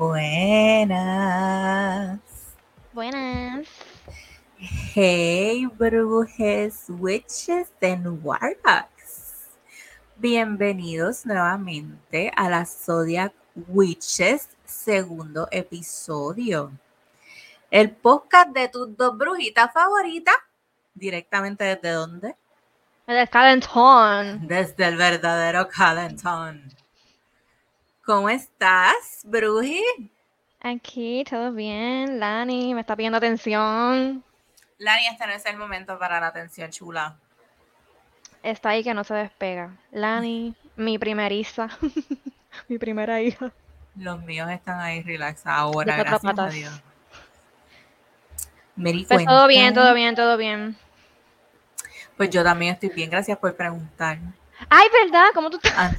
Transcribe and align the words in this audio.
Buenas. 0.00 0.98
Buenas. 2.94 3.68
Hey, 4.56 5.66
brujes, 5.76 6.86
witches 6.88 7.70
and 7.82 8.24
warlocks. 8.24 9.50
Bienvenidos 10.16 11.26
nuevamente 11.26 12.32
a 12.34 12.48
la 12.48 12.64
Zodiac 12.64 13.34
Witches 13.68 14.48
segundo 14.64 15.46
episodio. 15.50 16.72
El 17.70 17.90
podcast 17.90 18.52
de 18.54 18.68
tus 18.70 18.96
dos 18.96 19.18
brujitas 19.18 19.70
favoritas. 19.70 20.36
Directamente 20.94 21.64
desde 21.64 21.90
dónde? 21.90 22.36
Desde 23.06 23.28
Calentón. 23.28 24.48
Desde 24.48 24.82
el 24.82 24.96
verdadero 24.96 25.68
Calentón. 25.68 26.72
¿Cómo 28.10 28.28
estás, 28.28 29.20
Bruji? 29.22 29.84
Aquí, 30.60 31.22
todo 31.30 31.52
bien. 31.52 32.18
Lani, 32.18 32.74
me 32.74 32.80
está 32.80 32.96
pidiendo 32.96 33.18
atención. 33.18 34.24
Lani, 34.78 35.06
este 35.06 35.28
no 35.28 35.32
es 35.32 35.46
el 35.46 35.56
momento 35.56 35.96
para 35.96 36.18
la 36.18 36.26
atención 36.26 36.72
chula. 36.72 37.16
Está 38.42 38.70
ahí 38.70 38.82
que 38.82 38.94
no 38.94 39.04
se 39.04 39.14
despega. 39.14 39.76
Lani, 39.92 40.56
mi 40.74 40.98
primeriza. 40.98 41.68
mi 42.68 42.78
primera 42.78 43.22
hija. 43.22 43.52
Los 43.94 44.20
míos 44.24 44.50
están 44.50 44.80
ahí 44.80 45.04
relax 45.04 45.46
ahora, 45.46 45.94
De 45.94 46.02
gracias 46.02 46.36
a. 46.36 46.48
Dios. 46.48 46.82
Mary, 48.74 49.06
Pues 49.08 49.24
todo 49.24 49.46
bien, 49.46 49.72
todo 49.72 49.94
bien, 49.94 50.16
todo 50.16 50.36
bien. 50.36 50.76
Pues 52.16 52.28
yo 52.30 52.42
también 52.42 52.74
estoy 52.74 52.88
bien, 52.88 53.08
gracias 53.08 53.38
por 53.38 53.54
preguntar. 53.54 54.18
Ay, 54.68 54.88
¿verdad? 55.04 55.26
¿Cómo 55.32 55.48
tú 55.48 55.60
estás? 55.62 55.94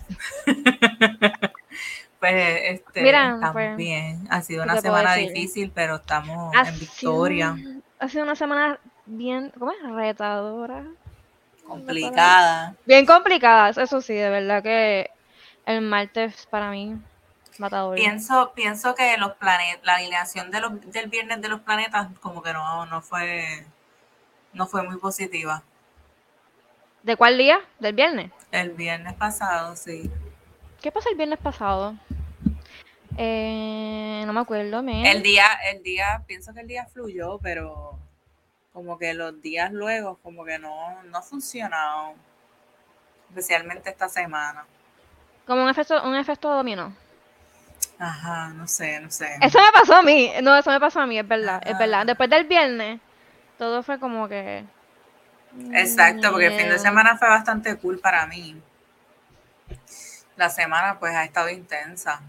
Ah. 0.45 1.51
pues 2.21 2.59
este, 2.65 3.01
Mira, 3.01 3.31
estamos 3.33 3.51
pues, 3.53 3.75
bien. 3.75 4.27
Ha 4.29 4.41
sido 4.43 4.63
¿qué 4.63 4.69
una 4.71 4.79
semana 4.81 5.15
difícil, 5.15 5.71
pero 5.73 5.95
estamos 5.95 6.55
Ha 6.55 6.69
en 6.69 6.79
victoria. 6.79 7.55
sido- 7.57 7.81
Ha 7.99 8.07
sido 8.09 8.23
una 8.23 8.35
semana 8.35 8.79
bien, 9.07 9.51
¿cómo 9.59 9.71
es? 9.71 9.77
Retadora. 9.83 10.85
Complicada. 11.67 12.75
Bien 12.85 13.05
complicada, 13.05 13.69
eso 13.69 14.01
sí, 14.01 14.13
de 14.13 14.29
verdad 14.29 14.61
que 14.63 15.09
el 15.65 15.81
martes 15.81 16.45
para 16.47 16.69
mí 16.69 16.95
matador. 17.57 17.95
Pienso, 17.95 18.53
pienso 18.55 18.93
que 18.95 19.17
los 19.17 19.33
planetas, 19.33 19.83
la 19.83 19.95
alineación 19.95 20.51
de 20.51 20.61
los, 20.61 20.91
del 20.91 21.09
viernes 21.09 21.41
de 21.41 21.49
los 21.49 21.61
planetas, 21.61 22.07
como 22.19 22.41
que 22.43 22.53
no, 22.53 22.85
no 22.85 23.01
fue, 23.01 23.65
no 24.53 24.67
fue 24.67 24.83
muy 24.83 24.97
positiva. 24.97 25.63
¿De 27.03 27.15
cuál 27.15 27.37
día? 27.37 27.59
¿Del 27.79 27.93
viernes? 27.95 28.31
El 28.51 28.71
viernes 28.71 29.13
pasado, 29.15 29.75
sí. 29.75 30.09
¿Qué 30.81 30.91
pasó 30.91 31.09
el 31.09 31.15
viernes 31.15 31.39
pasado? 31.39 31.95
Eh, 33.17 34.23
no 34.25 34.33
me 34.33 34.39
acuerdo. 34.39 34.79
El 34.79 35.21
día, 35.21 35.45
el 35.71 35.83
día, 35.83 36.23
pienso 36.25 36.53
que 36.53 36.61
el 36.61 36.67
día 36.67 36.87
fluyó, 36.87 37.37
pero 37.37 37.99
como 38.73 38.97
que 38.97 39.13
los 39.13 39.39
días 39.41 39.71
luego, 39.71 40.17
como 40.23 40.43
que 40.43 40.57
no, 40.57 41.03
no 41.03 41.17
ha 41.17 41.21
funcionado. 41.21 42.15
Especialmente 43.29 43.91
esta 43.91 44.09
semana. 44.09 44.65
Como 45.45 45.63
un 45.63 45.69
efecto, 45.69 46.01
un 46.03 46.15
efecto 46.15 46.49
dominó. 46.49 46.95
Ajá, 47.99 48.49
no 48.49 48.67
sé, 48.67 48.99
no 48.99 49.11
sé. 49.11 49.37
Eso 49.41 49.59
me 49.59 49.71
pasó 49.71 49.95
a 49.95 50.01
mí. 50.01 50.31
No, 50.41 50.57
eso 50.57 50.71
me 50.71 50.79
pasó 50.79 51.01
a 51.01 51.05
mí, 51.05 51.19
es 51.19 51.27
verdad, 51.27 51.61
es 51.63 51.77
verdad. 51.77 52.05
Después 52.07 52.29
del 52.29 52.45
viernes, 52.45 52.99
todo 53.59 53.83
fue 53.83 53.99
como 53.99 54.27
que. 54.27 54.65
Exacto, 55.73 56.31
porque 56.31 56.47
el 56.47 56.59
fin 56.59 56.69
de 56.69 56.79
semana 56.79 57.17
fue 57.17 57.27
bastante 57.29 57.75
cool 57.77 57.99
para 57.99 58.25
mí. 58.25 58.59
La 60.35 60.49
semana 60.49 60.99
pues 60.99 61.13
ha 61.15 61.23
estado 61.23 61.49
intensa. 61.49 62.21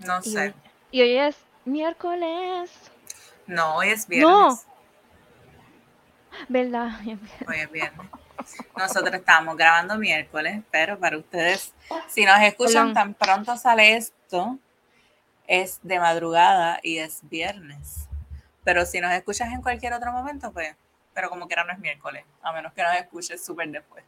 No 0.00 0.20
Y 0.22 0.30
sé. 0.32 0.54
y 0.90 1.02
hoy 1.02 1.16
es 1.18 1.36
miércoles. 1.64 2.70
No, 3.46 3.76
hoy 3.76 3.88
es 3.90 4.06
viernes. 4.06 4.28
No. 4.30 4.58
¿Verdad? 6.48 6.90
Hoy 7.48 7.56
es 7.56 7.70
viernes. 7.70 8.06
Nosotros 8.76 9.14
estamos 9.14 9.56
grabando 9.56 9.96
miércoles, 9.96 10.62
pero 10.70 10.96
para 10.98 11.16
ustedes, 11.18 11.74
si 12.06 12.24
nos 12.24 12.38
escuchan 12.42 12.92
Perdón. 12.92 12.94
tan 12.94 13.14
pronto 13.14 13.56
sale 13.56 13.96
esto, 13.96 14.56
es 15.48 15.80
de 15.82 15.98
madrugada 15.98 16.78
y 16.82 16.98
es 16.98 17.20
viernes. 17.28 18.06
Pero 18.62 18.84
si 18.86 19.00
nos 19.00 19.10
escuchas 19.12 19.48
en 19.52 19.62
cualquier 19.62 19.94
otro 19.94 20.12
momento, 20.12 20.52
pues, 20.52 20.76
pero 21.12 21.28
como 21.28 21.46
quiera 21.48 21.64
no 21.64 21.72
es 21.72 21.78
miércoles, 21.80 22.24
a 22.42 22.52
menos 22.52 22.72
que 22.72 22.82
nos 22.82 22.94
escuches 22.94 23.44
súper 23.44 23.70
después. 23.70 24.04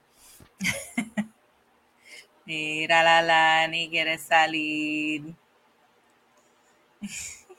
Mira 2.51 3.05
la 3.05 3.23
Lani, 3.23 3.89
quiere 3.89 4.19
salir. 4.19 5.23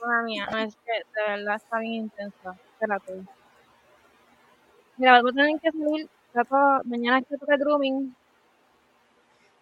Madre 0.04 0.22
mía, 0.24 0.46
no 0.52 0.58
es 0.58 0.76
que 0.84 0.92
de 0.92 1.28
verdad 1.30 1.54
está 1.56 1.78
bien 1.78 1.94
intensa. 1.94 2.54
Espérate. 2.74 3.22
Mira, 4.98 5.22
voy 5.22 5.30
a 5.30 5.34
tener 5.34 5.60
que 5.62 5.70
salir. 5.70 6.08
trato- 6.34 6.82
mañana 6.84 7.20
es 7.20 7.26
que 7.26 7.38
toca 7.38 7.56
grooming. 7.56 8.14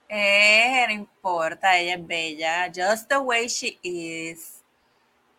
Eh, 0.08 0.84
no 0.88 0.94
importa, 0.94 1.78
ella 1.78 1.94
es 1.94 2.04
bella, 2.08 2.66
just 2.74 3.08
the 3.08 3.18
way 3.18 3.46
she 3.46 3.78
is. 3.84 4.64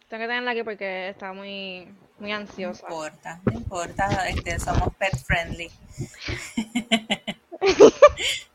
Tengo 0.08 0.22
que 0.22 0.28
tenerla 0.28 0.52
aquí 0.52 0.64
porque 0.64 1.10
está 1.10 1.34
muy, 1.34 1.94
muy 2.18 2.32
No 2.32 2.38
ansiosa. 2.38 2.86
importa, 2.88 3.42
no 3.46 3.52
importa, 3.58 4.30
este, 4.30 4.58
somos 4.58 4.96
pet 4.96 5.18
friendly. 5.26 5.70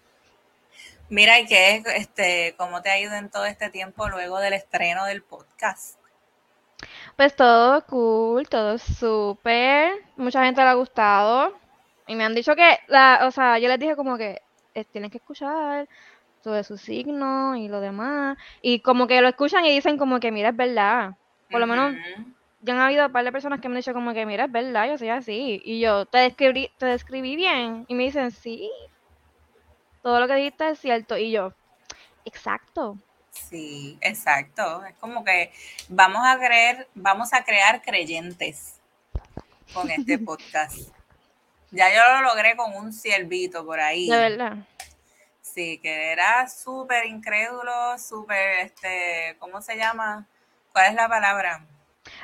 Mira, 1.08 1.38
¿y 1.38 1.46
qué, 1.46 1.82
este, 1.94 2.54
cómo 2.56 2.82
te 2.82 2.90
ha 2.90 2.98
ido 2.98 3.14
en 3.14 3.30
todo 3.30 3.44
este 3.44 3.70
tiempo 3.70 4.08
luego 4.08 4.38
del 4.38 4.54
estreno 4.54 5.04
del 5.04 5.22
podcast? 5.22 5.98
Pues 7.16 7.34
todo 7.36 7.84
cool, 7.86 8.48
todo 8.48 8.76
súper. 8.78 9.92
Mucha 10.16 10.44
gente 10.44 10.60
le 10.62 10.68
ha 10.68 10.74
gustado. 10.74 11.54
Y 12.08 12.16
me 12.16 12.24
han 12.24 12.34
dicho 12.34 12.54
que, 12.54 12.78
la, 12.88 13.20
o 13.22 13.30
sea, 13.30 13.58
yo 13.58 13.68
les 13.68 13.78
dije 13.78 13.96
como 13.96 14.18
que 14.18 14.42
eh, 14.74 14.84
tienen 14.84 15.10
que 15.10 15.18
escuchar 15.18 15.88
sobre 16.42 16.64
su 16.64 16.76
signo 16.76 17.56
y 17.56 17.68
lo 17.68 17.80
demás. 17.80 18.36
Y 18.60 18.80
como 18.80 19.06
que 19.06 19.20
lo 19.20 19.28
escuchan 19.28 19.64
y 19.64 19.70
dicen 19.70 19.98
como 19.98 20.20
que, 20.20 20.32
mira, 20.32 20.50
es 20.50 20.56
verdad. 20.56 21.16
Por 21.50 21.60
lo 21.60 21.66
menos 21.66 21.94
ya 22.62 22.74
han 22.74 22.80
habido 22.80 23.06
un 23.06 23.12
par 23.12 23.24
de 23.24 23.32
personas 23.32 23.60
que 23.60 23.68
me 23.68 23.74
han 23.74 23.80
dicho 23.80 23.92
como 23.92 24.12
que, 24.12 24.26
mira, 24.26 24.44
es 24.44 24.52
verdad, 24.52 24.88
yo 24.88 24.98
soy 24.98 25.08
así. 25.08 25.62
Y 25.64 25.80
yo, 25.80 26.04
¿te 26.06 26.18
describí, 26.18 26.70
te 26.78 26.86
describí 26.86 27.36
bien? 27.36 27.84
Y 27.88 27.94
me 27.94 28.04
dicen, 28.04 28.30
sí, 28.30 28.70
todo 30.06 30.20
lo 30.20 30.28
que 30.28 30.34
dijiste 30.34 30.68
es 30.68 30.78
cierto. 30.78 31.16
Y 31.16 31.32
yo, 31.32 31.52
exacto. 32.24 32.96
Sí, 33.30 33.98
exacto. 34.00 34.84
Es 34.84 34.94
como 34.98 35.24
que 35.24 35.52
vamos 35.88 36.22
a 36.24 36.38
creer, 36.38 36.86
vamos 36.94 37.32
a 37.32 37.42
crear 37.42 37.82
creyentes 37.82 38.76
con 39.74 39.90
este 39.90 40.16
podcast. 40.30 40.78
Ya 41.72 41.92
yo 41.92 42.00
lo 42.12 42.20
logré 42.22 42.54
con 42.54 42.72
un 42.76 42.92
ciervito 42.92 43.66
por 43.66 43.80
ahí. 43.80 44.08
De 44.08 44.16
verdad. 44.16 44.58
Sí, 45.40 45.78
que 45.78 46.12
era 46.12 46.48
súper 46.48 47.06
incrédulo, 47.06 47.98
súper, 47.98 48.60
este, 48.60 49.34
¿cómo 49.40 49.60
se 49.60 49.76
llama? 49.76 50.24
¿Cuál 50.70 50.86
es 50.90 50.94
la 50.94 51.08
palabra? 51.08 51.66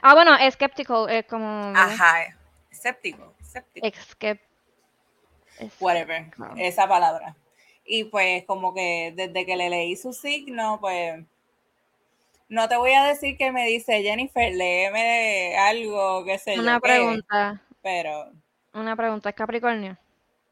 Ah, 0.03 0.15
bueno, 0.15 0.37
skeptical 0.53 1.11
es 1.11 1.27
como... 1.27 1.73
¿verdad? 1.73 1.91
Ajá, 1.91 2.37
escéptico, 2.71 3.35
escéptico, 3.41 3.89
whatever, 5.81 6.31
esa 6.57 6.87
palabra. 6.87 7.35
Y 7.85 8.05
pues 8.05 8.45
como 8.45 8.75
que 8.75 9.13
desde 9.17 9.45
que 9.45 9.57
le 9.57 9.69
leí 9.69 9.97
su 9.97 10.13
signo, 10.13 10.79
pues 10.81 11.25
no 12.49 12.69
te 12.69 12.77
voy 12.77 12.93
a 12.93 13.05
decir 13.05 13.37
que 13.37 13.51
me 13.51 13.67
dice 13.67 14.03
Jennifer, 14.03 14.55
léeme 14.55 15.57
algo, 15.57 16.25
qué 16.25 16.39
sé 16.39 16.57
yo 16.57 16.63
Una 16.63 16.81
qué", 16.81 16.81
pregunta, 16.81 17.63
pero 17.83 18.33
una 18.75 18.95
pregunta, 18.97 19.31
¿es 19.31 19.35
Capricornio? 19.35 19.99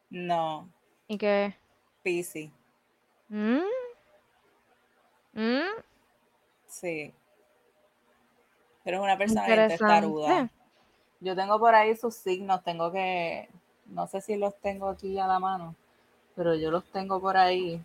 no, 0.09 0.67
¿Y 1.07 1.17
qué? 1.17 1.55
Piscis, 2.03 2.49
¿Mm? 3.29 3.61
¿Mm? 5.33 5.81
sí. 6.67 7.13
Pero 8.83 8.97
es 8.97 9.03
una 9.03 9.17
persona 9.17 9.45
bien 9.45 9.67
testaruda. 9.67 10.49
Yo 11.19 11.35
tengo 11.35 11.59
por 11.59 11.75
ahí 11.75 11.95
sus 11.95 12.15
signos, 12.15 12.63
tengo 12.63 12.91
que, 12.91 13.47
no 13.85 14.07
sé 14.07 14.21
si 14.21 14.37
los 14.37 14.59
tengo 14.59 14.89
aquí 14.89 15.19
a 15.19 15.27
la 15.27 15.37
mano, 15.37 15.75
pero 16.41 16.55
yo 16.55 16.71
los 16.71 16.83
tengo 16.85 17.21
por 17.21 17.37
ahí, 17.37 17.79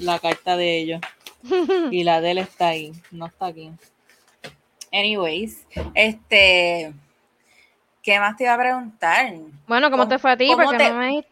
la 0.00 0.18
carta 0.18 0.56
de 0.56 0.78
ellos. 0.78 1.00
Y 1.92 2.02
la 2.02 2.20
de 2.20 2.32
él 2.32 2.38
está 2.38 2.68
ahí, 2.68 2.92
no 3.12 3.26
está 3.26 3.46
aquí. 3.46 3.70
Anyways, 4.92 5.64
este, 5.94 6.92
¿qué 8.02 8.18
más 8.18 8.36
te 8.36 8.42
iba 8.42 8.54
a 8.54 8.58
preguntar? 8.58 9.34
Bueno, 9.68 9.88
¿cómo 9.92 10.08
te 10.08 10.18
fue 10.18 10.32
a 10.32 10.36
ti? 10.36 10.48
¿Cómo 10.48 10.64
Porque 10.64 10.78
te- 10.78 10.90
no 10.90 10.98
me 10.98 11.24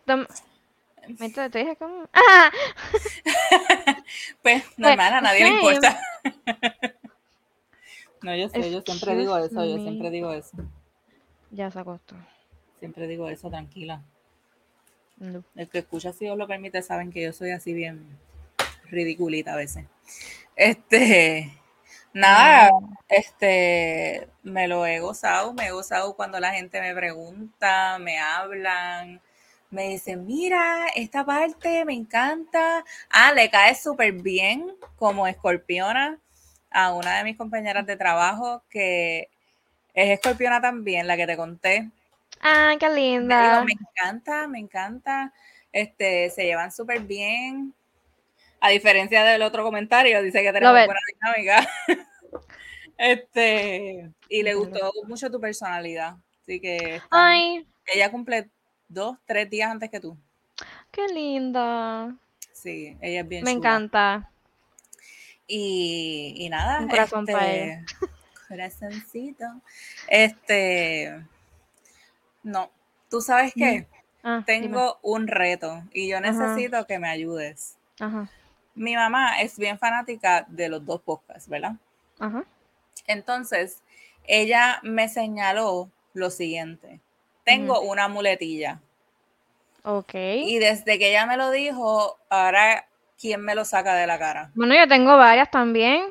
me 1.18 1.30
te, 1.30 1.48
dije 1.58 1.74
como... 1.76 2.08
¡Ah! 2.12 2.52
Pues 4.42 4.62
normal, 4.78 5.12
a 5.14 5.20
nadie 5.22 5.44
le 5.44 5.50
importa. 5.50 6.00
No, 8.22 8.36
yo 8.36 8.48
sé, 8.48 8.70
yo 8.70 8.80
siempre 8.82 9.16
digo 9.16 9.36
eso, 9.38 9.64
yo 9.64 9.78
siempre 9.78 10.10
digo 10.10 10.32
eso. 10.32 10.56
Ya 11.50 11.70
se 11.72 11.80
acostó. 11.80 12.14
Siempre 12.78 13.08
digo 13.08 13.28
eso, 13.28 13.50
tranquila. 13.50 14.02
No. 15.16 15.44
El 15.54 15.68
que 15.68 15.78
escucha, 15.78 16.12
si 16.12 16.24
Dios 16.24 16.36
lo 16.36 16.46
permite, 16.46 16.82
saben 16.82 17.12
que 17.12 17.22
yo 17.22 17.32
soy 17.32 17.50
así 17.50 17.72
bien 17.72 18.18
ridiculita 18.90 19.54
a 19.54 19.56
veces. 19.56 19.86
Este, 20.56 21.52
nada, 22.12 22.70
este, 23.08 24.28
me 24.42 24.68
lo 24.68 24.86
he 24.86 25.00
gozado, 25.00 25.52
me 25.54 25.66
he 25.66 25.72
gozado 25.72 26.14
cuando 26.14 26.40
la 26.40 26.52
gente 26.52 26.80
me 26.80 26.94
pregunta, 26.94 27.98
me 27.98 28.18
hablan, 28.18 29.20
me 29.70 29.88
dicen, 29.88 30.26
mira, 30.26 30.86
esta 30.94 31.24
parte 31.24 31.84
me 31.84 31.94
encanta. 31.94 32.84
Ah, 33.10 33.32
le 33.32 33.50
cae 33.50 33.74
súper 33.74 34.12
bien 34.12 34.74
como 34.96 35.26
escorpiona 35.26 36.18
a 36.70 36.92
una 36.94 37.18
de 37.18 37.24
mis 37.24 37.36
compañeras 37.36 37.86
de 37.86 37.96
trabajo 37.96 38.62
que 38.70 39.28
es 39.94 40.10
escorpiona 40.10 40.60
también, 40.60 41.06
la 41.06 41.16
que 41.16 41.26
te 41.26 41.36
conté. 41.36 41.90
Ay, 42.46 42.76
qué 42.76 42.90
linda. 42.90 43.64
me 43.64 43.72
encanta, 43.72 44.46
me 44.46 44.58
encanta. 44.58 45.32
Este, 45.72 46.28
se 46.28 46.44
llevan 46.44 46.70
súper 46.70 47.00
bien. 47.00 47.72
A 48.60 48.68
diferencia 48.68 49.24
del 49.24 49.40
otro 49.40 49.64
comentario, 49.64 50.22
dice 50.22 50.42
que 50.42 50.52
tenemos 50.52 50.74
buena 50.74 51.00
dinámica. 51.14 51.66
este, 52.98 54.10
y 54.28 54.42
le 54.42 54.54
gustó 54.54 54.92
mucho 55.08 55.30
tu 55.30 55.40
personalidad. 55.40 56.16
Así 56.42 56.60
que 56.60 57.00
Ay. 57.10 57.66
ella 57.86 58.10
cumple 58.10 58.50
dos, 58.88 59.16
tres 59.24 59.48
días 59.48 59.70
antes 59.70 59.88
que 59.88 60.00
tú. 60.00 60.18
Qué 60.90 61.08
linda. 61.08 62.14
Sí, 62.52 62.94
ella 63.00 63.20
es 63.20 63.28
bien 63.28 63.44
Me 63.44 63.52
encanta. 63.52 64.30
Y, 65.46 66.34
y 66.36 66.50
nada. 66.50 66.80
Un 66.80 66.88
corazón 66.88 67.24
para 67.24 67.54
este, 67.54 67.84
Corazoncito. 68.48 69.46
Este. 70.08 71.24
No. 72.44 72.70
¿Tú 73.10 73.20
sabes 73.20 73.52
qué? 73.54 73.86
Ah, 74.22 74.42
Tengo 74.46 74.98
un 75.02 75.26
reto 75.26 75.82
y 75.92 76.08
yo 76.08 76.20
necesito 76.20 76.86
que 76.86 76.98
me 76.98 77.08
ayudes. 77.08 77.76
Ajá. 78.00 78.28
Mi 78.74 78.94
mamá 78.96 79.40
es 79.42 79.58
bien 79.58 79.78
fanática 79.78 80.44
de 80.48 80.68
los 80.68 80.84
dos 80.86 81.00
podcasts, 81.02 81.48
¿verdad? 81.48 81.74
Ajá. 82.18 82.44
Entonces, 83.06 83.82
ella 84.24 84.80
me 84.82 85.08
señaló 85.08 85.90
lo 86.14 86.30
siguiente. 86.30 87.00
Tengo 87.44 87.80
una 87.82 88.08
muletilla. 88.08 88.80
Ok. 89.82 90.14
Y 90.14 90.58
desde 90.58 90.98
que 90.98 91.10
ella 91.10 91.26
me 91.26 91.36
lo 91.36 91.50
dijo, 91.50 92.18
ahora, 92.30 92.86
¿quién 93.20 93.42
me 93.42 93.54
lo 93.54 93.64
saca 93.66 93.94
de 93.94 94.06
la 94.06 94.18
cara? 94.18 94.50
Bueno, 94.54 94.74
yo 94.74 94.88
tengo 94.88 95.16
varias 95.18 95.50
también. 95.50 96.06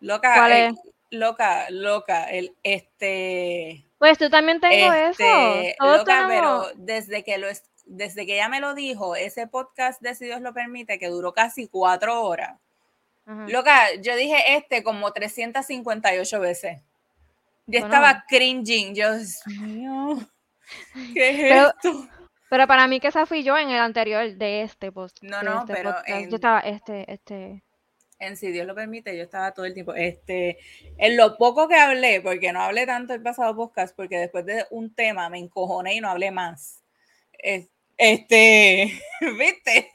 Loca, 0.00 0.34
¿Cuál 0.34 0.52
el- 0.52 0.76
loca, 1.10 1.66
loca, 1.70 2.24
el 2.26 2.54
este. 2.62 3.84
Pues 4.00 4.18
tú 4.18 4.28
también 4.30 4.58
tengo 4.60 4.92
este, 4.92 5.68
eso. 5.68 5.76
Todos 5.78 5.98
loca, 5.98 6.26
tenemos- 6.26 6.66
pero 6.68 6.84
desde 6.84 7.22
que 7.22 7.38
lo 7.38 7.48
es- 7.48 7.62
desde 7.84 8.24
que 8.26 8.34
ella 8.34 8.48
me 8.48 8.60
lo 8.60 8.74
dijo, 8.74 9.14
ese 9.14 9.46
podcast 9.46 10.00
de 10.00 10.14
Si 10.14 10.24
Dios 10.24 10.40
lo 10.40 10.52
permite, 10.54 10.98
que 10.98 11.08
duró 11.08 11.32
casi 11.34 11.68
cuatro 11.68 12.22
horas. 12.24 12.58
Ajá. 13.26 13.46
Loca, 13.48 13.94
yo 14.00 14.16
dije 14.16 14.56
este 14.56 14.82
como 14.82 15.12
358 15.12 16.40
veces. 16.40 16.80
Yo 17.66 17.80
Bueno. 17.80 17.86
estaba 17.94 18.24
cringing. 18.26 18.94
Yo, 18.94 19.14
Dios 19.14 19.42
mío, 19.60 20.18
¿qué 21.14 21.30
es 21.30 21.36
Pero- 21.36 21.68
esto? 21.68 22.08
Pero 22.48 22.66
para 22.66 22.88
mí 22.88 22.98
que 22.98 23.08
esa 23.08 23.26
fui 23.26 23.44
yo 23.44 23.56
en 23.56 23.70
el 23.70 23.78
anterior 23.78 24.28
de 24.34 24.62
este 24.62 24.90
post. 24.90 25.18
No, 25.22 25.38
de 25.38 25.44
no, 25.44 25.60
este 25.60 25.72
pero 25.74 25.94
en- 26.06 26.30
Yo 26.30 26.34
estaba 26.36 26.58
este, 26.60 27.12
este. 27.12 27.62
En 28.20 28.36
si 28.36 28.52
Dios 28.52 28.66
lo 28.66 28.74
permite, 28.74 29.16
yo 29.16 29.22
estaba 29.24 29.52
todo 29.52 29.64
el 29.66 29.74
tiempo. 29.74 29.94
Este, 29.94 30.58
en 30.98 31.16
lo 31.16 31.36
poco 31.38 31.66
que 31.68 31.74
hablé, 31.76 32.20
porque 32.20 32.52
no 32.52 32.60
hablé 32.60 32.86
tanto 32.86 33.14
el 33.14 33.22
pasado 33.22 33.56
podcast, 33.56 33.96
porque 33.96 34.18
después 34.18 34.44
de 34.46 34.66
un 34.70 34.94
tema 34.94 35.28
me 35.30 35.38
encojoné 35.38 35.94
y 35.94 36.00
no 36.00 36.10
hablé 36.10 36.30
más. 36.30 36.82
Es- 37.32 37.68
Este, 37.96 38.92
¿viste? 39.38 39.90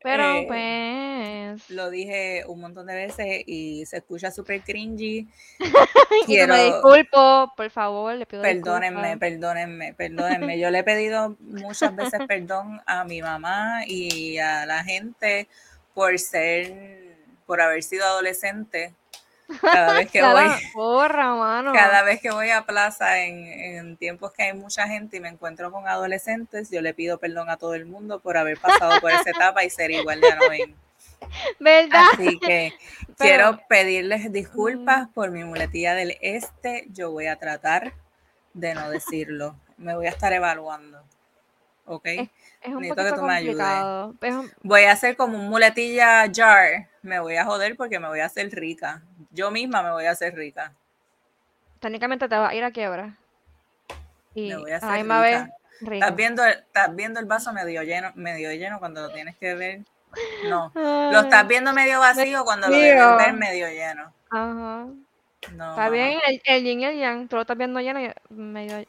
Pero 0.00 0.36
Eh, 0.36 0.44
pues. 0.46 1.70
Lo 1.70 1.90
dije 1.90 2.44
un 2.46 2.60
montón 2.60 2.86
de 2.86 2.94
veces 2.94 3.42
y 3.46 3.84
se 3.86 3.96
escucha 3.98 4.30
súper 4.30 4.62
cringy. 4.62 5.26
Y 6.22 6.26
Quiero, 6.26 6.54
me 6.54 6.64
disculpo, 6.64 7.52
por 7.56 7.70
favor, 7.70 8.14
le 8.14 8.24
pido 8.26 8.42
perdónenme, 8.42 9.16
perdónenme, 9.18 9.94
perdónenme. 9.98 10.58
Yo 10.58 10.70
le 10.70 10.78
he 10.78 10.84
pedido 10.84 11.36
muchas 11.40 11.94
veces 11.94 12.20
perdón 12.28 12.80
a 12.86 13.04
mi 13.04 13.20
mamá 13.22 13.82
y 13.86 14.38
a 14.38 14.64
la 14.66 14.82
gente 14.84 15.48
por 15.94 16.18
ser, 16.18 17.07
por 17.48 17.62
haber 17.62 17.82
sido 17.82 18.04
adolescente. 18.04 18.94
Cada 19.62 19.92
vez 19.94 20.10
que 20.10 20.22
voy, 20.22 20.44
porra, 20.74 21.34
mano. 21.34 21.72
cada 21.72 22.02
vez 22.02 22.20
que 22.20 22.30
voy 22.30 22.50
a 22.50 22.66
plaza 22.66 23.20
en, 23.24 23.46
en 23.46 23.96
tiempos 23.96 24.30
que 24.32 24.42
hay 24.42 24.52
mucha 24.52 24.86
gente 24.86 25.16
y 25.16 25.20
me 25.20 25.30
encuentro 25.30 25.72
con 25.72 25.88
adolescentes, 25.88 26.70
yo 26.70 26.82
le 26.82 26.92
pido 26.92 27.16
perdón 27.16 27.48
a 27.48 27.56
todo 27.56 27.72
el 27.74 27.86
mundo 27.86 28.20
por 28.20 28.36
haber 28.36 28.58
pasado 28.60 29.00
por 29.00 29.10
esa 29.10 29.30
etapa 29.30 29.64
y 29.64 29.70
ser 29.70 29.90
igual 29.90 30.20
de 30.20 30.30
annoying. 30.30 30.76
¿Verdad? 31.58 32.02
Así 32.12 32.38
que 32.38 32.74
quiero 33.18 33.58
pedirles 33.68 34.30
disculpas 34.30 35.08
por 35.14 35.30
mi 35.30 35.42
muletilla 35.44 35.94
del 35.94 36.18
este. 36.20 36.84
Yo 36.90 37.10
voy 37.10 37.26
a 37.26 37.36
tratar 37.36 37.94
de 38.52 38.74
no 38.74 38.90
decirlo. 38.90 39.56
Me 39.78 39.94
voy 39.94 40.06
a 40.06 40.10
estar 40.10 40.32
evaluando. 40.34 41.02
¿Ok? 41.86 42.04
Es 42.06 42.28
un 42.66 42.82
necesito 42.82 43.02
que 43.02 43.12
tú 43.12 43.22
me 43.22 43.32
ayudes. 43.34 43.56
complicado. 43.56 44.14
Es 44.20 44.34
un- 44.34 44.52
Voy 44.62 44.84
a 44.84 44.92
hacer 44.92 45.16
como 45.16 45.38
un 45.38 45.48
muletilla 45.48 46.26
jar. 46.30 46.87
Me 47.02 47.20
voy 47.20 47.36
a 47.36 47.44
joder 47.44 47.76
porque 47.76 47.98
me 48.00 48.08
voy 48.08 48.20
a 48.20 48.26
hacer 48.26 48.48
rica. 48.50 49.02
Yo 49.30 49.50
misma 49.50 49.82
me 49.82 49.90
voy 49.92 50.06
a 50.06 50.10
hacer 50.12 50.34
rica. 50.34 50.72
técnicamente 51.80 52.28
te 52.28 52.36
va 52.36 52.48
a 52.48 52.54
ir 52.54 52.64
a 52.64 52.70
quiebra. 52.70 53.16
Y 54.34 54.48
Me 54.48 54.56
voy 54.56 54.70
a 54.72 54.76
hacer 54.76 55.06
vez, 55.06 55.48
rica. 55.80 55.94
¿Estás 56.06 56.16
viendo, 56.16 56.44
estás 56.44 56.94
viendo 56.94 57.20
el 57.20 57.26
vaso 57.26 57.52
medio 57.52 57.82
lleno, 57.82 58.12
medio 58.14 58.52
lleno 58.52 58.78
cuando 58.78 59.02
lo 59.02 59.10
tienes 59.12 59.36
que 59.36 59.54
ver? 59.54 59.80
No. 60.48 60.72
Ay, 60.74 60.82
Lo 61.12 61.20
estás 61.20 61.46
viendo 61.46 61.72
medio 61.72 62.00
vacío 62.00 62.44
cuando 62.44 62.68
lo 62.68 62.74
mío. 62.76 62.82
debes 62.84 63.16
ver 63.18 63.32
medio 63.34 63.68
lleno. 63.68 64.12
Ajá. 64.30 64.86
No. 65.54 65.70
Está 65.70 65.88
bien, 65.88 66.18
el, 66.26 66.42
el 66.44 66.64
yin 66.64 66.80
y 66.80 66.84
el 66.84 66.98
yang. 66.98 67.28
Tú 67.28 67.36
lo 67.36 67.42
estás 67.42 67.56
viendo 67.56 67.80
lleno 67.80 68.00
y 68.00 68.12
medio. 68.28 68.84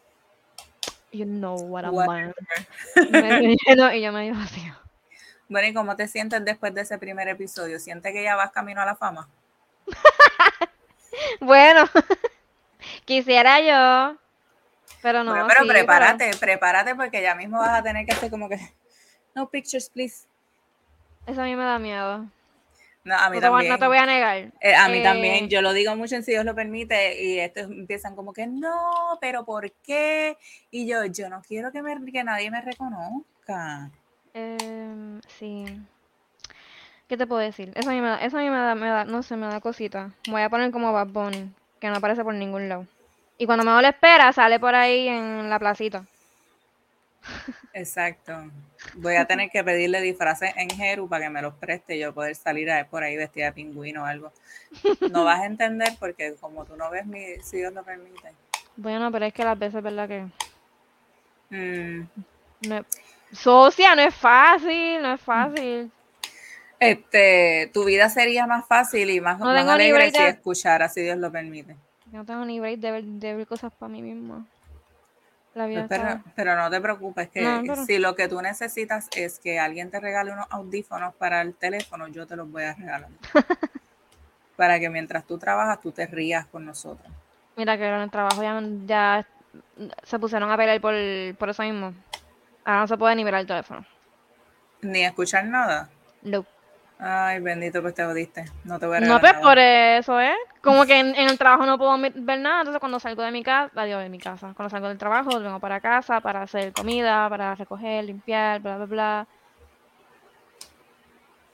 You 1.12 1.26
know 1.26 1.56
what 1.56 1.86
I 1.86 1.90
Whatever. 1.90 2.36
mean. 2.96 3.12
Medio 3.12 3.56
lleno 3.68 3.94
y 3.94 4.02
yo 4.02 4.12
medio 4.12 4.34
vacío. 4.36 4.74
Bueno, 5.50 5.68
¿y 5.68 5.74
cómo 5.74 5.96
te 5.96 6.08
sientes 6.08 6.46
después 6.46 6.74
de 6.74 6.82
ese 6.82 6.98
primer 6.98 7.28
episodio? 7.28 7.80
¿Sientes 7.80 8.14
que 8.14 8.24
ya 8.24 8.36
vas 8.36 8.52
camino 8.52 8.82
a 8.82 8.86
la 8.86 8.96
fama? 8.96 9.28
Bueno, 11.42 11.84
quisiera 13.06 13.60
yo. 13.60 14.18
Pero 15.02 15.24
no. 15.24 15.32
Bueno, 15.32 15.48
pero 15.48 15.64
sí, 15.64 15.68
prepárate, 15.70 16.32
prepárate 16.40 16.96
porque 16.96 17.22
ya 17.22 17.36
mismo 17.36 17.60
vas 17.60 17.80
a 17.80 17.84
tener 17.84 18.06
que 18.06 18.14
hacer 18.14 18.30
como 18.30 18.48
que 18.50 18.58
no 19.36 19.50
pictures, 19.50 19.90
please. 19.90 20.28
Eso 21.26 21.42
a 21.42 21.46
mí 21.46 21.56
me 21.56 21.64
da 21.64 21.80
miedo. 21.80 22.26
No, 23.04 23.16
a 23.18 23.30
mí 23.30 23.38
No 23.38 23.42
también. 23.42 23.72
no 23.74 23.80
te 23.80 23.88
voy 23.88 23.98
a 23.98 24.06
negar. 24.06 24.52
Eh, 24.60 24.76
a 24.76 24.88
mí 24.90 24.98
Eh, 25.00 25.04
también, 25.04 25.50
yo 25.50 25.62
lo 25.62 25.74
digo 25.74 25.96
mucho 25.96 26.16
en 26.16 26.24
si 26.24 26.32
Dios 26.32 26.46
lo 26.46 26.54
permite 26.56 27.22
y 27.24 27.40
estos 27.40 27.64
empiezan 27.64 28.16
como 28.16 28.34
que 28.34 28.46
no, 28.48 29.18
pero 29.22 29.46
¿por 29.46 29.72
qué? 29.84 30.38
Y 30.70 30.88
yo, 30.88 31.06
yo 31.06 31.30
no 31.30 31.42
quiero 31.42 31.72
que, 31.72 31.82
me, 31.82 32.12
que 32.12 32.24
nadie 32.24 32.52
me 32.52 32.62
reconozca. 32.62 33.90
Em, 34.34 35.22
sí. 35.38 35.66
¿Qué 37.08 37.18
te 37.18 37.26
puedo 37.28 37.42
decir? 37.42 37.72
Eso 37.76 37.90
a 37.90 37.94
mí 37.94 38.02
me 38.02 38.08
da, 38.08 38.18
eso 38.22 38.38
a 38.38 38.42
mí 38.42 38.50
me 38.50 38.58
da, 38.58 38.76
me 38.76 38.88
da- 38.88 39.06
no 39.06 39.24
sé, 39.24 39.36
me 39.36 39.48
da 39.48 39.60
cosita. 39.60 40.12
Voy 40.28 40.42
a 40.42 40.50
poner 40.50 40.72
como 40.72 40.94
Bad 40.94 41.08
Bunny, 41.08 41.52
que 41.80 41.90
no 41.90 41.96
aparece 41.96 42.24
por 42.24 42.34
ningún 42.36 42.70
lado. 42.70 42.86
Y 43.38 43.46
cuando 43.46 43.64
me 43.66 43.72
lo 43.82 43.88
espera, 43.88 44.32
sale 44.34 44.60
por 44.60 44.76
ahí 44.76 45.08
en 45.08 45.50
la 45.50 45.60
placita. 45.60 46.06
Exacto. 47.74 48.34
Voy 48.96 49.16
a 49.16 49.26
tener 49.26 49.50
que 49.50 49.64
pedirle 49.64 50.02
disfraces 50.02 50.52
en 50.56 50.70
Jeru 50.70 51.08
para 51.08 51.26
que 51.26 51.30
me 51.30 51.42
los 51.42 51.54
preste 51.56 51.96
y 51.96 52.00
yo 52.00 52.14
poder 52.14 52.36
salir 52.36 52.70
a 52.72 52.88
por 52.88 53.04
ahí 53.04 53.16
vestida 53.16 53.46
de 53.46 53.54
pingüino 53.54 54.04
o 54.04 54.06
algo. 54.06 54.32
No 55.06 55.24
vas 55.26 55.42
a 55.42 55.46
entender 55.46 55.94
porque 56.00 56.36
como 56.40 56.66
tú 56.66 56.76
no 56.76 56.90
ves 56.90 57.06
mi, 57.06 57.40
si 57.44 57.58
Dios 57.58 57.74
lo 57.74 57.84
permite. 57.84 58.34
Bueno, 58.78 59.12
pero 59.12 59.26
es 59.26 59.34
que 59.34 59.44
las 59.44 59.60
veces, 59.60 59.84
¿verdad? 59.84 60.08
Que 60.08 60.26
Mm, 61.52 62.08
Socia, 63.32 63.96
no 63.96 64.02
es 64.02 64.16
fácil, 64.16 65.02
no 65.02 65.14
es 65.14 65.22
fácil. 65.22 65.92
Este, 66.80 67.70
tu 67.74 67.84
vida 67.86 68.10
sería 68.10 68.48
más 68.48 68.66
fácil 68.66 69.10
y 69.10 69.20
más, 69.20 69.40
No 69.40 69.46
más 69.46 69.68
alegre 69.68 70.12
si 70.12 70.18
de- 70.24 70.30
escuchara, 70.30 70.88
si 70.90 71.02
Dios 71.02 71.18
lo 71.18 71.32
permite. 71.32 71.76
No 72.12 72.26
tengo 72.26 72.46
ni 72.46 72.60
break 72.60 72.80
de 72.80 72.92
ver, 72.92 73.04
de 73.04 73.36
ver 73.36 73.48
cosas 73.48 73.72
para 73.74 73.92
mí 73.92 74.02
misma. 74.02 74.46
La 75.54 75.66
vida 75.66 75.86
Pues, 75.88 76.00
pero, 76.00 76.10
está... 76.18 76.32
pero 76.36 76.56
no 76.56 76.70
te 76.70 76.80
preocupes, 76.80 77.30
que 77.30 77.42
No, 77.42 77.62
pero- 77.62 77.86
si 77.86 77.98
lo 78.00 78.16
que 78.16 78.28
tú 78.28 78.42
necesitas 78.42 79.08
es 79.16 79.40
que 79.40 79.60
alguien 79.60 79.92
te 79.92 80.00
regale 80.00 80.32
unos 80.32 80.48
audífonos 80.50 81.14
para 81.16 81.42
el 81.42 81.54
teléfono, 81.56 82.08
yo 82.08 82.26
te 82.26 82.36
los 82.36 82.50
voy 82.50 82.64
a 82.64 82.74
regalar. 82.74 83.10
para 84.56 84.80
que 84.80 84.90
mientras 84.90 85.26
tú 85.26 85.38
trabajas, 85.38 85.80
tú 85.82 85.92
te 85.92 86.06
rías 86.08 86.46
con 86.48 86.66
nosotros. 86.66 87.12
Mira 87.56 87.78
que 87.78 87.86
en 87.88 87.94
el 87.96 88.10
trabajo 88.12 88.42
ya, 88.42 88.62
ya 88.86 89.28
se 90.04 90.18
pusieron 90.20 90.50
a 90.50 90.58
pelear 90.58 90.80
por, 90.82 90.94
por 91.38 91.50
eso 91.50 91.64
mismo. 91.64 91.94
Ahora 92.66 92.82
no 92.82 92.88
se 92.88 92.98
puede 92.98 93.16
ni 93.16 93.24
mirar 93.24 93.42
el 93.42 93.48
teléfono. 93.48 93.86
Ni 94.82 95.04
escuchar 95.04 95.46
nada. 95.46 95.90
No. 96.22 96.46
Ay, 97.02 97.40
bendito, 97.40 97.82
pues 97.82 97.94
te 97.94 98.04
jodiste. 98.04 98.46
No 98.66 98.78
te 98.78 98.86
voy 98.86 98.98
a 98.98 99.00
No, 99.00 99.20
pues 99.22 99.32
nada. 99.32 99.44
por 99.44 99.58
eso, 99.58 100.20
¿eh? 100.20 100.36
Como 100.62 100.86
que 100.86 101.00
en, 101.00 101.16
en 101.16 101.30
el 101.30 101.38
trabajo 101.38 101.66
no 101.66 101.78
puedo 101.78 101.98
ver 101.98 102.40
nada, 102.40 102.60
entonces 102.60 102.80
cuando 102.80 103.00
salgo 103.00 103.24
de 103.24 103.32
mi 103.32 103.42
casa, 103.42 103.72
adiós, 103.82 104.04
de 104.04 104.10
mi 104.10 104.20
casa, 104.20 104.54
cuando 104.54 104.70
salgo 104.70 104.90
del 104.90 104.98
trabajo, 104.98 105.40
vengo 105.40 105.60
para 105.60 105.80
casa 105.80 106.20
para 106.20 106.42
hacer 106.42 106.74
comida, 106.74 107.30
para 107.30 107.56
recoger, 107.56 108.04
limpiar, 108.04 108.60
bla, 108.60 108.76
bla, 108.76 108.86
bla. 108.86 109.28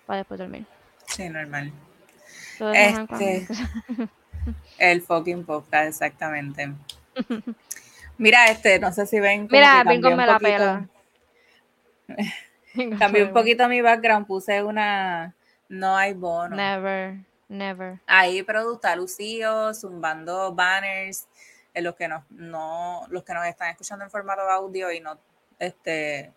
Para 0.08 0.18
después 0.18 0.40
dormir. 0.40 0.66
Sí, 1.06 1.30
normal. 1.30 1.72
Este, 2.60 3.48
el 4.80 5.02
fucking 5.02 5.46
podcast, 5.46 5.88
exactamente. 5.90 6.72
Mira, 8.18 8.48
este, 8.50 8.80
no 8.80 8.92
sé 8.92 9.06
si 9.06 9.20
ven. 9.20 9.48
Mira, 9.52 9.84
Bingo 9.84 10.16
me 10.16 10.26
la 10.26 10.40
pela. 10.40 10.88
Cambié 13.00 13.24
un 13.24 13.34
poquito 13.34 13.68
mi 13.68 13.82
background, 13.82 14.28
puse 14.28 14.64
una. 14.64 15.36
No 15.70 15.96
hay 15.98 16.14
bono. 16.14 16.56
Never, 16.56 17.18
never. 17.48 18.00
Ahí 18.06 18.44
producta 18.44 18.96
Lucío, 18.96 19.74
zumbando 19.74 20.54
banners. 20.54 21.28
En 21.74 21.84
los 21.84 21.96
que 21.96 22.08
nos, 22.08 22.24
no, 22.30 23.06
los 23.10 23.24
que 23.24 23.34
nos 23.34 23.46
están 23.48 23.70
escuchando 23.70 24.06
en 24.06 24.12
formato 24.12 24.42
audio 24.44 24.92
y 24.94 25.02
no, 25.02 25.20
este, 25.60 26.32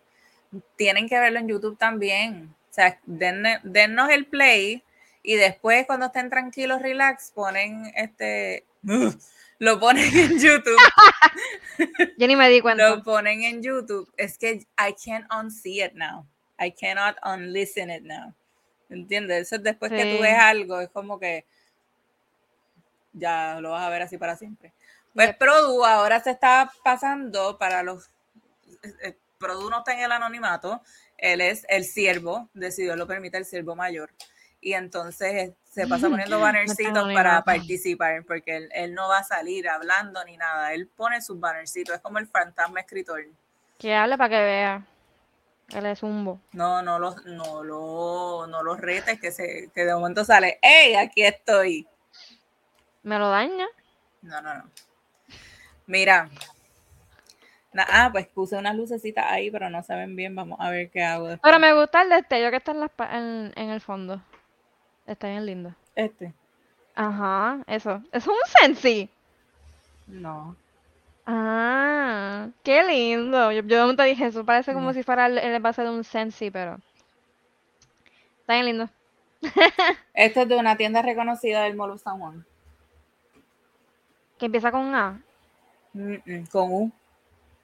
tienen 0.76 1.08
que 1.08 1.18
verlo 1.18 1.38
en 1.38 1.48
YouTube 1.48 1.78
también. 1.78 2.54
O 2.70 2.72
sea, 2.72 2.98
dennos 3.04 4.10
el 4.10 4.26
play 4.26 4.82
y 5.22 5.36
después 5.36 5.86
cuando 5.86 6.06
estén 6.06 6.30
tranquilos, 6.30 6.82
relax, 6.82 7.32
ponen 7.32 7.92
este, 7.94 8.64
lo 9.58 9.80
ponen 9.80 10.16
en 10.16 10.38
YouTube. 10.38 10.78
Yo 12.16 12.26
ni 12.26 12.36
me 12.36 12.48
di 12.48 12.60
cuenta. 12.60 12.88
Lo 12.88 13.02
ponen 13.02 13.42
en 13.42 13.62
YouTube. 13.62 14.10
Es 14.16 14.38
que 14.38 14.66
I 14.78 14.94
can't 15.04 15.26
unsee 15.32 15.84
it 15.84 15.92
now. 15.94 16.26
I 16.58 16.72
cannot 16.72 17.16
unlisten 17.24 17.90
it 17.90 18.02
now. 18.02 18.34
¿Entiendes? 18.88 19.52
Eso 19.52 19.58
después 19.58 19.92
que 19.92 20.16
tú 20.16 20.22
ves 20.22 20.38
algo, 20.38 20.80
es 20.80 20.88
como 20.88 21.18
que 21.18 21.44
ya 23.12 23.60
lo 23.60 23.70
vas 23.70 23.84
a 23.84 23.90
ver 23.90 24.02
así 24.02 24.16
para 24.16 24.36
siempre. 24.36 24.72
Pues 25.14 25.36
Produ 25.36 25.84
ahora 25.84 26.20
se 26.20 26.30
está 26.30 26.72
pasando 26.82 27.58
para 27.58 27.82
los... 27.82 28.06
Eh, 28.82 28.92
eh, 29.02 29.16
Produ 29.38 29.68
no 29.68 29.78
está 29.78 29.92
en 29.92 30.00
el 30.00 30.10
anonimato, 30.10 30.82
él 31.16 31.40
es 31.40 31.64
el 31.68 31.84
siervo, 31.84 32.48
decidió 32.54 32.96
lo 32.96 33.06
permite 33.06 33.36
el 33.36 33.44
siervo 33.44 33.76
mayor 33.76 34.10
y 34.60 34.72
entonces 34.72 35.54
se 35.64 35.86
pasa 35.86 36.08
poniendo 36.08 36.40
bannercitos 36.40 37.12
para 37.14 37.42
participar, 37.44 38.24
porque 38.24 38.68
él, 38.72 38.94
no 38.94 39.08
va 39.08 39.18
a 39.18 39.24
salir 39.24 39.68
hablando 39.68 40.24
ni 40.24 40.36
nada, 40.36 40.72
él 40.72 40.88
pone 40.88 41.22
sus 41.22 41.38
bannercitos, 41.38 41.94
es 41.94 42.00
como 42.00 42.18
el 42.18 42.26
fantasma 42.26 42.80
escritor. 42.80 43.24
Que 43.78 43.94
hable 43.94 44.18
para 44.18 44.30
que 44.30 44.44
vea. 44.44 44.86
Él 45.68 45.86
es 45.86 46.00
zumbo. 46.00 46.40
No, 46.52 46.82
no 46.82 46.98
los, 46.98 47.24
no 47.26 47.62
lo, 47.62 48.46
no 48.48 48.62
los 48.62 48.80
retes 48.80 49.20
que 49.20 49.30
se, 49.30 49.70
que 49.74 49.84
de 49.84 49.94
momento 49.94 50.24
sale, 50.24 50.58
¡Ey! 50.62 50.94
Aquí 50.94 51.22
estoy. 51.22 51.86
¿Me 53.02 53.18
lo 53.18 53.28
daña? 53.28 53.66
No, 54.22 54.40
no, 54.40 54.54
no. 54.54 54.70
Mira. 55.86 56.28
ah, 57.74 58.08
pues 58.10 58.26
puse 58.26 58.56
unas 58.56 58.74
lucecitas 58.74 59.26
ahí, 59.28 59.50
pero 59.50 59.70
no 59.70 59.82
se 59.82 59.94
ven 59.94 60.16
bien. 60.16 60.34
Vamos 60.34 60.58
a 60.60 60.70
ver 60.70 60.90
qué 60.90 61.04
hago. 61.04 61.36
Pero 61.40 61.58
me 61.58 61.72
gusta 61.74 62.02
el 62.02 62.08
destello 62.08 62.50
que 62.50 62.56
está 62.56 62.72
en, 62.72 63.52
en 63.54 63.70
el 63.70 63.80
fondo. 63.80 64.22
Está 65.08 65.28
bien 65.28 65.46
lindo. 65.46 65.74
Este. 65.94 66.34
Ajá, 66.94 67.60
eso. 67.66 68.02
¿Es 68.12 68.26
un 68.26 68.36
sensi? 68.60 69.08
No. 70.06 70.54
Ah, 71.24 72.48
qué 72.62 72.84
lindo. 72.84 73.50
Yo, 73.52 73.62
yo 73.62 73.96
te 73.96 74.02
dije 74.04 74.26
eso. 74.26 74.44
Parece 74.44 74.74
como 74.74 74.92
si 74.92 75.02
fuera 75.02 75.26
el, 75.26 75.62
base 75.62 75.82
de 75.82 75.88
un 75.88 76.04
sensi, 76.04 76.50
pero. 76.50 76.76
Está 78.40 78.52
bien 78.54 78.66
lindo. 78.66 78.88
Esto 80.14 80.42
es 80.42 80.48
de 80.48 80.56
una 80.56 80.76
tienda 80.76 81.00
reconocida 81.00 81.62
del 81.62 81.74
Molo 81.74 81.96
San 81.96 82.18
Juan. 82.18 82.44
¿Que 84.38 84.46
empieza 84.46 84.70
con 84.70 84.94
A? 84.94 85.22
con 86.52 86.70
U. 86.70 86.92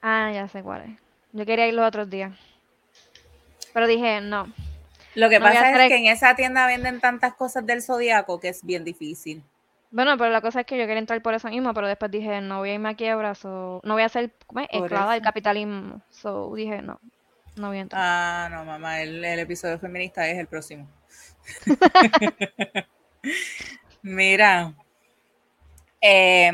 Ah, 0.01 0.31
ya 0.33 0.47
sé 0.47 0.63
cuál 0.63 0.81
es. 0.81 0.99
Yo 1.31 1.45
quería 1.45 1.67
ir 1.67 1.75
los 1.75 1.87
otros 1.87 2.09
días. 2.09 2.35
Pero 3.71 3.85
dije, 3.85 4.19
no. 4.21 4.47
Lo 5.15 5.29
que 5.29 5.39
pasa 5.39 5.71
es 5.71 5.89
que 5.89 5.95
en 5.95 6.07
esa 6.07 6.35
tienda 6.35 6.67
venden 6.67 6.99
tantas 6.99 7.33
cosas 7.33 7.65
del 7.65 7.81
zodiaco 7.81 8.39
que 8.39 8.49
es 8.49 8.63
bien 8.63 8.83
difícil. 8.83 9.43
Bueno, 9.91 10.17
pero 10.17 10.29
la 10.29 10.41
cosa 10.41 10.61
es 10.61 10.65
que 10.65 10.77
yo 10.77 10.85
quería 10.85 10.99
entrar 10.99 11.21
por 11.21 11.33
eso 11.33 11.47
mismo, 11.47 11.73
pero 11.73 11.87
después 11.87 12.11
dije, 12.11 12.41
no 12.41 12.59
voy 12.59 12.71
a 12.71 12.73
irme 12.73 12.89
a 12.89 12.95
quiebra, 12.95 13.33
so, 13.33 13.79
no 13.83 13.93
voy 13.93 14.03
a 14.03 14.09
ser 14.09 14.33
esclava 14.69 15.13
del 15.13 15.21
capitalismo. 15.21 16.01
So 16.09 16.53
dije, 16.53 16.81
no, 16.81 16.99
no 17.55 17.69
voy 17.69 17.77
a 17.77 17.81
entrar. 17.81 18.01
Ah, 18.03 18.49
no, 18.51 18.65
mamá, 18.65 19.01
el, 19.01 19.23
episodio 19.23 19.79
feminista 19.79 20.27
es 20.27 20.37
el 20.37 20.47
próximo. 20.47 20.89
Mira. 24.01 24.73
Eh, 26.01 26.51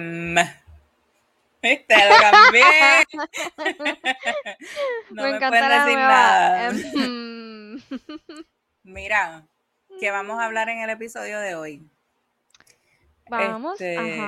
te 1.61 2.09
lo 2.09 2.17
cambié. 2.19 3.05
no 5.11 5.23
me, 5.23 5.33
me 5.33 5.47
pueden 5.47 5.69
decir 5.69 5.97
nada. 5.97 6.69
Em, 6.69 7.41
Mira, 8.83 9.45
que 9.99 10.11
vamos 10.11 10.39
a 10.39 10.45
hablar 10.45 10.69
en 10.69 10.79
el 10.79 10.89
episodio 10.89 11.39
de 11.39 11.55
hoy. 11.55 11.87
Vamos 13.29 13.79
este, 13.79 14.19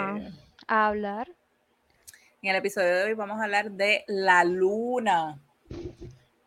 a 0.67 0.87
hablar. 0.87 1.29
En 2.41 2.51
el 2.51 2.55
episodio 2.57 2.95
de 2.95 3.03
hoy 3.03 3.13
vamos 3.13 3.39
a 3.39 3.43
hablar 3.43 3.71
de 3.71 4.03
la 4.07 4.43
luna, 4.43 5.39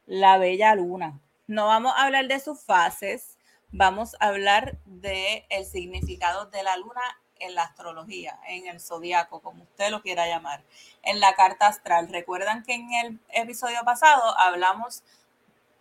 la 0.07 0.38
bella 0.38 0.75
luna. 0.75 1.21
No 1.47 1.66
vamos 1.66 1.93
a 1.97 2.05
hablar 2.05 2.28
de 2.28 2.38
sus 2.38 2.62
fases, 2.62 3.38
vamos 3.73 4.14
a 4.21 4.28
hablar 4.28 4.78
de 4.85 5.47
el 5.50 5.64
significado 5.64 6.47
de 6.47 6.62
la 6.62 6.76
luna 6.76 7.02
en 7.40 7.55
la 7.55 7.64
astrología, 7.64 8.38
en 8.49 8.66
el 8.66 8.81
zodiaco, 8.81 9.40
como 9.40 9.64
usted 9.64 9.90
lo 9.90 10.02
quiera 10.02 10.26
llamar, 10.26 10.62
en 11.02 11.21
la 11.21 11.35
carta 11.35 11.66
astral. 11.66 12.09
Recuerdan 12.09 12.62
que 12.64 12.75
en 12.75 12.93
el 12.93 13.21
episodio 13.33 13.78
pasado 13.85 14.38
hablamos 14.38 15.02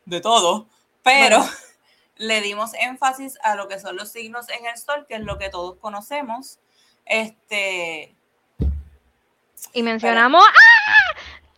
de 0.06 0.22
todo, 0.22 0.68
pero 1.04 1.40
le 2.18 2.42
dimos 2.42 2.74
énfasis 2.76 3.38
a 3.44 3.56
lo 3.56 3.68
que 3.68 3.80
son 3.80 3.96
los 3.96 4.12
signos 4.12 4.50
en 4.50 4.66
el 4.66 4.78
sol, 4.78 5.06
que 5.08 5.16
es 5.16 5.22
lo 5.22 5.38
que 5.38 5.50
todos 5.50 5.78
conocemos. 5.78 6.60
Este. 7.06 8.16
Y 9.74 9.84
mencionamos. 9.84 10.44
¡Ah! 10.48 10.96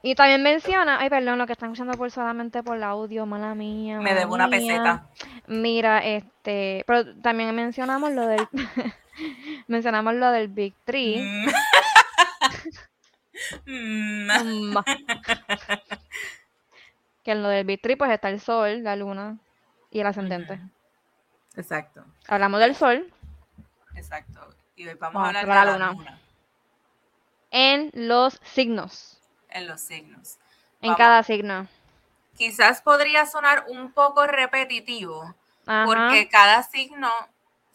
Y 0.04 0.16
también 0.16 0.44
menciona, 0.44 1.00
ay, 1.00 1.10
perdón, 1.10 1.38
lo 1.38 1.48
que 1.48 1.54
están 1.54 1.70
escuchando 1.70 1.98
por 1.98 2.12
solamente 2.12 2.62
por 2.63 2.77
el 2.77 2.84
audio, 2.84 3.25
mala 3.25 3.56
mía. 3.56 4.00
Me 4.00 4.13
debo 4.13 4.36
una 4.36 4.50
peseta. 4.50 5.10
Mira, 5.48 6.00
este, 6.00 6.84
pero 6.86 7.16
también 7.18 7.54
mencionamos 7.56 8.12
lo 8.12 8.27
del, 8.27 8.48
mencionamos 9.67 10.13
lo 10.15 10.31
del 10.31 10.47
Big 10.47 10.74
Tree. 10.86 11.21
Mm. 11.21 11.50
Mm. 13.65 14.77
que 17.24 17.31
en 17.31 17.43
lo 17.43 17.50
del 17.50 17.65
Big 17.65 17.81
Tree 17.81 17.97
pues 17.97 18.12
está 18.12 18.29
el 18.29 18.39
sol, 18.39 18.83
la 18.83 18.95
luna, 18.95 19.38
y 19.91 20.00
el 20.00 20.07
ascendente. 20.07 20.59
Exacto. 21.55 22.05
Hablamos 22.27 22.59
del 22.59 22.75
sol. 22.75 23.12
Exacto. 23.95 24.50
Y 24.75 24.88
hoy 24.88 24.93
vamos, 24.95 25.24
a 25.24 25.27
hablar 25.27 25.45
de 25.45 25.53
la 25.53 25.91
luna. 25.91 26.19
En 27.51 27.91
los 27.93 28.39
signos. 28.43 29.19
En 29.50 29.67
los 29.67 29.81
signos. 29.81 30.38
En 30.81 30.93
cada 30.95 31.24
signo. 31.24 31.67
Quizás 32.38 32.81
podría 32.81 33.25
sonar 33.25 33.65
un 33.67 33.91
poco 33.91 34.27
repetitivo, 34.27 35.33
porque 35.65 36.29
cada 36.29 36.62
signo, 36.62 37.12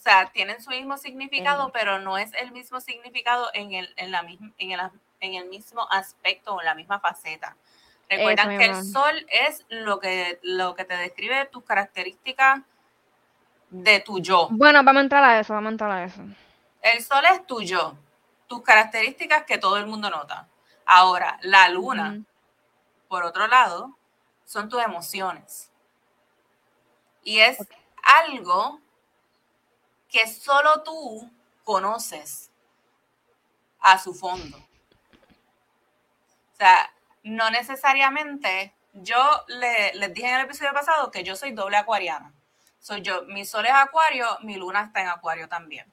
o 0.03 0.05
sea, 0.05 0.33
tienen 0.33 0.61
su 0.61 0.71
mismo 0.71 0.99
significado, 0.99 1.71
pero 1.71 2.01
no 2.01 2.19
es 2.19 2.33
el 2.35 2.51
mismo 2.51 2.81
significado 2.81 3.51
en 3.55 3.73
el, 3.73 3.95
en 3.95 4.11
la, 4.11 4.27
en 4.59 4.73
el, 4.73 4.81
en 5.21 5.35
el 5.35 5.49
mismo 5.49 5.87
aspecto 5.93 6.57
o 6.57 6.61
en 6.61 6.67
la 6.67 6.75
misma 6.75 6.99
faceta. 6.99 7.57
Recuerdan 8.11 8.59
que 8.59 8.65
el 8.65 8.85
sol 8.85 9.25
es 9.29 9.65
lo 9.69 10.01
que, 10.01 10.41
lo 10.43 10.75
que 10.75 10.85
te 10.85 10.97
describe 10.97 11.45
tus 11.53 11.63
características 11.63 12.63
de 13.71 14.01
tu 14.01 14.19
yo. 14.19 14.49
Bueno, 14.51 14.83
vamos 14.83 14.99
a 14.99 15.05
entrar 15.05 15.23
a 15.23 15.39
eso, 15.39 15.55
vamos 15.55 15.69
a 15.69 15.73
entrar 15.73 15.91
a 15.93 16.03
eso. 16.03 16.21
El 16.81 17.01
sol 17.01 17.23
es 17.33 17.47
tu 17.47 17.63
yo, 17.63 17.97
tus 18.49 18.61
características 18.63 19.45
que 19.45 19.57
todo 19.57 19.77
el 19.77 19.87
mundo 19.87 20.11
nota. 20.11 20.49
Ahora, 20.85 21.39
la 21.43 21.69
luna, 21.69 22.21
por 23.07 23.23
otro 23.23 23.47
lado, 23.47 23.97
son 24.47 24.69
tus 24.69 24.83
emociones. 24.83 25.71
Y 27.23 27.39
es 27.39 27.57
algo 28.03 28.81
que 30.13 30.29
solo 30.29 30.83
tú 30.83 31.29
conoces 31.65 32.51
a 33.81 33.99
su 33.99 34.15
fondo. 34.15 34.59
O 34.59 36.57
sea, 36.57 36.93
no 37.25 37.51
necesariamente, 37.51 38.75
yo 38.93 39.19
le, 39.49 39.95
les 39.95 40.13
dije 40.13 40.29
en 40.29 40.35
el 40.35 40.45
episodio 40.45 40.73
pasado 40.75 41.11
que 41.11 41.25
yo 41.25 41.35
soy 41.35 41.53
doble 41.53 41.79
acuariana. 41.79 42.33
Soy 42.79 43.01
yo, 43.01 43.23
mi 43.23 43.45
sol 43.45 43.65
es 43.65 43.73
acuario, 43.73 44.27
mi 44.43 44.57
luna 44.57 44.83
está 44.83 45.01
en 45.01 45.09
acuario 45.09 45.49
también. 45.49 45.91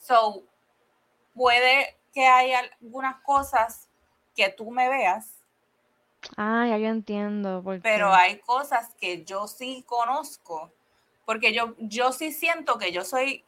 So, 0.00 0.42
puede 1.34 1.96
que 2.12 2.26
haya 2.26 2.60
algunas 2.80 3.16
cosas 3.22 3.88
que 4.34 4.48
tú 4.50 4.70
me 4.70 4.88
veas. 4.88 5.38
Ah, 6.36 6.66
ya 6.68 6.78
yo 6.78 6.88
entiendo. 6.88 7.62
Pero 7.82 8.12
hay 8.12 8.38
cosas 8.40 8.94
que 8.98 9.24
yo 9.24 9.46
sí 9.46 9.84
conozco, 9.86 10.72
porque 11.24 11.52
yo, 11.52 11.74
yo 11.78 12.12
sí 12.12 12.32
siento 12.32 12.78
que 12.78 12.92
yo 12.92 13.04
soy 13.04 13.44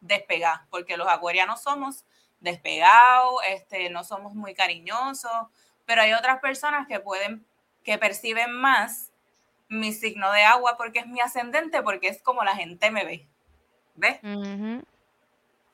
despegada, 0.00 0.66
porque 0.70 0.96
los 0.96 1.08
acuarianos 1.08 1.62
somos 1.62 2.04
despegados, 2.40 3.34
este, 3.48 3.90
no 3.90 4.02
somos 4.04 4.34
muy 4.34 4.54
cariñosos, 4.54 5.30
pero 5.84 6.02
hay 6.02 6.12
otras 6.12 6.40
personas 6.40 6.86
que 6.86 7.00
pueden, 7.00 7.44
que 7.84 7.98
perciben 7.98 8.52
más 8.52 9.10
mi 9.68 9.92
signo 9.92 10.32
de 10.32 10.42
agua 10.42 10.76
porque 10.76 11.00
es 11.00 11.06
mi 11.06 11.20
ascendente, 11.20 11.82
porque 11.82 12.08
es 12.08 12.22
como 12.22 12.42
la 12.44 12.56
gente 12.56 12.90
me 12.90 13.04
ve. 13.04 13.28
¿Ves? 13.94 14.18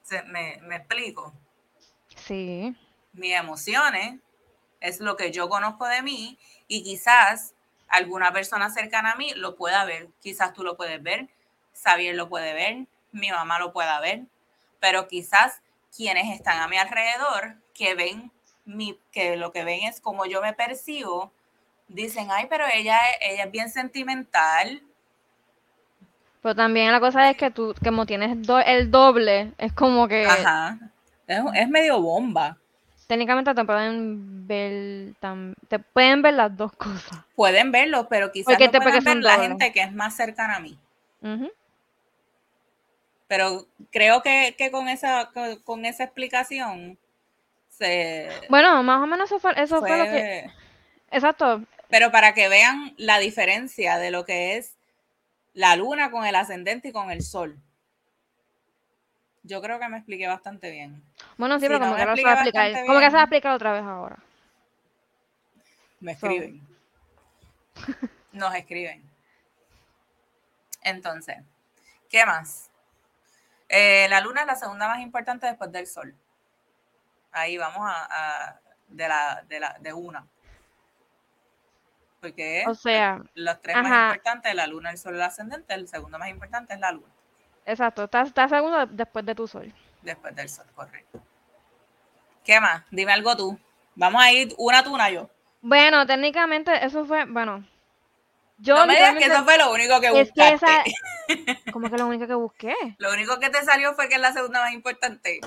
Se- 0.03 0.23
me, 0.25 0.59
me 0.63 0.77
explico. 0.77 1.33
Sí. 2.17 2.75
Mis 3.13 3.33
emociones 3.35 4.21
es 4.81 5.01
lo 5.01 5.17
que 5.17 5.31
yo 5.33 5.49
conozco 5.49 5.87
de 5.87 6.03
mí 6.03 6.39
y 6.69 6.83
quizás 6.83 7.55
alguna 7.89 8.33
persona 8.33 8.69
cercana 8.71 9.13
a 9.13 9.17
mí 9.17 9.33
lo 9.35 9.57
pueda 9.57 9.85
ver. 9.85 10.09
Quizás 10.21 10.53
tú 10.53 10.63
lo 10.65 10.77
puedes 10.77 11.03
ver, 11.03 11.29
Xavier 11.83 12.15
lo 12.15 12.29
puede 12.29 12.53
ver, 12.55 12.87
mi 13.13 13.31
mamá 13.31 13.59
lo 13.59 13.73
pueda 13.73 14.01
ver, 14.01 14.23
pero 14.81 15.09
quizás 15.09 15.61
quienes 15.95 16.35
están 16.35 16.61
a 16.61 16.69
mi 16.69 16.77
alrededor 16.77 17.57
que 17.75 17.95
ven 17.95 18.31
mi, 18.65 18.99
que 19.13 19.37
lo 19.37 19.53
que 19.53 19.65
ven 19.65 19.85
es 19.85 20.01
como 20.01 20.27
yo 20.27 20.43
me 20.43 20.53
percibo, 20.53 21.33
dicen, 21.89 22.29
ay, 22.31 22.47
pero 22.51 22.65
ella, 22.73 22.99
ella 23.21 23.45
es 23.45 23.51
bien 23.51 23.71
sentimental. 23.71 24.83
Pero 26.43 26.55
también 26.55 26.93
la 26.93 27.01
cosa 27.01 27.31
es 27.31 27.37
que 27.37 27.51
tú, 27.51 27.75
como 27.83 28.07
tienes 28.07 28.43
do- 28.47 28.59
el 28.61 28.91
doble, 28.91 29.53
es 29.59 29.73
como 29.73 30.09
que 30.09 30.27
Ajá. 30.27 30.79
Es, 31.27 31.41
es 31.55 31.69
medio 31.69 32.01
bomba. 32.01 32.57
técnicamente 33.09 33.55
te 33.55 33.65
pueden 33.65 34.47
ver, 34.47 35.15
tam- 35.21 35.55
te 35.69 35.79
pueden 35.79 36.23
ver 36.23 36.35
las 36.35 36.57
dos 36.57 36.73
cosas. 36.73 37.19
Pueden 37.35 37.71
verlo, 37.73 38.09
pero 38.09 38.31
quizás 38.33 38.47
Porque 38.55 38.67
no 38.67 38.71
te- 38.73 38.81
pueden 38.81 39.05
ver 39.05 39.17
la 39.19 39.39
gente 39.41 39.73
que 39.73 39.81
es 39.83 39.93
más 39.93 40.15
cercana 40.17 40.57
a 40.57 40.61
mí. 40.61 40.79
Pero 43.29 43.67
creo 43.91 44.23
que, 44.23 44.55
que 44.57 44.71
con 44.71 44.89
esa 44.89 45.31
con, 45.33 45.57
con 45.63 45.85
esa 45.85 46.05
explicación 46.05 46.99
se 47.69 48.29
Bueno, 48.49 48.83
más 48.83 49.03
o 49.03 49.07
menos 49.07 49.31
eso 49.31 49.41
fue, 49.41 49.53
eso 49.61 49.81
fue, 49.81 49.99
lo 49.99 50.05
que... 50.05 50.51
Exacto. 51.11 51.63
pero 51.89 52.11
para 52.11 52.35
que 52.35 52.49
vean 52.49 52.95
la 52.97 53.19
diferencia 53.19 53.99
de 53.99 54.11
lo 54.11 54.25
que 54.25 54.57
es 54.57 54.77
la 55.55 55.75
luna 55.77 56.11
con 56.11 56.25
el 56.27 56.35
ascendente 56.37 56.89
y 56.89 56.93
con 56.93 57.11
el 57.11 57.23
sol. 57.23 57.59
Yo 59.43 59.63
creo 59.63 59.79
que 59.79 59.89
me 59.89 59.97
expliqué 59.99 60.27
bastante 60.27 60.71
bien. 60.71 61.03
Bueno, 61.37 61.59
sí, 61.61 61.67
pero 61.67 61.79
como 61.81 61.95
que 61.95 62.01
se 62.01 62.05
va 62.07 62.11
a 62.11 62.15
expliqué 62.15 62.31
explicar. 62.33 62.65
bastante 62.65 62.87
Como 62.87 62.99
que 63.01 63.07
se 63.07 63.13
va 63.13 63.23
a 63.23 63.27
bien. 63.27 63.35
explicar 63.37 63.53
otra 63.55 63.73
vez 63.73 63.83
ahora. 63.85 64.17
Me 66.01 66.15
So. 66.17 66.27
escriben. 66.27 66.61
Nos 68.33 68.55
escriben. 68.55 69.03
Entonces, 70.83 71.37
¿qué 72.11 72.27
más? 72.27 72.71
Eh, 73.69 74.07
la 74.09 74.21
luna 74.21 74.43
es 74.43 74.47
la 74.47 74.55
segunda 74.57 74.89
más 74.89 75.01
importante 75.01 75.47
después 75.47 75.71
del 75.73 75.87
sol. 75.87 76.15
Ahí 77.33 77.57
vamos 77.59 77.81
a, 77.83 78.07
a- 78.49 78.61
de 78.89 79.09
la 79.09 79.43
de 79.49 79.61
la 79.61 79.77
de 79.81 79.93
una. 79.93 80.27
Porque 82.21 82.65
O 82.67 82.75
sea, 82.75 83.21
los 83.35 83.61
tres 83.63 83.77
más 83.77 83.85
importantes, 84.13 84.55
la 84.55 84.67
luna, 84.67 84.91
el 84.91 84.99
sol, 84.99 85.15
el 85.15 85.23
ascendente, 85.23 85.75
el 85.75 85.87
segundo 85.89 86.19
más 86.19 86.29
importante 86.29 86.75
es 86.75 86.81
la 86.81 86.93
luna, 86.93 87.13
exacto. 87.65 88.05
Estás 88.05 88.29
está 88.29 88.49
segundo 88.49 88.87
después 88.87 89.25
de 89.27 89.35
tu 89.35 89.47
sol. 89.47 89.73
después 90.03 90.35
del 90.35 90.49
sol, 90.49 90.67
correcto. 90.75 91.23
¿Qué 92.45 92.61
más? 92.61 92.85
Dime 92.91 93.13
algo 93.13 93.37
tú. 93.37 93.59
Vamos 93.97 94.23
a 94.23 94.31
ir 94.33 94.55
una 94.59 94.83
tú, 94.83 94.95
una 94.95 95.11
yo. 95.11 95.29
Bueno, 95.61 96.07
técnicamente 96.07 96.85
eso 96.85 97.05
fue, 97.05 97.25
bueno. 97.27 97.65
Yo 98.59 98.75
no 98.77 98.87
me 98.87 98.95
digas 98.95 99.17
que 99.17 99.25
eso 99.25 99.45
fue 99.45 99.59
lo 99.59 99.73
único 99.73 100.01
que 100.01 100.21
es 100.21 100.33
que 100.33 100.49
esa, 100.49 100.85
que 101.29 101.99
lo 101.99 102.07
único 102.07 102.27
que 102.27 102.35
busqué. 102.35 102.75
Lo 102.99 103.13
único 103.13 103.39
que 103.39 103.51
te 103.51 103.63
salió 103.65 103.95
fue 103.95 104.09
que 104.09 104.15
es 104.15 104.21
la 104.21 104.33
segunda 104.33 104.63
más 104.63 104.73
importante. 104.73 105.41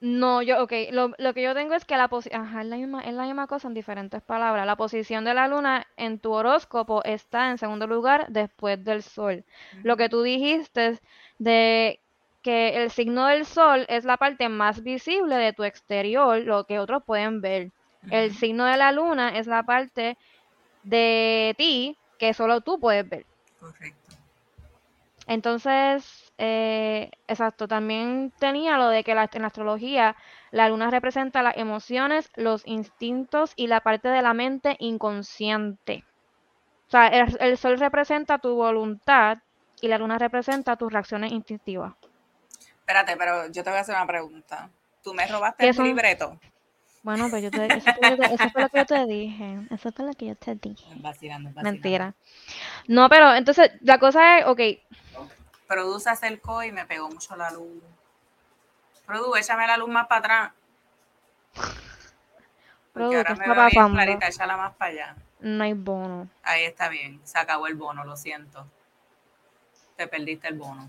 No, 0.00 0.42
yo, 0.42 0.62
ok, 0.62 0.72
lo, 0.90 1.12
lo 1.16 1.32
que 1.32 1.42
yo 1.42 1.54
tengo 1.54 1.74
es 1.74 1.86
que 1.86 1.96
la 1.96 2.08
posición, 2.08 2.42
ajá, 2.42 2.60
es 2.60 2.66
la 2.66 2.76
misma, 2.76 3.00
es 3.02 3.14
la 3.14 3.24
misma 3.24 3.46
cosa 3.46 3.68
en 3.68 3.74
diferentes 3.74 4.20
palabras. 4.20 4.66
La 4.66 4.76
posición 4.76 5.24
de 5.24 5.32
la 5.32 5.48
luna 5.48 5.86
en 5.96 6.18
tu 6.18 6.32
horóscopo 6.32 7.02
está 7.04 7.50
en 7.50 7.56
segundo 7.56 7.86
lugar 7.86 8.26
después 8.28 8.84
del 8.84 9.02
sol. 9.02 9.44
Lo 9.82 9.96
que 9.96 10.10
tú 10.10 10.22
dijiste 10.22 11.00
de 11.38 12.00
que 12.42 12.82
el 12.82 12.90
signo 12.90 13.26
del 13.28 13.46
sol 13.46 13.86
es 13.88 14.04
la 14.04 14.18
parte 14.18 14.50
más 14.50 14.82
visible 14.82 15.36
de 15.36 15.54
tu 15.54 15.64
exterior, 15.64 16.38
lo 16.38 16.64
que 16.64 16.78
otros 16.78 17.02
pueden 17.02 17.40
ver. 17.40 17.70
El 18.10 18.34
signo 18.34 18.66
de 18.66 18.76
la 18.76 18.92
luna 18.92 19.38
es 19.38 19.46
la 19.46 19.62
parte 19.62 20.18
de 20.82 21.54
ti 21.56 21.96
que 22.18 22.34
solo 22.34 22.60
tú 22.62 22.78
puedes 22.80 23.08
ver. 23.08 23.26
Correcto. 23.60 24.16
Entonces, 25.26 26.32
eh, 26.38 27.10
exacto, 27.26 27.66
también 27.66 28.32
tenía 28.38 28.76
lo 28.76 28.88
de 28.88 29.02
que 29.04 29.14
la- 29.14 29.28
en 29.32 29.42
la 29.42 29.48
astrología 29.48 30.16
la 30.50 30.68
luna 30.68 30.90
representa 30.90 31.42
las 31.42 31.56
emociones, 31.56 32.28
los 32.36 32.66
instintos 32.66 33.52
y 33.56 33.66
la 33.66 33.80
parte 33.80 34.08
de 34.08 34.22
la 34.22 34.34
mente 34.34 34.76
inconsciente. 34.80 36.04
O 36.88 36.90
sea, 36.90 37.08
el, 37.08 37.36
el 37.40 37.58
sol 37.58 37.78
representa 37.78 38.38
tu 38.38 38.54
voluntad 38.54 39.38
y 39.80 39.88
la 39.88 39.98
luna 39.98 40.18
representa 40.18 40.76
tus 40.76 40.92
reacciones 40.92 41.32
instintivas. 41.32 41.94
Espérate, 42.80 43.16
pero 43.16 43.46
yo 43.50 43.64
te 43.64 43.70
voy 43.70 43.78
a 43.78 43.82
hacer 43.82 43.94
una 43.96 44.06
pregunta. 44.06 44.70
¿Tú 45.02 45.14
me 45.14 45.26
robaste 45.26 45.64
¿Qué 45.64 45.70
el 45.70 45.74
son? 45.74 45.86
libreto? 45.86 46.38
Bueno, 47.04 47.28
pues 47.28 47.42
yo 47.42 47.50
te, 47.50 47.66
eso, 47.66 47.92
fue 47.92 48.10
lo 48.10 48.16
que- 48.16 48.34
eso 48.34 48.50
fue 48.50 48.62
lo 48.62 48.68
que 48.70 48.78
yo 48.78 48.86
te 48.86 49.06
dije. 49.06 49.58
Eso 49.70 49.92
fue 49.92 50.06
lo 50.06 50.12
que 50.14 50.26
yo 50.26 50.36
te 50.36 50.54
dije. 50.54 50.86
Vacilando, 50.96 51.50
vacilando. 51.50 51.62
Mentira. 51.62 52.14
No, 52.88 53.10
pero 53.10 53.34
entonces 53.34 53.70
la 53.82 53.98
cosa 53.98 54.38
es, 54.38 54.46
ok, 54.46 54.60
Produ 55.68 56.00
se 56.00 56.08
acercó 56.08 56.62
y 56.62 56.72
me 56.72 56.86
pegó 56.86 57.10
mucho 57.10 57.36
la 57.36 57.50
luz. 57.50 57.82
Produ, 59.04 59.36
échame 59.36 59.66
la 59.66 59.76
luz 59.76 59.90
más 59.90 60.06
para 60.06 60.18
atrás. 60.20 60.52
Produ, 62.94 63.12
más 64.56 64.74
para 64.76 64.90
allá. 64.90 65.16
no 65.40 65.64
hay 65.64 65.74
bono. 65.74 66.28
Ahí 66.42 66.64
está 66.64 66.88
bien, 66.88 67.20
se 67.24 67.38
acabó 67.38 67.66
el 67.66 67.74
bono, 67.74 68.04
lo 68.04 68.16
siento. 68.16 68.66
Te 69.96 70.08
perdiste 70.08 70.48
el 70.48 70.54
bono. 70.54 70.88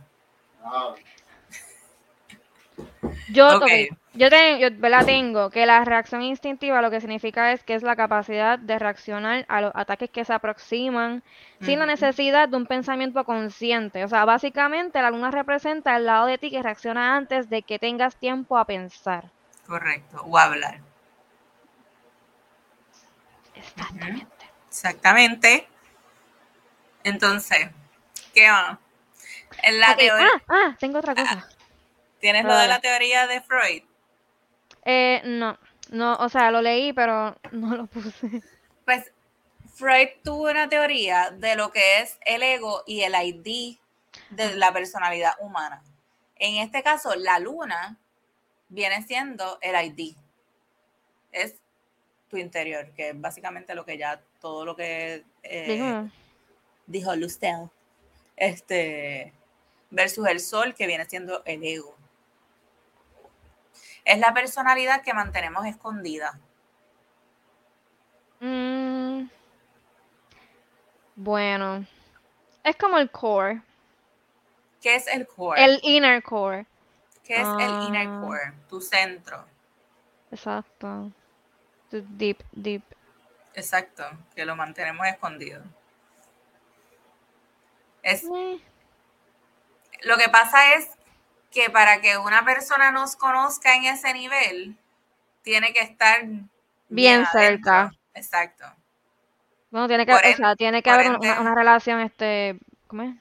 Yo, 3.30 3.58
Ok. 3.58 3.67
Yo, 4.15 4.30
te- 4.30 4.60
yo, 4.60 4.69
¿verdad? 4.78 5.06
tengo 5.06 5.49
que 5.49 5.65
la 5.65 5.84
reacción 5.86 6.21
instintiva 6.21 6.82
lo 6.82 6.89
que 6.89 7.01
significa 7.01 7.51
es 7.51 7.63
que 7.63 7.75
es 7.75 7.84
la 7.84 7.95
capacidad 7.95 8.58
de 8.58 8.80
reaccionar 8.80 9.45
a 9.47 9.62
los 9.62 9.71
ataques 9.75 10.10
que 10.10 10.25
se 10.25 10.34
aproximan 10.34 11.23
sin 11.62 11.80
la 11.80 11.86
necesidad 11.86 12.47
de 12.49 12.58
un 12.58 12.65
pensamiento 12.65 13.23
consciente. 13.23 14.04
O 14.04 14.08
sea, 14.08 14.25
básicamente 14.25 15.01
la 15.01 15.12
luna 15.12 15.32
representa 15.32 15.95
el 15.97 16.06
lado 16.06 16.28
de 16.28 16.38
ti 16.38 16.51
que 16.51 16.62
reacciona 16.63 17.15
antes 17.15 17.49
de 17.49 17.62
que 17.62 17.80
tengas 17.80 18.15
tiempo 18.17 18.58
a 18.58 18.65
pensar. 18.65 19.32
Correcto, 19.67 20.21
o 20.23 20.38
hablar. 20.38 20.80
Exactamente. 23.56 24.28
Exactamente. 24.69 25.67
Entonces, 27.04 27.69
¿qué 28.34 28.49
va? 28.49 28.80
En 29.63 29.80
la 29.80 29.95
teoría, 29.95 30.28
ah, 30.28 30.41
ah, 30.49 30.75
tengo 30.80 30.99
otra 30.99 31.15
cosa. 31.15 31.47
¿Tienes 32.19 32.45
lo 32.45 32.56
de 32.56 32.67
la 32.67 32.80
teoría 32.80 33.28
de 33.28 33.41
Freud? 33.41 33.84
Eh, 34.86 35.21
no, 35.26 35.58
no, 35.89 36.15
o 36.17 36.30
sea, 36.30 36.52
lo 36.52 36.62
leí, 36.62 36.93
pero 36.93 37.36
no 37.52 37.76
lo 37.76 37.88
puse. 37.88 38.41
Pues 38.86 39.12
Freud 39.74 40.10
tuvo 40.24 40.50
una 40.50 40.69
teoría 40.69 41.32
de 41.32 41.56
lo 41.56 41.71
que 41.71 42.02
es 42.02 42.17
el 42.26 42.43
ego 42.43 42.84
y 42.86 43.02
el 43.02 43.13
ID 43.13 43.78
de 44.30 44.56
la 44.56 44.71
personalidad 44.71 45.34
humana. 45.39 45.84
En 46.38 46.56
este 46.58 46.84
caso, 46.84 47.15
la 47.15 47.39
luna 47.39 47.98
viene 48.69 49.04
siendo 49.04 49.58
el 49.62 49.76
ID. 49.86 50.15
Es 51.32 51.56
tu 52.30 52.38
interior, 52.38 52.91
que 52.95 53.10
es 53.10 53.19
básicamente 53.19 53.76
lo 53.76 53.86
que 53.86 53.98
ya 53.98 54.21
todo 54.39 54.65
lo 54.65 54.76
que 54.76 55.24
eh, 55.43 56.10
dijo 56.86 57.15
Lucelle. 57.15 57.69
Este 58.38 59.34
versus 59.89 60.28
el 60.28 60.39
sol, 60.39 60.74
que 60.76 60.88
viene 60.88 61.06
siendo 61.06 61.43
el 61.45 61.63
ego. 61.63 61.94
Es 64.05 64.19
la 64.19 64.33
personalidad 64.33 65.01
que 65.01 65.13
mantenemos 65.13 65.65
escondida. 65.65 66.39
mm, 68.39 69.27
bueno, 71.15 71.85
es 72.63 72.75
como 72.75 72.97
el 72.97 73.09
core, 73.09 73.61
¿Qué 74.81 74.95
es 74.95 75.07
el 75.07 75.25
core? 75.25 75.63
el 75.63 75.79
inner 75.83 76.21
core. 76.21 76.65
¿Qué 77.23 77.41
es 77.41 77.47
el 77.59 77.81
inner 77.83 78.07
Ah. 78.07 78.21
core? 78.21 78.53
Tu 78.69 78.81
centro. 78.81 79.45
Exacto. 80.29 81.11
Tu 81.89 82.01
Deep, 82.09 82.43
deep. 82.51 82.83
Exacto, 83.55 84.03
que 84.35 84.45
lo 84.45 84.55
mantenemos 84.55 85.07
escondido. 85.07 85.63
Es, 88.03 88.25
Eh, 88.25 88.59
lo 90.03 90.17
que 90.17 90.29
pasa 90.29 90.75
es 90.75 90.94
que 91.55 91.69
para 91.69 92.01
que 92.01 92.17
una 92.17 92.43
persona 92.43 92.91
nos 92.91 93.15
conozca 93.15 93.75
en 93.75 93.85
ese 93.85 94.13
nivel, 94.13 94.77
tiene 95.41 95.71
que 95.71 95.83
estar 95.83 96.25
Bien 96.89 97.25
cerca. 97.31 97.91
Exacto. 98.13 98.65
Bueno, 99.71 99.87
tiene 99.87 100.05
que, 100.05 100.11
Por 100.11 100.25
o 100.25 100.35
sea, 100.35 100.55
tiene 100.55 100.83
que 100.83 100.89
haber 100.89 101.11
una, 101.11 101.55
relación, 101.55 102.01
este, 102.01 102.59
¿cómo 102.87 103.03
es? 103.03 103.15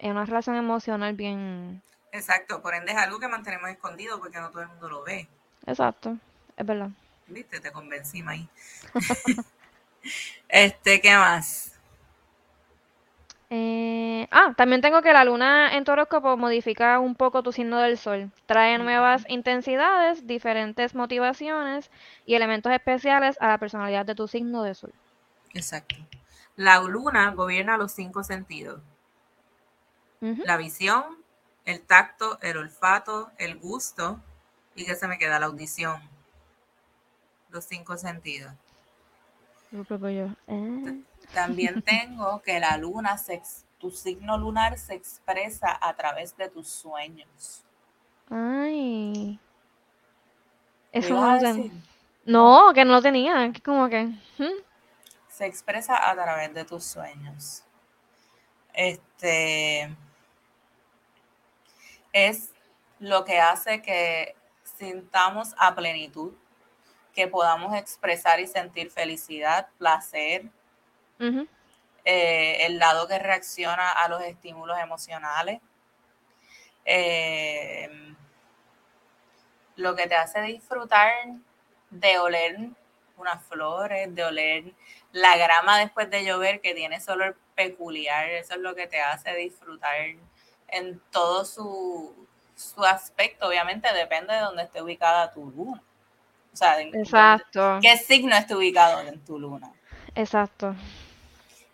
Una 0.00 0.24
relación 0.24 0.56
emocional 0.56 1.14
bien, 1.14 1.82
Exacto. 2.10 2.62
Por 2.62 2.74
ende 2.74 2.92
es 2.92 2.98
algo 2.98 3.18
que 3.18 3.28
mantenemos 3.28 3.68
escondido 3.70 4.18
porque 4.18 4.38
no 4.38 4.50
todo 4.50 4.62
el 4.62 4.68
mundo 4.68 4.88
lo 4.88 5.02
ve. 5.02 5.28
exacto, 5.66 6.16
es 6.56 6.66
verdad. 6.66 6.88
¿Viste? 7.26 7.60
Te 7.60 7.70
convencí, 7.70 8.24
ahí. 8.26 8.48
este, 10.48 11.00
¿qué 11.00 11.16
más? 11.16 11.73
Eh, 13.50 14.26
ah, 14.30 14.54
también 14.56 14.80
tengo 14.80 15.02
que 15.02 15.12
la 15.12 15.24
luna 15.24 15.76
en 15.76 15.84
tu 15.84 15.92
horóscopo 15.92 16.36
modifica 16.36 16.98
un 16.98 17.14
poco 17.14 17.42
tu 17.42 17.52
signo 17.52 17.78
del 17.78 17.98
sol. 17.98 18.30
Trae 18.46 18.78
nuevas 18.78 19.24
intensidades, 19.28 20.26
diferentes 20.26 20.94
motivaciones 20.94 21.90
y 22.26 22.34
elementos 22.34 22.72
especiales 22.72 23.36
a 23.40 23.48
la 23.48 23.58
personalidad 23.58 24.06
de 24.06 24.14
tu 24.14 24.26
signo 24.26 24.62
de 24.62 24.74
sol. 24.74 24.92
Exacto. 25.52 25.96
La 26.56 26.80
luna 26.80 27.30
gobierna 27.32 27.76
los 27.76 27.92
cinco 27.92 28.22
sentidos. 28.24 28.80
La 30.20 30.56
visión, 30.56 31.04
el 31.66 31.82
tacto, 31.82 32.38
el 32.40 32.56
olfato, 32.56 33.30
el 33.36 33.58
gusto 33.58 34.20
y 34.74 34.86
que 34.86 34.94
se 34.94 35.06
me 35.06 35.18
queda 35.18 35.38
la 35.38 35.46
audición. 35.46 36.00
Los 37.50 37.66
cinco 37.66 37.98
sentidos. 37.98 38.52
Yo 39.70 39.84
creo 39.84 40.00
que 40.00 40.14
yo, 40.14 40.26
eh. 40.46 41.02
También 41.34 41.82
tengo 41.82 42.40
que 42.42 42.60
la 42.60 42.76
luna, 42.76 43.18
se 43.18 43.42
tu 43.78 43.90
signo 43.90 44.38
lunar 44.38 44.78
se 44.78 44.94
expresa 44.94 45.78
a 45.78 45.94
través 45.94 46.34
de 46.38 46.48
tus 46.48 46.68
sueños. 46.68 47.62
Ay. 48.30 49.38
¿Qué 50.90 51.00
Eso 51.00 51.14
no 51.14 51.38
lo? 51.38 51.70
No, 52.24 52.72
que 52.72 52.84
no 52.84 52.92
lo 52.92 53.02
tenía. 53.02 53.52
que 53.52 53.60
Como 53.60 53.88
que. 53.90 54.04
¿hmm? 54.38 54.62
Se 55.28 55.44
expresa 55.44 56.08
a 56.08 56.14
través 56.14 56.54
de 56.54 56.64
tus 56.64 56.82
sueños. 56.84 57.62
Este 58.72 59.94
es 62.12 62.50
lo 63.00 63.24
que 63.24 63.38
hace 63.40 63.82
que 63.82 64.34
sintamos 64.78 65.54
a 65.58 65.74
plenitud, 65.74 66.32
que 67.12 67.28
podamos 67.28 67.74
expresar 67.74 68.40
y 68.40 68.46
sentir 68.46 68.90
felicidad, 68.90 69.68
placer, 69.76 70.50
Eh, 71.18 72.66
el 72.66 72.78
lado 72.78 73.08
que 73.08 73.18
reacciona 73.18 73.90
a 73.90 74.08
los 74.08 74.22
estímulos 74.22 74.78
emocionales, 74.78 75.60
eh, 76.84 77.88
lo 79.76 79.96
que 79.96 80.06
te 80.06 80.14
hace 80.14 80.42
disfrutar 80.42 81.12
de 81.90 82.18
oler 82.18 82.58
unas 83.16 83.42
flores, 83.44 84.14
de 84.14 84.24
oler 84.24 84.64
la 85.12 85.36
grama 85.36 85.78
después 85.78 86.10
de 86.10 86.24
llover 86.24 86.60
que 86.60 86.74
tiene 86.74 86.96
ese 86.96 87.12
olor 87.12 87.36
peculiar, 87.54 88.28
eso 88.28 88.54
es 88.54 88.60
lo 88.60 88.74
que 88.74 88.86
te 88.86 89.00
hace 89.00 89.34
disfrutar 89.36 89.94
en 90.68 91.00
todo 91.10 91.44
su, 91.44 92.26
su 92.54 92.84
aspecto, 92.84 93.46
obviamente 93.46 93.92
depende 93.92 94.34
de 94.34 94.40
dónde 94.40 94.64
esté 94.64 94.82
ubicada 94.82 95.32
tu 95.32 95.50
luna. 95.50 95.82
O 96.52 96.56
sea, 96.56 96.80
Exacto. 96.80 97.80
qué 97.82 97.96
signo 97.96 98.36
esté 98.36 98.54
ubicado 98.54 99.00
en 99.00 99.24
tu 99.24 99.38
luna. 99.38 99.72
Exacto. 100.14 100.74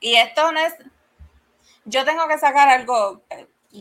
Y 0.01 0.17
esto 0.17 0.51
no 0.53 0.59
es. 0.61 0.75
Yo 1.85 2.05
tengo 2.05 2.27
que 2.29 2.39
sacar 2.39 2.69
algo. 2.69 3.23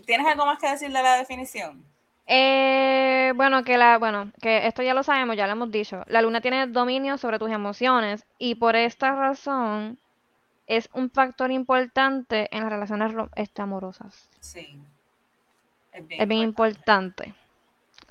¿Tienes 0.05 0.27
algo 0.27 0.45
más 0.45 0.59
que 0.59 0.69
decir 0.69 0.91
de 0.91 1.01
la 1.01 1.15
definición? 1.17 1.83
Eh, 2.27 3.33
bueno, 3.35 3.63
que 3.63 3.77
la, 3.77 3.97
bueno, 3.97 4.31
que 4.41 4.67
esto 4.67 4.83
ya 4.83 4.93
lo 4.93 5.01
sabemos, 5.01 5.35
ya 5.35 5.47
lo 5.47 5.53
hemos 5.53 5.71
dicho. 5.71 6.03
La 6.07 6.21
luna 6.21 6.41
tiene 6.41 6.67
dominio 6.67 7.17
sobre 7.17 7.39
tus 7.39 7.49
emociones 7.49 8.23
y 8.37 8.55
por 8.55 8.75
esta 8.75 9.15
razón 9.15 9.97
es 10.67 10.89
un 10.93 11.09
factor 11.09 11.49
importante 11.49 12.47
en 12.55 12.61
las 12.61 12.71
relaciones 12.71 13.13
este, 13.35 13.63
amorosas. 13.63 14.29
Sí. 14.39 14.79
Es 15.91 16.27
bien 16.27 16.41
importante 16.43 17.33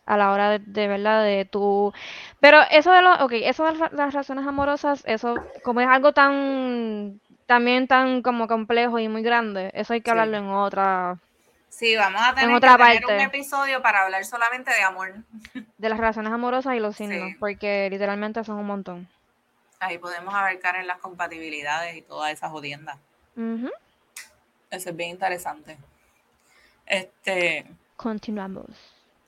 a 0.04 0.16
la 0.16 0.32
hora 0.32 0.50
de, 0.50 0.58
de 0.58 0.88
verdad 0.88 1.22
de 1.22 1.44
tu 1.44 1.92
pero 2.40 2.58
eso 2.70 2.90
de 2.92 3.02
los 3.02 3.20
ok, 3.20 3.32
eso 3.34 3.64
de 3.66 3.74
la- 3.74 3.90
las 3.92 4.12
relaciones 4.12 4.46
amorosas 4.46 5.02
eso 5.06 5.36
como 5.62 5.80
es 5.80 5.86
algo 5.86 6.12
tan 6.12 7.20
también 7.48 7.88
tan 7.88 8.20
como 8.22 8.46
complejo 8.46 8.98
y 8.98 9.08
muy 9.08 9.22
grande 9.22 9.70
eso 9.74 9.94
hay 9.94 10.02
que 10.02 10.06
Sí. 10.06 10.10
hablarlo 10.10 10.36
en 10.36 10.50
otra 10.50 11.16
Sí, 11.70 11.96
vamos 11.96 12.20
a 12.22 12.34
tener 12.34 12.54
otra 12.54 12.76
que 12.76 12.82
tener 12.84 12.96
un 13.04 13.08
parte. 13.08 13.22
episodio 13.24 13.80
para 13.82 14.02
hablar 14.04 14.24
solamente 14.24 14.70
de 14.72 14.82
amor. 14.82 15.14
de 15.78 15.88
las 15.88 15.98
relaciones 15.98 16.30
amorosas 16.32 16.74
y 16.74 16.80
los 16.80 16.94
signos 16.96 17.30
Sí. 17.30 17.36
porque 17.40 17.88
literalmente 17.90 18.44
son 18.44 18.58
un 18.58 18.66
montón 18.66 19.08
Ahí 19.80 19.96
podemos 19.98 20.34
abarcar 20.34 20.76
en 20.76 20.86
las 20.86 20.98
compatibilidades 20.98 21.96
y 21.96 22.02
todas 22.02 22.32
esas 22.32 22.50
jodiendas. 22.50 22.96
Ujú. 23.36 23.70
Eso 24.70 24.90
es 24.90 24.96
bien 24.96 25.10
interesante. 25.10 25.78
Este, 26.86 27.64
continuamos 27.96 28.66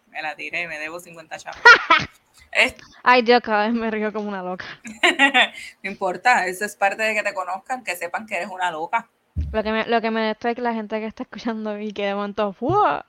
me 0.08 0.20
la 0.22 0.34
tiré, 0.34 0.66
me 0.66 0.78
debo 0.78 0.98
50 1.00 1.38
chavos. 1.38 1.60
Es- 2.52 2.74
ay 3.02 3.22
Dios 3.22 3.40
cada 3.42 3.66
vez 3.66 3.74
me 3.74 3.90
río 3.90 4.12
como 4.12 4.28
una 4.28 4.42
loca 4.42 4.64
no 5.82 5.90
importa, 5.90 6.46
eso 6.46 6.64
es 6.64 6.76
parte 6.76 7.02
de 7.02 7.14
que 7.14 7.22
te 7.22 7.34
conozcan, 7.34 7.84
que 7.84 7.96
sepan 7.96 8.26
que 8.26 8.36
eres 8.36 8.48
una 8.48 8.70
loca. 8.70 9.10
lo 9.52 9.62
que 9.62 9.70
me 9.72 9.86
lo 9.86 10.00
que 10.00 10.10
me 10.10 10.30
estoy 10.32 10.54
que 10.56 10.62
la 10.62 10.74
gente 10.74 10.98
que 10.98 11.06
está 11.06 11.22
escuchando 11.22 11.78
y 11.78 11.92
que 11.92 12.06
de 12.06 12.14
momento 12.14 12.52
¡fua! 12.52 13.04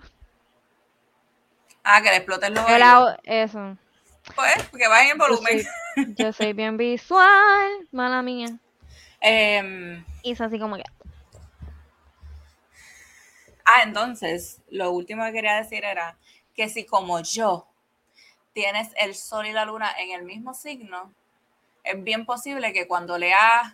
Ah, 1.84 2.02
que 2.02 2.10
le 2.10 2.18
exploten 2.18 2.54
los 2.56 2.66
oídos. 2.66 3.06
eso 3.24 3.78
Pues, 4.36 4.56
que 4.78 4.88
bajen 4.88 5.12
el 5.12 5.18
yo 5.28 5.38
volumen. 5.38 5.60
soy, 5.60 5.68
yo 6.06 6.34
soy 6.34 6.54
bien 6.54 6.78
visual 6.78 7.88
mala 7.92 8.22
mía 8.22 8.60
Em, 9.22 10.04
hizo 10.24 10.44
así 10.44 10.60
como 10.60 10.76
que 10.78 10.84
Ah, 13.66 13.82
entonces, 13.84 14.62
lo 14.70 14.92
último 14.92 15.24
que 15.26 15.32
quería 15.34 15.56
decir 15.56 15.84
era 15.86 16.18
que 16.56 16.70
si 16.70 16.86
como 16.86 17.22
yo 17.22 17.68
tienes 18.54 18.90
el 18.98 19.16
sol 19.16 19.46
y 19.48 19.54
la 19.54 19.66
luna 19.66 19.92
en 19.98 20.12
el 20.12 20.24
mismo 20.24 20.54
signo, 20.54 21.14
es 21.84 22.04
bien 22.04 22.26
posible 22.26 22.74
que 22.74 22.88
cuando 22.88 23.18
leas 23.18 23.74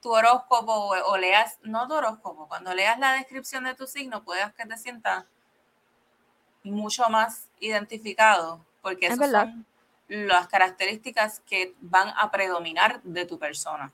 tu 0.00 0.12
horóscopo 0.12 0.72
o, 0.72 1.12
o 1.12 1.16
leas, 1.18 1.58
no 1.62 1.86
tu 1.88 1.94
horóscopo, 1.94 2.48
cuando 2.48 2.74
leas 2.74 2.98
la 2.98 3.14
descripción 3.14 3.64
de 3.64 3.74
tu 3.74 3.86
signo, 3.86 4.24
puedas 4.24 4.54
que 4.54 4.66
te 4.66 4.76
sientas 4.78 5.24
mucho 6.62 7.08
más 7.08 7.48
identificado, 7.60 8.64
porque 8.82 9.06
Es 9.06 9.14
esas 9.14 9.30
son 9.30 9.66
las 10.08 10.46
características 10.48 11.40
que 11.40 11.74
van 11.80 12.12
a 12.16 12.30
predominar 12.30 13.02
de 13.02 13.26
tu 13.26 13.38
persona. 13.38 13.92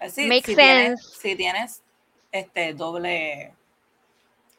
Así, 0.00 0.26
Makes 0.26 0.46
si 0.46 0.56
tienes, 0.56 1.06
si 1.06 1.36
tienes 1.36 1.82
este 2.32 2.74
doble 2.74 3.54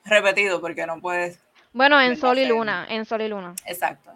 repetido, 0.05 0.62
porque 0.62 0.86
no 0.86 1.01
puedes. 1.01 1.39
Bueno, 1.73 1.99
en 1.99 2.15
sol 2.17 2.38
y 2.39 2.45
luna, 2.45 2.86
en 2.89 3.05
sol 3.05 3.21
y 3.21 3.27
luna. 3.27 3.55
Exacto. 3.65 4.12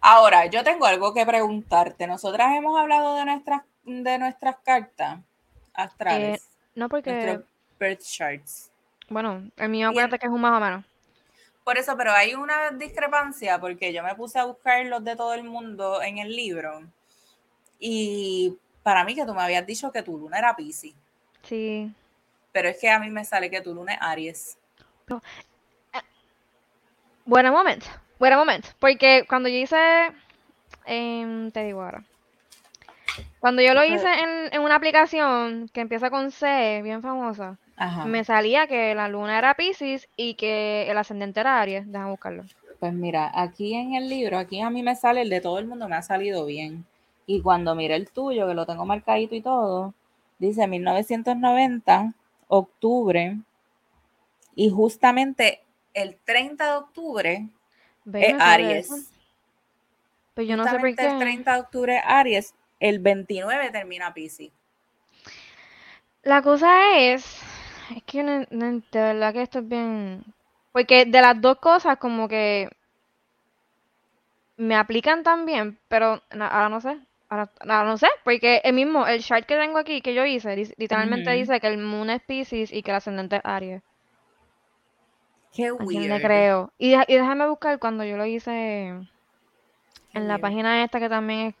Ahora, 0.00 0.46
yo 0.46 0.62
tengo 0.64 0.86
algo 0.86 1.12
que 1.12 1.24
preguntarte. 1.26 2.06
Nosotras 2.06 2.54
hemos 2.56 2.78
hablado 2.78 3.16
de 3.16 3.24
nuestras, 3.24 3.62
de 3.84 4.18
nuestras 4.18 4.56
cartas 4.64 5.18
astrales, 5.74 6.48
No 6.74 6.88
porque, 6.88 7.12
nuestros 7.12 7.44
birth 7.78 8.00
charts. 8.02 8.70
bueno, 9.08 9.42
el 9.56 9.68
mío 9.68 9.88
acuérdate 9.88 10.18
que 10.18 10.26
es 10.26 10.32
un 10.32 10.40
más 10.40 10.56
o 10.56 10.60
menos. 10.64 10.84
Por 11.64 11.78
eso, 11.78 11.96
pero 11.96 12.12
hay 12.12 12.34
una 12.34 12.70
discrepancia 12.72 13.58
porque 13.60 13.92
yo 13.92 14.02
me 14.02 14.14
puse 14.14 14.38
a 14.38 14.44
buscar 14.44 14.84
los 14.86 15.04
de 15.04 15.14
todo 15.16 15.34
el 15.34 15.44
mundo 15.44 16.02
en 16.02 16.18
el 16.18 16.34
libro 16.34 16.82
y 17.78 18.56
para 18.82 19.04
mí 19.04 19.14
que 19.14 19.24
tú 19.24 19.34
me 19.34 19.42
habías 19.42 19.64
dicho 19.66 19.92
que 19.92 20.02
tu 20.02 20.18
luna 20.18 20.38
era 20.38 20.56
Pisces, 20.56 20.94
Sí. 21.42 21.92
pero 22.52 22.68
es 22.68 22.78
que 22.78 22.90
a 22.90 22.98
mí 22.98 23.08
me 23.10 23.24
sale 23.24 23.50
que 23.50 23.60
tu 23.60 23.74
luna 23.74 23.94
es 23.94 23.98
Aries. 24.02 24.58
Buen 27.24 27.50
momento, 27.50 27.86
buen 28.18 28.34
momento. 28.36 28.68
Porque 28.78 29.24
cuando 29.28 29.48
yo 29.48 29.56
hice, 29.56 29.76
em, 30.86 31.50
te 31.50 31.64
digo 31.64 31.82
ahora. 31.82 32.04
Cuando 33.38 33.62
yo 33.62 33.74
lo 33.74 33.84
hice 33.84 34.06
en, 34.06 34.52
en 34.52 34.60
una 34.60 34.76
aplicación 34.76 35.68
que 35.72 35.80
empieza 35.80 36.10
con 36.10 36.30
C, 36.30 36.80
bien 36.82 37.02
famosa, 37.02 37.58
Ajá. 37.76 38.04
me 38.04 38.24
salía 38.24 38.66
que 38.66 38.94
la 38.94 39.08
luna 39.08 39.38
era 39.38 39.54
Pisces 39.54 40.08
y 40.16 40.34
que 40.34 40.90
el 40.90 40.98
ascendente 40.98 41.40
era 41.40 41.60
Aries. 41.60 41.90
Déjame 41.90 42.10
buscarlo. 42.10 42.44
Pues 42.78 42.92
mira, 42.92 43.30
aquí 43.34 43.74
en 43.74 43.94
el 43.94 44.08
libro, 44.08 44.38
aquí 44.38 44.60
a 44.60 44.70
mí 44.70 44.82
me 44.82 44.94
sale 44.94 45.22
el 45.22 45.30
de 45.30 45.40
todo 45.40 45.58
el 45.58 45.66
mundo, 45.66 45.88
me 45.88 45.96
ha 45.96 46.02
salido 46.02 46.46
bien. 46.46 46.84
Y 47.26 47.42
cuando 47.42 47.74
miré 47.74 47.96
el 47.96 48.10
tuyo, 48.10 48.46
que 48.48 48.54
lo 48.54 48.66
tengo 48.66 48.84
marcadito 48.84 49.34
y 49.34 49.42
todo, 49.42 49.94
dice 50.38 50.66
1990, 50.66 52.14
octubre, 52.48 53.36
y 54.54 54.70
justamente 54.70 55.60
el 56.02 56.16
30 56.24 56.66
de 56.72 56.76
octubre 56.78 57.48
es 58.18 58.34
sale 58.42 58.78
Aries. 58.78 58.78
eso. 58.78 58.96
Pues 60.34 60.48
yo 60.48 60.56
no 60.56 60.66
sé 60.68 60.78
por 60.80 60.94
Justamente 60.94 61.04
el 61.06 61.16
qué. 61.16 61.16
30 61.16 61.54
de 61.54 61.60
octubre 61.60 61.96
es 61.96 62.02
Aries, 62.04 62.54
el 62.78 62.98
29 62.98 63.70
termina 63.70 64.12
Pisces. 64.12 64.52
La 66.22 66.40
cosa 66.40 66.96
es, 66.98 67.38
es 67.94 68.02
que 68.04 68.22
no, 68.22 68.46
no- 68.50 68.80
de 68.90 69.00
verdad 69.00 69.32
que 69.34 69.42
esto 69.42 69.58
es 69.58 69.68
bien, 69.68 70.24
porque 70.72 71.04
de 71.04 71.20
las 71.20 71.38
dos 71.40 71.58
cosas 71.58 71.98
como 71.98 72.26
que 72.28 72.70
me 74.56 74.76
aplican 74.76 75.24
también, 75.24 75.80
pero 75.88 76.22
ahora 76.30 76.68
no 76.68 76.80
sé, 76.80 77.00
ahora, 77.28 77.50
ahora 77.60 77.84
no 77.84 77.98
sé, 77.98 78.06
porque 78.24 78.60
el 78.64 78.74
mismo, 78.74 79.04
el 79.06 79.22
chart 79.24 79.44
que 79.46 79.56
tengo 79.56 79.78
aquí, 79.78 80.02
que 80.02 80.14
yo 80.14 80.24
hice, 80.24 80.54
literalmente 80.76 81.32
dice 81.32 81.58
que 81.60 81.66
el 81.66 81.78
moon 81.78 82.10
es 82.10 82.22
Pisces 82.22 82.72
y 82.72 82.82
que 82.84 82.90
el 82.92 82.98
ascendente 82.98 83.36
es 83.36 83.42
Aries. 83.44 83.82
Qué 85.52 85.72
¿A 85.72 85.84
quién 85.84 86.02
le 86.02 86.08
weird. 86.08 86.22
creo? 86.22 86.72
Y, 86.78 86.94
y 86.94 87.14
déjame 87.16 87.48
buscar 87.48 87.78
cuando 87.78 88.04
yo 88.04 88.16
lo 88.16 88.26
hice 88.26 88.50
Qué 90.12 90.18
en 90.18 90.28
la 90.28 90.34
weird. 90.34 90.42
página 90.42 90.84
esta 90.84 91.00
que 91.00 91.08
también 91.08 91.40
es, 91.48 91.54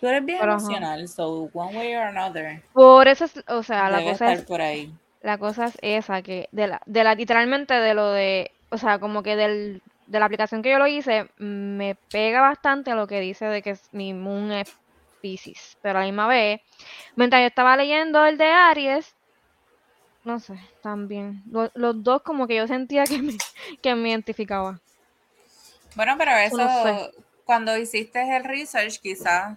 Tú 0.00 0.08
eres 0.08 0.24
bien 0.24 0.40
Pero, 0.40 0.52
emocional, 0.54 1.08
so 1.08 1.48
one 1.52 1.76
way 1.78 1.94
or 1.94 2.02
another. 2.02 2.60
Por 2.72 3.06
eso, 3.06 3.24
es- 3.26 3.44
o 3.48 3.62
sea, 3.62 3.88
la 3.88 4.02
cosa 4.02 4.32
es, 4.32 4.42
por 4.42 4.60
ahí. 4.60 4.92
la 5.22 5.38
cosa 5.38 5.66
es 5.66 5.78
esa, 5.82 6.22
que 6.22 6.48
de 6.52 6.66
la, 6.66 6.82
de 6.86 7.04
la, 7.04 7.14
literalmente 7.14 7.74
de 7.74 7.94
lo 7.94 8.10
de, 8.10 8.50
o 8.70 8.78
sea, 8.78 8.98
como 8.98 9.22
que 9.22 9.36
del, 9.36 9.82
de 10.06 10.18
la 10.18 10.24
aplicación 10.26 10.62
que 10.62 10.70
yo 10.70 10.78
lo 10.78 10.86
hice, 10.88 11.30
me 11.38 11.96
pega 12.10 12.40
bastante 12.40 12.90
a 12.90 12.94
lo 12.96 13.06
que 13.06 13.20
dice 13.20 13.44
de 13.46 13.62
que 13.62 13.70
es- 13.70 13.88
mi 13.92 14.12
moon 14.14 14.50
es 14.52 14.72
Pisces. 15.20 15.78
Pero 15.82 15.98
a 15.98 16.02
la 16.02 16.06
misma 16.06 16.26
vez, 16.26 16.60
mientras 17.16 17.42
yo 17.42 17.46
estaba 17.46 17.76
leyendo 17.76 18.24
el 18.26 18.38
de 18.38 18.46
Aries, 18.46 19.14
no 20.24 20.38
sé, 20.40 20.54
también, 20.82 21.42
lo- 21.50 21.70
los 21.74 22.02
dos 22.02 22.22
como 22.22 22.46
que 22.46 22.56
yo 22.56 22.66
sentía 22.66 23.04
que 23.04 23.18
me, 23.18 23.32
que 23.82 23.94
me 23.94 24.10
identificaba. 24.10 24.80
Bueno, 25.94 26.14
pero 26.16 26.32
eso, 26.32 26.56
no 26.56 26.68
sé. 26.68 27.10
cuando 27.44 27.76
hiciste 27.76 28.36
el 28.36 28.44
research, 28.44 28.98
quizás. 29.00 29.56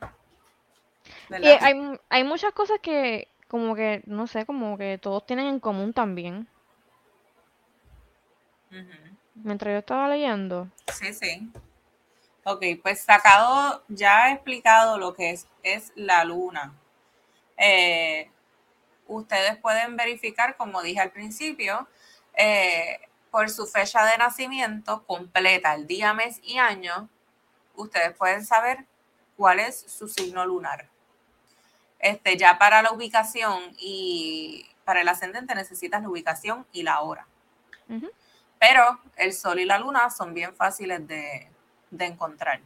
Hay, 1.31 1.97
hay 2.09 2.23
muchas 2.23 2.51
cosas 2.53 2.79
que, 2.81 3.29
como 3.47 3.75
que, 3.75 4.01
no 4.05 4.27
sé, 4.27 4.45
como 4.45 4.77
que 4.77 4.97
todos 4.97 5.25
tienen 5.25 5.47
en 5.47 5.59
común 5.59 5.93
también. 5.93 6.47
Mientras 9.35 9.71
yo 9.73 9.79
estaba 9.79 10.09
leyendo. 10.09 10.67
Sí, 10.93 11.13
sí. 11.13 11.49
Ok, 12.43 12.63
pues 12.81 13.01
sacado, 13.01 13.81
ya 13.87 14.29
he 14.29 14.33
explicado 14.33 14.97
lo 14.97 15.13
que 15.13 15.31
es, 15.31 15.47
es 15.63 15.91
la 15.95 16.23
luna. 16.25 16.73
Eh, 17.57 18.29
ustedes 19.07 19.57
pueden 19.57 19.95
verificar, 19.95 20.57
como 20.57 20.81
dije 20.81 20.99
al 20.99 21.11
principio, 21.11 21.87
eh, 22.37 22.99
por 23.31 23.49
su 23.49 23.67
fecha 23.67 24.05
de 24.05 24.17
nacimiento 24.17 25.03
completa, 25.05 25.73
el 25.73 25.87
día, 25.87 26.13
mes 26.13 26.39
y 26.43 26.57
año, 26.57 27.09
ustedes 27.75 28.15
pueden 28.15 28.45
saber 28.45 28.85
cuál 29.35 29.59
es 29.59 29.79
su 29.79 30.07
signo 30.07 30.45
lunar. 30.45 30.89
Este, 31.99 32.37
ya 32.37 32.57
para 32.57 32.81
la 32.81 32.91
ubicación 32.91 33.75
y 33.77 34.69
para 34.83 35.01
el 35.01 35.07
ascendente 35.07 35.55
necesitas 35.55 36.01
la 36.01 36.09
ubicación 36.09 36.65
y 36.71 36.83
la 36.83 37.01
hora. 37.01 37.27
Pero 38.59 38.99
el 39.15 39.33
sol 39.33 39.59
y 39.59 39.65
la 39.65 39.79
luna 39.79 40.09
son 40.09 40.33
bien 40.33 40.55
fáciles 40.55 41.07
de, 41.07 41.49
de 41.91 42.05
encontrar. 42.05 42.61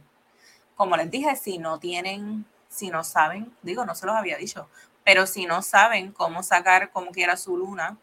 Como 0.76 0.96
les 0.96 1.10
dije, 1.10 1.36
si 1.36 1.58
no 1.58 1.78
tienen, 1.78 2.46
si 2.68 2.90
no 2.90 3.04
saben, 3.04 3.54
digo, 3.62 3.84
no 3.84 3.94
se 3.94 4.06
los 4.06 4.14
había 4.14 4.36
dicho, 4.36 4.68
pero 5.04 5.26
si 5.26 5.46
no 5.46 5.62
saben 5.62 6.12
cómo 6.12 6.42
sacar 6.42 6.90
como 6.90 7.10
quiera 7.10 7.36
su 7.36 7.56
luna, 7.56 7.96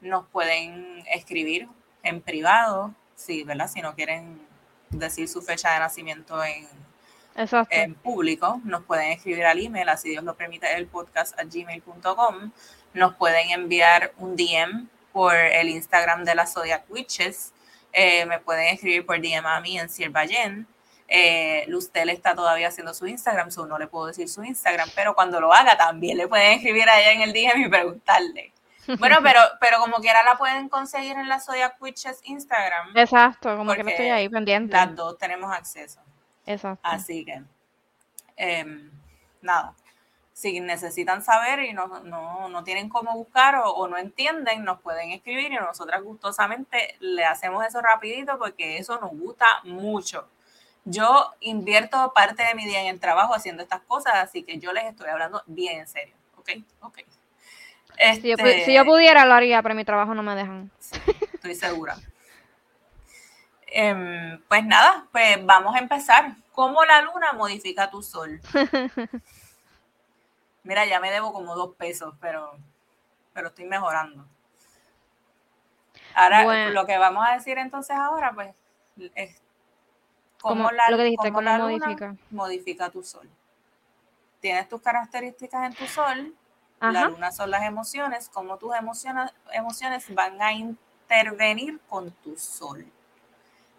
nos 0.00 0.26
pueden 0.28 1.02
escribir 1.12 1.68
en 2.02 2.20
privado, 2.20 2.94
sí, 3.14 3.42
¿verdad? 3.44 3.68
Si 3.68 3.80
no 3.80 3.94
quieren 3.94 4.46
decir 4.90 5.28
su 5.28 5.42
fecha 5.42 5.72
de 5.72 5.80
nacimiento 5.80 6.42
en, 6.44 6.68
Exacto. 7.36 7.74
en 7.74 7.94
público, 7.94 8.60
nos 8.64 8.84
pueden 8.84 9.10
escribir 9.12 9.44
al 9.46 9.58
email, 9.58 9.88
así 9.88 10.10
Dios 10.10 10.24
lo 10.24 10.36
permite, 10.36 10.72
el 10.76 10.86
podcast 10.86 11.38
a 11.38 11.44
gmail.com. 11.44 12.52
Nos 12.92 13.14
pueden 13.16 13.50
enviar 13.50 14.12
un 14.18 14.36
DM 14.36 14.88
por 15.12 15.34
el 15.34 15.68
Instagram 15.68 16.24
de 16.24 16.34
la 16.34 16.46
Zodiac 16.46 16.84
Witches. 16.90 17.52
Eh, 17.92 18.26
me 18.26 18.38
pueden 18.40 18.74
escribir 18.74 19.06
por 19.06 19.20
DM 19.20 19.46
a 19.46 19.60
mí 19.60 19.78
en 19.78 19.88
Sirvayen. 19.88 20.66
Eh, 21.08 21.64
Lustel 21.68 22.08
está 22.08 22.34
todavía 22.34 22.68
haciendo 22.68 22.94
su 22.94 23.06
Instagram, 23.06 23.50
so 23.50 23.66
no 23.66 23.78
le 23.78 23.86
puedo 23.86 24.06
decir 24.06 24.28
su 24.28 24.42
Instagram, 24.42 24.88
pero 24.94 25.14
cuando 25.14 25.40
lo 25.40 25.52
haga 25.52 25.76
también 25.76 26.16
le 26.16 26.28
pueden 26.28 26.52
escribir 26.52 26.88
a 26.88 27.00
ella 27.00 27.12
en 27.12 27.20
el 27.22 27.32
DM 27.32 27.66
y 27.66 27.68
preguntarle. 27.68 28.52
Bueno, 28.98 29.16
pero, 29.22 29.40
pero 29.60 29.78
como 29.78 29.96
quiera 29.96 30.22
la 30.24 30.36
pueden 30.36 30.68
conseguir 30.68 31.16
en 31.16 31.26
la 31.26 31.40
Zodiac 31.40 31.80
Witches 31.80 32.20
Instagram. 32.24 32.94
Exacto, 32.94 33.56
como 33.56 33.72
que 33.72 33.82
no 33.82 33.88
estoy 33.88 34.10
ahí 34.10 34.28
pendiente. 34.28 34.74
Las 34.74 34.94
dos 34.94 35.16
tenemos 35.16 35.50
acceso. 35.50 36.00
Exacto. 36.44 36.86
Así 36.86 37.24
que, 37.24 37.42
em, 38.36 38.90
nada, 39.40 39.74
si 40.34 40.60
necesitan 40.60 41.22
saber 41.22 41.60
y 41.60 41.72
no, 41.72 42.00
no, 42.00 42.50
no 42.50 42.62
tienen 42.62 42.90
cómo 42.90 43.14
buscar 43.14 43.54
o, 43.54 43.70
o 43.70 43.88
no 43.88 43.96
entienden, 43.96 44.64
nos 44.64 44.80
pueden 44.82 45.12
escribir 45.12 45.52
y 45.52 45.56
nosotras 45.56 46.02
gustosamente 46.02 46.96
le 47.00 47.24
hacemos 47.24 47.64
eso 47.64 47.80
rapidito 47.80 48.38
porque 48.38 48.76
eso 48.76 49.00
nos 49.00 49.12
gusta 49.12 49.46
mucho. 49.62 50.28
Yo 50.84 51.32
invierto 51.40 52.12
parte 52.14 52.42
de 52.42 52.54
mi 52.54 52.64
día 52.66 52.80
en 52.82 52.88
el 52.88 53.00
trabajo 53.00 53.34
haciendo 53.34 53.62
estas 53.62 53.80
cosas, 53.82 54.14
así 54.16 54.42
que 54.42 54.58
yo 54.58 54.72
les 54.72 54.84
estoy 54.84 55.08
hablando 55.08 55.42
bien 55.46 55.80
en 55.80 55.88
serio, 55.88 56.14
¿ok? 56.36 56.50
Ok. 56.82 56.98
Si 57.96 58.28
yo, 58.28 58.34
Este, 58.36 58.64
si 58.64 58.74
yo 58.74 58.84
pudiera 58.84 59.24
lo 59.24 59.34
haría, 59.34 59.62
pero 59.62 59.74
mi 59.74 59.84
trabajo 59.84 60.14
no 60.14 60.22
me 60.22 60.34
dejan. 60.34 60.70
Estoy 61.32 61.54
segura. 61.54 61.96
Em, 63.68 64.40
pues 64.48 64.64
nada, 64.64 65.06
pues 65.10 65.44
vamos 65.44 65.74
a 65.74 65.78
empezar. 65.78 66.34
¿Cómo 66.52 66.84
la 66.84 67.02
luna 67.02 67.32
modifica 67.32 67.90
tu 67.90 68.02
sol? 68.02 68.40
Mira, 70.64 70.84
ya 70.86 71.00
me 71.00 71.10
debo 71.10 71.32
como 71.32 71.54
dos 71.56 71.74
pesos, 71.76 72.14
pero, 72.20 72.56
pero 73.32 73.48
estoy 73.48 73.64
mejorando. 73.66 74.26
Ahora, 76.14 76.44
Bueno. 76.44 76.70
lo 76.70 76.86
que 76.86 76.98
vamos 76.98 77.26
a 77.28 77.34
decir 77.34 77.58
entonces 77.58 77.96
ahora, 77.96 78.32
pues, 78.32 78.54
es 79.14 79.40
cómo 80.44 80.64
Como 80.64 80.70
la, 80.72 80.90
lo 80.90 80.98
que 80.98 81.04
dijiste, 81.04 81.28
cómo 81.28 81.38
cómo 81.38 81.48
la 81.48 81.58
luna 81.58 81.86
modifica. 81.86 82.16
modifica 82.30 82.90
tu 82.90 83.02
sol. 83.02 83.26
Tienes 84.40 84.68
tus 84.68 84.82
características 84.82 85.64
en 85.64 85.74
tu 85.74 85.86
sol, 85.86 86.34
la 86.80 87.06
luna 87.08 87.32
son 87.32 87.50
las 87.50 87.62
emociones, 87.64 88.28
cómo 88.28 88.58
tus 88.58 88.74
emociones, 88.74 89.32
emociones 89.52 90.04
van 90.14 90.40
a 90.42 90.52
intervenir 90.52 91.80
con 91.88 92.10
tu 92.22 92.36
sol. 92.36 92.84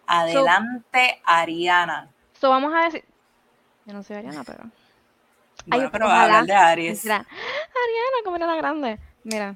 Adelante, 0.07 1.21
Ariana. 1.23 2.09
So, 2.41 2.49
vamos 2.49 2.73
a 2.73 2.85
decir. 2.85 3.05
Yo 3.85 3.93
no 3.93 4.01
soy 4.01 4.15
Ariana, 4.17 4.43
pero. 4.43 4.63
Bueno, 5.67 5.83
Ay, 5.85 5.89
pero 5.91 6.07
va 6.07 6.13
a 6.13 6.15
ojalá. 6.17 6.39
hablar 6.39 6.45
de 6.47 6.55
Aries. 6.55 7.03
Mira, 7.03 7.17
Ariana, 7.17 8.17
como 8.23 8.35
era 8.37 8.47
la 8.47 8.55
grande. 8.55 8.99
Mira, 9.23 9.55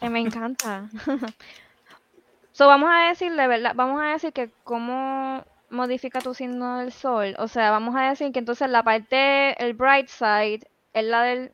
que 0.00 0.08
me 0.10 0.18
encanta. 0.20 0.88
so, 2.52 2.66
vamos 2.66 2.90
a 2.92 3.08
decirle, 3.10 3.46
¿verdad? 3.46 3.74
Vamos 3.76 4.02
a 4.02 4.06
decir 4.06 4.32
que 4.32 4.50
cómo 4.64 5.44
modifica 5.70 6.22
tu 6.22 6.34
signo 6.34 6.78
del 6.78 6.92
sol. 6.92 7.34
O 7.38 7.48
sea, 7.48 7.70
vamos 7.70 7.94
a 7.96 8.10
decir 8.10 8.32
que 8.32 8.38
entonces 8.40 8.68
la 8.70 8.82
parte, 8.82 9.60
el 9.64 9.74
bright 9.74 10.08
side, 10.08 10.60
es 10.92 11.04
la 11.04 11.22
del. 11.22 11.52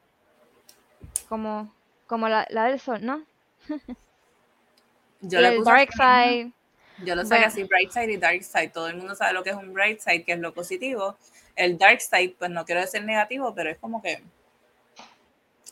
Como, 1.29 1.73
como 2.07 2.29
la, 2.29 2.47
la 2.51 2.65
del 2.67 2.79
sol, 2.81 3.05
¿no? 3.05 3.25
Yo 5.21 5.41
y 5.41 5.43
le 5.43 5.49
el 5.49 5.57
puse 5.57 5.71
dark 5.71 5.91
mismo. 5.91 5.97
side. 5.97 6.53
Yo 6.99 7.15
lo 7.17 7.25
Bueno. 7.25 7.47
así, 7.47 7.65
bright 7.65 7.91
side 7.91 8.13
y 8.13 8.17
dark 8.19 8.43
side. 8.45 8.69
Todo 8.69 8.89
el 8.89 8.97
mundo 8.97 9.15
sabe 9.15 9.33
lo 9.33 9.43
que 9.43 9.51
es 9.51 9.57
un 9.57 9.73
bright 9.73 10.01
side, 10.01 10.25
que 10.25 10.33
es 10.33 10.39
lo 10.41 10.53
positivo. 10.55 11.17
El 11.57 11.79
dark 11.79 12.01
side, 12.01 12.37
pues 12.39 12.51
no 12.51 12.65
quiero 12.65 12.81
decir 12.81 13.05
negativo, 13.05 13.55
pero 13.55 13.71
es 13.71 13.79
como 13.79 14.03
que 14.03 14.23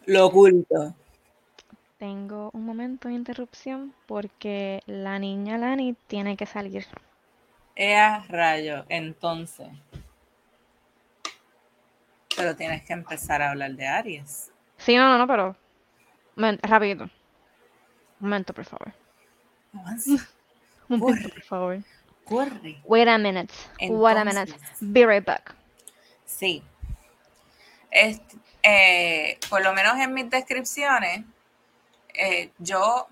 lo 0.07 0.27
oculto. 0.27 0.95
Tengo 1.99 2.51
un 2.53 2.65
momento 2.65 3.09
de 3.09 3.15
interrupción 3.15 3.95
porque 4.07 4.83
la 4.87 5.19
niña 5.19 5.59
Lani 5.59 5.95
tiene 6.09 6.37
que 6.37 6.47
salir. 6.47 6.87
Ea 7.83 8.23
rayo, 8.29 8.85
entonces. 8.91 9.69
Pero 12.37 12.55
tienes 12.55 12.83
que 12.85 12.93
empezar 12.93 13.41
a 13.43 13.51
hablar 13.51 13.73
de 13.73 13.87
Aries. 13.87 14.51
Sí, 14.77 14.97
no, 14.97 15.09
no, 15.09 15.19
no, 15.19 15.27
pero. 15.27 15.57
Momen- 16.37 16.61
rapidito. 16.63 17.05
Un 17.05 17.11
momento, 18.29 18.53
por 18.53 18.65
favor. 18.67 18.93
Avanza, 19.75 20.11
Un 20.91 20.99
momento, 20.99 21.29
por 21.31 21.43
favor. 21.43 21.79
corre. 22.25 22.81
Wait 22.85 23.09
a 23.09 23.17
minute. 23.19 23.53
Wait 23.81 24.17
a 24.19 24.25
minute. 24.25 24.53
Be 24.81 25.07
right 25.07 25.25
back. 25.25 25.55
Sí. 26.27 26.63
Este, 27.91 28.37
eh, 28.63 29.39
por 29.49 29.63
lo 29.63 29.73
menos 29.73 29.99
en 29.99 30.13
mis 30.13 30.29
descripciones, 30.31 31.25
eh, 32.15 32.51
yo 32.59 33.07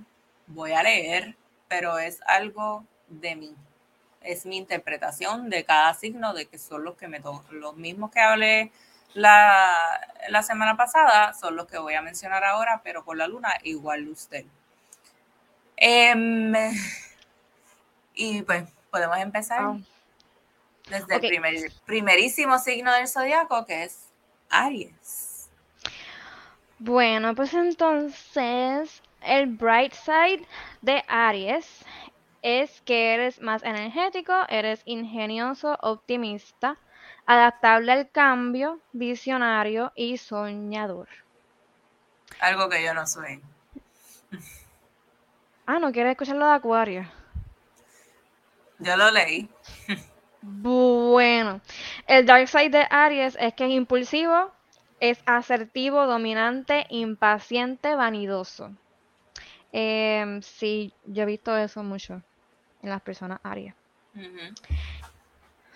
voy 0.47 0.73
a 0.73 0.83
leer, 0.83 1.37
pero 1.69 1.99
es 1.99 2.21
algo 2.27 2.85
de 3.09 3.35
mí. 3.35 3.57
Es 4.31 4.45
mi 4.45 4.59
interpretación 4.59 5.49
de 5.49 5.65
cada 5.65 5.95
signo, 5.95 6.35
de 6.35 6.47
que 6.47 6.59
son 6.59 6.85
los 6.85 6.97
que 6.97 7.09
me. 7.09 7.21
Los 7.51 7.77
mismos 7.77 8.11
que 8.11 8.21
hablé 8.21 8.73
la, 9.15 9.75
la 10.29 10.43
semana 10.43 10.77
pasada 10.77 11.33
son 11.33 11.57
los 11.57 11.67
que 11.67 11.79
voy 11.79 11.95
a 11.95 12.03
mencionar 12.03 12.45
ahora, 12.45 12.83
pero 12.85 13.05
con 13.05 13.17
la 13.17 13.27
luna 13.27 13.49
igual 13.63 14.07
usted. 14.09 14.45
Em, 15.79 16.53
y 18.15 18.43
pues 18.43 18.65
podemos 18.91 19.17
empezar 19.19 19.63
Wow. 19.65 19.83
desde 20.91 21.15
el 21.15 21.21
primer, 21.21 21.55
primerísimo 21.87 22.59
signo 22.59 22.93
del 22.93 23.09
zodiaco, 23.09 23.65
que 23.65 23.85
es 23.85 24.09
Aries. 24.51 25.49
Bueno, 26.81 27.35
pues 27.35 27.55
entonces 27.55 29.03
el 29.23 29.47
bright 29.47 29.93
side 29.93 30.47
de 30.83 31.03
Aries 31.09 31.67
es 32.49 32.81
que 32.81 33.13
eres 33.13 33.43
más 33.43 33.63
energético, 33.63 34.33
eres 34.49 34.81
ingenioso, 34.87 35.77
optimista, 35.83 36.79
adaptable 37.27 37.93
al 37.93 38.11
cambio, 38.11 38.81
visionario 38.93 39.93
y 39.95 40.17
soñador. 40.17 41.09
Algo 42.41 42.71
que 42.71 42.83
yo 42.83 42.95
no 42.95 43.07
soy. 43.07 43.43
Ah, 45.67 45.79
¿no 45.79 45.93
quieres 45.93 46.13
escuchar 46.13 46.37
lo 46.37 46.47
de 46.47 46.53
Acuario? 46.53 47.11
Yo 48.79 48.97
lo 48.97 49.11
leí. 49.11 49.51
Bueno, 50.41 51.61
el 52.07 52.25
dark 52.25 52.49
side 52.49 52.71
de 52.71 52.87
Aries 52.89 53.37
es 53.39 53.53
que 53.53 53.67
es 53.67 53.73
impulsivo, 53.73 54.53
es 55.01 55.19
asertivo, 55.27 56.07
dominante, 56.07 56.87
impaciente, 56.89 57.95
vanidoso. 57.95 58.71
Em, 59.73 60.41
sí, 60.41 60.95
yo 61.05 61.25
he 61.25 61.27
visto 61.27 61.55
eso 61.59 61.83
mucho 61.83 62.23
en 62.83 62.91
las 62.91 63.01
personas 63.03 63.41
Aries. 63.43 63.75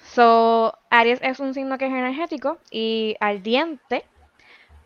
So, 0.05 0.75
Aries 0.91 1.21
es 1.23 1.41
un 1.41 1.55
signo 1.55 1.79
que 1.79 1.87
es 1.87 1.93
energético 1.93 2.59
y 2.71 3.17
ardiente, 3.21 4.05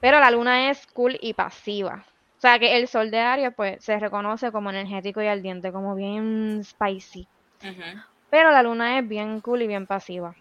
pero 0.00 0.20
la 0.20 0.30
luna 0.30 0.70
es 0.70 0.86
cool 0.88 1.18
y 1.20 1.34
pasiva. 1.34 2.04
O 2.38 2.40
sea 2.40 2.58
que 2.58 2.76
el 2.76 2.86
sol 2.86 3.10
de 3.10 3.20
Aries 3.20 3.52
pues 3.56 3.82
se 3.84 3.98
reconoce 3.98 4.52
como 4.52 4.70
energético 4.70 5.22
y 5.22 5.26
ardiente, 5.26 5.72
como 5.72 5.94
bien 5.94 6.62
spicy. 6.62 7.26
Pero 8.30 8.50
la 8.50 8.62
luna 8.62 8.98
es 8.98 9.08
bien 9.08 9.40
cool 9.40 9.62
y 9.62 9.66
bien 9.66 9.86
pasiva. 9.86 10.34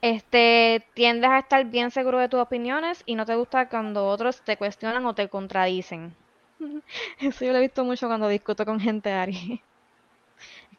Este, 0.00 0.84
tiendes 0.94 1.30
a 1.30 1.38
estar 1.38 1.64
bien 1.64 1.90
seguro 1.90 2.18
de 2.18 2.28
tus 2.28 2.40
opiniones 2.40 3.02
y 3.06 3.14
no 3.14 3.24
te 3.24 3.36
gusta 3.36 3.68
cuando 3.68 4.06
otros 4.06 4.42
te 4.42 4.56
cuestionan 4.56 5.06
o 5.06 5.14
te 5.14 5.28
contradicen. 5.28 6.14
Eso 7.20 7.44
yo 7.44 7.52
lo 7.52 7.58
he 7.58 7.62
visto 7.62 7.84
mucho 7.84 8.06
cuando 8.06 8.28
discuto 8.28 8.64
con 8.64 8.80
gente 8.80 9.12
Aries. 9.12 9.60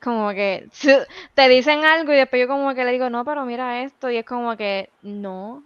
Como 0.05 0.29
que 0.29 0.69
te 1.33 1.49
dicen 1.49 1.83
algo 1.83 2.13
y 2.13 2.17
después 2.17 2.39
yo 2.39 2.47
como 2.47 2.75
que 2.75 2.85
le 2.85 2.91
digo, 2.91 3.09
no, 3.09 3.25
pero 3.25 3.43
mira 3.43 3.81
esto. 3.81 4.11
Y 4.11 4.17
es 4.17 4.25
como 4.25 4.55
que 4.55 4.91
no, 5.01 5.63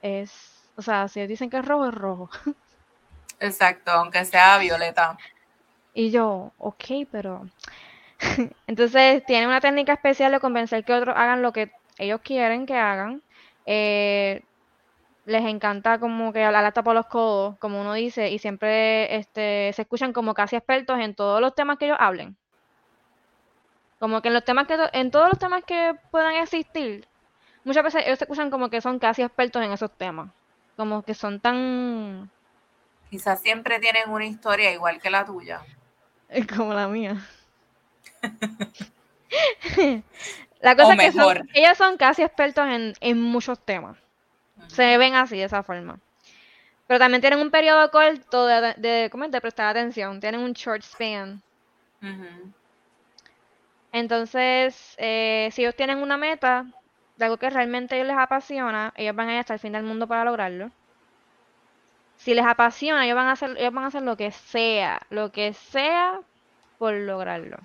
es, 0.00 0.70
o 0.76 0.82
sea, 0.82 1.08
si 1.08 1.26
dicen 1.26 1.50
que 1.50 1.58
es 1.58 1.64
rojo, 1.64 1.88
es 1.88 1.94
rojo. 1.94 2.30
Exacto, 3.38 3.90
aunque 3.90 4.24
sea 4.24 4.56
violeta. 4.56 5.18
Y 5.92 6.10
yo, 6.10 6.52
ok, 6.56 6.84
pero... 7.12 7.46
Entonces 8.66 9.22
tiene 9.26 9.46
una 9.46 9.60
técnica 9.60 9.92
especial 9.92 10.32
de 10.32 10.40
convencer 10.40 10.82
que 10.82 10.94
otros 10.94 11.14
hagan 11.14 11.42
lo 11.42 11.52
que 11.52 11.70
ellos 11.98 12.22
quieren 12.24 12.64
que 12.64 12.76
hagan. 12.76 13.22
Eh, 13.66 14.42
les 15.26 15.44
encanta 15.44 15.98
como 15.98 16.32
que 16.32 16.44
hablar 16.44 16.64
hasta 16.64 16.82
por 16.82 16.94
los 16.94 17.06
codos, 17.08 17.58
como 17.58 17.82
uno 17.82 17.92
dice, 17.92 18.30
y 18.30 18.38
siempre 18.38 19.16
este, 19.16 19.70
se 19.74 19.82
escuchan 19.82 20.14
como 20.14 20.32
casi 20.32 20.56
expertos 20.56 20.98
en 20.98 21.14
todos 21.14 21.42
los 21.42 21.54
temas 21.54 21.76
que 21.76 21.84
ellos 21.86 21.98
hablen. 22.00 22.38
Como 23.98 24.20
que 24.20 24.28
en 24.28 24.34
los 24.34 24.44
temas 24.44 24.66
que 24.66 24.76
en 24.92 25.10
todos 25.10 25.28
los 25.28 25.38
temas 25.38 25.64
que 25.64 25.94
puedan 26.10 26.34
existir, 26.36 27.06
muchas 27.64 27.84
veces 27.84 28.04
ellos 28.06 28.18
se 28.18 28.24
escuchan 28.24 28.50
como 28.50 28.68
que 28.68 28.80
son 28.80 28.98
casi 28.98 29.22
expertos 29.22 29.62
en 29.62 29.72
esos 29.72 29.90
temas. 29.90 30.30
Como 30.76 31.02
que 31.02 31.14
son 31.14 31.40
tan 31.40 32.30
Quizás 33.10 33.40
siempre 33.40 33.78
tienen 33.78 34.10
una 34.10 34.26
historia 34.26 34.72
igual 34.72 35.00
que 35.00 35.10
la 35.10 35.24
tuya. 35.24 35.62
Como 36.56 36.74
la 36.74 36.88
mía. 36.88 37.16
la 40.60 40.76
cosa 40.76 40.94
es 40.94 41.14
que 41.14 41.60
ellos 41.60 41.78
son 41.78 41.96
casi 41.96 42.22
expertos 42.22 42.66
en, 43.00 43.22
muchos 43.22 43.60
temas. 43.60 43.96
Se 44.68 44.98
ven 44.98 45.14
así, 45.14 45.36
de 45.36 45.44
esa 45.44 45.62
forma. 45.62 46.00
Pero 46.86 46.98
también 46.98 47.20
tienen 47.20 47.40
un 47.40 47.50
periodo 47.50 47.90
corto 47.90 48.46
de, 48.46 48.74
de, 48.76 49.10
de 49.10 49.40
prestar 49.40 49.68
atención. 49.68 50.20
Tienen 50.20 50.40
un 50.40 50.52
short 50.52 50.82
span. 50.82 51.42
Entonces, 53.92 54.94
eh, 54.98 55.48
si 55.52 55.62
ellos 55.62 55.76
tienen 55.76 55.98
una 55.98 56.16
meta 56.16 56.66
de 57.16 57.24
algo 57.24 57.38
que 57.38 57.50
realmente 57.50 58.02
les 58.04 58.16
apasiona, 58.16 58.92
ellos 58.96 59.16
van 59.16 59.28
a 59.28 59.34
ir 59.34 59.38
hasta 59.40 59.54
el 59.54 59.60
fin 59.60 59.72
del 59.72 59.84
mundo 59.84 60.06
para 60.06 60.24
lograrlo 60.24 60.70
si 62.16 62.34
les 62.34 62.44
apasiona, 62.46 63.04
ellos 63.04 63.16
van 63.16 63.28
a 63.28 63.32
hacer, 63.32 63.50
ellos 63.58 63.72
van 63.72 63.84
a 63.84 63.88
hacer 63.88 64.02
lo 64.02 64.16
que 64.16 64.30
sea, 64.30 65.00
lo 65.10 65.32
que 65.32 65.52
sea 65.52 66.20
por 66.78 66.94
lograrlo. 66.94 67.58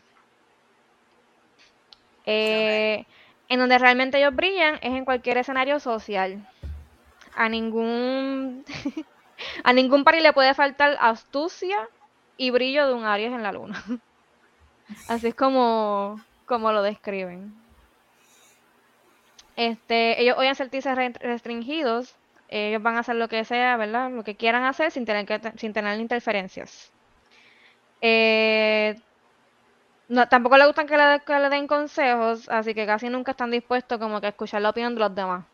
Eh, 2.26 3.06
en 3.50 3.60
donde 3.60 3.78
realmente 3.78 4.20
ellos 4.20 4.36
brillan 4.36 4.76
es 4.76 4.94
en 4.94 5.06
cualquier 5.06 5.38
escenario 5.38 5.80
social. 5.80 6.48
A 7.36 7.50
ningún 7.50 8.66
a 9.64 9.74
ningún 9.74 10.04
pari 10.04 10.22
le 10.22 10.34
puede 10.34 10.54
faltar 10.54 10.98
astucia 11.00 11.78
y 12.38 12.52
brillo 12.52 12.88
de 12.88 12.94
un 12.94 13.06
Aries 13.06 13.32
en 13.32 13.44
la 13.44 13.52
luna. 13.52 13.84
Así 15.08 15.28
es 15.28 15.36
como, 15.36 16.22
como 16.46 16.72
lo 16.72 16.82
describen. 16.82 17.54
Este, 19.56 20.22
ellos 20.22 20.38
a 20.40 20.56
sentirse 20.56 20.94
restringidos 20.96 22.16
ellos 22.52 22.84
van 22.84 22.98
a 22.98 23.00
hacer 23.00 23.16
lo 23.16 23.30
que 23.30 23.46
sea, 23.46 23.78
¿verdad? 23.78 24.12
Lo 24.12 24.24
que 24.24 24.36
quieran 24.36 24.66
hacer 24.66 24.92
sin 24.92 25.06
tener, 25.06 25.26
que, 25.26 25.40
sin 25.58 25.72
tener 25.74 26.00
interferencias. 26.00 26.92
Eh, 28.02 29.00
no, 30.10 30.28
tampoco 30.28 30.58
le 30.58 30.66
gustan 30.66 30.86
que 30.86 30.98
le, 30.98 31.50
den 31.50 31.68
consejos, 31.68 32.50
así 32.50 32.74
que 32.74 32.86
casi 32.86 33.08
nunca 33.08 33.32
están 33.32 33.52
dispuestos 33.52 33.98
como 34.00 34.20
que 34.20 34.28
a 34.28 34.30
escuchar 34.32 34.62
la 34.62 34.72
opinión 34.72 34.94
de 34.96 35.00
los 35.00 35.16
demás. 35.16 35.46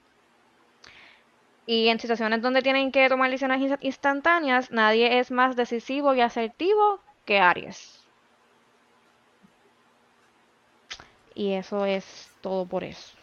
Y 1.67 1.89
en 1.89 1.99
situaciones 1.99 2.41
donde 2.41 2.63
tienen 2.63 2.91
que 2.91 3.09
tomar 3.09 3.29
decisiones 3.29 3.77
instantáneas, 3.81 4.71
nadie 4.71 5.19
es 5.19 5.29
más 5.29 5.55
decisivo 5.55 6.15
y 6.15 6.21
asertivo 6.21 6.99
que 7.25 7.39
Aries. 7.39 7.96
Y 11.37 11.53
eso 11.53 11.85
es 11.85 12.31
todo 12.41 12.65
por 12.65 12.83
eso. 12.83 13.15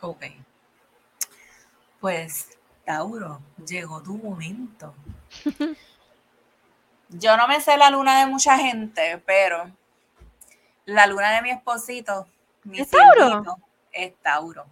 Ok. 0.00 0.24
Pues 2.00 2.58
Tauro, 2.84 3.40
llegó 3.64 4.02
tu 4.02 4.16
momento. 4.16 4.92
Yo 7.10 7.36
no 7.36 7.46
me 7.46 7.60
sé 7.60 7.76
la 7.76 7.90
luna 7.90 8.18
de 8.18 8.26
mucha 8.26 8.58
gente, 8.58 9.22
pero 9.24 9.70
la 10.84 11.06
luna 11.06 11.30
de 11.30 11.42
mi 11.42 11.50
esposito, 11.50 12.26
mi 12.64 12.80
¿Es 12.80 12.90
Tauro? 12.90 13.56
es 13.92 14.16
Tauro. 14.16 14.66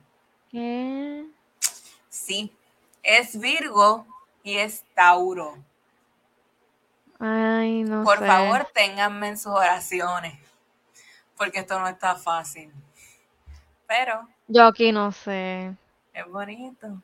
¿Qué? 0.51 1.25
Sí, 2.09 2.53
es 3.05 3.39
Virgo 3.39 4.09
y 4.43 4.57
es 4.57 4.83
Tauro. 4.93 5.57
Ay, 7.21 7.85
no 7.85 8.03
Por 8.03 8.27
favor, 8.27 8.69
ténganme 8.75 9.29
en 9.29 9.39
sus 9.39 9.53
oraciones, 9.53 10.37
porque 11.37 11.61
esto 11.61 11.79
no 11.79 11.89
está 11.89 12.17
fácil. 12.17 12.73
Pero. 13.87 14.29
Yo 14.49 14.65
aquí 14.67 14.93
no 14.93 15.13
sé. 15.13 15.75
Es 16.13 16.27
bonito. 16.29 17.03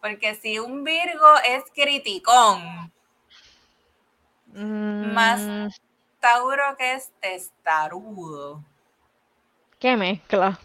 Porque 0.00 0.34
si 0.34 0.58
un 0.58 0.84
Virgo 0.84 1.34
es 1.46 1.64
criticón, 1.74 2.92
más 4.52 5.40
mm. 5.40 5.68
Tauro 6.20 6.76
que 6.76 6.94
es 6.94 7.12
testarudo. 7.20 8.62
¿Qué 9.78 9.96
mezcla? 9.96 10.58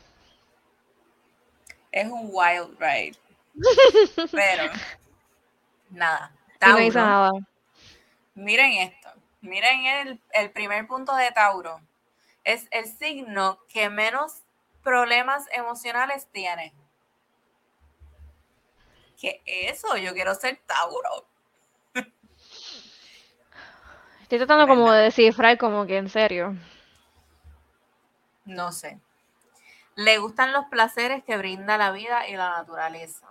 Es 1.91 2.07
un 2.09 2.29
wild 2.31 2.77
ride. 2.79 3.17
Pero, 4.31 4.71
nada. 5.89 6.31
Tauro. 6.59 7.31
Miren 8.35 8.71
esto. 8.73 9.09
Miren 9.41 9.85
el, 9.85 10.21
el 10.33 10.51
primer 10.51 10.87
punto 10.87 11.15
de 11.15 11.31
Tauro. 11.31 11.81
Es 12.43 12.67
el 12.71 12.85
signo 12.85 13.59
que 13.67 13.89
menos 13.89 14.43
problemas 14.83 15.45
emocionales 15.51 16.27
tiene. 16.31 16.73
¿qué 19.19 19.41
eso? 19.45 19.97
Yo 19.97 20.13
quiero 20.13 20.33
ser 20.35 20.59
Tauro. 20.65 21.27
Estoy 24.21 24.37
tratando 24.37 24.67
como 24.67 24.91
de 24.91 25.03
descifrar 25.03 25.57
como 25.57 25.85
que 25.85 25.97
en 25.97 26.09
serio. 26.09 26.55
No 28.45 28.71
sé. 28.71 28.99
Le 29.95 30.17
gustan 30.17 30.53
los 30.53 30.65
placeres 30.65 31.23
que 31.23 31.37
brinda 31.37 31.77
la 31.77 31.91
vida 31.91 32.27
y 32.27 32.35
la 32.35 32.49
naturaleza. 32.49 33.27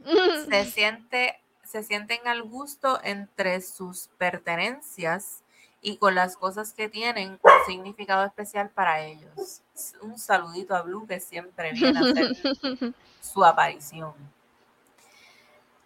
se 0.48 0.64
siente 0.64 1.38
se 1.64 1.82
sienten 1.82 2.26
al 2.28 2.42
gusto 2.42 3.00
entre 3.02 3.62
sus 3.62 4.08
pertenencias 4.18 5.41
y 5.82 5.96
con 5.96 6.14
las 6.14 6.36
cosas 6.36 6.72
que 6.72 6.88
tienen 6.88 7.40
un 7.42 7.50
significado 7.66 8.24
especial 8.24 8.70
para 8.70 9.00
ellos. 9.00 9.62
Un 10.00 10.16
saludito 10.16 10.76
a 10.76 10.82
Blue 10.82 11.06
que 11.06 11.18
siempre 11.18 11.72
viene 11.72 11.98
a 11.98 12.02
hacer 12.02 12.94
su 13.20 13.44
aparición. 13.44 14.14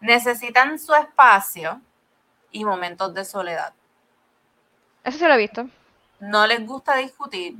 Necesitan 0.00 0.78
su 0.78 0.94
espacio 0.94 1.80
y 2.52 2.64
momentos 2.64 3.14
de 3.14 3.24
soledad. 3.24 3.72
Eso 5.02 5.18
se 5.18 5.26
lo 5.26 5.34
he 5.34 5.38
visto. 5.38 5.66
No 6.20 6.46
les 6.46 6.64
gusta 6.66 6.96
discutir. 6.96 7.56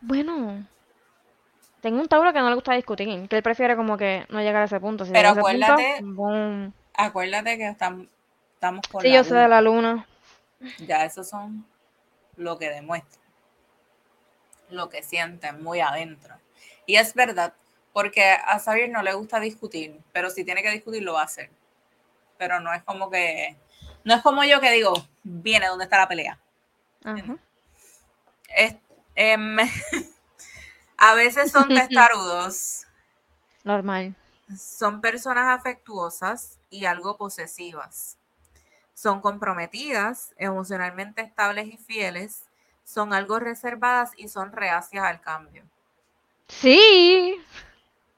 bueno, 0.00 0.64
tengo 1.80 2.00
un 2.00 2.08
Tauro 2.08 2.32
que 2.32 2.38
no 2.38 2.48
le 2.48 2.54
gusta 2.54 2.74
discutir, 2.74 3.28
que 3.28 3.36
él 3.36 3.42
prefiere 3.42 3.74
como 3.74 3.96
que 3.96 4.24
no 4.28 4.40
llegar 4.40 4.62
a 4.62 4.66
ese 4.66 4.78
punto. 4.78 5.04
Pero 5.12 5.30
acuérdate, 5.30 6.00
acuérdate 6.94 7.58
que 7.58 7.68
estamos, 7.68 8.06
estamos 8.64 8.86
con 8.88 9.02
sí, 9.02 9.12
yo 9.12 9.22
sé 9.24 9.34
de 9.34 9.48
la 9.48 9.60
luna. 9.60 10.06
Ya 10.78 11.04
esos 11.04 11.28
son 11.28 11.66
lo 12.36 12.58
que 12.58 12.70
demuestran, 12.70 13.22
lo 14.70 14.88
que 14.88 15.02
sienten 15.02 15.62
muy 15.62 15.80
adentro. 15.80 16.34
Y 16.86 16.96
es 16.96 17.12
verdad, 17.12 17.52
porque 17.92 18.32
a 18.32 18.58
Xavier 18.58 18.88
no 18.88 19.02
le 19.02 19.12
gusta 19.12 19.38
discutir, 19.38 20.00
pero 20.12 20.30
si 20.30 20.44
tiene 20.44 20.62
que 20.62 20.70
discutir 20.70 21.02
lo 21.02 21.12
va 21.12 21.20
a 21.20 21.24
hacer. 21.24 21.50
Pero 22.38 22.58
no 22.60 22.72
es 22.72 22.82
como 22.84 23.10
que, 23.10 23.54
no 24.02 24.14
es 24.14 24.22
como 24.22 24.44
yo 24.44 24.60
que 24.60 24.70
digo, 24.70 24.94
viene 25.22 25.66
donde 25.66 25.84
está 25.84 25.98
la 25.98 26.08
pelea. 26.08 26.38
Em, 29.14 29.58
a 30.96 31.14
veces 31.14 31.52
son 31.52 31.68
testarudos. 31.68 32.86
Normal. 33.62 34.14
son 34.58 35.00
personas 35.02 35.58
afectuosas 35.58 36.58
y 36.70 36.86
algo 36.86 37.18
posesivas. 37.18 38.18
Son 38.94 39.20
comprometidas, 39.20 40.32
emocionalmente 40.38 41.22
estables 41.22 41.66
y 41.66 41.76
fieles. 41.76 42.44
Son 42.84 43.12
algo 43.12 43.38
reservadas 43.38 44.12
y 44.16 44.28
son 44.28 44.52
reacias 44.52 45.04
al 45.04 45.20
cambio. 45.20 45.64
Sí. 46.48 47.36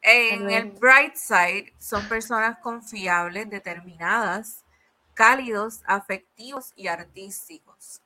En 0.02 0.50
el 0.50 0.70
bright 0.70 1.16
side 1.16 1.72
son 1.78 2.06
personas 2.08 2.58
confiables, 2.58 3.50
determinadas, 3.50 4.62
cálidos, 5.14 5.82
afectivos 5.86 6.72
y 6.76 6.86
artísticos. 6.86 8.02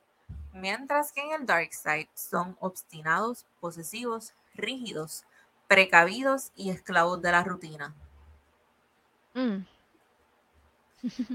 Mientras 0.53 1.11
que 1.11 1.21
en 1.21 1.31
el 1.33 1.45
dark 1.45 1.73
side 1.73 2.09
son 2.15 2.57
obstinados, 2.59 3.45
posesivos, 3.59 4.33
rígidos, 4.55 5.25
precavidos 5.67 6.51
y 6.55 6.69
esclavos 6.71 7.21
de 7.21 7.31
la 7.31 7.43
rutina. 7.43 7.93
Mm. 9.33 9.65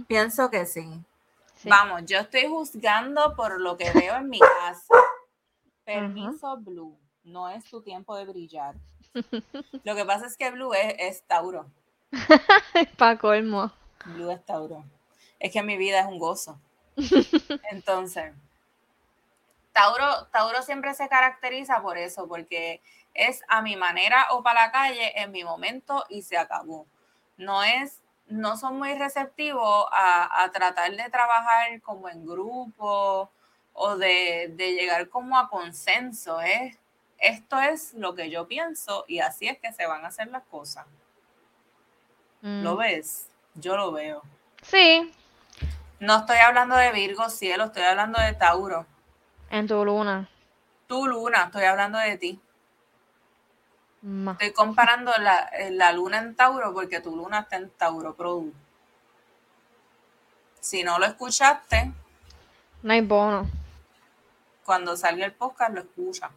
Pienso 0.06 0.50
que 0.50 0.66
sí. 0.66 1.04
Vamos, 1.64 2.04
yo 2.06 2.18
estoy 2.18 2.46
juzgando 2.46 3.34
por 3.34 3.60
lo 3.60 3.76
que 3.76 3.90
veo 3.92 4.16
en 4.16 4.28
mi 4.28 4.38
casa. 4.38 4.94
Permiso, 5.84 6.56
Blue. 6.58 6.98
No 7.24 7.48
es 7.48 7.64
tu 7.64 7.82
tiempo 7.82 8.16
de 8.16 8.24
brillar. 8.24 8.76
Lo 9.82 9.94
que 9.94 10.04
pasa 10.04 10.26
es 10.26 10.36
que 10.36 10.50
Blue 10.50 10.72
es, 10.74 11.22
Tauro. 11.22 11.66
Pa' 12.98 13.18
colmo. 13.18 13.72
Blue 14.04 14.30
es 14.30 14.44
Tauro. 14.44 14.84
Es 15.40 15.52
que 15.52 15.62
mi 15.62 15.76
vida 15.76 16.00
es 16.00 16.06
un 16.06 16.18
gozo. 16.18 16.58
Entonces, 17.70 18.32
Tauro, 19.72 20.26
Tauro 20.28 20.62
siempre 20.62 20.94
se 20.94 21.08
caracteriza 21.08 21.82
por 21.82 21.98
eso, 21.98 22.26
porque 22.28 22.80
es 23.12 23.42
a 23.48 23.62
mi 23.62 23.76
manera 23.76 24.26
o 24.30 24.42
para 24.42 24.66
la 24.66 24.72
calle 24.72 25.20
en 25.20 25.32
mi 25.32 25.44
momento 25.44 26.04
y 26.08 26.22
se 26.22 26.36
acabó. 26.36 26.86
No 27.36 27.62
es, 27.62 28.00
no 28.28 28.56
son 28.56 28.78
muy 28.78 28.94
receptivos 28.94 29.86
a, 29.92 30.50
tratar 30.52 30.90
de 30.94 31.08
trabajar 31.10 31.80
como 31.82 32.08
en 32.08 32.26
grupo 32.26 33.30
o 33.72 33.96
de, 33.96 34.54
llegar 34.56 35.08
como 35.08 35.38
a 35.38 35.48
consenso. 35.48 36.40
¿eh? 36.40 36.76
Esto 37.18 37.60
es 37.60 37.94
lo 37.94 38.14
que 38.14 38.30
yo 38.30 38.46
pienso 38.48 39.04
y 39.06 39.20
así 39.20 39.48
es 39.48 39.58
que 39.58 39.72
se 39.72 39.86
van 39.86 40.04
a 40.04 40.08
hacer 40.08 40.28
las 40.28 40.44
cosas. 40.44 40.86
¿Lo 42.42 42.74
mm. 42.74 42.78
ves? 42.78 43.28
Yo 43.54 43.76
lo 43.76 43.92
veo. 43.92 44.22
Sí. 44.62 45.12
No 45.98 46.18
estoy 46.18 46.36
hablando 46.38 46.76
de 46.76 46.92
Virgo, 46.92 47.28
cielo, 47.30 47.64
estoy 47.64 47.82
hablando 47.82 48.20
de 48.20 48.34
Tauro. 48.34 48.86
En 49.50 49.66
tu 49.66 49.84
luna. 49.84 50.28
Tu 50.86 51.06
luna, 51.06 51.44
estoy 51.44 51.64
hablando 51.64 51.98
de 51.98 52.18
ti. 52.18 52.40
Estoy 54.32 54.52
comparando 54.52 55.12
la, 55.18 55.50
eh, 55.58 55.72
la, 55.72 55.90
luna 55.92 56.18
en 56.18 56.36
Tauro 56.36 56.72
porque 56.72 57.00
tu 57.00 57.16
luna 57.16 57.40
está 57.40 57.56
en 57.56 57.70
Tauro 57.70 58.14
Pro. 58.14 58.44
Si 60.60 60.84
no 60.84 60.98
lo 61.00 61.06
escuchaste, 61.06 61.92
no 62.82 62.92
hay 62.92 63.00
bono. 63.00 63.50
Cuando 64.64 64.96
salga 64.96 65.26
el 65.26 65.32
podcast 65.32 65.74
lo 65.74 65.80
escucha. 65.80 66.30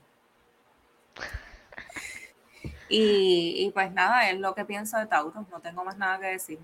Y, 2.91 3.69
pues 3.75 3.91
nada, 3.91 4.31
es 4.31 4.39
lo 4.39 4.55
que 4.55 4.65
pienso 4.65 4.97
de 4.97 5.05
Tauro, 5.05 5.45
no 5.51 5.59
tengo 5.59 5.85
más 5.85 5.95
nada 5.95 6.19
que 6.19 6.25
decir. 6.25 6.57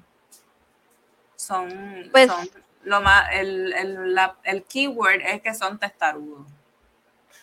Son, 1.36 1.70
pues 2.12 2.32
son 2.32 2.50
lo 2.82 3.00
más, 3.02 3.30
el, 3.34 3.72
el, 3.74 4.20
el 4.44 4.64
keyword 4.64 5.22
es 5.22 5.42
que 5.44 5.54
son 5.54 5.78
testarudos. 5.78 6.48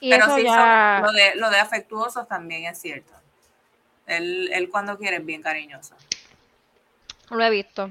Pero 0.01 0.35
sí, 0.35 0.43
lo, 0.43 1.13
de, 1.13 1.37
lo 1.37 1.49
de 1.51 1.61
afectuosos 1.61 2.27
también 2.27 2.65
es 2.65 2.81
cierto. 2.81 3.22
Él, 4.17 4.51
él 4.53 4.69
cuando 4.71 4.99
quiere 4.99 5.17
es 5.17 5.27
bien 5.27 5.43
cariñoso. 5.43 5.95
Lo 7.31 7.43
he 7.43 7.51
visto. 7.51 7.91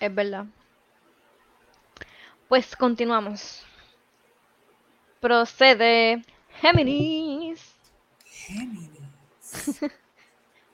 Es 0.00 0.14
verdad. 0.14 0.46
Pues 2.48 2.76
continuamos. 2.76 3.64
Procede 5.20 6.22
Géminis. 6.60 7.76
Géminis. 8.24 9.80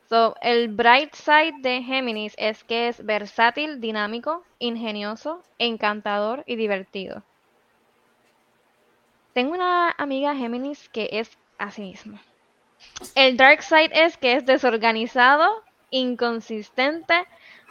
so, 0.09 0.35
el 0.41 0.68
bright 0.68 1.14
side 1.14 1.55
de 1.61 1.82
Géminis 1.82 2.35
es 2.37 2.64
que 2.64 2.89
es 2.89 3.05
versátil, 3.05 3.80
dinámico, 3.80 4.45
ingenioso, 4.59 5.43
encantador 5.59 6.45
y 6.47 6.57
divertido. 6.57 7.22
Tengo 9.32 9.55
una 9.55 9.91
amiga 9.99 10.35
Géminis 10.37 10.89
que 10.89 11.09
es 11.12 11.30
así 11.59 11.82
mismo. 11.82 12.18
El 13.14 13.37
dark 13.37 13.62
side 13.62 13.91
es 13.93 14.16
que 14.16 14.35
es 14.35 14.47
desorganizado, 14.47 15.62
inconsistente, 15.91 17.14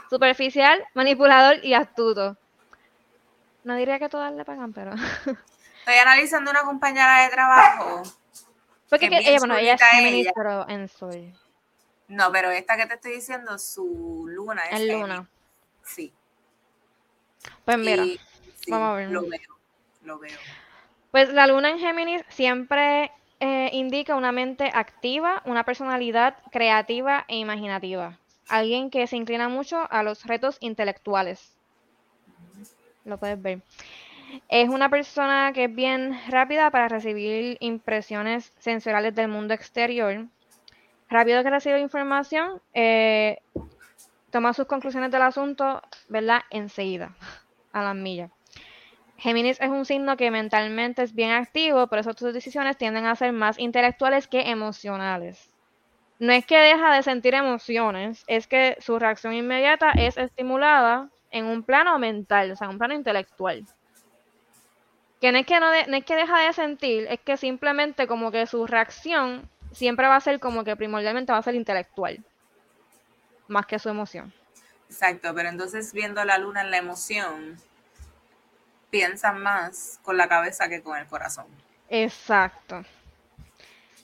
superficial, 0.09 0.83
manipulador 0.93 1.63
y 1.63 1.73
astuto. 1.73 2.37
No 3.63 3.75
diría 3.75 3.99
que 3.99 4.09
todas 4.09 4.33
le 4.33 4.45
pagan, 4.45 4.73
pero. 4.73 4.91
Estoy 5.79 5.95
analizando 6.01 6.51
una 6.51 6.63
compañera 6.63 7.23
de 7.23 7.29
trabajo. 7.29 8.03
Porque 8.89 9.07
ella, 9.07 9.39
bueno, 9.39 9.57
ella 9.57 9.73
es 9.73 10.31
pero 10.35 10.69
en 10.69 10.87
sol. 10.87 11.33
No, 12.07 12.31
pero 12.31 12.51
esta 12.51 12.77
que 12.77 12.85
te 12.85 12.93
estoy 12.95 13.13
diciendo, 13.13 13.57
su 13.57 14.25
luna 14.27 14.63
es. 14.65 14.79
En 14.79 14.99
luna. 14.99 15.27
Sí. 15.83 16.13
Pues 17.65 17.77
mira, 17.77 18.03
vamos 18.67 18.89
a 18.89 18.93
ver. 18.93 19.09
Lo 19.09 19.21
veo, 19.27 19.39
lo 20.03 20.19
veo. 20.19 20.37
Pues 21.11 21.29
la 21.29 21.47
luna 21.47 21.69
en 21.69 21.79
Géminis 21.79 22.23
siempre 22.29 23.11
eh, 23.39 23.69
indica 23.73 24.15
una 24.15 24.31
mente 24.31 24.69
activa, 24.73 25.41
una 25.45 25.63
personalidad 25.63 26.35
creativa 26.51 27.25
e 27.27 27.37
imaginativa. 27.37 28.17
Alguien 28.49 28.89
que 28.89 29.07
se 29.07 29.15
inclina 29.15 29.49
mucho 29.49 29.87
a 29.89 30.03
los 30.03 30.25
retos 30.25 30.57
intelectuales. 30.59 31.55
Lo 33.05 33.17
puedes 33.17 33.41
ver. 33.41 33.61
Es 34.49 34.69
una 34.69 34.89
persona 34.89 35.51
que 35.53 35.65
es 35.65 35.75
bien 35.75 36.19
rápida 36.29 36.71
para 36.71 36.87
recibir 36.87 37.57
impresiones 37.59 38.53
sensoriales 38.59 39.13
del 39.13 39.27
mundo 39.27 39.53
exterior. 39.53 40.25
Rápido 41.09 41.43
que 41.43 41.49
recibe 41.49 41.79
información, 41.79 42.61
eh, 42.73 43.37
toma 44.31 44.53
sus 44.53 44.65
conclusiones 44.65 45.11
del 45.11 45.21
asunto, 45.21 45.81
¿verdad? 46.09 46.41
Enseguida, 46.49 47.15
a 47.71 47.83
las 47.83 47.95
millas. 47.95 48.31
Géminis 49.17 49.59
es 49.61 49.69
un 49.69 49.85
signo 49.85 50.17
que 50.17 50.31
mentalmente 50.31 51.03
es 51.03 51.13
bien 51.13 51.31
activo, 51.31 51.87
por 51.87 51.99
eso 51.99 52.13
sus 52.13 52.33
decisiones 52.33 52.77
tienden 52.77 53.05
a 53.05 53.15
ser 53.15 53.31
más 53.31 53.57
intelectuales 53.59 54.27
que 54.27 54.49
emocionales. 54.49 55.49
No 56.19 56.31
es 56.31 56.45
que 56.45 56.57
deja 56.57 56.93
de 56.95 57.03
sentir 57.03 57.33
emociones, 57.33 58.23
es 58.27 58.47
que 58.47 58.77
su 58.79 58.99
reacción 58.99 59.33
inmediata 59.33 59.91
es 59.91 60.17
estimulada 60.17 61.09
en 61.31 61.45
un 61.45 61.63
plano 61.63 61.97
mental, 61.99 62.51
o 62.51 62.55
sea, 62.55 62.65
en 62.65 62.71
un 62.73 62.77
plano 62.77 62.93
intelectual. 62.93 63.65
Que 65.19 65.31
no 65.31 65.37
es 65.37 65.45
que, 65.45 65.59
no, 65.59 65.67
no 65.87 65.97
es 65.97 66.05
que 66.05 66.15
deja 66.15 66.39
de 66.39 66.53
sentir, 66.53 67.07
es 67.09 67.19
que 67.21 67.37
simplemente 67.37 68.07
como 68.07 68.31
que 68.31 68.45
su 68.45 68.67
reacción 68.67 69.49
siempre 69.71 70.07
va 70.07 70.15
a 70.15 70.21
ser 70.21 70.39
como 70.39 70.63
que 70.63 70.75
primordialmente 70.75 71.31
va 71.31 71.39
a 71.39 71.43
ser 71.43 71.55
intelectual, 71.55 72.23
más 73.47 73.65
que 73.65 73.79
su 73.79 73.89
emoción. 73.89 74.33
Exacto, 74.89 75.33
pero 75.33 75.49
entonces 75.49 75.91
viendo 75.91 76.23
la 76.23 76.37
luna 76.37 76.61
en 76.61 76.71
la 76.71 76.77
emoción, 76.77 77.57
piensan 78.93 79.41
más 79.41 79.99
con 80.03 80.17
la 80.17 80.29
cabeza 80.29 80.69
que 80.69 80.83
con 80.83 80.95
el 80.95 81.07
corazón. 81.07 81.47
Exacto. 81.89 82.85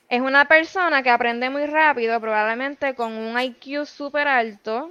Es 0.10 0.20
una 0.20 0.46
persona 0.46 1.04
que 1.04 1.12
aprende 1.12 1.52
muy 1.52 1.68
rápido, 1.68 2.20
probablemente 2.20 2.96
con 2.96 3.14
un 3.14 3.40
IQ 3.40 3.86
súper 3.86 4.28
alto. 4.28 4.90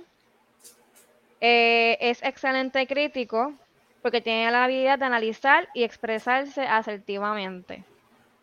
Eh, 1.40 1.98
es 2.00 2.22
excelente 2.22 2.86
crítico 2.86 3.52
porque 4.00 4.20
tiene 4.20 4.48
la 4.52 4.64
habilidad 4.64 5.00
de 5.00 5.04
analizar 5.06 5.68
y 5.74 5.82
expresarse 5.82 6.62
asertivamente. 6.62 7.82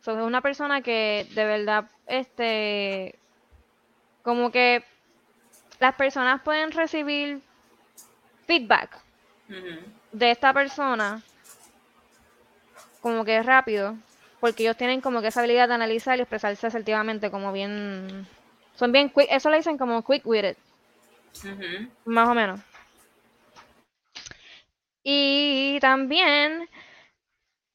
es 0.01 0.07
una 0.07 0.41
persona 0.41 0.81
que 0.81 1.25
de 1.35 1.45
verdad, 1.45 1.85
este, 2.05 3.15
como 4.23 4.51
que 4.51 4.83
las 5.79 5.95
personas 5.95 6.41
pueden 6.41 6.73
recibir 6.73 7.41
feedback 8.45 8.99
de 10.11 10.31
esta 10.31 10.51
persona 10.51 11.23
como 13.05 13.23
que 13.23 13.37
es 13.37 13.45
rápido, 13.45 13.95
porque 14.39 14.63
ellos 14.63 14.77
tienen 14.77 14.99
como 14.99 15.21
que 15.21 15.27
esa 15.27 15.41
habilidad 15.41 15.67
de 15.67 15.75
analizar 15.75 16.17
y 16.17 16.21
expresarse 16.21 16.65
asertivamente, 16.65 17.29
como 17.29 17.51
bien. 17.51 18.25
Son 18.73 18.91
bien 18.91 19.11
quick, 19.11 19.27
eso 19.29 19.51
le 19.51 19.57
dicen 19.57 19.77
como 19.77 20.03
quick 20.03 20.25
witted. 20.25 20.57
Más 22.05 22.27
o 22.27 22.33
menos. 22.33 22.59
Y 25.03 25.77
también 25.81 26.67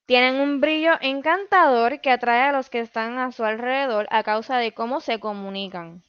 tienen 0.04 0.40
un 0.40 0.60
brillo 0.60 0.94
encantador 1.00 2.00
que 2.00 2.10
atrae 2.10 2.48
a 2.48 2.52
los 2.52 2.68
que 2.68 2.80
están 2.80 3.18
a 3.18 3.30
su 3.30 3.44
alrededor 3.44 4.08
a 4.10 4.24
causa 4.24 4.58
de 4.58 4.72
cómo 4.72 5.00
se 5.00 5.20
comunican. 5.20 6.02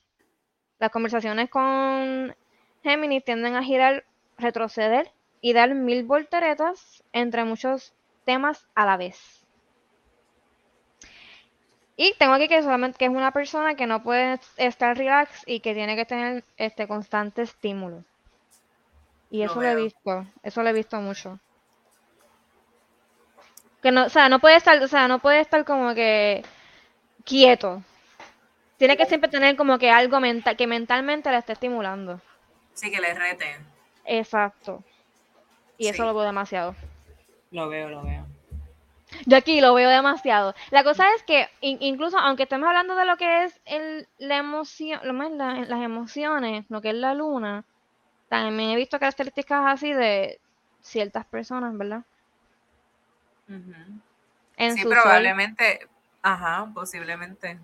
Las 0.79 0.89
conversaciones 0.89 1.47
con 1.51 2.35
Géminis 2.81 3.23
tienden 3.23 3.55
a 3.55 3.61
girar, 3.61 4.03
retroceder 4.39 5.11
y 5.41 5.53
dar 5.53 5.75
mil 5.75 6.05
volteretas 6.05 7.03
entre 7.13 7.45
muchos 7.45 7.93
temas 8.25 8.67
a 8.75 8.85
la 8.85 8.97
vez. 8.97 9.41
Y 11.95 12.15
tengo 12.17 12.33
aquí 12.33 12.47
que 12.47 12.63
solamente 12.63 12.97
que 12.97 13.05
es 13.05 13.11
una 13.11 13.31
persona 13.31 13.75
que 13.75 13.85
no 13.85 14.01
puede 14.01 14.39
estar 14.57 14.97
relax 14.97 15.43
y 15.45 15.59
que 15.59 15.73
tiene 15.73 15.95
que 15.95 16.05
tener 16.05 16.43
este 16.57 16.87
constante 16.87 17.43
estímulo. 17.43 18.03
Y 19.29 19.43
eso 19.43 19.61
lo 19.61 19.67
he 19.67 19.75
visto, 19.75 20.25
eso 20.43 20.63
lo 20.63 20.69
he 20.69 20.73
visto 20.73 20.99
mucho. 20.99 21.39
Que 23.81 23.91
no, 23.91 24.05
o 24.05 24.09
sea, 24.09 24.29
no 24.29 24.39
puede 24.39 24.55
estar, 24.55 24.81
o 24.81 24.87
sea, 24.87 25.07
no 25.07 25.19
puede 25.19 25.41
estar 25.41 25.63
como 25.63 25.93
que 25.93 26.43
quieto. 27.23 27.83
Tiene 28.77 28.97
que 28.97 29.05
siempre 29.05 29.29
tener 29.29 29.55
como 29.55 29.77
que 29.77 29.91
algo 29.91 30.19
mental, 30.19 30.57
que 30.57 30.67
mentalmente 30.67 31.29
le 31.29 31.37
esté 31.37 31.53
estimulando. 31.53 32.19
Sí, 32.73 32.89
que 32.89 32.99
le 32.99 33.13
rete. 33.13 33.57
Exacto. 34.05 34.83
Y 35.77 35.87
eso 35.87 36.03
lo 36.03 36.13
veo 36.13 36.23
demasiado. 36.23 36.75
Lo 37.51 37.69
veo, 37.69 37.89
lo 37.89 38.03
veo. 38.03 38.25
Yo 39.25 39.37
aquí 39.37 39.61
lo 39.61 39.73
veo 39.73 39.89
demasiado. 39.89 40.53
La 40.71 40.83
cosa 40.83 41.05
es 41.15 41.23
que 41.23 41.47
in- 41.61 41.77
incluso 41.81 42.17
aunque 42.17 42.43
estemos 42.43 42.67
hablando 42.67 42.95
de 42.95 43.05
lo 43.05 43.17
que 43.17 43.43
es 43.45 43.59
el, 43.65 44.07
la 44.17 44.37
emoción, 44.37 44.99
lo 45.03 45.13
más 45.13 45.31
la- 45.31 45.65
las 45.65 45.81
emociones, 45.81 46.65
lo 46.69 46.81
que 46.81 46.89
es 46.89 46.95
la 46.95 47.13
luna, 47.13 47.65
también 48.29 48.71
he 48.71 48.75
visto 48.77 48.99
características 48.99 49.63
así 49.67 49.93
de 49.93 50.39
ciertas 50.81 51.25
personas, 51.27 51.77
¿verdad? 51.77 52.03
En 54.57 54.75
Sí, 54.75 54.81
su 54.83 54.89
sol. 54.89 54.95
probablemente. 54.95 55.87
Ajá, 56.21 56.71
posiblemente. 56.73 57.59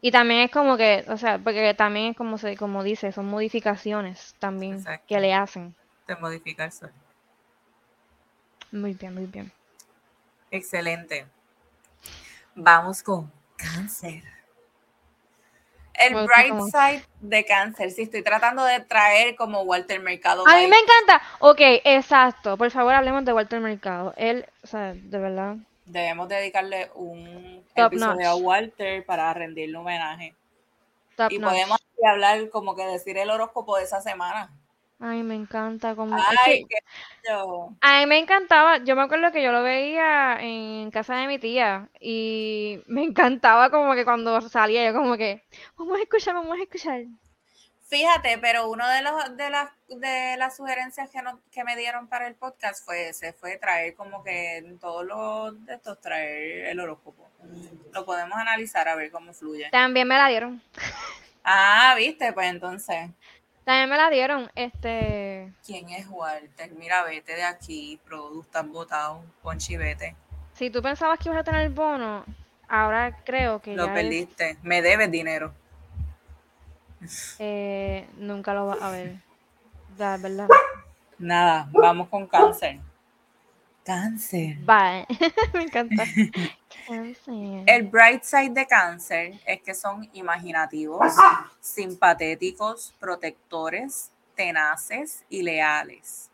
Y 0.00 0.10
también 0.10 0.40
es 0.40 0.50
como 0.50 0.76
que, 0.76 1.04
o 1.08 1.16
sea, 1.16 1.38
porque 1.38 1.74
también 1.74 2.10
es 2.10 2.16
como 2.16 2.38
se, 2.38 2.56
como 2.56 2.82
dice, 2.82 3.12
son 3.12 3.26
modificaciones 3.26 4.34
también 4.40 4.74
Exacto. 4.74 5.04
que 5.06 5.20
le 5.20 5.34
hacen. 5.34 5.74
Te 6.06 6.16
modifica 6.16 6.64
el 6.64 6.72
sol. 6.72 6.92
Muy 8.72 8.94
bien, 8.94 9.14
muy 9.14 9.26
bien. 9.26 9.52
Excelente. 10.50 11.26
Vamos 12.54 13.02
con 13.02 13.30
cáncer. 13.56 14.22
El 15.94 16.14
bright 16.14 16.54
side 16.70 17.06
de 17.20 17.44
cáncer. 17.44 17.90
Sí, 17.90 18.02
estoy 18.02 18.22
tratando 18.22 18.64
de 18.64 18.80
traer 18.80 19.36
como 19.36 19.62
Walter 19.62 20.00
Mercado. 20.00 20.46
A 20.48 20.56
mí 20.56 20.66
me 20.66 20.76
encanta. 20.76 21.22
Ok, 21.38 21.60
exacto. 21.84 22.56
Por 22.56 22.70
favor, 22.70 22.94
hablemos 22.94 23.24
de 23.24 23.32
Walter 23.32 23.60
Mercado. 23.60 24.14
Él, 24.16 24.46
o 24.64 24.66
sea, 24.66 24.94
de 24.94 25.18
verdad. 25.18 25.56
Debemos 25.84 26.28
dedicarle 26.28 26.90
un 26.94 27.64
Top 27.74 27.92
episodio 27.92 28.30
a. 28.30 28.34
Walter 28.36 29.04
para 29.04 29.32
rendirle 29.34 29.76
homenaje. 29.76 30.34
Top 31.16 31.30
Y 31.30 31.38
notch. 31.38 31.52
podemos 31.52 31.78
hablar 32.04 32.48
como 32.48 32.74
que 32.74 32.84
decir 32.84 33.18
el 33.18 33.30
horóscopo 33.30 33.76
de 33.76 33.84
esa 33.84 34.00
semana. 34.00 34.50
Ay, 35.04 35.22
me 35.24 35.34
encanta. 35.34 35.94
Como, 35.96 36.16
es 36.16 36.24
Ay, 36.46 36.64
que 36.64 36.68
qué 36.68 37.28
bello. 37.28 37.70
a 37.80 37.98
mí 38.00 38.06
me 38.06 38.18
encantaba. 38.18 38.78
Yo 38.78 38.94
me 38.94 39.02
acuerdo 39.02 39.32
que 39.32 39.42
yo 39.42 39.50
lo 39.52 39.62
veía 39.62 40.38
en 40.40 40.90
casa 40.92 41.16
de 41.16 41.26
mi 41.26 41.38
tía. 41.38 41.88
Y 42.00 42.80
me 42.86 43.02
encantaba 43.08 43.70
como 43.70 43.94
que 43.94 44.04
cuando 44.04 44.40
salía, 44.42 44.84
yo 44.86 44.94
como 44.96 45.16
que, 45.16 45.42
vamos 45.76 45.98
a 45.98 46.02
escuchar, 46.02 46.34
vamos 46.34 46.56
a 46.58 46.62
escuchar. 46.62 47.02
Fíjate, 47.88 48.38
pero 48.38 48.70
uno 48.70 48.88
de 48.88 49.02
los 49.02 49.36
de 49.36 49.50
las 49.50 49.68
de 49.88 50.36
las 50.38 50.56
sugerencias 50.56 51.10
que, 51.10 51.20
no- 51.20 51.40
que 51.50 51.62
me 51.62 51.76
dieron 51.76 52.06
para 52.08 52.26
el 52.26 52.34
podcast 52.34 52.82
fue 52.84 53.10
ese, 53.10 53.34
fue 53.34 53.58
traer 53.58 53.94
como 53.94 54.22
que 54.24 54.56
en 54.58 54.78
todos 54.78 55.04
los 55.04 55.66
de 55.66 55.74
estos 55.74 56.00
traer 56.00 56.68
el 56.68 56.80
horóscopo. 56.80 57.28
Lo 57.92 58.06
podemos 58.06 58.38
analizar 58.38 58.88
a 58.88 58.94
ver 58.94 59.10
cómo 59.10 59.34
fluye. 59.34 59.68
También 59.70 60.08
me 60.08 60.16
la 60.16 60.28
dieron. 60.28 60.62
Ah, 61.44 61.94
viste, 61.96 62.32
pues 62.32 62.48
entonces, 62.48 63.10
También 63.64 63.88
me 63.88 63.96
la 63.96 64.10
dieron. 64.10 64.50
Este. 64.54 65.52
¿quién 65.64 65.88
es 65.90 66.06
Walter? 66.08 66.70
Mira, 66.72 67.04
vete 67.04 67.34
de 67.34 67.44
aquí, 67.44 67.98
Produ, 68.04 68.42
estás 68.42 68.66
botado, 68.68 69.22
Ponchi, 69.42 69.76
vete. 69.76 70.16
Si 70.54 70.68
tú 70.70 70.82
pensabas 70.82 71.18
que 71.18 71.28
ibas 71.28 71.40
a 71.40 71.44
tener 71.44 71.70
bono, 71.70 72.24
ahora 72.68 73.16
creo 73.24 73.60
que 73.62 73.74
Lo 73.76 73.86
ya 73.86 73.92
es- 73.94 74.02
perdiste, 74.02 74.56
me 74.62 74.82
debes 74.82 75.10
dinero. 75.10 75.54
eh, 77.38 78.06
nunca 78.16 78.54
lo 78.54 78.66
vas 78.66 78.82
a 78.82 78.90
ver. 78.90 79.16
La 79.98 80.16
verdad. 80.16 80.48
Nada, 81.18 81.68
vamos 81.72 82.08
con 82.08 82.26
cáncer. 82.26 82.80
Cáncer. 83.84 84.56
Bye. 84.60 85.06
me 85.54 85.64
encanta. 85.64 86.04
El 87.66 87.84
bright 87.84 88.22
side 88.22 88.50
de 88.50 88.66
cáncer 88.66 89.40
es 89.46 89.62
que 89.62 89.74
son 89.74 90.08
imaginativos, 90.14 91.12
simpatéticos, 91.60 92.94
protectores, 92.98 94.10
tenaces 94.34 95.24
y 95.28 95.42
leales. 95.42 96.30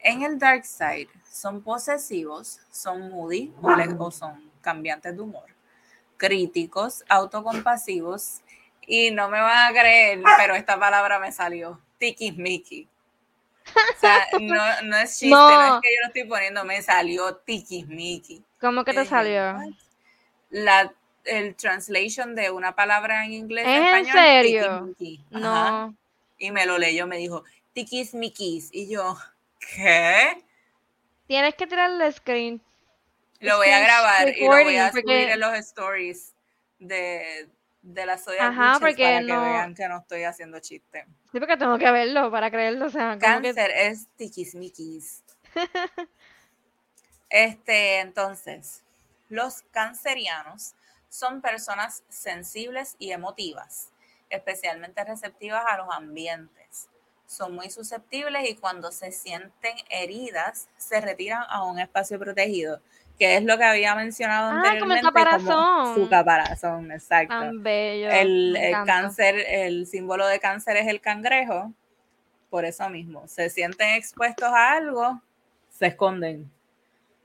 En 0.00 0.22
el 0.22 0.38
dark 0.38 0.64
side 0.64 1.08
son 1.30 1.62
posesivos, 1.62 2.60
son 2.70 3.10
moody 3.10 3.52
o, 3.60 3.74
le- 3.74 3.94
o 3.98 4.10
son 4.10 4.50
cambiantes 4.60 5.14
de 5.14 5.20
humor, 5.22 5.46
críticos, 6.16 7.04
autocompasivos 7.08 8.40
y 8.86 9.10
no 9.10 9.28
me 9.28 9.40
van 9.40 9.70
a 9.76 9.78
creer, 9.78 10.22
pero 10.38 10.54
esta 10.54 10.78
palabra 10.78 11.18
me 11.18 11.32
salió, 11.32 11.80
tiquismiqui. 11.98 12.88
O 13.96 14.00
sea, 14.00 14.26
no, 14.40 14.82
no 14.82 14.96
es 14.96 15.18
chiste, 15.18 15.28
no. 15.28 15.50
No. 15.50 15.76
es 15.76 15.82
que 15.82 15.88
yo 15.94 16.00
lo 16.02 16.06
estoy 16.08 16.24
poniendo, 16.24 16.64
me 16.64 16.80
salió 16.82 17.36
tiquismiqui. 17.36 18.42
¿Cómo 18.60 18.84
que 18.84 18.92
te 18.92 19.00
dije, 19.00 19.10
salió? 19.10 19.56
"What?". 19.56 19.72
La, 20.50 20.92
el 21.24 21.54
translation 21.56 22.34
de 22.34 22.50
una 22.50 22.74
palabra 22.74 23.24
en 23.24 23.32
inglés 23.32 23.66
¿Es 23.66 23.74
en 23.74 23.84
español, 23.84 24.12
serio? 24.12 24.94
No. 25.30 25.94
Y 26.38 26.50
me 26.50 26.66
lo 26.66 26.78
leyó, 26.78 27.06
me 27.06 27.18
dijo, 27.18 27.44
tiquismiquis. 27.72 28.70
Y 28.72 28.88
yo, 28.88 29.16
¿qué? 29.58 30.42
Tienes 31.26 31.54
que 31.54 31.66
tirarle 31.66 32.10
screen. 32.12 32.62
Lo 33.40 33.56
voy 33.58 33.68
a 33.68 33.80
grabar 33.80 34.28
y 34.36 34.44
lo 34.44 34.48
voy 34.48 34.76
a 34.76 34.90
subir 34.90 35.28
en 35.28 35.40
los 35.40 35.54
stories 35.54 36.34
de, 36.78 37.48
de 37.94 38.04
la 38.06 38.18
Soya 38.18 38.48
Ajá, 38.48 38.76
porque 38.80 39.02
para 39.02 39.20
que 39.20 39.32
no- 39.32 39.42
vean 39.42 39.74
que 39.74 39.88
no 39.88 39.98
estoy 39.98 40.24
haciendo 40.24 40.58
chiste. 40.60 41.06
Sí, 41.32 41.38
porque 41.40 41.56
tengo 41.56 41.78
que 41.78 41.90
verlo 41.90 42.30
para 42.30 42.50
creerlo. 42.50 42.86
O 42.86 42.90
sea, 42.90 43.18
como 43.18 43.40
que 43.40 43.54
Cáncer 43.54 43.70
es 43.70 44.06
tiquismiquis. 44.16 45.22
Este, 47.30 48.00
entonces, 48.00 48.82
los 49.28 49.60
cancerianos 49.70 50.74
son 51.10 51.42
personas 51.42 52.02
sensibles 52.08 52.96
y 52.98 53.12
emotivas, 53.12 53.90
especialmente 54.30 55.04
receptivas 55.04 55.62
a 55.68 55.76
los 55.76 55.88
ambientes. 55.94 56.88
Son 57.26 57.54
muy 57.54 57.68
susceptibles 57.70 58.48
y 58.48 58.54
cuando 58.56 58.90
se 58.92 59.12
sienten 59.12 59.76
heridas, 59.90 60.68
se 60.78 61.00
retiran 61.02 61.44
a 61.50 61.64
un 61.64 61.78
espacio 61.78 62.18
protegido, 62.18 62.80
que 63.18 63.36
es 63.36 63.42
lo 63.44 63.58
que 63.58 63.64
había 63.64 63.94
mencionado 63.94 64.50
Ah, 64.50 64.56
anteriormente. 64.58 65.02
como 65.02 65.12
caparazón. 65.14 65.94
su 65.94 66.08
caparazón, 66.08 66.92
exacto. 66.92 67.34
tan 67.38 67.62
bello. 67.62 68.10
El, 68.10 68.56
el 68.56 68.84
cáncer, 68.84 69.34
el 69.48 69.86
símbolo 69.86 70.26
de 70.26 70.38
cáncer 70.38 70.76
es 70.76 70.86
el 70.86 71.00
cangrejo. 71.00 71.72
Por 72.50 72.64
eso 72.64 72.88
mismo, 72.88 73.26
se 73.28 73.50
sienten 73.50 73.94
expuestos 73.94 74.48
a 74.48 74.72
algo, 74.72 75.20
se 75.68 75.86
esconden. 75.88 76.50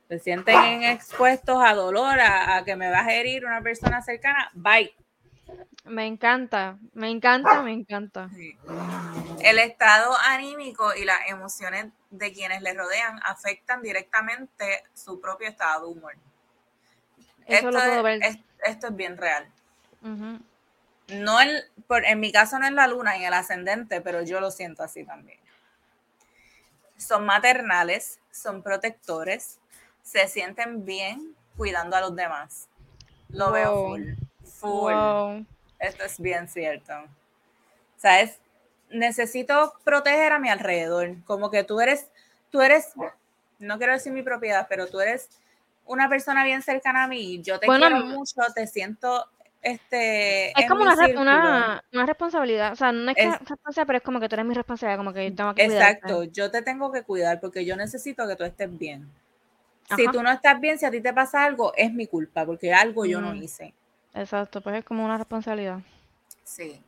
Se 0.09 0.19
sienten 0.19 0.83
expuestos 0.83 1.63
a 1.63 1.73
dolor, 1.73 2.19
a, 2.19 2.57
a 2.57 2.63
que 2.65 2.75
me 2.75 2.89
vas 2.89 3.07
a 3.07 3.13
herir 3.13 3.45
una 3.45 3.61
persona 3.61 4.01
cercana, 4.01 4.49
bye. 4.53 4.93
Me 5.85 6.05
encanta, 6.07 6.77
me 6.93 7.09
encanta, 7.09 7.61
me 7.61 7.73
encanta. 7.73 8.29
Sí. 8.33 8.57
El 9.41 9.59
estado 9.59 10.15
anímico 10.25 10.95
y 10.95 11.03
las 11.03 11.27
emociones 11.27 11.87
de 12.09 12.31
quienes 12.31 12.61
le 12.61 12.73
rodean 12.73 13.19
afectan 13.25 13.81
directamente 13.81 14.83
su 14.93 15.19
propio 15.19 15.49
estado 15.49 15.87
de 15.87 15.91
humor. 15.91 16.15
Eso 17.47 17.69
lo 17.69 17.77
esto, 17.79 17.89
puedo 17.89 17.97
es, 17.97 18.03
ver. 18.03 18.23
es- 18.23 18.39
esto 18.65 18.87
es 18.87 18.95
bien 18.95 19.17
real. 19.17 19.45
No 21.09 21.41
el, 21.41 21.63
por, 21.87 22.05
en 22.05 22.19
mi 22.21 22.31
caso 22.31 22.57
no 22.59 22.65
es 22.65 22.71
la 22.71 22.87
luna, 22.87 23.17
en 23.17 23.23
el 23.23 23.33
ascendente, 23.33 23.99
pero 23.99 24.21
yo 24.23 24.39
lo 24.39 24.51
siento 24.51 24.83
así 24.83 25.03
también. 25.03 25.39
Son 26.97 27.25
maternales, 27.25 28.19
son 28.31 28.63
protectores, 28.63 29.59
se 30.01 30.29
sienten 30.29 30.85
bien 30.85 31.35
cuidando 31.57 31.97
a 31.97 32.01
los 32.01 32.15
demás. 32.15 32.69
Lo 33.27 33.51
veo 33.51 33.73
full. 33.87 34.13
Full. 34.45 34.93
Wow. 34.93 35.45
Esto 35.83 36.05
es 36.05 36.19
bien 36.19 36.47
cierto. 36.47 36.93
¿Sabes? 37.97 38.39
Necesito 38.89 39.73
proteger 39.83 40.31
a 40.31 40.39
mi 40.39 40.49
alrededor. 40.49 41.15
Como 41.25 41.51
que 41.51 41.63
tú 41.63 41.81
eres, 41.81 42.09
tú 42.51 42.61
eres, 42.61 42.93
no 43.59 43.77
quiero 43.77 43.93
decir 43.93 44.13
mi 44.13 44.23
propiedad, 44.23 44.67
pero 44.69 44.87
tú 44.87 45.01
eres 45.01 45.29
una 45.85 46.07
persona 46.07 46.45
bien 46.45 46.61
cercana 46.61 47.03
a 47.03 47.07
mí. 47.07 47.41
Yo 47.41 47.59
te 47.59 47.67
Bueno, 47.67 47.87
quiero 47.87 48.05
mucho, 48.05 48.41
te 48.55 48.65
siento 48.67 49.27
este. 49.61 50.57
Es 50.57 50.67
como 50.69 50.83
una, 50.83 50.95
responsabilidad. 52.05 52.71
O 52.71 52.75
sea, 52.75 52.91
no 52.93 53.11
es 53.11 53.17
que 53.17 53.23
Es- 53.23 53.29
sea 53.29 53.39
responsabilidad, 53.39 53.87
pero 53.87 53.97
es 53.97 54.03
como 54.03 54.19
que 54.21 54.29
tú 54.29 54.35
eres 54.35 54.45
mi 54.45 54.53
responsabilidad, 54.53 54.97
como 54.97 55.13
que 55.13 55.29
yo 55.29 55.35
tengo 55.35 55.53
que 55.53 55.65
cuidarte. 55.65 55.97
Exacto, 55.97 56.23
yo 56.23 56.49
te 56.49 56.61
tengo 56.61 56.91
que 56.93 57.03
cuidar 57.03 57.41
porque 57.41 57.65
yo 57.65 57.75
necesito 57.75 58.25
que 58.27 58.35
tú 58.37 58.45
estés 58.45 58.77
bien. 58.77 59.11
Si 59.95 60.07
tú 60.07 60.23
no 60.23 60.31
estás 60.31 60.59
bien, 60.61 60.79
si 60.79 60.85
a 60.85 60.91
ti 60.91 61.01
te 61.01 61.13
pasa 61.13 61.43
algo, 61.43 61.73
es 61.75 61.93
mi 61.93 62.07
culpa 62.07 62.45
porque 62.45 62.73
algo 62.73 63.05
yo 63.05 63.19
no 63.19 63.35
hice. 63.35 63.73
Exacto, 64.13 64.61
pues 64.61 64.75
es 64.77 64.85
como 64.85 65.03
una 65.05 65.17
responsabilidad. 65.17 65.79
Sí. 66.43 66.81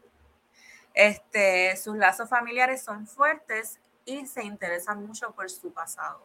Este, 0.93 1.75
sus 1.77 1.95
lazos 1.97 2.29
familiares 2.29 2.83
son 2.83 3.05
fuertes 3.07 3.79
y 4.05 4.25
se 4.25 4.43
interesan 4.43 5.05
mucho 5.05 5.31
por 5.31 5.49
su 5.49 5.71
pasado. 5.73 6.23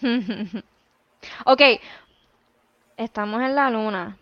ok, 1.44 1.60
estamos 2.96 3.42
en 3.42 3.54
la 3.54 3.70
luna, 3.70 4.16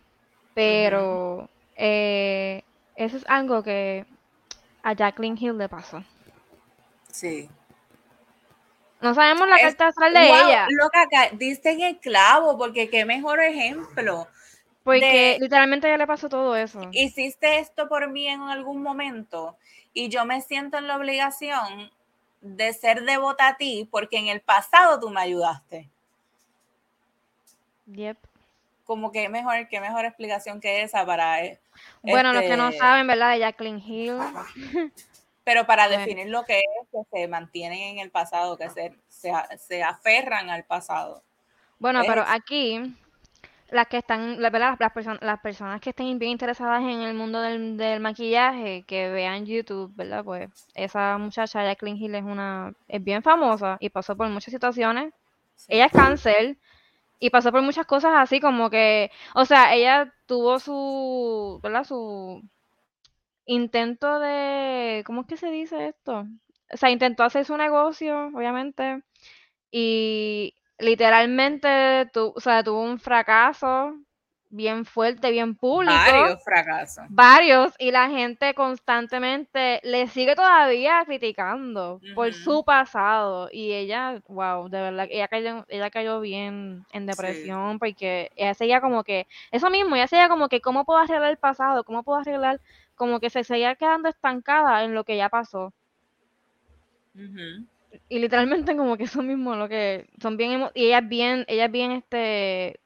pero 0.55 1.49
eh, 1.77 2.62
eso 2.97 3.16
es 3.16 3.25
algo 3.29 3.62
que 3.62 4.05
a 4.83 4.93
Jacqueline 4.95 5.39
Hill 5.39 5.57
le 5.57 5.68
pasó. 5.68 6.05
Sí. 7.12 7.49
No 9.01 9.14
sabemos 9.14 9.49
la 9.49 9.57
Es- 9.57 9.62
carta 9.62 9.87
astral 9.89 10.12
de 10.12 10.21
Wow, 10.29 10.49
ella, 10.49 10.66
Loca, 10.71 11.07
ca- 11.11 11.31
diste 11.33 11.71
en 11.71 11.81
el 11.81 11.99
clavo, 11.99 12.59
porque 12.59 12.91
qué 12.91 13.05
mejor 13.07 13.41
ejemplo. 13.41 14.27
Porque 14.85 15.35
de- 15.35 15.39
literalmente 15.41 15.87
a 15.87 15.91
ella 15.91 15.99
le 15.99 16.07
pasó 16.07 16.28
todo 16.28 16.57
eso. 16.57 16.81
Hiciste 16.93 17.59
esto 17.59 17.89
por 17.89 18.09
mí 18.11 18.26
en 18.28 18.43
algún 18.43 18.83
momento 18.83 19.57
y 19.93 20.09
yo 20.09 20.24
me 20.24 20.41
siento 20.41 20.78
en 20.78 20.87
la 20.87 20.97
obligación 20.97 21.91
de 22.41 22.72
ser 22.72 23.03
devota 23.05 23.49
a 23.49 23.57
ti 23.57 23.87
porque 23.91 24.16
en 24.18 24.28
el 24.28 24.41
pasado 24.41 24.99
tú 24.99 25.11
me 25.11 25.20
ayudaste. 25.20 25.89
Yep. 27.87 28.16
Como 28.85 29.12
que 29.12 29.28
mejor, 29.28 29.68
qué 29.68 29.81
mejor 29.81 30.05
explicación 30.05 30.61
que 30.61 30.83
esa 30.83 31.05
para 31.07 31.45
eh, 31.45 31.61
Bueno, 32.03 32.33
los 32.33 32.43
que 32.43 32.57
no 32.57 32.68
este, 32.68 32.78
saben, 32.78 33.07
¿verdad? 33.07 33.33
De 33.33 33.39
Jacqueline 33.41 33.78
Hill. 33.78 34.18
pero 35.45 35.66
para 35.66 35.87
Bueno. 35.87 36.01
definir 36.01 36.28
lo 36.28 36.45
que 36.45 36.59
es 36.59 36.89
que 36.93 36.99
se 37.20 37.28
mantienen 37.28 37.78
en 37.81 37.99
el 37.99 38.11
pasado, 38.11 38.57
que 38.57 38.70
se, 38.70 38.95
se, 39.09 39.33
se 39.59 39.83
aferran 39.83 40.51
al 40.51 40.64
pasado. 40.64 41.22
Bueno, 41.78 42.03
pero 42.07 42.24
aquí, 42.26 42.95
las 43.71 43.87
que 43.89 43.99
están, 43.99 44.41
la 44.41 44.51
verdad, 44.51 44.77
las, 44.79 44.93
personas, 44.93 45.21
las 45.23 45.41
personas 45.41 45.81
que 45.81 45.91
estén 45.91 46.18
bien 46.18 46.33
interesadas 46.33 46.83
en 46.83 47.03
el 47.03 47.14
mundo 47.14 47.41
del, 47.41 47.77
del 47.77 48.01
maquillaje, 48.01 48.85
que 48.87 49.11
vean 49.11 49.47
YouTube, 49.47 49.93
¿verdad? 49.95 50.25
Pues 50.25 50.51
esa 50.75 51.18
muchacha, 51.18 51.64
Jacqueline 51.64 51.97
Hill, 51.97 52.14
es 52.16 52.25
una, 52.25 52.73
es 52.89 53.03
bien 53.03 53.23
famosa 53.23 53.77
y 53.81 53.91
pasó 53.91 54.16
por 54.16 54.29
muchas 54.29 54.53
situaciones. 54.53 55.12
Sí. 55.57 55.75
Ella 55.75 55.87
es 55.87 55.93
cáncer 55.93 56.59
y 57.21 57.31
pasó 57.31 57.53
por 57.53 57.62
muchas 57.62 57.87
cosas 57.87 58.12
así 58.16 58.41
como 58.41 58.71
que, 58.71 59.11
o 59.35 59.45
sea, 59.45 59.75
ella 59.75 60.12
tuvo 60.27 60.59
su, 60.59 61.61
¿verdad? 61.62 61.85
Su 61.85 62.43
intento 63.47 64.18
de, 64.21 65.03
¿cómo 65.07 65.23
es 65.23 65.27
que 65.27 65.37
se 65.37 65.51
dice 65.51 65.89
esto? 65.89 66.27
O 66.73 66.77
sea, 66.77 66.91
intentó 66.91 67.25
hacer 67.25 67.45
su 67.45 67.57
negocio, 67.57 68.31
obviamente, 68.35 69.03
y 69.71 70.55
literalmente 70.81 72.09
tu, 72.12 72.33
o 72.35 72.41
sea, 72.41 72.62
tuvo 72.62 72.83
un 72.83 72.99
fracaso 72.99 73.95
bien 74.49 74.85
fuerte, 74.85 75.31
bien 75.31 75.55
público. 75.55 75.93
Varios 75.95 76.43
fracasos. 76.45 77.05
Varios, 77.09 77.74
y 77.78 77.91
la 77.91 78.09
gente 78.09 78.55
constantemente 78.55 79.81
le 79.83 80.07
sigue 80.09 80.37
todavía 80.37 81.03
criticando 81.05 82.01
por 82.14 82.33
su 82.35 82.64
pasado. 82.64 83.49
Y 83.53 83.72
ella, 83.72 84.20
wow, 84.28 84.68
de 84.68 84.81
verdad, 84.81 85.07
ella 85.11 85.28
cayó, 85.28 85.64
ella 85.68 85.91
cayó 85.91 86.20
bien 86.20 86.85
en 86.93 87.07
depresión 87.07 87.78
porque 87.78 88.31
ella 88.37 88.55
seguía 88.55 88.81
como 88.81 89.03
que, 89.03 89.26
eso 89.51 89.70
mismo, 89.70 89.97
ella 89.97 90.07
seguía 90.07 90.28
como 90.28 90.49
que, 90.49 90.61
¿cómo 90.61 90.85
puedo 90.85 91.01
arreglar 91.01 91.31
el 91.31 91.37
pasado? 91.37 91.85
¿Cómo 91.85 92.03
puedo 92.05 92.20
arreglar? 92.20 92.61
Como 92.95 93.18
que 93.18 93.31
se 93.31 93.45
seguía 93.45 93.74
quedando 93.74 94.09
estancada 94.09 94.85
en 94.85 94.95
lo 94.95 95.05
que 95.05 95.16
ya 95.16 95.28
pasó. 95.28 95.72
Ujú. 97.14 97.66
Y 98.11 98.19
literalmente 98.19 98.77
como 98.77 98.99
que 98.99 99.05
eso 99.05 99.23
mismo, 99.23 99.57
lo 99.57 99.71
que 99.71 100.07
son 100.21 100.37
bien, 100.37 100.69
y 100.75 100.87
ella 100.87 100.99
es 100.99 101.09
bien, 101.09 101.45
ella 101.49 101.65
es 101.65 101.73
bien, 101.73 101.93
este, 101.93 102.79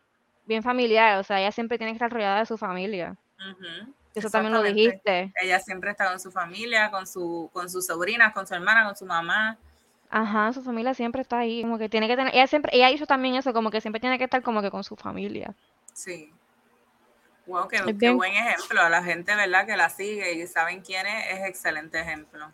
bien 0.47 0.63
familiar, 0.63 1.19
o 1.19 1.25
sea, 1.25 1.41
ella 1.41 1.51
siempre 1.51 1.79
tiene 1.79 1.93
que 1.93 1.97
estar 1.97 2.13
rodeada 2.13 2.39
de 2.39 2.47
su 2.47 2.57
familia. 2.57 3.17
Eso 4.15 4.31
también 4.31 4.53
lo 4.53 4.63
dijiste. 4.63 5.33
Ella 5.43 5.59
siempre 5.59 5.91
está 5.91 6.09
con 6.09 6.21
su 6.21 6.31
familia, 6.31 6.91
con 6.91 7.07
su, 7.07 7.51
con 7.53 7.69
sus 7.69 7.87
sobrinas, 7.87 8.33
con 8.33 8.47
su 8.47 8.55
hermana, 8.55 8.85
con 8.85 8.95
su 8.95 9.05
mamá. 9.05 9.59
Ajá, 10.09 10.53
su 10.53 10.63
familia 10.63 10.95
siempre 10.95 11.23
está 11.23 11.39
ahí, 11.39 11.63
como 11.63 11.77
que 11.77 11.89
tiene 11.89 12.07
que 12.07 12.15
tener, 12.15 12.33
ella 12.33 12.47
siempre, 12.47 12.71
ella 12.73 12.91
hizo 12.91 13.05
también 13.05 13.35
eso, 13.35 13.53
como 13.53 13.71
que 13.73 13.81
siempre 13.81 13.99
tiene 13.99 14.17
que 14.17 14.25
estar 14.25 14.43
como 14.43 14.63
que 14.63 14.71
con 14.71 14.85
su 14.85 14.95
familia. 14.95 15.53
Sí. 15.93 16.33
Wow, 17.47 17.67
qué, 17.69 17.79
qué 17.99 18.11
buen 18.11 18.33
ejemplo. 18.33 18.81
A 18.81 18.89
la 18.89 19.03
gente, 19.03 19.35
¿verdad? 19.35 19.67
Que 19.67 19.77
la 19.77 19.89
sigue 19.89 20.33
y 20.35 20.47
saben 20.47 20.83
quién 20.83 21.07
es, 21.07 21.33
es 21.33 21.49
excelente 21.49 21.99
ejemplo. 21.99 22.53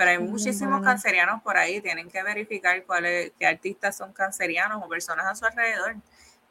Pero 0.00 0.12
hay 0.12 0.18
muchísimos 0.18 0.80
bueno. 0.80 0.84
cancerianos 0.86 1.42
por 1.42 1.58
ahí. 1.58 1.80
Tienen 1.82 2.10
que 2.10 2.22
verificar 2.22 2.84
cuáles, 2.86 3.32
qué 3.38 3.46
artistas 3.46 3.96
son 3.98 4.12
cancerianos 4.14 4.82
o 4.82 4.88
personas 4.88 5.26
a 5.26 5.34
su 5.34 5.44
alrededor. 5.46 5.96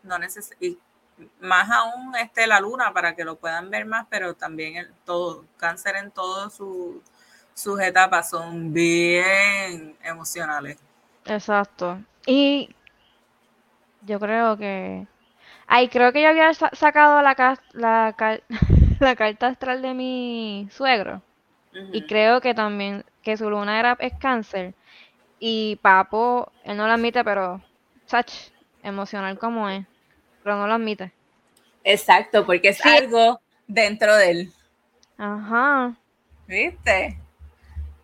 No 0.04 0.20
neces 0.20 0.52
y 0.60 0.78
más 1.42 1.70
aún 1.72 2.16
este 2.16 2.48
la 2.48 2.60
luna 2.62 2.94
para 2.94 3.16
que 3.16 3.26
lo 3.26 3.38
puedan 3.38 3.70
ver 3.72 3.86
más, 3.86 4.08
pero 4.10 4.36
también 4.36 4.78
el 4.78 4.94
todo, 5.06 5.46
cáncer 5.58 5.96
en 5.98 6.12
todas 6.12 6.54
su- 6.54 7.04
sus 7.56 7.82
etapas 7.82 8.30
son 8.30 8.74
bien 8.74 9.98
emocionales. 10.04 10.78
Exacto. 11.26 12.04
Y 12.28 12.76
yo 14.02 14.20
creo 14.20 14.58
que, 14.58 15.08
ay, 15.68 15.90
creo 15.90 16.14
que 16.14 16.24
yo 16.24 16.30
había 16.30 16.54
sa- 16.56 16.72
sacado 16.74 17.22
la, 17.24 17.36
ca- 17.36 17.62
la, 17.74 18.16
car- 18.18 18.44
la 19.02 19.16
carta 19.18 19.48
astral 19.50 19.82
de 19.84 19.96
mi 19.96 20.70
suegro. 20.72 21.24
Y 21.92 22.04
creo 22.08 22.42
que 22.42 22.54
también, 22.56 23.06
que 23.24 23.38
su 23.38 23.50
luna 23.50 23.80
era, 23.80 23.98
es 24.00 24.14
cáncer. 24.20 24.74
Y 25.40 25.78
Papo, 25.82 26.52
él 26.64 26.78
no 26.78 26.88
lo 26.88 26.94
admite, 26.94 27.24
pero, 27.24 27.62
sach, 28.06 28.32
emocional 28.84 29.38
como 29.40 29.70
es. 29.70 29.86
Pero 30.44 30.58
no 30.58 30.68
lo 30.68 30.74
admite. 30.74 31.12
Exacto, 31.84 32.46
porque 32.46 32.70
es 32.70 32.78
Sí. 32.78 32.90
algo 32.90 33.40
dentro 33.68 34.16
de 34.16 34.32
él. 34.32 34.54
Ajá. 35.18 35.96
¿Viste? 36.48 37.18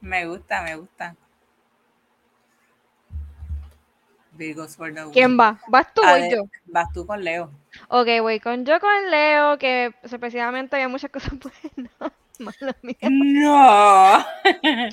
Me 0.02 0.26
gusta, 0.28 0.62
me 0.62 0.76
gusta. 0.76 1.16
¿Quién 5.14 5.40
va? 5.40 5.60
¿Vas 5.68 5.94
tú 5.94 6.02
o 6.02 6.18
yo? 6.30 6.44
Vas 6.66 6.92
tú 6.94 7.06
con 7.06 7.24
Leo. 7.24 7.52
Ok, 7.88 8.08
voy 8.22 8.40
con 8.40 8.66
yo 8.66 8.80
con 8.80 9.12
Leo, 9.12 9.58
que 9.58 9.94
especialmente 10.04 10.76
hay 10.76 10.88
muchas 10.88 11.12
cosas 11.12 11.34
buenas. 11.40 11.92
Mala 12.40 12.76
mía. 12.82 12.98
No. 13.02 14.26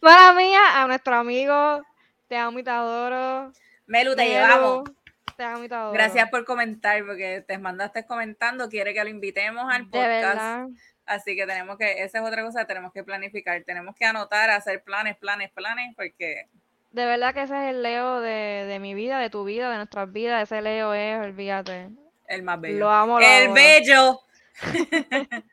Mala 0.00 0.32
mía, 0.34 0.60
a 0.82 0.86
nuestro 0.86 1.14
amigo, 1.16 1.82
te 2.28 2.36
amo 2.36 2.58
y 2.58 2.62
te 2.64 2.70
adoro. 2.70 3.52
Melu, 3.86 4.10
te 4.16 4.22
Melu, 4.22 4.32
llevamos. 4.34 4.90
Te 5.36 5.44
amo 5.44 5.64
y 5.64 5.68
te 5.68 5.74
adoro. 5.74 5.92
Gracias 5.92 6.28
por 6.30 6.44
comentar, 6.44 7.04
porque 7.06 7.44
te 7.46 7.58
mandaste 7.58 8.06
comentando, 8.06 8.68
quiere 8.68 8.92
que 8.94 9.02
lo 9.04 9.10
invitemos 9.10 9.64
al 9.72 9.84
De 9.84 9.90
podcast. 9.90 10.22
verdad. 10.22 10.66
Así 11.06 11.34
que 11.36 11.46
tenemos 11.46 11.76
que, 11.78 12.02
esa 12.04 12.18
es 12.20 12.24
otra 12.24 12.42
cosa, 12.44 12.64
tenemos 12.64 12.92
que 12.92 13.02
planificar, 13.04 13.62
tenemos 13.64 13.94
que 13.96 14.04
anotar, 14.04 14.50
hacer 14.50 14.82
planes, 14.84 15.16
planes, 15.16 15.50
planes, 15.50 15.94
porque 15.96 16.46
De 16.92 17.04
verdad 17.06 17.34
que 17.34 17.42
ese 17.42 17.54
es 17.56 17.70
el 17.74 17.82
Leo 17.82 18.20
de, 18.20 18.66
de 18.68 18.78
mi 18.78 18.94
vida, 18.94 19.18
de 19.18 19.28
tu 19.30 19.44
vida, 19.44 19.70
de 19.70 19.76
nuestras 19.76 20.10
vidas. 20.12 20.42
Ese 20.44 20.62
Leo 20.62 20.94
es, 20.94 21.20
olvídate. 21.20 21.90
el 22.28 22.42
más 22.44 22.60
bello. 22.60 22.78
Lo 22.78 22.90
amo, 22.90 23.18
lo 23.20 23.26
el 23.26 23.52
bello. 23.52 24.20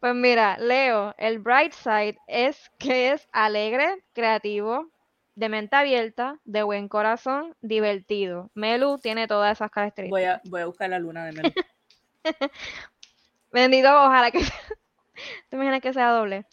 Pues 0.00 0.14
mira, 0.14 0.56
Leo, 0.58 1.12
el 1.18 1.40
bright 1.40 1.72
side 1.72 2.16
es 2.28 2.70
que 2.78 3.10
es 3.10 3.28
alegre, 3.32 4.04
creativo, 4.12 4.92
de 5.34 5.48
mente 5.48 5.74
abierta, 5.74 6.38
de 6.44 6.62
buen 6.62 6.88
corazón, 6.88 7.56
divertido. 7.60 8.50
Melu 8.54 8.98
tiene 8.98 9.26
todas 9.26 9.58
esas 9.58 9.72
características. 9.72 10.10
Voy 10.10 10.24
a, 10.24 10.40
voy 10.44 10.60
a 10.60 10.66
buscar 10.66 10.90
la 10.90 11.00
luna 11.00 11.24
de 11.24 11.32
Melu. 11.32 11.52
Bendito, 13.52 13.88
ojalá 13.88 14.30
que 14.30 14.40
¿Te 15.48 15.56
imaginas 15.56 15.80
que 15.80 15.92
sea 15.92 16.10
doble? 16.10 16.46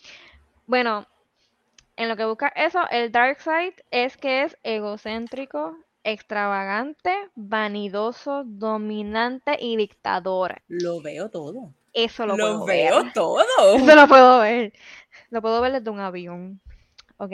Bueno, 0.65 1.05
en 1.97 2.09
lo 2.09 2.15
que 2.15 2.25
busca 2.25 2.47
eso, 2.47 2.81
el 2.89 3.11
dark 3.11 3.39
side 3.39 3.75
es 3.91 4.17
que 4.17 4.43
es 4.43 4.57
egocéntrico, 4.63 5.77
extravagante, 6.05 7.13
vanidoso, 7.35 8.43
dominante 8.45 9.57
y 9.59 9.75
dictador. 9.75 10.61
Lo 10.67 11.01
veo 11.01 11.29
todo. 11.29 11.73
Eso 11.93 12.25
lo, 12.25 12.37
Lo, 12.37 12.43
puedo 12.43 12.65
ver. 12.65 12.91
veo 12.91 13.11
todo. 13.13 13.39
Eso 13.75 13.95
lo 13.95 14.07
puedo 14.07 14.39
ver. 14.39 14.73
Lo 15.29 15.41
puedo 15.41 15.61
ver 15.61 15.71
desde 15.73 15.89
un 15.89 15.99
avión. 15.99 16.61
Ok. 17.17 17.31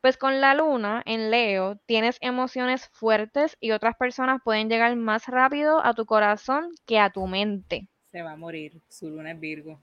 Pues 0.00 0.16
con 0.16 0.40
la 0.40 0.54
luna 0.54 1.02
en 1.04 1.30
Leo 1.30 1.76
tienes 1.86 2.16
emociones 2.20 2.88
fuertes 2.88 3.56
y 3.60 3.72
otras 3.72 3.96
personas 3.96 4.40
pueden 4.42 4.68
llegar 4.70 4.96
más 4.96 5.26
rápido 5.26 5.84
a 5.84 5.92
tu 5.94 6.06
corazón 6.06 6.70
que 6.86 6.98
a 6.98 7.10
tu 7.10 7.26
mente. 7.26 7.86
Se 8.10 8.22
va 8.22 8.32
a 8.32 8.36
morir. 8.36 8.80
Su 8.88 9.10
luna 9.10 9.32
es 9.32 9.40
Virgo. 9.40 9.78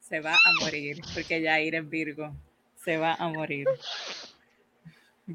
Se 0.00 0.20
va 0.20 0.32
a 0.32 0.64
morir. 0.64 1.00
Porque 1.14 1.40
Yair 1.40 1.76
es 1.76 1.88
Virgo. 1.88 2.32
Se 2.76 2.96
va 2.98 3.14
a 3.14 3.28
morir. 3.28 3.68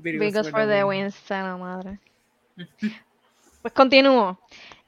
Virgos 0.01 0.19
Virgos 0.19 0.49
for 0.51 0.67
the 0.67 0.83
win. 0.83 1.11
sana 1.11 1.57
madre. 1.57 1.99
Pues 3.61 3.73
continúo. 3.73 4.39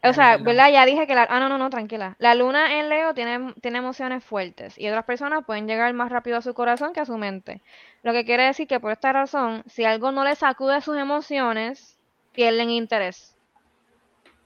O 0.04 0.14
sea. 0.14 0.38
¿verdad? 0.38 0.72
Ya 0.72 0.86
dije 0.86 1.08
que 1.08 1.16
la... 1.16 1.26
Ah, 1.28 1.40
no, 1.40 1.50
no, 1.50 1.58
no, 1.58 1.72
tranquila. 1.72 2.16
La 2.20 2.36
luna 2.36 2.80
en 2.80 2.90
Leo 2.90 3.16
tiene, 3.16 3.56
tiene 3.60 3.80
emociones 3.80 4.24
fuertes 4.24 4.78
y 4.78 4.88
otras 4.88 5.04
personas 5.06 5.46
pueden 5.46 5.68
llegar 5.68 5.92
más 5.96 6.12
rápido 6.12 6.38
a 6.38 6.44
su 6.44 6.54
corazón 6.54 6.94
que 6.94 7.00
a 7.00 7.06
su 7.06 7.18
mente. 7.18 7.64
Lo 8.04 8.14
que 8.14 8.24
quiere 8.24 8.44
decir 8.44 8.68
que 8.68 8.80
por 8.80 8.92
esta 8.92 9.12
razón, 9.12 9.64
si 9.66 9.84
algo 9.84 10.12
no 10.12 10.24
le 10.24 10.36
sacude 10.36 10.80
sus 10.82 10.96
emociones, 10.96 11.98
pierden 12.34 12.70
interés. 12.70 13.36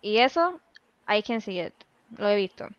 Y 0.02 0.20
eso, 0.20 0.62
I 1.10 1.22
can 1.22 1.42
see 1.42 1.60
it. 1.60 1.74
Lo 2.18 2.30
he 2.30 2.38
visto. 2.38 2.70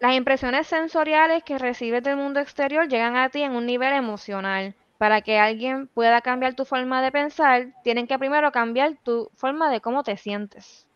Las 0.00 0.14
impresiones 0.14 0.66
sensoriales 0.66 1.42
que 1.44 1.58
recibes 1.58 2.02
del 2.02 2.16
mundo 2.16 2.40
exterior 2.40 2.88
llegan 2.88 3.16
a 3.16 3.28
ti 3.28 3.42
en 3.42 3.52
un 3.52 3.66
nivel 3.66 3.92
emocional. 3.92 4.74
Para 4.98 5.22
que 5.22 5.38
alguien 5.38 5.86
pueda 5.86 6.20
cambiar 6.20 6.54
tu 6.54 6.64
forma 6.64 7.00
de 7.02 7.12
pensar, 7.12 7.68
tienen 7.84 8.06
que 8.06 8.18
primero 8.18 8.50
cambiar 8.52 8.96
tu 9.04 9.30
forma 9.34 9.70
de 9.70 9.80
cómo 9.80 10.02
te 10.02 10.16
sientes. 10.16 10.86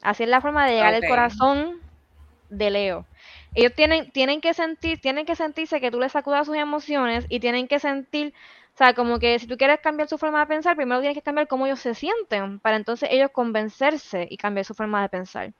Así 0.00 0.24
es 0.24 0.28
la 0.28 0.40
forma 0.40 0.66
de 0.66 0.74
llegar 0.74 0.94
al 0.94 1.06
corazón 1.06 1.80
de 2.50 2.70
Leo. 2.70 3.06
Ellos 3.54 3.72
tienen, 3.74 4.10
tienen 4.10 4.40
que 4.40 4.54
sentir, 4.54 5.00
tienen 5.00 5.26
que 5.26 5.36
sentirse 5.36 5.80
que 5.80 5.90
tú 5.90 5.98
les 5.98 6.12
sacudas 6.12 6.46
sus 6.46 6.56
emociones 6.56 7.26
y 7.28 7.40
tienen 7.40 7.68
que 7.68 7.78
sentir, 7.78 8.34
o 8.74 8.78
sea, 8.78 8.94
como 8.94 9.18
que 9.18 9.38
si 9.38 9.46
tú 9.46 9.56
quieres 9.56 9.80
cambiar 9.80 10.08
su 10.08 10.18
forma 10.18 10.40
de 10.40 10.46
pensar, 10.46 10.76
primero 10.76 11.00
tienes 11.00 11.16
que 11.16 11.22
cambiar 11.22 11.48
cómo 11.48 11.66
ellos 11.66 11.80
se 11.80 11.94
sienten, 11.94 12.60
para 12.60 12.76
entonces 12.76 13.08
ellos 13.12 13.30
convencerse 13.32 14.26
y 14.28 14.36
cambiar 14.36 14.64
su 14.64 14.74
forma 14.74 15.02
de 15.02 15.08
pensar. 15.08 15.52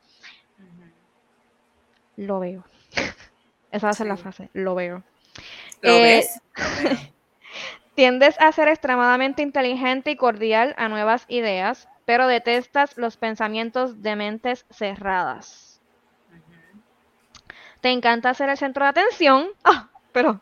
Lo 2.16 2.40
veo. 2.40 2.64
Esa 3.70 3.86
va 3.86 3.90
a 3.90 3.94
ser 3.94 4.06
la 4.06 4.16
frase, 4.16 4.50
lo 4.52 4.74
veo. 4.74 5.02
¿Lo 5.82 5.96
Eh, 5.96 6.02
ves? 6.02 6.40
Tiendes 7.94 8.40
a 8.40 8.50
ser 8.52 8.68
extremadamente 8.68 9.42
inteligente 9.42 10.10
y 10.10 10.16
cordial 10.16 10.74
a 10.78 10.88
nuevas 10.88 11.26
ideas, 11.28 11.88
pero 12.06 12.26
detestas 12.26 12.96
los 12.96 13.18
pensamientos 13.18 14.02
de 14.02 14.16
mentes 14.16 14.64
cerradas. 14.70 15.80
Te 17.80 17.90
encanta 17.90 18.32
ser 18.32 18.48
el 18.48 18.56
centro 18.56 18.84
de 18.84 18.90
atención. 18.90 19.48
Ah, 19.64 19.90
pero, 20.12 20.40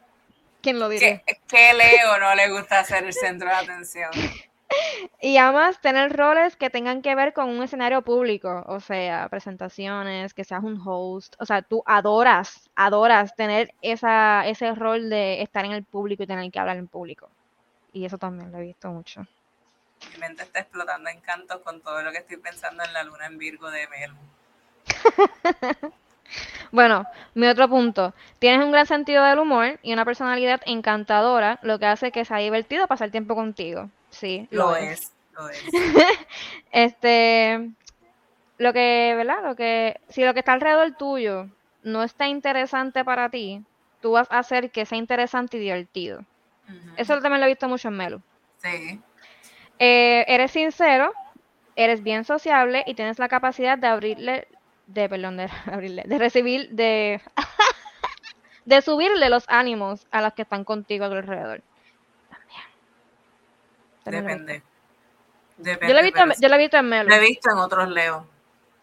¿quién 0.62 0.78
lo 0.78 0.88
diría? 0.88 1.22
¿Qué, 1.26 1.40
qué 1.48 1.72
Leo 1.74 2.18
no 2.18 2.34
le 2.34 2.50
gusta 2.50 2.84
ser 2.84 3.04
el 3.04 3.12
centro 3.12 3.48
de 3.48 3.54
atención? 3.54 4.10
Y 5.20 5.36
amas 5.36 5.80
tener 5.80 6.16
roles 6.16 6.56
que 6.56 6.70
tengan 6.70 7.02
que 7.02 7.14
ver 7.14 7.32
con 7.32 7.48
un 7.48 7.62
escenario 7.62 8.02
público, 8.02 8.64
o 8.66 8.80
sea, 8.80 9.28
presentaciones, 9.28 10.34
que 10.34 10.44
seas 10.44 10.62
un 10.62 10.80
host, 10.84 11.34
o 11.38 11.46
sea, 11.46 11.62
tú 11.62 11.82
adoras, 11.86 12.70
adoras 12.74 13.34
tener 13.36 13.74
esa, 13.82 14.46
ese 14.46 14.74
rol 14.74 15.10
de 15.10 15.42
estar 15.42 15.64
en 15.64 15.72
el 15.72 15.84
público 15.84 16.22
y 16.22 16.26
tener 16.26 16.50
que 16.50 16.58
hablar 16.58 16.76
en 16.76 16.88
público. 16.88 17.28
Y 17.92 18.04
eso 18.04 18.18
también 18.18 18.52
lo 18.52 18.58
he 18.58 18.62
visto 18.62 18.88
mucho. 18.88 19.26
Mi 20.12 20.18
mente 20.18 20.42
está 20.44 20.60
explotando 20.60 21.10
en 21.10 21.20
cantos 21.20 21.60
con 21.60 21.80
todo 21.80 22.02
lo 22.02 22.10
que 22.12 22.18
estoy 22.18 22.38
pensando 22.38 22.82
en 22.82 22.92
la 22.92 23.02
luna 23.02 23.26
en 23.26 23.38
Virgo 23.38 23.70
de 23.70 23.86
Melu. 23.88 24.16
Bueno, 26.72 27.04
mi 27.34 27.48
otro 27.48 27.68
punto, 27.68 28.14
tienes 28.38 28.64
un 28.64 28.70
gran 28.70 28.86
sentido 28.86 29.24
del 29.24 29.40
humor 29.40 29.80
y 29.82 29.92
una 29.92 30.04
personalidad 30.04 30.60
encantadora, 30.66 31.58
lo 31.62 31.80
que 31.80 31.86
hace 31.86 32.12
que 32.12 32.24
sea 32.24 32.36
divertido 32.36 32.86
pasar 32.86 33.10
tiempo 33.10 33.34
contigo. 33.34 33.90
Sí, 34.10 34.48
Lo 34.50 34.76
es, 34.76 35.12
lo 35.32 35.48
es. 35.48 35.64
Este, 36.72 37.70
lo 38.58 38.72
que, 38.72 39.14
¿verdad? 39.16 39.42
Lo 39.42 39.56
que, 39.56 40.00
si 40.08 40.24
lo 40.24 40.34
que 40.34 40.40
está 40.40 40.52
alrededor 40.52 40.92
tuyo 40.96 41.48
no 41.82 42.02
está 42.02 42.28
interesante 42.28 43.04
para 43.04 43.28
ti, 43.30 43.64
tú 44.00 44.12
vas 44.12 44.30
a 44.30 44.38
hacer 44.38 44.70
que 44.70 44.84
sea 44.86 44.98
interesante 44.98 45.56
y 45.56 45.60
divertido. 45.60 46.24
Eso 46.96 47.18
también 47.20 47.40
lo 47.40 47.46
he 47.46 47.50
visto 47.50 47.68
mucho 47.68 47.88
en 47.88 47.96
Melu. 47.96 48.22
Sí. 48.58 49.00
Eh, 49.78 50.24
eres 50.28 50.52
sincero, 50.52 51.12
eres 51.74 52.02
bien 52.02 52.24
sociable 52.24 52.84
y 52.86 52.94
tienes 52.94 53.18
la 53.18 53.28
capacidad 53.28 53.78
de 53.78 53.86
abrirle, 53.86 54.46
de, 54.86 55.08
perdón, 55.08 55.38
de 55.38 55.48
abrirle, 55.72 56.04
de 56.06 56.18
recibir, 56.18 56.68
de, 56.70 57.20
de 58.66 58.82
subirle 58.82 59.28
los 59.30 59.44
ánimos 59.48 60.06
a 60.10 60.22
los 60.22 60.34
que 60.34 60.42
están 60.42 60.64
contigo 60.64 61.06
a 61.06 61.08
tu 61.08 61.14
alrededor. 61.14 61.62
También. 62.28 62.62
También 62.78 63.58
lo 63.58 63.70
he 63.70 63.78
visto. 63.78 63.89
Depende. 64.04 64.62
Depende. 65.56 65.88
Yo 65.88 65.92
lo 65.94 66.00
he 66.00 66.02
visto, 66.02 66.20
pero 66.22 66.34
yo 66.40 66.48
lo 66.48 66.54
he 66.54 66.58
visto 66.58 66.76
en 66.78 66.88
Melu. 66.88 67.08
Lo 67.08 67.14
he 67.14 67.20
visto 67.20 67.50
en 67.50 67.58
otros 67.58 67.88
Leo. 67.88 68.26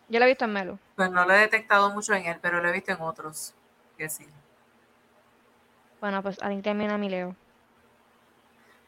Yo 0.09 0.19
lo 0.19 0.25
he 0.25 0.27
visto 0.29 0.45
en 0.45 0.53
Melu. 0.53 0.79
Pues 0.95 1.09
no 1.11 1.25
lo 1.25 1.33
he 1.33 1.37
detectado 1.39 1.89
mucho 1.91 2.13
en 2.13 2.25
él, 2.25 2.37
pero 2.41 2.61
lo 2.61 2.69
he 2.69 2.71
visto 2.71 2.91
en 2.91 3.01
otros. 3.01 3.53
Que 3.97 4.09
sí. 4.09 4.27
Bueno, 5.99 6.21
pues 6.21 6.37
alguien 6.41 6.61
termina 6.61 6.97
mi 6.97 7.09
Leo. 7.09 7.35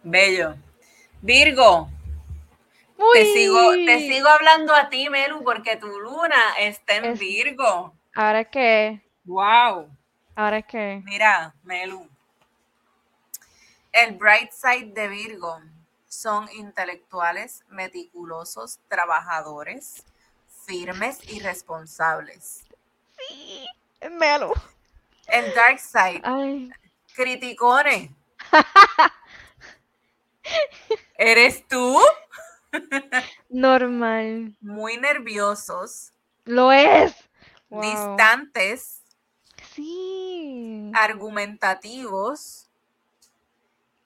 Bello. 0.04 0.56
Virgo, 1.22 1.90
te 3.14 3.26
sigo, 3.34 3.72
te 3.74 4.00
sigo 4.00 4.30
hablando 4.30 4.74
a 4.74 4.88
ti, 4.90 5.10
Melu, 5.10 5.44
porque 5.44 5.76
tu 5.76 5.88
luna 6.00 6.38
está 6.60 6.96
en 6.96 7.06
Es- 7.06 7.20
Virgo. 7.20 7.94
Ahora 8.16 8.42
es 8.42 8.48
que, 8.48 9.02
Wow. 9.26 9.90
ahora 10.36 10.60
es 10.60 10.66
que, 10.66 11.02
Mira, 11.04 11.54
Melu. 11.64 12.08
El 13.92 14.16
bright 14.16 14.52
side 14.52 14.92
de 14.94 15.08
Virgo 15.08 15.60
son 16.10 16.50
intelectuales, 16.52 17.64
meticulosos, 17.70 18.80
trabajadores, 18.90 20.04
firmes 20.66 21.20
y 21.30 21.40
responsables. 21.40 22.66
sí, 23.18 23.66
es 24.02 24.12
Melu. 24.12 24.52
El 25.28 25.54
dark 25.54 25.80
side, 25.80 26.22
Ay, 26.24 26.70
criticones. 27.14 28.10
¿Eres 31.18 31.68
tú? 31.68 32.00
normal. 33.50 34.56
Muy 34.62 34.98
nerviosos, 34.98 36.12
Lo 36.46 36.72
es. 36.72 37.14
Wow. 37.70 37.82
distantes, 37.84 39.04
Sí. 39.76 40.92
argumentativos 40.94 42.68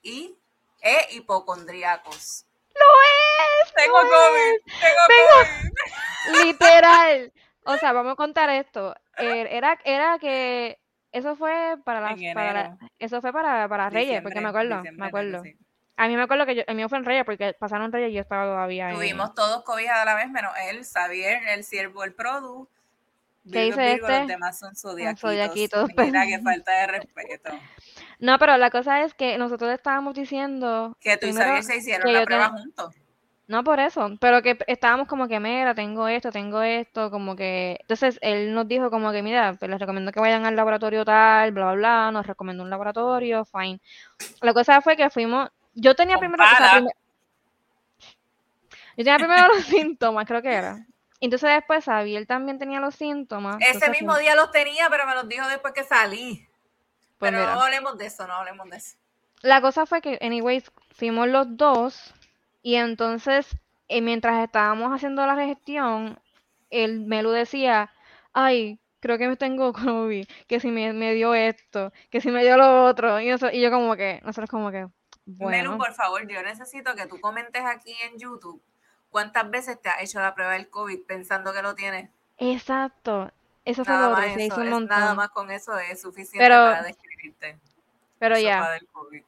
y 0.02 0.36
e 0.84 1.08
hipocondríacos. 1.16 2.44
Lo 2.74 3.64
es. 3.64 3.74
Tengo 3.74 4.00
lo 4.02 4.08
COVID, 4.08 4.54
es. 4.54 4.80
tengo 4.80 5.02
Tengo- 5.08 6.32
COVID. 6.32 6.44
Literal. 6.44 7.32
O 7.64 7.76
sea, 7.78 7.92
vamos 7.92 8.12
a 8.12 8.16
contar 8.16 8.50
esto. 8.50 8.94
Eh, 9.16 9.48
Era, 9.50 9.78
era 9.84 10.18
que 10.18 10.78
eso 11.12 11.34
fue 11.36 11.76
para 11.84 12.00
las, 12.00 12.20
para 12.34 12.52
la- 12.52 12.78
eso 12.98 13.20
fue 13.20 13.32
para, 13.32 13.68
para 13.68 13.90
Reyes, 13.90 14.20
porque 14.22 14.40
me 14.40 14.48
acuerdo, 14.48 14.82
me 14.92 15.06
acuerdo. 15.06 15.42
sí. 15.42 15.56
A 15.96 16.08
mí 16.08 16.16
me 16.16 16.22
acuerdo 16.24 16.44
que 16.44 16.56
yo, 16.56 16.62
el 16.66 16.74
mío 16.74 16.88
fue 16.88 16.98
en 16.98 17.04
Reyes 17.04 17.24
porque 17.24 17.54
pasaron 17.54 17.92
Reyes 17.92 18.10
y 18.10 18.14
yo 18.14 18.20
estaba 18.22 18.44
todavía 18.46 18.88
en... 18.90 18.96
Tuvimos 18.96 19.32
todos 19.32 19.62
COVID 19.62 19.86
a 19.86 20.04
la 20.04 20.16
vez, 20.16 20.28
menos 20.28 20.52
él, 20.68 20.84
Xavier, 20.84 21.40
el 21.50 21.62
siervo, 21.62 22.02
el 22.02 22.12
produ. 22.14 22.68
¿Qué 23.50 23.60
dice 23.66 23.92
este? 23.92 24.18
Los 24.18 24.26
demás 24.26 24.58
son 24.58 24.74
zodiaquitos. 24.74 25.20
zodiaquitos. 25.20 25.90
Mira, 25.96 26.26
qué 26.26 26.40
falta 26.40 26.72
de 26.72 26.86
respeto. 26.88 27.50
No, 28.18 28.38
pero 28.38 28.56
la 28.56 28.70
cosa 28.70 29.02
es 29.02 29.14
que 29.14 29.36
nosotros 29.38 29.70
estábamos 29.72 30.14
diciendo... 30.14 30.96
Que 31.00 31.16
tú 31.16 31.26
y 31.26 31.32
Xavier 31.32 31.62
se 31.62 31.76
hicieron 31.76 32.12
la 32.12 32.24
prueba 32.24 32.48
ten- 32.54 32.62
juntos. 32.62 32.94
No 33.46 33.62
por 33.62 33.78
eso, 33.78 34.10
pero 34.20 34.40
que 34.40 34.56
estábamos 34.68 35.06
como 35.06 35.28
que, 35.28 35.38
mira, 35.38 35.74
tengo 35.74 36.08
esto, 36.08 36.32
tengo 36.32 36.62
esto, 36.62 37.10
como 37.10 37.36
que... 37.36 37.76
Entonces 37.80 38.18
él 38.22 38.54
nos 38.54 38.66
dijo 38.66 38.90
como 38.90 39.12
que, 39.12 39.22
mira, 39.22 39.54
pues 39.58 39.70
les 39.70 39.78
recomiendo 39.78 40.12
que 40.12 40.20
vayan 40.20 40.46
al 40.46 40.56
laboratorio 40.56 41.04
tal, 41.04 41.52
bla, 41.52 41.64
bla, 41.66 41.74
bla, 41.74 42.10
nos 42.10 42.26
recomendó 42.26 42.62
un 42.62 42.70
laboratorio, 42.70 43.44
fine. 43.44 43.80
La 44.40 44.54
cosa 44.54 44.80
fue 44.80 44.96
que 44.96 45.10
fuimos... 45.10 45.50
Yo 45.74 45.94
tenía 45.94 46.16
primero... 46.18 46.42
o 46.42 46.46
sea, 46.46 46.56
Compara. 46.56 46.72
primer- 46.76 46.94
Yo 48.96 49.04
tenía 49.04 49.16
primero 49.18 49.48
los 49.48 49.64
síntomas, 49.66 50.26
creo 50.26 50.40
que 50.40 50.52
era. 50.54 50.86
Entonces 51.20 51.50
después 51.50 51.84
Xavier 51.84 52.26
también 52.26 52.58
tenía 52.58 52.80
los 52.80 52.94
síntomas. 52.94 53.56
Ese 53.60 53.90
mismo 53.90 54.16
día 54.18 54.34
los 54.34 54.50
tenía, 54.52 54.88
pero 54.90 55.06
me 55.06 55.14
los 55.14 55.28
dijo 55.28 55.46
después 55.48 55.72
que 55.74 55.84
salí. 55.84 56.46
Pues 57.18 57.30
pero 57.30 57.42
mira. 57.42 57.54
no 57.54 57.62
hablemos 57.62 57.98
de 57.98 58.06
eso, 58.06 58.26
no 58.26 58.34
hablemos 58.34 58.68
de 58.70 58.76
eso. 58.76 58.96
La 59.42 59.60
cosa 59.60 59.86
fue 59.86 60.00
que, 60.00 60.18
anyways, 60.22 60.70
fuimos 60.94 61.28
los 61.28 61.56
dos 61.56 62.14
y 62.62 62.76
entonces, 62.76 63.56
eh, 63.88 64.00
mientras 64.00 64.42
estábamos 64.42 64.90
haciendo 64.92 65.26
la 65.26 65.36
gestión, 65.36 66.18
el 66.70 67.00
Melu 67.00 67.30
decía, 67.30 67.90
ay, 68.32 68.80
creo 69.00 69.18
que 69.18 69.28
me 69.28 69.36
tengo 69.36 69.72
COVID, 69.72 70.26
que 70.46 70.60
si 70.60 70.70
me, 70.70 70.92
me 70.92 71.14
dio 71.14 71.34
esto, 71.34 71.92
que 72.10 72.20
si 72.20 72.30
me 72.30 72.42
dio 72.42 72.56
lo 72.56 72.84
otro, 72.86 73.20
y, 73.20 73.30
eso, 73.30 73.50
y 73.50 73.60
yo 73.60 73.70
como 73.70 73.96
que, 73.96 74.20
nosotros 74.24 74.50
como 74.50 74.70
que, 74.70 74.78
Melu, 74.78 74.92
bueno, 75.26 75.78
por 75.78 75.92
favor, 75.92 76.26
yo 76.26 76.42
necesito 76.42 76.94
que 76.94 77.06
tú 77.06 77.20
comentes 77.20 77.62
aquí 77.64 77.94
en 78.02 78.18
YouTube 78.18 78.62
cuántas 79.10 79.48
veces 79.48 79.80
te 79.80 79.88
has 79.88 80.02
hecho 80.02 80.20
la 80.20 80.34
prueba 80.34 80.54
del 80.54 80.68
COVID 80.68 81.06
pensando 81.06 81.52
que 81.52 81.62
lo 81.62 81.74
tienes. 81.74 82.10
exacto, 82.38 83.30
eso 83.64 83.84
fue 83.84 83.96
lo 83.96 84.16
se 84.16 84.44
hizo 84.44 84.60
un 84.60 84.70
montón, 84.70 84.98
nada 85.00 85.14
más 85.14 85.30
con 85.30 85.50
eso 85.50 85.78
es 85.78 86.00
suficiente 86.00 86.38
Pero- 86.38 86.56
para 86.56 86.82
describirte. 86.82 87.58
pero 88.18 88.38
ya, 88.38 88.78
COVID. 88.92 89.22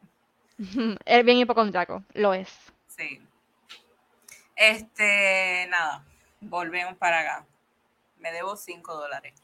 es 1.04 1.24
bien 1.24 1.38
hipocondriaco, 1.38 2.02
lo 2.14 2.34
es. 2.34 2.50
Sí. 2.88 3.22
Este, 4.54 5.66
nada, 5.68 6.04
volvemos 6.40 6.96
para 6.96 7.20
acá. 7.20 7.46
Me 8.18 8.32
debo 8.32 8.56
5 8.56 8.94
dólares. 8.94 9.34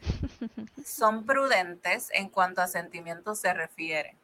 Son 0.84 1.24
prudentes 1.24 2.08
en 2.12 2.28
cuanto 2.28 2.62
a 2.62 2.66
sentimientos 2.66 3.38
se 3.40 3.52
refiere. 3.52 4.16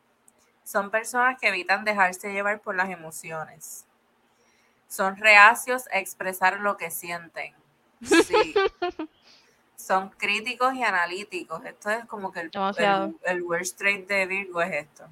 Son 0.64 0.90
personas 0.90 1.38
que 1.40 1.48
evitan 1.48 1.84
dejarse 1.84 2.32
llevar 2.32 2.60
por 2.60 2.74
las 2.74 2.90
emociones. 2.90 3.86
Son 4.88 5.16
reacios 5.16 5.86
a 5.92 5.98
expresar 5.98 6.60
lo 6.60 6.76
que 6.76 6.90
sienten. 6.90 7.54
Sí. 8.02 8.54
Son 9.78 10.10
críticos 10.10 10.74
y 10.74 10.82
analíticos. 10.82 11.64
Esto 11.64 11.90
es 11.90 12.04
como 12.06 12.32
que 12.32 12.40
el, 12.40 12.50
el, 13.24 13.36
el 13.36 13.42
worst 13.42 13.78
trait 13.78 14.06
de 14.08 14.26
Virgo 14.26 14.60
es 14.60 14.72
esto. 14.74 15.06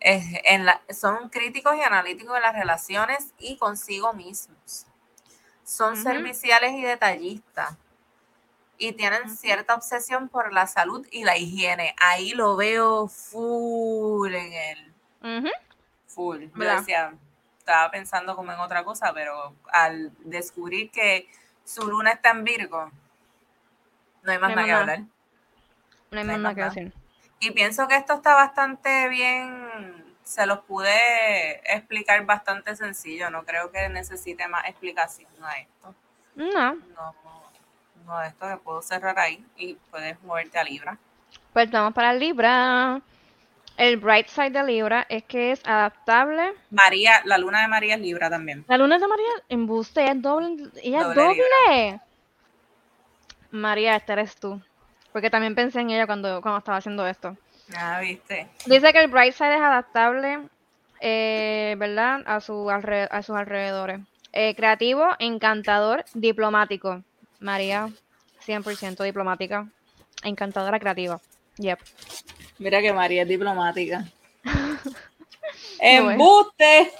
Es 0.00 0.24
en 0.44 0.66
la- 0.66 0.82
son 0.90 1.28
críticos 1.28 1.76
y 1.76 1.82
analíticos 1.82 2.36
en 2.36 2.42
las 2.42 2.54
relaciones 2.54 3.32
y 3.38 3.56
consigo 3.56 4.12
mismos. 4.12 4.86
Son 5.64 5.94
serviciales 6.02 6.72
y 6.72 6.82
detallistas. 6.82 7.76
Y 8.78 8.92
tienen 8.92 9.28
cierta 9.36 9.74
obsesión 9.74 10.28
por 10.28 10.52
la 10.52 10.66
salud 10.66 11.06
y 11.10 11.24
la 11.24 11.36
higiene. 11.36 11.94
Ahí 12.00 12.30
lo 12.32 12.56
veo 12.56 13.06
full 13.08 14.34
en 14.34 14.52
él. 14.52 14.94
Full. 16.08 16.44
¿Verdad? 16.54 16.78
decía, 16.80 17.14
estaba 17.58 17.90
pensando 17.90 18.34
como 18.34 18.52
en 18.52 18.58
otra 18.60 18.82
cosa, 18.84 19.12
pero 19.14 19.54
al 19.72 20.12
descubrir 20.24 20.90
que 20.90 21.28
Su 21.64 21.86
luna 21.86 22.12
está 22.12 22.30
en 22.30 22.44
Virgo. 22.44 22.90
No 24.22 24.32
hay 24.32 24.38
más 24.38 24.50
No 24.50 24.56
nada 24.56 24.66
que 24.66 24.72
hablar. 24.72 25.00
No 26.10 26.18
hay 26.18 26.24
más 26.24 26.38
nada 26.38 26.54
que 26.54 26.64
decir. 26.64 26.92
Y 27.40 27.50
pienso 27.52 27.86
que 27.86 27.96
esto 27.96 28.14
está 28.14 28.34
bastante 28.34 29.08
bien, 29.08 30.04
se 30.24 30.44
los 30.46 30.58
pude 30.60 30.90
explicar 31.72 32.24
bastante 32.26 32.74
sencillo, 32.74 33.30
no 33.30 33.44
creo 33.44 33.70
que 33.70 33.88
necesite 33.88 34.48
más 34.48 34.64
explicación 34.66 35.30
a 35.42 35.52
esto. 35.52 35.94
No. 36.34 36.74
No, 36.74 37.14
no, 38.04 38.22
esto 38.22 38.48
que 38.48 38.56
puedo 38.56 38.82
cerrar 38.82 39.18
ahí 39.18 39.44
y 39.56 39.74
puedes 39.90 40.20
moverte 40.22 40.58
a 40.58 40.64
Libra. 40.64 40.98
Pues 41.52 41.70
vamos 41.70 41.94
para 41.94 42.12
Libra. 42.12 43.00
El 43.76 43.96
bright 43.96 44.26
side 44.26 44.50
de 44.50 44.64
Libra 44.64 45.06
es 45.08 45.22
que 45.22 45.52
es 45.52 45.64
adaptable. 45.64 46.52
María, 46.70 47.22
la 47.24 47.38
luna 47.38 47.62
de 47.62 47.68
María 47.68 47.94
es 47.94 48.00
Libra 48.00 48.28
también. 48.28 48.64
La 48.66 48.76
luna 48.76 48.98
de 48.98 49.06
María 49.06 49.30
embuste, 49.48 50.02
ella 50.02 50.12
es 50.12 50.22
doble. 50.22 50.70
Ella 50.82 50.98
es 50.98 51.04
Doble 51.04 51.22
doble. 51.22 52.00
María, 53.50 53.96
esta 53.96 54.12
eres 54.14 54.36
tú. 54.36 54.60
Porque 55.12 55.30
también 55.30 55.54
pensé 55.54 55.80
en 55.80 55.90
ella 55.90 56.06
cuando, 56.06 56.40
cuando 56.42 56.58
estaba 56.58 56.78
haciendo 56.78 57.06
esto. 57.06 57.36
Ah, 57.76 58.00
viste. 58.00 58.48
Dice 58.66 58.92
que 58.92 59.00
el 59.00 59.08
bright 59.08 59.34
side 59.34 59.54
es 59.56 59.60
adaptable, 59.60 60.40
eh, 61.00 61.74
¿verdad? 61.78 62.22
A, 62.26 62.40
su 62.40 62.52
alre- 62.70 63.08
a 63.10 63.22
sus 63.22 63.36
alrededores. 63.36 64.00
Eh, 64.32 64.54
creativo, 64.54 65.06
encantador, 65.18 66.04
diplomático. 66.14 67.02
María, 67.40 67.88
100% 68.46 69.02
diplomática. 69.04 69.66
Encantadora, 70.22 70.78
creativa. 70.78 71.20
Yep. 71.58 71.78
Mira 72.58 72.80
que 72.80 72.92
María 72.92 73.22
es 73.22 73.28
diplomática. 73.28 74.04
¡Embuste! 75.80 76.92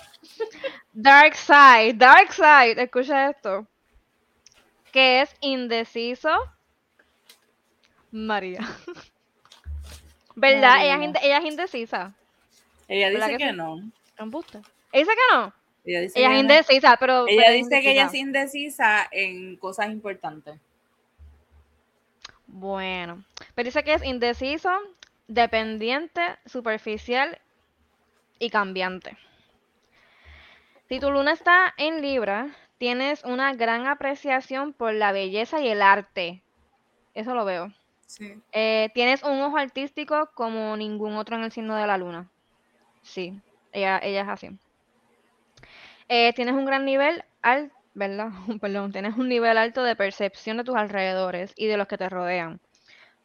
Dark 0.93 1.35
side, 1.35 1.95
dark 1.95 2.33
side, 2.33 2.83
escucha 2.83 3.31
esto. 3.31 3.67
Que 4.93 5.23
es 5.23 5.35
indeciso. 5.41 6.31
María. 8.11 8.61
¿Verdad? 10.35 10.85
Ella 10.85 11.05
es, 11.05 11.23
ella 11.23 11.41
indecisa. 11.41 12.15
Ella 12.87 13.11
¿Verdad 13.11 13.27
dice 13.27 13.39
que 13.39 13.45
que 13.47 13.53
no. 13.53 13.77
Ella 13.77 13.91
dice 14.93 15.11
que 15.11 15.37
no. 15.37 15.53
Ella 15.85 16.01
dice 16.01 16.19
Ella 16.19 16.29
que 16.29 16.35
es 16.35 16.45
no. 16.45 16.51
indecisa, 16.53 16.97
pero. 16.99 17.27
Ella 17.27 17.43
pero 17.47 17.57
dice 17.57 17.81
que 17.81 17.91
ella 17.91 18.07
es 18.07 18.15
indecisa 18.15 19.09
en 19.11 19.57
cosas 19.57 19.89
importantes. 19.89 20.59
Bueno, 22.47 23.25
pero 23.55 23.67
dice 23.67 23.85
que 23.85 23.93
es 23.93 24.03
indeciso, 24.03 24.71
dependiente, 25.27 26.23
superficial 26.47 27.39
y 28.39 28.49
cambiante. 28.49 29.17
Si 30.89 30.99
tu 30.99 31.11
luna 31.11 31.33
está 31.33 31.75
en 31.77 32.01
Libra, 32.01 32.49
tienes 32.79 33.25
una 33.25 33.53
gran 33.55 33.87
apreciación 33.87 34.73
por 34.73 34.95
la 34.95 35.13
belleza 35.13 35.61
y 35.61 35.69
el 35.69 35.83
arte. 35.83 36.43
Eso 37.15 37.35
lo 37.35 37.45
veo. 37.45 37.73
Sí. 38.07 38.41
Eh, 38.53 38.91
tienes 38.95 39.23
un 39.23 39.41
ojo 39.43 39.59
artístico 39.59 40.31
como 40.35 40.77
ningún 40.77 41.17
otro 41.17 41.37
en 41.37 41.43
el 41.43 41.53
signo 41.53 41.77
de 41.77 41.87
la 41.87 41.99
luna. 41.99 42.29
Sí, 43.03 43.41
ella, 43.73 44.01
ella 44.03 44.23
es 44.23 44.29
así. 44.29 44.51
Eh, 46.09 46.33
tienes 46.33 46.55
un 46.55 46.65
gran 46.65 46.85
nivel 46.85 47.25
al, 47.43 47.71
¿verdad? 47.95 48.31
Perdón, 48.61 48.93
tienes 48.93 49.17
un 49.17 49.29
nivel 49.29 49.59
alto 49.59 49.83
de 49.83 49.97
percepción 49.97 50.57
de 50.57 50.65
tus 50.65 50.77
alrededores 50.77 51.53
y 51.57 51.67
de 51.67 51.77
los 51.77 51.87
que 51.87 51.99
te 51.99 52.09
rodean. 52.09 52.61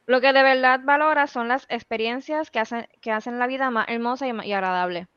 Lo 0.05 0.19
que 0.19 0.33
de 0.33 0.43
verdad 0.43 0.81
valoras 0.83 1.31
son 1.31 1.47
las 1.47 1.65
experiencias 1.69 2.51
que 2.51 2.59
hacen, 2.59 2.87
que 2.99 3.11
hacen 3.11 3.39
la 3.39 3.47
vida 3.47 3.69
más 3.71 3.87
hermosa 3.87 4.27
y, 4.27 4.51
agradable. 4.51 5.07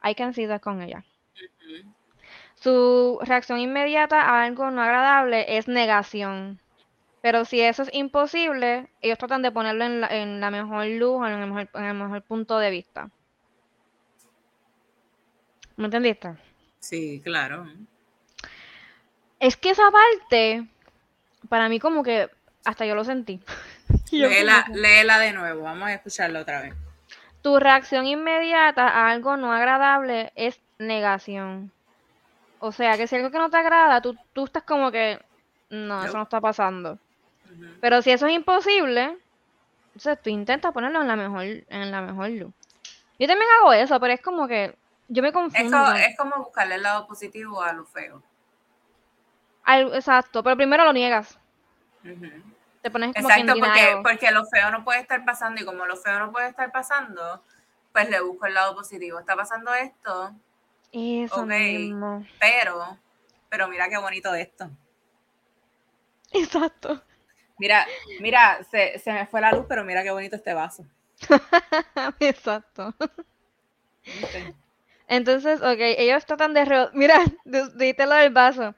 Hay 0.00 0.14
que 0.14 0.30
that 0.48 0.60
con 0.60 0.82
ella. 0.82 1.04
Su 2.62 3.18
reacción 3.22 3.58
inmediata 3.58 4.20
a 4.20 4.44
algo 4.44 4.70
no 4.70 4.82
agradable 4.82 5.56
es 5.58 5.66
negación. 5.66 6.60
Pero 7.20 7.44
si 7.44 7.60
eso 7.60 7.82
es 7.82 7.90
imposible, 7.92 8.88
ellos 9.00 9.18
tratan 9.18 9.42
de 9.42 9.50
ponerlo 9.50 9.84
en 9.84 10.00
la, 10.00 10.06
en 10.08 10.40
la 10.40 10.50
mejor 10.50 10.86
luz, 10.86 11.26
en 11.26 11.32
el 11.32 11.46
mejor, 11.48 11.68
en 11.74 11.84
el 11.84 11.94
mejor 11.94 12.22
punto 12.22 12.58
de 12.58 12.70
vista. 12.70 13.10
¿Me 15.76 15.86
entendiste? 15.86 16.34
Sí, 16.78 17.20
claro. 17.24 17.66
Es 19.40 19.56
que 19.56 19.70
esa 19.70 19.90
parte, 19.90 20.64
para 21.48 21.68
mí 21.68 21.80
como 21.80 22.04
que 22.04 22.30
hasta 22.64 22.86
yo 22.86 22.94
lo 22.94 23.04
sentí. 23.04 23.40
Léela, 24.12 24.66
léela 24.72 25.18
de 25.18 25.32
nuevo, 25.32 25.62
vamos 25.62 25.88
a 25.88 25.94
escucharla 25.94 26.40
otra 26.40 26.62
vez. 26.62 26.74
Tu 27.40 27.58
reacción 27.58 28.06
inmediata 28.06 28.86
a 28.86 29.10
algo 29.10 29.36
no 29.36 29.52
agradable 29.52 30.32
es 30.36 30.60
negación. 30.78 31.72
O 32.64 32.70
sea, 32.70 32.96
que 32.96 33.08
si 33.08 33.16
algo 33.16 33.32
que 33.32 33.38
no 33.38 33.50
te 33.50 33.56
agrada, 33.56 34.00
tú, 34.00 34.16
tú 34.32 34.44
estás 34.44 34.62
como 34.62 34.92
que, 34.92 35.20
no, 35.70 36.04
eso 36.04 36.16
No. 36.16 36.22
está 36.22 36.40
pasando. 36.40 36.96
Pero 37.80 38.00
si 38.02 38.12
eso 38.12 38.28
es 38.28 38.34
imposible, 38.34 39.18
entonces 39.86 40.22
tú 40.22 40.30
intentas 40.30 40.72
ponerlo 40.72 41.00
en 41.00 41.08
la 41.08 41.16
mejor, 41.16 41.42
en 41.42 41.90
la 41.90 42.00
mejor 42.02 42.28
luz. 42.30 42.52
Yo 43.18 43.26
también 43.26 43.50
hago 43.58 43.72
eso, 43.72 43.98
pero 43.98 44.12
es 44.12 44.20
como 44.20 44.46
que 44.46 44.76
yo 45.08 45.24
me 45.24 45.32
confundo. 45.32 45.76
co- 45.76 45.84
con- 45.86 45.96
es 45.96 46.16
como 46.16 46.36
buscarle 46.36 46.76
el 46.76 46.82
lado 46.84 47.08
positivo 47.08 47.60
a 47.60 47.72
lo 47.72 47.84
feo. 47.84 48.22
al- 49.64 49.92
exacto, 49.94 50.42
pero 50.44 50.56
primero 50.56 50.84
lo 50.84 50.92
niegas. 50.92 51.36
Ujú. 52.04 52.26
Te 52.80 52.90
pones 52.92 53.12
como 53.14 53.28
Exacto, 53.28 53.54
porque, 53.58 53.98
porque 54.04 54.30
lo 54.30 54.44
feo 54.46 54.70
no 54.70 54.84
puede 54.84 55.00
estar 55.00 55.24
pasando 55.24 55.60
y 55.60 55.64
como 55.64 55.84
lo 55.86 55.96
feo 55.96 56.18
no 56.20 56.30
puede 56.30 56.48
estar 56.48 56.70
pasando, 56.70 57.42
pues 57.92 58.08
le 58.08 58.20
busco 58.20 58.46
el 58.46 58.54
lado 58.54 58.74
positivo. 58.76 59.18
Está 59.18 59.34
pasando 59.36 59.74
esto, 59.74 60.32
Eso 60.92 61.42
ok. 61.42 61.48
mismo. 61.48 62.26
pero, 62.38 62.98
pero 63.48 63.68
mira 63.68 63.88
qué 63.88 63.96
bonito 63.98 64.34
esto. 64.34 64.70
Exacto. 66.32 67.02
Mira, 67.58 67.86
mira, 68.20 68.62
se, 68.70 68.98
se 68.98 69.12
me 69.12 69.26
fue 69.26 69.40
la 69.40 69.52
luz, 69.52 69.66
pero 69.68 69.84
mira 69.84 70.02
qué 70.02 70.10
bonito 70.10 70.36
este 70.36 70.54
vaso. 70.54 70.84
Exacto. 72.20 72.94
Entonces, 75.08 75.60
ok, 75.60 75.76
ellos 75.78 76.24
tratan 76.26 76.54
de... 76.54 76.64
ro- 76.64 76.90
Mira, 76.94 77.18
di- 77.44 77.70
dijiste 77.76 78.06
lo 78.06 78.14
del 78.14 78.32
vaso. 78.32 78.74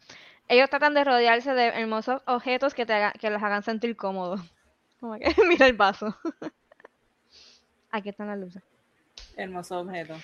Ellos 0.48 0.68
tratan 0.68 0.94
de 0.94 1.04
rodearse 1.04 1.54
de 1.54 1.68
hermosos 1.68 2.22
objetos 2.26 2.74
que, 2.74 2.84
te 2.84 2.92
haga- 2.92 3.12
que 3.12 3.30
los 3.30 3.42
hagan 3.42 3.62
sentir 3.62 3.96
cómodos. 3.96 4.40
Como 5.00 5.18
que, 5.18 5.34
mira 5.48 5.66
el 5.66 5.74
vaso. 5.74 6.16
Aquí 7.90 8.08
están 8.08 8.26
las 8.28 8.38
luces. 8.38 8.62
Hermoso 9.36 9.80
objeto. 9.80 10.14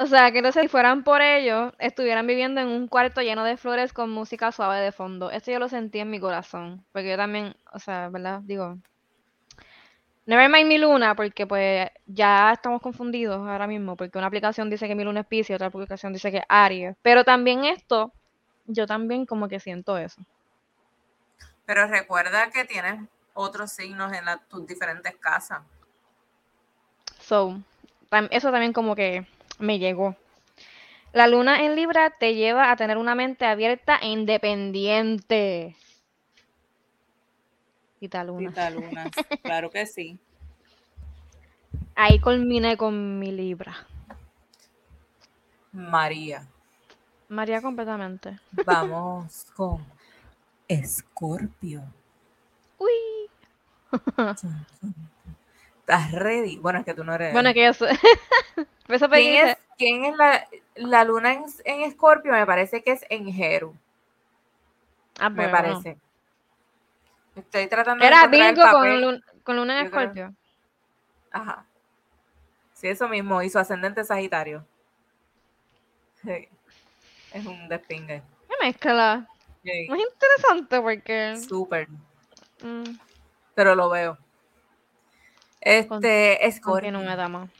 O 0.00 0.06
sea, 0.06 0.30
que 0.30 0.52
sé 0.52 0.62
si 0.62 0.68
fueran 0.68 1.02
por 1.02 1.20
ellos, 1.22 1.72
estuvieran 1.80 2.24
viviendo 2.26 2.60
en 2.60 2.68
un 2.68 2.86
cuarto 2.86 3.20
lleno 3.20 3.42
de 3.42 3.56
flores 3.56 3.92
con 3.92 4.10
música 4.10 4.52
suave 4.52 4.78
de 4.78 4.92
fondo. 4.92 5.32
Esto 5.32 5.50
yo 5.50 5.58
lo 5.58 5.68
sentí 5.68 5.98
en 5.98 6.08
mi 6.08 6.20
corazón. 6.20 6.84
Porque 6.92 7.10
yo 7.10 7.16
también, 7.16 7.56
o 7.72 7.80
sea, 7.80 8.08
¿verdad? 8.08 8.40
Digo, 8.44 8.78
never 10.26 10.48
mind 10.48 10.68
mi 10.68 10.78
luna, 10.78 11.16
porque 11.16 11.48
pues 11.48 11.88
ya 12.06 12.52
estamos 12.52 12.80
confundidos 12.80 13.38
ahora 13.38 13.66
mismo, 13.66 13.96
porque 13.96 14.18
una 14.18 14.28
aplicación 14.28 14.70
dice 14.70 14.86
que 14.86 14.94
mi 14.94 15.02
luna 15.02 15.20
es 15.20 15.26
Piscis 15.26 15.50
y 15.50 15.54
otra 15.54 15.66
aplicación 15.66 16.12
dice 16.12 16.30
que 16.30 16.38
es 16.38 16.44
Aries. 16.48 16.94
Pero 17.02 17.24
también 17.24 17.64
esto, 17.64 18.12
yo 18.66 18.86
también 18.86 19.26
como 19.26 19.48
que 19.48 19.58
siento 19.58 19.98
eso. 19.98 20.22
Pero 21.66 21.88
recuerda 21.88 22.50
que 22.50 22.64
tienes 22.64 23.00
otros 23.34 23.72
signos 23.72 24.12
en 24.12 24.24
la- 24.26 24.38
tus 24.38 24.64
diferentes 24.64 25.16
casas. 25.16 25.60
So, 27.18 27.60
eso 28.30 28.52
también 28.52 28.72
como 28.72 28.94
que 28.94 29.26
me 29.58 29.78
llegó. 29.78 30.16
La 31.12 31.26
luna 31.26 31.64
en 31.64 31.74
Libra 31.74 32.10
te 32.10 32.34
lleva 32.34 32.70
a 32.70 32.76
tener 32.76 32.96
una 32.98 33.14
mente 33.14 33.44
abierta 33.44 33.96
e 33.96 34.08
independiente. 34.08 35.76
Quita 37.98 38.22
luna. 38.24 38.52
Claro 39.42 39.70
que 39.70 39.86
sí. 39.86 40.18
Ahí 41.94 42.20
culminé 42.20 42.76
con 42.76 43.18
mi 43.18 43.32
Libra. 43.32 43.74
María. 45.72 46.46
María 47.28 47.60
completamente. 47.60 48.38
Vamos 48.64 49.46
con 49.56 49.84
Escorpio. 50.68 51.82
Uy. 52.78 53.28
¿Estás 55.88 56.12
ready? 56.12 56.58
Bueno, 56.58 56.80
es 56.80 56.84
que 56.84 56.92
tú 56.92 57.02
no 57.02 57.14
eres. 57.14 57.32
Bueno, 57.32 57.54
que 57.54 57.64
yo 57.64 57.72
soy. 57.72 57.88
¿Quién 58.86 59.48
es, 59.48 59.56
quién 59.78 60.04
es 60.04 60.16
la, 60.16 60.46
la 60.76 61.04
luna 61.04 61.32
en, 61.32 61.44
en 61.64 61.80
Escorpio? 61.80 62.32
Me 62.32 62.44
parece 62.44 62.82
que 62.82 62.92
es 62.92 63.06
en 63.08 63.32
Jeru, 63.32 63.74
ah, 65.18 65.30
me 65.30 65.48
bueno. 65.48 65.52
parece. 65.52 65.96
Estoy 67.36 67.68
tratando 67.68 68.02
de 68.02 68.08
Era 68.08 68.18
encontrar 68.24 68.48
el 68.50 68.54
Virgo 68.54 68.70
con, 68.70 68.80
papel. 68.82 69.00
lun- 69.00 69.24
con 69.44 69.56
luna 69.56 69.80
en. 69.80 69.86
Escorpio. 69.86 70.34
Ajá. 71.30 71.64
Sí, 72.74 72.88
eso 72.88 73.08
mismo. 73.08 73.42
Y 73.42 73.48
su 73.48 73.58
ascendente 73.58 74.04
Sagitario. 74.04 74.66
Sí. 76.22 76.48
Es 77.32 77.46
un 77.46 77.66
despingue. 77.68 78.22
Qué 78.48 78.54
mezcla. 78.66 79.26
Sí. 79.64 79.86
Muy 79.88 80.02
interesante 80.02 80.80
porque. 80.82 81.36
Súper. 81.36 81.88
mm, 82.62 82.96
Pero 83.54 83.74
lo 83.74 83.88
veo. 83.88 84.18
Este, 85.60 86.38
dama. 87.16 87.50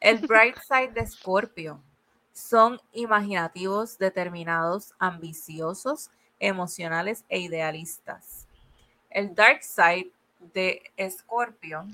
El 0.00 0.18
bright 0.26 0.56
side 0.58 0.92
de 0.92 1.06
Scorpio 1.06 1.82
son 2.32 2.80
imaginativos, 2.92 3.98
determinados, 3.98 4.92
ambiciosos, 4.98 6.10
emocionales 6.40 7.24
e 7.28 7.40
idealistas. 7.40 8.46
El 9.10 9.34
dark 9.34 9.62
side 9.62 10.10
de 10.52 10.82
Escorpio 10.96 11.86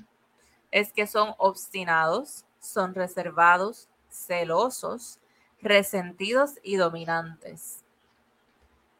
es 0.71 0.91
que 0.91 1.05
son 1.05 1.35
obstinados, 1.37 2.45
son 2.59 2.95
reservados, 2.95 3.87
celosos, 4.09 5.19
resentidos 5.61 6.55
y 6.63 6.77
dominantes. 6.77 7.83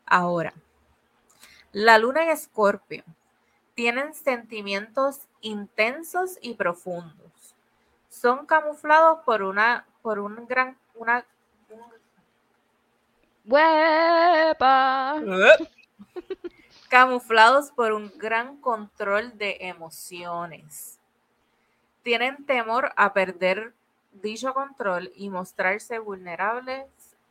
Ahora, 0.06 0.54
la 1.72 1.98
luna 1.98 2.24
en 2.24 2.30
Escorpio 2.30 3.04
tienen 3.74 4.14
sentimientos 4.14 5.22
intensos 5.42 6.38
y 6.42 6.54
profundos. 6.54 7.56
Son 8.10 8.46
camuflados 8.46 9.20
por 9.26 9.42
una 9.42 9.86
por 10.02 10.20
un 10.20 10.46
gran 10.48 10.78
una 10.96 11.26
camuflados 16.90 17.72
por 17.72 17.92
un 17.92 18.12
gran 18.18 18.58
control 18.58 19.38
de 19.38 19.58
emociones. 19.62 21.00
Tienen 22.04 22.46
temor 22.46 22.92
a 22.96 23.14
perder 23.14 23.74
dicho 24.12 24.54
control 24.54 25.12
y 25.16 25.30
mostrarse 25.30 26.00
vulnerables 26.00 26.86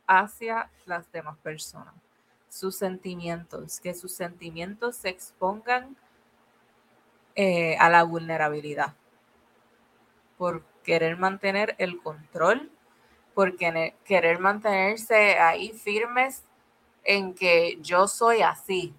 hacia 0.07 0.69
las 0.85 1.11
demás 1.11 1.37
personas. 1.37 1.93
Sus 2.49 2.75
sentimientos, 2.75 3.79
que 3.79 3.93
sus 3.93 4.11
sentimientos 4.11 4.97
se 4.97 5.09
expongan 5.09 5.95
eh, 7.35 7.77
a 7.79 7.89
la 7.89 8.03
vulnerabilidad 8.03 8.93
por 10.37 10.63
querer 10.83 11.17
mantener 11.17 11.75
el 11.77 12.01
control, 12.01 12.71
por 13.33 13.55
querer 13.55 14.39
mantenerse 14.39 15.37
ahí 15.39 15.71
firmes 15.71 16.43
en 17.03 17.33
que 17.33 17.77
yo 17.81 18.07
soy 18.07 18.41
así, 18.41 18.93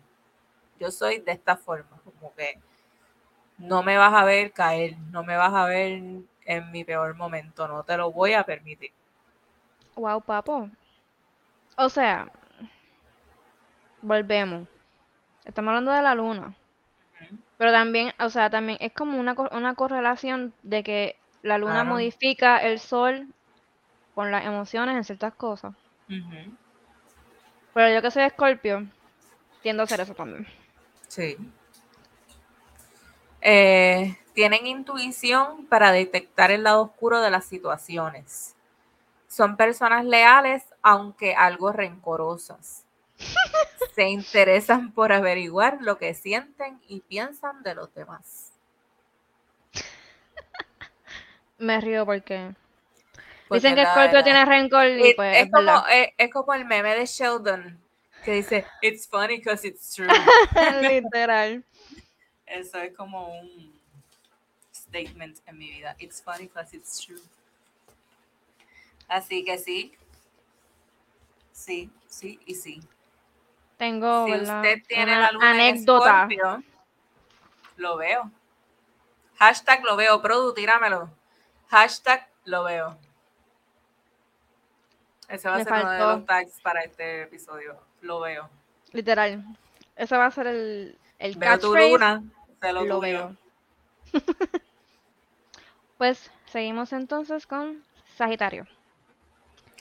yo 0.78 0.90
soy 0.90 1.18
de 1.18 1.32
esta 1.32 1.56
forma, 1.56 2.00
como 2.04 2.32
que 2.34 2.60
no 3.58 3.82
me 3.82 3.96
vas 3.96 4.14
a 4.14 4.24
ver 4.24 4.52
caer, 4.52 4.96
no 5.10 5.24
me 5.24 5.36
vas 5.36 5.52
a 5.52 5.66
ver 5.66 6.02
en 6.44 6.70
mi 6.70 6.84
peor 6.84 7.14
momento, 7.16 7.68
no 7.68 7.82
te 7.84 7.96
lo 7.96 8.10
voy 8.12 8.32
a 8.34 8.44
permitir. 8.44 8.92
Wow, 9.96 10.20
papo. 10.20 10.70
O 11.76 11.88
sea, 11.88 12.30
volvemos. 14.00 14.68
Estamos 15.44 15.70
hablando 15.70 15.92
de 15.92 16.02
la 16.02 16.14
luna. 16.14 16.54
Pero 17.62 17.70
también, 17.70 18.12
o 18.18 18.28
sea, 18.28 18.50
también 18.50 18.76
es 18.80 18.92
como 18.92 19.20
una, 19.20 19.36
una 19.52 19.76
correlación 19.76 20.52
de 20.64 20.82
que 20.82 21.16
la 21.42 21.58
luna 21.58 21.84
modifica 21.84 22.58
el 22.58 22.80
sol 22.80 23.28
con 24.16 24.32
las 24.32 24.44
emociones 24.44 24.96
en 24.96 25.04
ciertas 25.04 25.32
cosas. 25.34 25.72
Pero 27.72 27.94
yo 27.94 28.02
que 28.02 28.10
soy 28.10 28.24
escorpio, 28.24 28.84
tiendo 29.62 29.82
a 29.82 29.84
hacer 29.84 30.00
eso 30.00 30.12
también. 30.12 30.44
Sí. 31.06 31.36
Eh, 33.40 34.18
tienen 34.34 34.66
intuición 34.66 35.64
para 35.66 35.92
detectar 35.92 36.50
el 36.50 36.64
lado 36.64 36.82
oscuro 36.82 37.20
de 37.20 37.30
las 37.30 37.44
situaciones. 37.44 38.56
Son 39.28 39.56
personas 39.56 40.04
leales, 40.04 40.64
aunque 40.82 41.36
algo 41.36 41.70
rencorosas. 41.70 42.84
Se 43.94 44.08
interesan 44.08 44.92
por 44.92 45.12
averiguar 45.12 45.78
lo 45.80 45.98
que 45.98 46.14
sienten 46.14 46.80
y 46.88 47.00
piensan 47.00 47.62
de 47.62 47.74
los 47.74 47.94
demás. 47.94 48.52
Me 51.58 51.80
río 51.80 52.04
porque 52.04 52.54
dicen 53.50 53.74
que 53.74 53.84
Scorpio 53.84 54.24
tiene 54.24 54.44
rencor 54.44 54.88
y 54.88 55.14
pues 55.14 55.44
es, 55.44 55.50
como, 55.50 55.84
es, 56.18 56.32
como 56.32 56.54
el 56.54 56.64
meme 56.64 56.94
de 56.96 57.06
Sheldon 57.06 57.78
que 58.24 58.32
dice 58.32 58.66
it's 58.80 59.06
funny 59.06 59.36
because 59.36 59.66
it's 59.66 59.94
true. 59.94 60.08
Literal. 60.82 61.62
Eso 62.46 62.78
es 62.78 62.94
como 62.96 63.28
un 63.40 63.72
statement 64.74 65.38
en 65.46 65.58
mi 65.58 65.70
vida. 65.70 65.96
It's 65.98 66.22
funny 66.22 66.48
because 66.48 66.74
it's 66.76 67.00
true. 67.00 67.20
Así 69.08 69.44
que 69.44 69.58
sí. 69.58 69.92
Sí, 71.52 71.90
sí 72.08 72.38
y 72.46 72.54
sí. 72.54 72.82
Tengo 73.82 74.26
si 74.26 74.34
usted 74.34 74.80
tiene 74.86 75.18
la 75.18 75.32
luna 75.32 75.50
anécdota. 75.50 76.28
En 76.30 76.64
lo 77.78 77.96
veo. 77.96 78.30
Hashtag 79.38 79.82
lo 79.82 79.96
veo. 79.96 80.22
Produ, 80.22 80.54
tíramelo. 80.54 81.10
Hashtag 81.68 82.28
lo 82.44 82.62
veo. 82.62 82.96
Ese 85.26 85.48
va 85.48 85.56
a 85.56 85.64
ser 85.64 85.72
uno 85.72 85.90
de 85.90 85.98
los 85.98 86.26
tags 86.26 86.60
para 86.60 86.84
este 86.84 87.22
episodio. 87.22 87.76
Lo 88.02 88.20
veo. 88.20 88.48
Literal. 88.92 89.44
Ese 89.96 90.16
va 90.16 90.26
a 90.26 90.30
ser 90.30 90.46
el, 90.46 90.96
el 91.18 91.36
veo 91.36 91.58
tu 91.58 91.74
luna. 91.74 92.22
Lo, 92.60 93.00
veo. 93.00 93.36
pues 95.98 96.30
seguimos 96.44 96.92
entonces 96.92 97.48
con 97.48 97.82
Sagitario. 98.14 98.64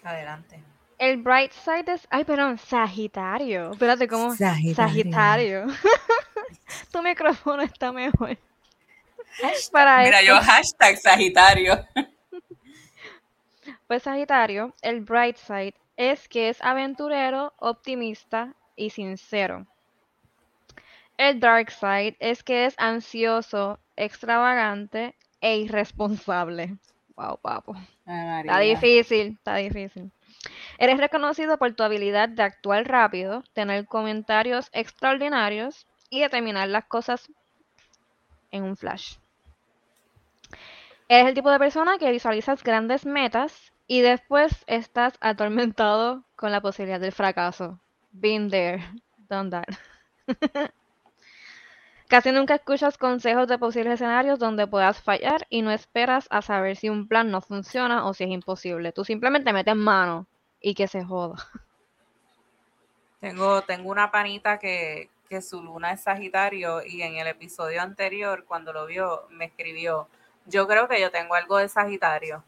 Adelante. 0.04 0.71
El 1.02 1.18
bright 1.18 1.52
side 1.52 1.92
es. 1.92 2.08
Ay, 2.12 2.24
perdón, 2.26 2.60
Sagitario. 2.60 3.72
Espérate, 3.72 4.08
¿cómo? 4.08 4.36
Sagitario. 4.36 4.76
Sagitario. 4.76 5.68
tu 6.92 7.02
micrófono 7.02 7.64
está 7.64 7.92
mejor. 7.92 8.38
Para 9.72 10.04
Mira, 10.04 10.22
yo 10.22 10.36
hashtag 10.40 10.98
Sagitario. 10.98 11.84
Pues 13.88 14.04
Sagitario, 14.04 14.74
el 14.82 15.02
bright 15.02 15.36
side 15.36 15.74
es 15.98 16.30
que 16.30 16.48
es 16.50 16.62
aventurero, 16.62 17.54
optimista 17.58 18.54
y 18.78 18.90
sincero. 18.90 19.66
El 21.18 21.40
dark 21.42 21.72
side 21.72 22.16
es 22.20 22.42
que 22.42 22.66
es 22.66 22.76
ansioso, 22.78 23.80
extravagante 23.98 25.14
e 25.42 25.58
irresponsable. 25.58 26.78
Wow, 27.18 27.38
papo. 27.42 27.76
está 28.06 28.60
difícil, 28.60 29.34
está 29.38 29.56
difícil. 29.56 30.12
Eres 30.78 30.98
reconocido 30.98 31.58
por 31.58 31.74
tu 31.74 31.84
habilidad 31.84 32.30
de 32.30 32.44
actuar 32.44 32.88
rápido, 32.88 33.44
tener 33.54 33.86
comentarios 33.86 34.70
extraordinarios 34.74 35.86
y 36.10 36.22
determinar 36.22 36.68
las 36.70 36.86
cosas 36.86 37.32
en 38.50 38.64
un 38.64 38.76
flash. 38.76 39.18
Eres 41.08 41.28
el 41.28 41.34
tipo 41.36 41.52
de 41.52 41.60
persona 41.60 41.98
que 41.98 42.12
visualizas 42.12 42.64
grandes 42.64 43.06
metas 43.06 43.72
y 43.86 44.02
después 44.02 44.64
estás 44.68 45.18
atormentado 45.20 46.24
con 46.36 46.52
la 46.52 46.62
posibilidad 46.62 47.00
del 47.00 47.12
fracaso. 47.12 47.80
Been 48.12 48.50
there, 48.50 48.84
done 49.30 49.50
that. 49.50 49.66
Casi 52.08 52.32
nunca 52.32 52.56
escuchas 52.56 52.98
consejos 52.98 53.48
de 53.48 53.58
posibles 53.58 53.94
escenarios 53.94 54.40
donde 54.40 54.68
puedas 54.68 55.02
fallar 55.02 55.46
y 55.50 55.62
no 55.62 55.72
esperas 55.72 56.28
a 56.30 56.42
saber 56.42 56.76
si 56.76 56.90
un 56.90 57.08
plan 57.08 57.32
no 57.32 57.40
funciona 57.40 58.06
o 58.06 58.14
si 58.14 58.26
es 58.26 58.32
imposible. 58.32 58.92
Tú 58.92 59.06
simplemente 59.06 59.54
metes 59.54 59.76
mano 59.76 60.28
y 60.62 60.74
que 60.76 60.88
se 60.88 61.04
joda. 61.04 61.36
Tengo, 63.20 63.62
tengo 63.62 63.92
una 63.92 64.10
panita 64.10 64.58
que, 64.58 65.12
que 65.30 65.44
su 65.44 65.62
luna 65.62 65.92
es 65.92 66.02
Sagitario 66.02 66.84
y 66.84 67.04
en 67.04 67.18
el 67.18 67.28
episodio 67.28 67.80
anterior, 67.84 68.46
cuando 68.48 68.74
lo 68.74 68.88
vio, 68.88 69.28
me 69.30 69.46
escribió, 69.46 70.08
yo 70.48 70.68
creo 70.68 70.88
que 70.88 71.00
yo 71.00 71.12
tengo 71.12 71.36
algo 71.36 71.58
de 71.58 71.70
Sagitario. 71.70 72.44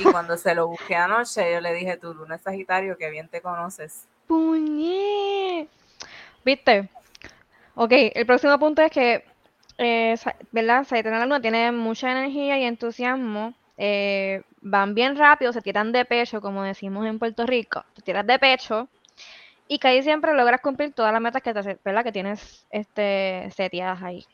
Y 0.00 0.04
cuando 0.12 0.36
se 0.36 0.54
lo 0.54 0.68
busqué 0.68 0.94
anoche, 0.94 1.52
yo 1.52 1.60
le 1.60 1.74
dije, 1.74 1.96
tu 1.96 2.14
luna 2.14 2.36
es 2.36 2.42
Sagitario, 2.42 2.96
que 2.96 3.10
bien 3.10 3.28
te 3.28 3.40
conoces. 3.40 4.06
Puñe. 4.26 5.68
¿Viste? 6.44 6.88
Ok, 7.74 7.92
el 7.92 8.26
próximo 8.26 8.58
punto 8.58 8.82
es 8.82 8.90
que, 8.90 9.24
eh, 9.78 10.16
¿verdad? 10.50 10.86
la 10.90 11.24
Luna 11.24 11.40
tiene 11.40 11.72
mucha 11.72 12.10
energía 12.10 12.58
y 12.58 12.64
entusiasmo. 12.64 13.54
Eh, 13.76 14.42
van 14.60 14.94
bien 14.94 15.16
rápido, 15.16 15.52
se 15.52 15.62
tiran 15.62 15.92
de 15.92 16.04
pecho, 16.04 16.40
como 16.40 16.62
decimos 16.62 17.06
en 17.06 17.18
Puerto 17.18 17.46
Rico. 17.46 17.84
Te 17.94 18.02
tiras 18.02 18.26
de 18.26 18.38
pecho. 18.38 18.88
Y 19.68 19.78
que 19.78 19.88
ahí 19.88 20.02
siempre 20.02 20.34
logras 20.34 20.60
cumplir 20.60 20.92
todas 20.92 21.12
las 21.12 21.20
metas 21.20 21.42
que, 21.42 21.52
te, 21.52 21.78
¿verdad? 21.84 22.04
que 22.04 22.12
tienes 22.12 22.66
este, 22.70 23.50
seteadas 23.54 24.02
ahí. 24.02 24.24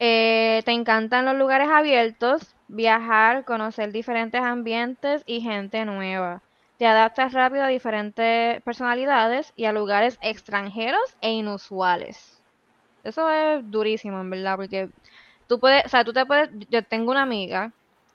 Eh, 0.00 0.62
te 0.64 0.72
encantan 0.72 1.26
los 1.26 1.36
lugares 1.36 1.68
abiertos, 1.68 2.54
viajar, 2.68 3.44
conocer 3.44 3.92
diferentes 3.92 4.40
ambientes 4.40 5.22
y 5.26 5.40
gente 5.40 5.84
nueva. 5.84 6.42
Te 6.78 6.86
adaptas 6.86 7.34
rápido 7.34 7.64
a 7.64 7.68
diferentes 7.68 8.62
personalidades 8.62 9.52
y 9.54 9.66
a 9.66 9.72
lugares 9.72 10.18
extranjeros 10.22 11.16
e 11.20 11.30
inusuales. 11.30 12.40
Eso 13.04 13.28
es 13.30 13.70
durísimo, 13.70 14.20
en 14.20 14.30
verdad, 14.30 14.56
porque 14.56 14.88
tú 15.46 15.60
puedes, 15.60 15.84
o 15.84 15.88
sea, 15.88 16.04
tú 16.04 16.12
te 16.12 16.24
puedes, 16.24 16.48
yo 16.70 16.82
tengo 16.82 17.10
una 17.10 17.22
amiga, 17.22 17.72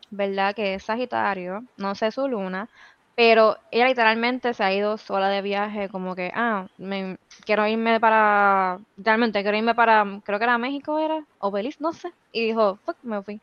¿verdad? 0.09 0.55
Que 0.55 0.75
es 0.75 0.83
Sagitario, 0.83 1.63
no 1.77 1.95
sé 1.95 2.11
su 2.11 2.27
luna, 2.27 2.69
pero 3.15 3.57
ella 3.71 3.87
literalmente 3.87 4.53
se 4.53 4.63
ha 4.63 4.73
ido 4.73 4.97
sola 4.97 5.29
de 5.29 5.41
viaje, 5.41 5.89
como 5.89 6.15
que, 6.15 6.31
ah, 6.35 6.67
me, 6.77 7.17
quiero 7.45 7.65
irme 7.67 7.99
para, 7.99 8.79
realmente 8.97 9.41
quiero 9.41 9.57
irme 9.57 9.75
para, 9.75 10.05
creo 10.25 10.37
que 10.39 10.45
era 10.45 10.57
México, 10.57 10.99
era, 10.99 11.23
o 11.39 11.51
Belice, 11.51 11.77
no 11.81 11.93
sé, 11.93 12.11
y 12.31 12.45
dijo, 12.47 12.77
fuck, 12.85 12.97
me 13.03 13.21
fui 13.23 13.39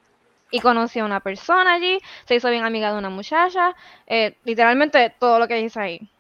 y 0.51 0.61
conocí 0.61 0.99
a 0.99 1.05
una 1.07 1.21
persona 1.21 1.73
allí, 1.75 1.99
se 2.27 2.35
hizo 2.35 2.51
bien 2.51 2.65
amiga 2.65 2.93
de 2.93 2.99
una 2.99 3.09
muchacha, 3.09 3.75
eh, 4.07 4.37
literalmente 4.45 5.15
todo 5.19 5.39
lo 5.39 5.49
que 5.49 5.61
hice 5.61 5.81
ahí. 5.81 6.11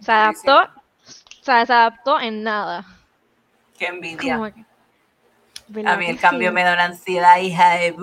Se 0.00 0.12
adaptó 0.12 0.60
O 1.40 1.44
sea, 1.44 1.64
se 1.66 1.72
adaptó 1.72 2.20
en 2.20 2.42
nada. 2.42 2.84
Qué 3.78 3.86
envidia. 3.86 4.52
Que- 4.54 4.60
A 4.60 4.66
¿verdad 5.68 5.98
mí 5.98 6.06
el 6.06 6.20
cambio 6.20 6.50
sí? 6.50 6.54
me 6.54 6.64
da 6.64 6.74
una 6.74 6.84
ansiedad, 6.84 7.38
hija 7.38 7.70
de... 7.70 7.94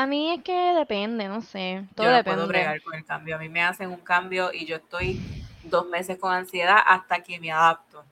A 0.00 0.06
mí 0.06 0.32
es 0.32 0.42
que 0.42 0.52
depende, 0.74 1.28
no 1.28 1.42
sé. 1.42 1.84
Todo 1.94 2.06
Yo 2.06 2.10
no 2.12 2.16
depende. 2.18 2.36
puedo 2.36 2.48
bregar 2.48 2.82
con 2.82 2.94
el 2.94 3.04
cambio. 3.04 3.36
A 3.36 3.38
mí 3.38 3.48
me 3.50 3.62
hacen 3.62 3.90
un 3.90 4.00
cambio 4.00 4.50
y 4.52 4.64
yo 4.64 4.76
estoy 4.76 5.20
dos 5.64 5.86
meses 5.88 6.18
con 6.18 6.32
ansiedad 6.32 6.78
hasta 6.86 7.22
que 7.22 7.38
me 7.40 7.52
adapto. 7.52 8.04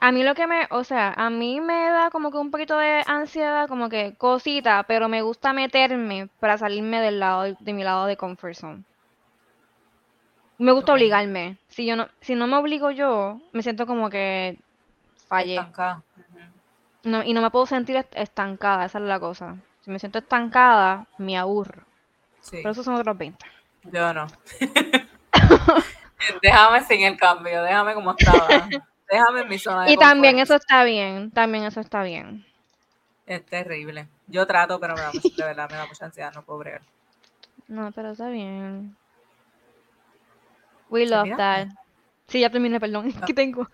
A 0.00 0.10
mí 0.10 0.24
lo 0.24 0.34
que 0.34 0.48
me, 0.48 0.66
o 0.72 0.82
sea, 0.82 1.12
a 1.16 1.30
mí 1.30 1.60
me 1.60 1.90
da 1.90 2.10
como 2.10 2.32
que 2.32 2.38
un 2.38 2.50
poquito 2.50 2.76
de 2.76 3.04
ansiedad, 3.06 3.68
como 3.68 3.88
que 3.88 4.16
cosita, 4.18 4.82
pero 4.82 5.08
me 5.08 5.22
gusta 5.22 5.52
meterme 5.52 6.28
para 6.40 6.58
salirme 6.58 7.00
del 7.00 7.20
lado, 7.20 7.56
de 7.60 7.72
mi 7.72 7.84
lado 7.84 8.06
de 8.06 8.16
comfort 8.16 8.54
zone. 8.56 8.84
Me 10.58 10.70
gusta 10.72 10.92
obligarme. 10.92 11.58
Si 11.68 11.86
yo 11.86 11.96
no, 11.96 12.06
si 12.20 12.34
no 12.36 12.46
me 12.46 12.56
obligo 12.56 12.90
yo, 12.92 13.40
me 13.52 13.62
siento 13.62 13.86
como 13.86 14.10
que 14.10 14.58
fallé. 15.28 15.56
Estancada. 15.56 16.02
No, 17.04 17.22
y 17.22 17.34
no 17.34 17.42
me 17.42 17.50
puedo 17.50 17.66
sentir 17.66 17.96
est- 17.96 18.16
estancada, 18.16 18.86
esa 18.86 18.98
es 19.00 19.04
la 19.04 19.20
cosa. 19.20 19.58
Si 19.82 19.90
me 19.90 19.98
siento 19.98 20.18
estancada, 20.18 21.06
me 21.18 21.38
aburro. 21.38 21.82
Sí, 22.40 22.56
Pero 22.56 22.70
esos 22.70 22.84
son 22.84 22.94
otros 22.94 23.16
20. 23.16 23.44
yo 23.84 24.14
no. 24.14 24.26
déjame 26.42 26.84
sin 26.84 27.02
el 27.02 27.16
cambio, 27.18 27.62
déjame 27.62 27.94
como 27.94 28.12
estaba. 28.12 28.68
Déjame 29.10 29.40
en 29.40 29.48
mi 29.48 29.58
zona 29.58 29.84
de 29.84 29.92
Y 29.92 29.96
también 29.96 30.38
eso 30.38 30.54
está 30.54 30.84
bien, 30.84 31.30
también 31.32 31.64
eso 31.64 31.80
está 31.80 32.02
bien. 32.02 32.46
Es 33.26 33.44
terrible. 33.44 34.08
Yo 34.26 34.46
trato, 34.46 34.78
pero 34.78 34.94
me 34.94 35.00
da 35.00 35.10
de 35.10 35.44
verdad 35.44 35.68
me 35.70 35.76
da 35.76 35.86
mucha 35.86 36.04
ansiedad, 36.04 36.32
no 36.34 36.42
puedo 36.42 36.60
bregar. 36.60 36.82
No, 37.68 37.90
pero 37.92 38.12
está 38.12 38.28
bien. 38.28 38.96
We 40.88 41.06
love 41.06 41.36
that. 41.36 41.68
Sí, 42.26 42.40
ya 42.40 42.50
terminé, 42.50 42.78
perdón. 42.80 43.08
Es 43.16 43.20
que 43.22 43.34
tengo. 43.34 43.68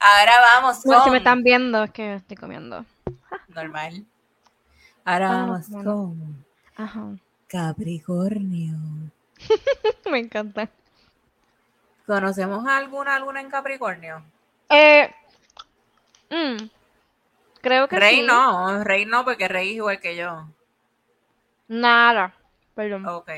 Ahora 0.00 0.32
vamos 0.40 0.84
No, 0.84 1.04
si 1.04 1.10
me 1.10 1.16
con... 1.16 1.16
están 1.16 1.42
viendo, 1.42 1.84
es 1.84 1.90
que 1.90 2.14
estoy 2.14 2.36
comiendo. 2.36 2.84
Normal. 3.48 4.04
Ahora 5.04 5.28
Ah, 5.28 5.36
vamos 5.36 5.68
bueno. 5.70 5.92
con 5.92 6.44
Ajá. 6.76 7.06
Capricornio. 7.48 8.74
Me 10.10 10.18
encanta. 10.18 10.68
¿Conocemos 12.06 12.66
alguna 12.66 13.14
alguna 13.16 13.40
en 13.40 13.50
Capricornio? 13.50 14.22
Eh, 14.70 15.10
mm, 16.30 16.56
creo 17.60 17.88
que 17.88 17.96
Rey 17.98 18.16
sí. 18.20 18.22
no, 18.26 18.84
Rey 18.84 19.06
no, 19.06 19.24
porque 19.24 19.48
Rey 19.48 19.70
es 19.70 19.76
igual 19.76 20.00
que 20.00 20.16
yo. 20.16 20.46
Nada. 21.68 22.34
Perdón. 22.74 23.06
Ok. 23.06 23.30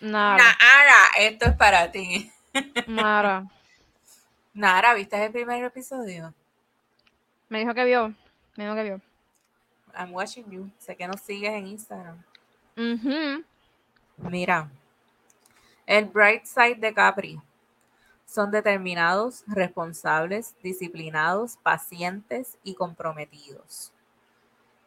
Nada. 0.00 0.36
Nara, 0.36 0.96
esto 1.18 1.46
es 1.46 1.56
para 1.56 1.90
ti. 1.92 2.30
Nada. 2.88 3.46
Nara, 4.54 4.94
¿viste 4.94 5.24
el 5.24 5.32
primer 5.32 5.62
episodio? 5.64 6.34
Me 7.48 7.60
dijo 7.60 7.72
que 7.74 7.84
vio. 7.84 8.12
Me 8.56 8.64
dijo 8.64 8.74
que 8.76 8.82
vio. 8.82 9.00
I'm 9.96 10.12
watching 10.12 10.50
you. 10.50 10.70
Sé 10.78 10.96
que 10.96 11.06
nos 11.06 11.20
sigues 11.20 11.52
en 11.52 11.66
Instagram. 11.66 12.22
Mira, 14.18 14.70
el 15.86 16.06
bright 16.06 16.44
side 16.44 16.76
de 16.76 16.94
Capri 16.94 17.40
son 18.26 18.50
determinados, 18.50 19.44
responsables, 19.46 20.54
disciplinados, 20.62 21.58
pacientes 21.62 22.56
y 22.64 22.74
comprometidos. 22.74 23.92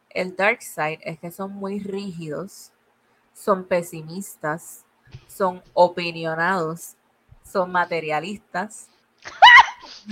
El 0.10 0.36
dark 0.36 0.62
side 0.62 1.00
es 1.02 1.20
que 1.20 1.30
son 1.30 1.54
muy 1.54 1.80
rígidos, 1.80 2.72
son 3.34 3.66
pesimistas, 3.66 4.86
son 5.28 5.62
opinionados, 5.74 6.96
son 7.44 7.72
materialistas. 7.72 8.88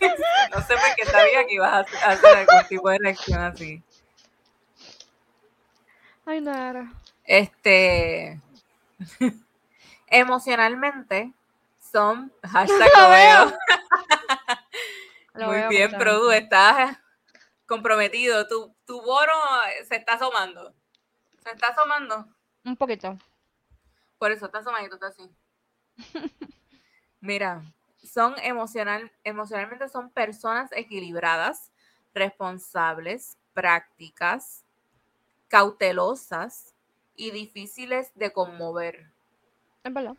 no 0.00 0.60
sé 0.60 0.74
por 0.74 0.94
qué 0.96 1.06
sabía 1.06 1.46
que 1.46 1.54
ibas 1.54 1.86
a 2.04 2.10
hacer 2.10 2.36
algún 2.36 2.68
tipo 2.68 2.90
de 2.90 2.98
reacción 2.98 3.40
así. 3.40 3.82
Ay. 6.30 6.44
Este. 7.24 8.40
emocionalmente 10.06 11.32
son. 11.80 12.32
Hashtag 12.44 12.88
lo 12.96 13.10
veo. 13.10 13.58
Lo 15.34 15.46
Muy 15.46 15.56
veo 15.56 15.68
bien. 15.70 15.90
Produ, 15.98 16.30
estás 16.30 16.96
comprometido. 17.66 18.46
Tu, 18.46 18.72
tu 18.86 19.02
bono 19.02 19.32
se 19.88 19.96
está 19.96 20.12
asomando. 20.12 20.72
Se 21.42 21.50
está 21.50 21.68
asomando. 21.68 22.28
Un 22.64 22.76
poquito. 22.76 23.18
Por 24.16 24.30
eso 24.30 24.46
está 24.46 24.58
asomadito, 24.58 24.94
está 24.94 25.08
así. 25.08 25.28
Mira, 27.20 27.62
son 28.04 28.36
emocional, 28.38 29.10
emocionalmente 29.24 29.88
son 29.88 30.10
personas 30.10 30.70
equilibradas, 30.72 31.72
responsables, 32.14 33.36
prácticas, 33.52 34.64
cautelosas 35.50 36.74
y 37.16 37.32
difíciles 37.32 38.12
de 38.14 38.32
conmover. 38.32 39.10
Es 39.82 39.92
verdad. 39.92 40.14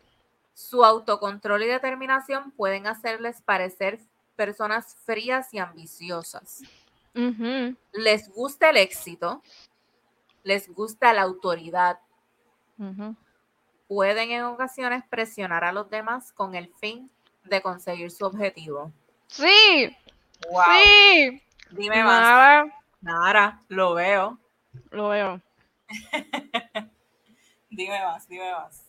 Su 0.54 0.84
autocontrol 0.84 1.62
y 1.62 1.66
determinación 1.66 2.50
pueden 2.52 2.86
hacerles 2.86 3.40
parecer 3.40 3.98
personas 4.36 4.94
frías 5.04 5.52
y 5.54 5.58
ambiciosas. 5.58 6.62
Les 7.92 8.28
gusta 8.32 8.70
el 8.70 8.76
éxito, 8.76 9.42
les 10.44 10.68
gusta 10.68 11.12
la 11.12 11.22
autoridad, 11.22 11.98
pueden 13.88 14.30
en 14.30 14.44
ocasiones 14.44 15.02
presionar 15.08 15.64
a 15.64 15.72
los 15.72 15.88
demás 15.90 16.32
con 16.32 16.54
el 16.54 16.68
fin 16.74 17.10
de 17.44 17.60
conseguir 17.62 18.10
su 18.10 18.24
objetivo. 18.26 18.92
Sí, 19.28 19.96
Wow. 20.50 20.62
sí. 20.72 21.42
Dime 21.70 22.02
más. 22.02 22.20
Nada, 22.20 22.64
Nara, 23.00 23.62
lo 23.68 23.94
veo. 23.94 24.38
Lo 24.90 25.08
veo. 25.08 25.40
Dime 27.70 28.00
más, 28.04 28.28
dime 28.28 28.52
más. 28.52 28.84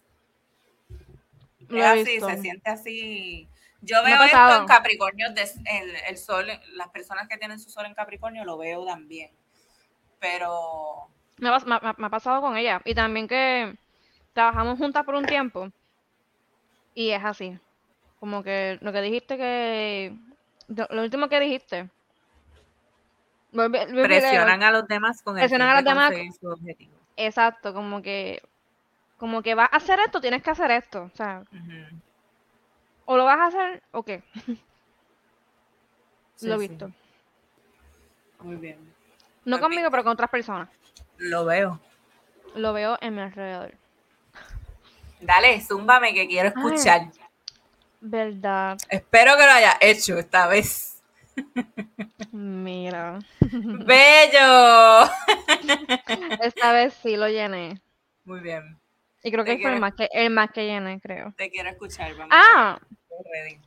Es 1.70 1.84
así, 1.84 2.04
visto. 2.04 2.30
se 2.30 2.38
siente 2.42 2.70
así. 2.70 3.48
Yo 3.82 4.04
veo 4.04 4.22
esto 4.24 4.62
en 4.62 4.66
Capricornio, 4.66 5.28
el, 5.28 5.96
el 6.08 6.18
sol, 6.18 6.48
las 6.74 6.90
personas 6.90 7.28
que 7.28 7.38
tienen 7.38 7.60
su 7.60 7.70
sol 7.70 7.86
en 7.86 7.94
Capricornio 7.94 8.46
lo 8.46 8.58
veo 8.58 8.86
también. 8.86 9.32
Pero 10.20 11.08
Me, 11.38 11.50
ha 11.50 11.54
pas- 11.58 11.66
me 11.66 11.76
ha- 11.76 11.96
me 11.98 12.08
ha 12.08 12.10
pasado 12.10 12.42
con 12.42 12.56
ella. 12.58 12.82
Y 12.86 12.94
también 12.96 13.28
que 13.28 13.76
trabajamos 14.34 14.78
juntas 14.78 15.04
por 15.04 15.16
un 15.16 15.26
tiempo. 15.26 15.70
Y 16.94 17.10
es 17.10 17.24
así. 17.24 17.58
Como 18.20 18.44
que 18.44 18.78
lo 18.82 18.92
que 18.94 19.02
dijiste 19.02 19.38
que... 19.38 20.16
Lo 20.68 21.02
último 21.02 21.28
que 21.28 21.40
dijiste. 21.42 21.90
Presionan 23.54 24.64
a 24.64 24.72
los 24.72 24.88
demás 24.88 25.22
con 25.22 25.38
el 25.38 25.42
Presionan 25.42 25.70
a 25.70 25.76
los 25.76 25.84
demás. 25.84 26.14
su 26.40 26.48
objetivo. 26.48 26.94
Exacto, 27.16 27.74
como 27.74 28.02
que... 28.02 28.42
Como 29.18 29.42
que 29.42 29.56
vas 29.56 29.70
a 29.72 29.78
hacer 29.78 30.00
esto, 30.06 30.20
tienes 30.20 30.42
que 30.44 30.50
hacer 30.52 30.72
esto. 30.72 31.04
O 31.04 31.16
sea, 31.16 31.44
Ujú. 31.52 32.02
o 33.06 33.16
lo 33.18 33.24
vas 33.26 33.40
a 33.40 33.46
hacer 33.48 33.84
o 33.92 34.04
qué. 34.04 34.24
Sí, 36.36 36.48
lo 36.48 36.56
he 36.56 36.60
sí. 36.60 36.68
visto. 36.68 36.92
Muy 38.42 38.56
bien. 38.56 38.78
No 39.46 39.60
conmigo, 39.60 39.90
pero 39.92 40.04
con 40.04 40.14
otras 40.14 40.30
personas. 40.30 40.68
Lo 41.18 41.46
veo. 41.46 41.80
Lo 42.56 42.74
veo 42.74 42.98
en 43.02 43.16
mi 43.16 43.22
alrededor. 43.22 43.76
Dale, 45.22 45.62
zúmbame 45.62 46.14
que 46.14 46.28
quiero 46.28 46.50
escuchar. 46.50 47.12
¿Verdad? 48.02 48.78
Espero 48.90 49.38
que 49.38 49.46
lo 49.46 49.52
haya 49.52 49.78
hecho 49.80 50.18
esta 50.18 50.48
vez. 50.48 50.93
Mira. 52.32 53.20
¡Bello! 53.42 55.10
Esta 56.42 56.74
vez 56.74 56.94
sí 57.02 57.16
lo 57.16 57.28
llené. 57.28 57.80
Muy 58.26 58.40
bien. 58.40 58.80
Y 59.24 59.32
creo 59.32 59.44
Te 59.44 59.52
que 59.58 59.62
fue 59.62 59.72
el 59.72 59.78
quiero- 59.78 59.80
más 59.82 59.94
que, 59.94 60.10
el 60.12 60.30
más 60.32 60.52
que 60.52 60.66
llené, 60.66 61.00
creo. 61.00 61.34
Te 61.38 61.50
quiero 61.50 61.70
escuchar. 61.70 62.14
Vamos. 62.16 62.30
Ah, 62.32 62.80
ready. 63.32 63.60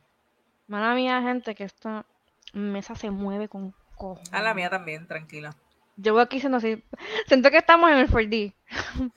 mala 0.67 0.93
mía, 0.93 1.21
gente, 1.21 1.55
que 1.55 1.63
esta 1.63 2.05
mesa 2.53 2.95
se 2.95 3.09
mueve 3.09 3.47
con 3.47 3.73
cojones. 3.95 4.31
A 4.33 4.41
la 4.41 4.53
mía 4.53 4.69
también, 4.69 5.07
tranquila. 5.07 5.55
Llevo 5.95 6.19
aquí 6.19 6.39
siendo 6.39 6.57
así. 6.59 6.83
Siento 7.27 7.49
que 7.49 7.57
estamos 7.57 7.89
en 7.89 7.97
el 7.97 8.07
4D. 8.09 8.53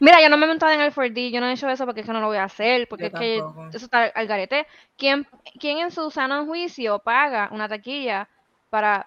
Mira, 0.00 0.20
yo 0.22 0.28
no 0.28 0.36
me 0.36 0.44
he 0.44 0.48
montado 0.48 0.72
en 0.72 0.80
el 0.80 0.92
4D, 0.92 1.30
yo 1.32 1.40
no 1.40 1.46
he 1.48 1.52
hecho 1.54 1.68
eso 1.68 1.84
porque 1.84 2.00
es 2.00 2.06
que 2.06 2.12
no 2.12 2.20
lo 2.20 2.28
voy 2.28 2.36
a 2.36 2.44
hacer, 2.44 2.86
porque 2.88 3.06
es 3.06 3.12
que 3.12 3.36
eso 3.72 3.84
está 3.84 4.04
al 4.04 4.26
garete. 4.26 4.66
¿Quién, 4.96 5.26
quién 5.58 5.78
en 5.78 5.90
su 5.90 6.10
sano 6.10 6.46
juicio 6.46 6.98
paga 7.00 7.48
una 7.52 7.68
taquilla 7.68 8.28
para 8.70 9.06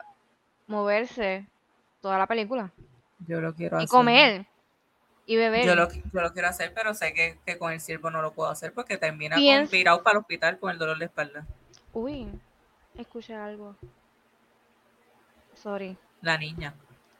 moverse 0.68 1.47
toda 2.01 2.18
la 2.18 2.27
película? 2.27 2.72
Yo 3.27 3.39
lo 3.39 3.53
quiero 3.53 3.77
Y 3.80 3.84
hacer. 3.84 3.89
comer. 3.89 4.45
Y 5.27 5.35
beber. 5.38 5.65
Yo 5.65 5.76
lo, 5.76 5.88
yo 5.91 6.22
lo 6.22 6.34
quiero 6.34 6.49
hacer, 6.49 6.73
pero 6.73 6.93
sé 6.93 7.13
que, 7.13 7.38
que 7.45 7.57
con 7.57 7.72
el 7.72 7.80
siervo 7.80 8.09
no 8.09 8.22
lo 8.22 8.34
puedo 8.34 8.49
hacer 8.49 8.73
porque 8.73 8.97
termina 8.97 9.38
Piensa- 9.38 9.69
con 9.69 9.72
virado 9.72 10.03
para 10.03 10.13
el 10.13 10.19
hospital 10.22 10.59
con 10.59 10.72
el 10.72 10.77
dolor 10.80 10.97
de 10.97 11.05
espalda. 11.05 11.45
Uy, 11.93 12.27
escuché 12.97 13.34
algo. 13.35 13.76
Sorry. 15.53 15.97
La 16.22 16.38
niña, 16.38 16.73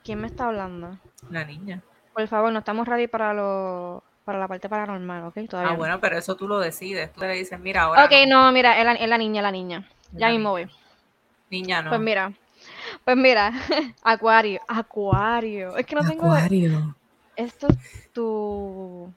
¿Quién 0.04 0.20
me 0.20 0.28
está 0.28 0.48
hablando? 0.48 0.98
la 1.30 1.46
niña. 1.46 1.82
Por 2.14 2.28
favor, 2.28 2.52
no 2.52 2.60
estamos 2.60 2.88
ready 2.88 3.08
para 3.08 3.34
los 3.34 4.02
para 4.26 4.38
la 4.38 4.48
parte 4.48 4.70
paranormal, 4.70 5.26
¿ok? 5.26 5.50
Todavía 5.50 5.70
Ah, 5.72 5.74
no. 5.74 5.80
bueno, 5.80 6.00
pero 6.00 6.18
eso 6.18 6.36
tú 6.36 6.48
lo 6.48 6.60
decides. 6.60 7.12
Tú 7.12 7.22
le 7.22 7.34
dices, 7.34 7.60
mira, 7.60 7.84
ahora. 7.84 8.06
Ok, 8.06 8.12
no, 8.28 8.52
mira, 8.52 8.78
es 8.80 8.86
la, 8.86 8.94
es 8.94 9.10
la 9.10 9.18
niña, 9.18 9.42
la 9.42 9.52
niña. 9.52 9.90
Ya 10.12 10.28
La 10.28 10.34
mismo 10.34 10.52
voy. 10.52 10.70
Niña, 11.50 11.82
no. 11.82 11.90
Pues 11.90 12.02
mira, 12.02 12.32
pues 13.04 13.18
mira, 13.18 13.52
Acuario, 14.04 14.62
Acuario. 14.68 15.76
Es 15.76 15.86
que 15.86 15.96
no 15.96 16.08
tengo. 16.08 16.26
Acuario. 16.28 16.96
Esto 17.36 17.68
es 17.68 18.12
tu. 18.14 19.12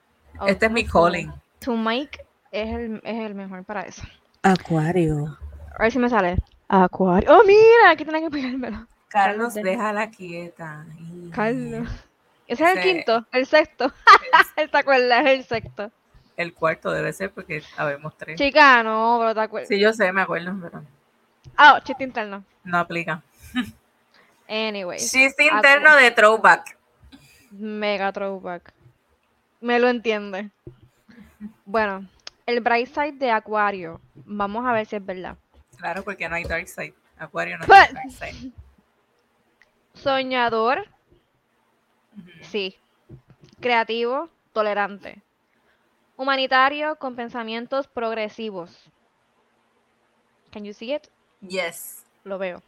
Este 0.46 0.66
es 0.66 0.72
mi 0.72 0.84
calling. 0.86 1.30
Tu 1.60 1.76
mic 1.76 2.18
es 2.50 2.68
el, 2.74 3.00
es 3.04 3.20
el 3.20 3.34
mejor 3.34 3.64
para 3.64 3.82
eso. 3.82 4.02
Acuario. 4.42 5.36
A 5.78 5.82
ver 5.82 5.92
si 5.92 5.98
me 5.98 6.08
sale. 6.08 6.36
Acuario. 6.68 7.30
Oh, 7.30 7.42
mira, 7.46 7.90
aquí 7.90 8.04
tenía 8.04 8.20
que 8.22 8.30
pegármelo. 8.30 8.86
Carlos, 9.08 9.52
Carlos, 9.52 9.54
déjala 9.54 10.10
quieta. 10.10 10.86
Carlos. 11.32 11.88
Ese 12.46 12.64
es 12.64 12.76
el 12.76 12.82
quinto, 12.82 13.26
el 13.32 13.46
sexto. 13.46 13.92
¿Te 14.70 14.76
acuerdas? 14.78 15.24
Es 15.26 15.30
el 15.38 15.44
sexto. 15.44 15.90
El 16.36 16.52
cuarto 16.52 16.90
debe 16.90 17.12
ser 17.12 17.30
porque 17.30 17.62
habemos 17.76 18.16
tres. 18.18 18.38
Chica, 18.38 18.82
no, 18.82 19.16
pero 19.20 19.34
te 19.34 19.40
acuerdas. 19.40 19.68
Sí, 19.68 19.78
yo 19.78 19.92
sé, 19.92 20.12
me 20.12 20.22
acuerdo, 20.22 20.52
pero 20.60 20.82
Ah, 21.56 21.80
chiste 21.84 22.04
interno. 22.04 22.44
no 22.64 22.78
aplica. 22.78 23.22
Anyways, 24.48 25.10
Chiste 25.10 25.44
interno 25.46 25.94
de 25.96 26.10
throwback. 26.10 26.76
mega 27.52 28.12
throwback. 28.12 28.72
Me 29.60 29.78
lo 29.78 29.88
entiende. 29.88 30.50
Bueno, 31.64 32.06
el 32.46 32.60
bright 32.60 32.88
side 32.88 33.12
de 33.12 33.30
Acuario. 33.30 34.00
Vamos 34.14 34.66
a 34.66 34.72
ver 34.72 34.84
si 34.86 34.96
es 34.96 35.04
verdad. 35.06 35.36
Claro, 35.78 36.02
porque 36.02 36.28
no 36.28 36.34
hay 36.34 36.44
dark 36.44 36.66
side. 36.68 36.94
Acuario 37.16 37.56
no 37.58 37.64
Pues- 37.66 37.86
tiene 37.86 38.00
dark 38.00 38.32
side. 38.34 38.52
Soñador. 39.94 40.88
Sí. 42.44 42.76
Creativo, 43.60 44.28
tolerante. 44.52 45.22
Humanitario 46.16 46.96
con 46.96 47.16
pensamientos 47.16 47.88
progresivos. 47.88 48.90
Can 50.52 50.64
you 50.64 50.72
see 50.72 50.94
it? 50.94 51.08
Yes. 51.40 52.04
Lo 52.22 52.38
veo. 52.38 52.62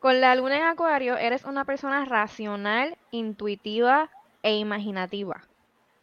Con 0.00 0.20
la 0.20 0.34
luna 0.34 0.56
en 0.56 0.64
Acuario, 0.64 1.16
eres 1.16 1.44
una 1.44 1.64
persona 1.64 2.04
racional, 2.04 2.96
intuitiva 3.10 4.10
e 4.42 4.56
imaginativa. 4.56 5.42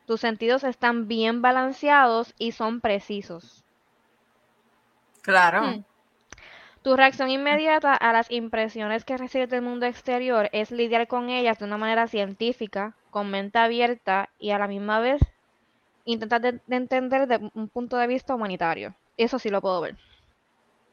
Tus 0.06 0.22
sentidos 0.22 0.64
están 0.64 1.08
bien 1.08 1.42
balanceados 1.42 2.34
y 2.38 2.54
son 2.54 2.82
precisos. 2.82 3.64
Claro. 5.22 5.64
Hmm. 5.64 5.84
Tu 6.82 6.96
reacción 6.96 7.30
inmediata 7.30 7.94
a 7.94 8.14
las 8.14 8.32
impresiones 8.32 9.04
que 9.04 9.18
recibes 9.18 9.50
del 9.50 9.62
mundo 9.62 9.86
exterior 9.86 10.50
es 10.54 10.72
lidiar 10.72 11.08
con 11.08 11.30
ellas 11.30 11.60
de 11.60 11.66
una 11.66 11.78
manera 11.78 12.08
científica, 12.08 12.94
con 13.10 13.30
mente 13.30 13.60
abierta 13.60 14.30
y 14.40 14.52
a 14.52 14.60
la 14.60 14.68
misma 14.68 15.00
vez 15.00 15.22
intentar 16.06 16.42
de, 16.42 16.60
de 16.66 16.76
entender 16.76 17.28
de 17.28 17.52
un 17.54 17.68
punto 17.70 17.98
de 17.98 18.08
vista 18.08 18.34
humanitario. 18.34 18.96
Eso 19.18 19.40
sí 19.40 19.50
lo 19.50 19.62
puedo 19.62 19.82
ver. 19.82 19.98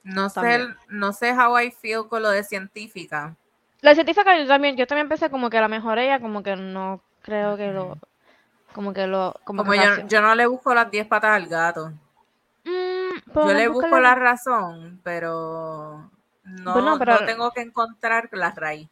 No 0.02 0.28
sé, 0.30 0.68
no 0.88 1.12
sé 1.12 1.32
how 1.32 1.58
I 1.58 1.70
feel 1.70 2.06
con 2.08 2.22
lo 2.22 2.30
de 2.30 2.44
científica. 2.44 3.34
La 3.80 3.94
científica 3.94 4.38
yo 4.38 4.46
también, 4.46 4.76
yo 4.76 4.86
también 4.86 5.08
pensé 5.08 5.30
como 5.30 5.50
que 5.50 5.58
a 5.58 5.62
lo 5.62 5.68
mejor 5.68 5.98
ella 5.98 6.20
como 6.20 6.42
que 6.42 6.56
no 6.56 7.00
creo 7.22 7.56
que 7.56 7.72
lo, 7.72 7.98
como 8.72 8.92
que 8.92 9.06
lo, 9.06 9.34
como, 9.44 9.64
Como 9.64 9.72
que 9.72 10.04
yo 10.06 10.20
no 10.20 10.34
le 10.34 10.46
busco 10.46 10.74
las 10.74 10.90
10 10.90 11.06
patas 11.06 11.30
al 11.32 11.46
gato. 11.46 11.92
Yo 13.34 13.52
le 13.52 13.68
busco 13.68 13.98
la 13.98 14.14
razón, 14.14 15.00
pero 15.02 16.10
no, 16.44 16.72
Bueno, 16.72 16.98
pero- 16.98 17.20
no 17.20 17.26
tengo 17.26 17.50
que 17.52 17.60
encontrar 17.60 18.28
la 18.32 18.50
raíz. 18.50 18.88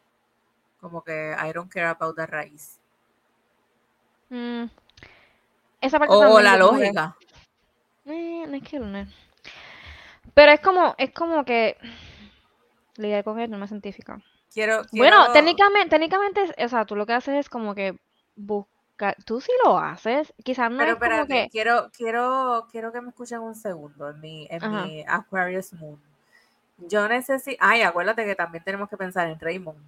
Como 0.80 1.02
que 1.02 1.34
I 1.42 1.52
don't 1.52 1.72
care 1.72 1.86
about 1.86 2.16
the 2.16 2.26
raíz. 2.26 2.78
Mm, 4.28 4.64
esa 5.80 5.98
parte 5.98 6.14
O, 6.14 6.40
la 6.40 6.56
lógica. 6.56 7.16
Eh, 8.06 8.44
no 8.46 8.54
es 8.56 8.62
que 8.62 8.78
no. 8.78 9.06
Pero 10.34 10.52
es 10.52 10.60
como, 10.60 10.94
es 10.98 11.12
como 11.12 11.44
que 11.44 11.76
lidiar 12.96 13.24
con 13.24 13.38
él 13.38 13.50
no 13.50 13.62
es 13.62 13.68
científica. 13.70 14.20
Quiero, 14.52 14.82
Bueno, 14.92 15.32
técnicamente, 15.32 15.90
técnicamente, 15.90 16.54
o 16.64 16.68
sea, 16.68 16.84
tú 16.84 16.94
lo 16.96 17.06
que 17.06 17.12
haces 17.12 17.34
es 17.34 17.48
como 17.48 17.74
que 17.74 17.98
buscar, 18.36 18.73
tú 19.24 19.40
sí 19.40 19.50
lo 19.64 19.78
haces, 19.78 20.32
quizás 20.44 20.70
no 20.70 20.78
Pero 20.78 20.92
es 20.92 20.98
como 20.98 21.10
espérate, 21.10 21.44
que, 21.44 21.50
quiero, 21.50 21.90
quiero, 21.96 22.66
quiero 22.70 22.92
que 22.92 23.00
me 23.00 23.08
escuchen 23.10 23.40
un 23.40 23.54
segundo 23.54 24.10
en 24.10 24.20
mi, 24.20 24.46
en 24.50 24.62
Ajá. 24.64 24.84
mi 24.86 25.04
Aquarius 25.06 25.72
Moon. 25.74 26.00
Yo 26.78 27.08
necesito. 27.08 27.56
Ay, 27.60 27.82
acuérdate 27.82 28.24
que 28.24 28.34
también 28.34 28.64
tenemos 28.64 28.88
que 28.88 28.96
pensar 28.96 29.28
en 29.28 29.38
Raymond. 29.38 29.78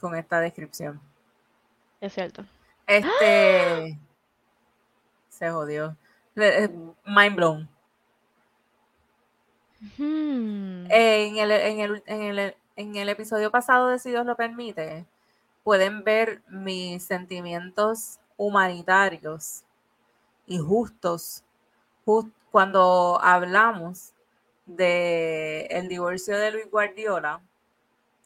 Con 0.00 0.14
esta 0.16 0.40
descripción. 0.40 1.00
es 2.00 2.12
cierto. 2.14 2.44
Este. 2.86 3.98
Se 5.28 5.50
jodió. 5.50 5.96
Eh, 6.36 6.68
Mind 7.04 7.36
blown. 7.36 7.68
Hmm, 9.96 10.86
En 10.90 11.36
el, 11.38 11.50
en, 11.52 11.80
el, 11.80 12.02
en, 12.06 12.22
el, 12.38 12.56
en 12.76 12.96
el 12.96 13.08
episodio 13.08 13.50
pasado 13.50 13.88
de 13.88 13.98
Si 13.98 14.10
Dios 14.10 14.26
lo 14.26 14.36
permite, 14.36 15.06
pueden 15.68 16.02
ver 16.02 16.40
mis 16.48 17.04
sentimientos 17.04 18.20
humanitarios 18.38 19.64
y 20.46 20.56
justos 20.56 21.44
jus- 22.06 22.32
cuando 22.50 23.20
hablamos 23.22 24.14
de 24.64 25.66
el 25.66 25.88
divorcio 25.88 26.38
de 26.38 26.52
Luis 26.52 26.70
Guardiola 26.70 27.42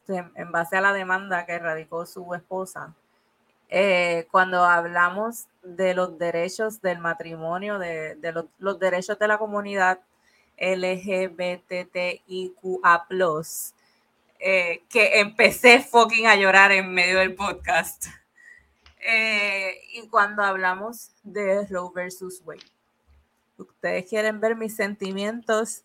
en, 0.06 0.30
en 0.36 0.52
base 0.52 0.76
a 0.76 0.82
la 0.82 0.92
demanda 0.92 1.44
que 1.44 1.58
radicó 1.58 2.06
su 2.06 2.32
esposa 2.32 2.94
eh, 3.68 4.28
cuando 4.30 4.64
hablamos 4.64 5.48
de 5.64 5.94
los 5.94 6.16
derechos 6.18 6.80
del 6.80 7.00
matrimonio 7.00 7.80
de, 7.80 8.14
de 8.14 8.30
los, 8.30 8.44
los 8.60 8.78
derechos 8.78 9.18
de 9.18 9.26
la 9.26 9.38
comunidad 9.38 9.98
LGBTIQA+, 10.58 12.22
eh, 14.44 14.84
que 14.88 15.20
empecé 15.20 15.80
fucking 15.80 16.26
a 16.26 16.34
llorar 16.36 16.72
en 16.72 16.92
medio 16.92 17.18
del 17.20 17.34
podcast. 17.34 18.06
Eh, 19.04 19.80
y 19.94 20.08
cuando 20.08 20.42
hablamos 20.42 21.12
de 21.22 21.66
Roe 21.66 21.90
versus 21.94 22.42
Wade. 22.44 22.60
Ustedes 23.56 24.08
quieren 24.08 24.40
ver 24.40 24.56
mis 24.56 24.74
sentimientos 24.74 25.82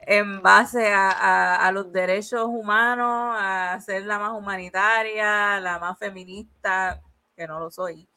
en 0.00 0.42
base 0.42 0.92
a, 0.92 1.10
a- 1.10 1.66
a 1.66 1.72
los 1.72 1.92
derechos 1.92 2.46
humanos, 2.46 3.36
a 3.38 3.78
ser 3.84 4.04
la 4.06 4.18
más 4.18 4.32
humanitaria, 4.32 5.60
la 5.60 5.78
más 5.78 5.98
feminista, 5.98 7.00
que 7.36 7.46
no 7.46 7.60
lo 7.60 7.70
soy. 7.70 8.08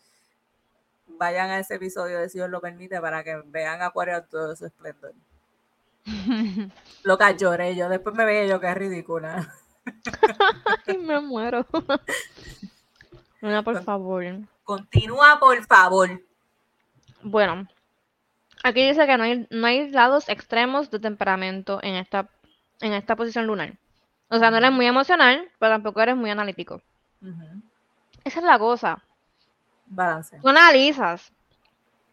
Vayan 1.07 1.49
a 1.51 1.59
ese 1.59 1.75
episodio 1.75 2.19
de 2.19 2.29
Si 2.29 2.37
Dios 2.39 2.49
lo 2.49 2.61
permite 2.61 2.99
para 3.01 3.23
que 3.23 3.35
vean 3.45 3.81
Acuario 3.81 4.17
en 4.17 4.27
todo 4.27 4.55
su 4.55 4.65
esplendor. 4.65 5.13
Loca, 7.03 7.31
lloré 7.31 7.75
yo. 7.75 7.89
Después 7.89 8.15
me 8.15 8.25
veía 8.25 8.45
yo 8.45 8.59
que 8.59 8.67
es 8.69 8.75
ridícula. 8.75 9.53
Ay, 10.87 10.97
me 10.97 11.19
muero. 11.19 11.65
Una, 13.41 13.63
por 13.63 13.83
favor. 13.83 14.23
Continúa, 14.63 15.39
por 15.39 15.65
favor. 15.65 16.21
Bueno, 17.21 17.67
aquí 18.63 18.87
dice 18.87 19.05
que 19.05 19.17
no 19.17 19.23
hay, 19.23 19.47
no 19.49 19.67
hay 19.67 19.89
lados 19.91 20.29
extremos 20.29 20.89
de 20.89 20.99
temperamento 20.99 21.79
en 21.83 21.95
esta, 21.95 22.29
en 22.81 22.93
esta 22.93 23.15
posición 23.15 23.47
lunar. 23.47 23.77
O 24.29 24.39
sea, 24.39 24.49
no 24.49 24.57
eres 24.57 24.71
muy 24.71 24.85
emocional, 24.85 25.49
pero 25.59 25.73
tampoco 25.73 26.01
eres 26.01 26.15
muy 26.15 26.29
analítico. 26.29 26.81
Esa 28.23 28.39
es 28.39 28.45
la 28.45 28.57
cosa. 28.57 29.03
Balance. 29.85 30.39
Tú 30.41 30.49
analizas. 30.49 31.31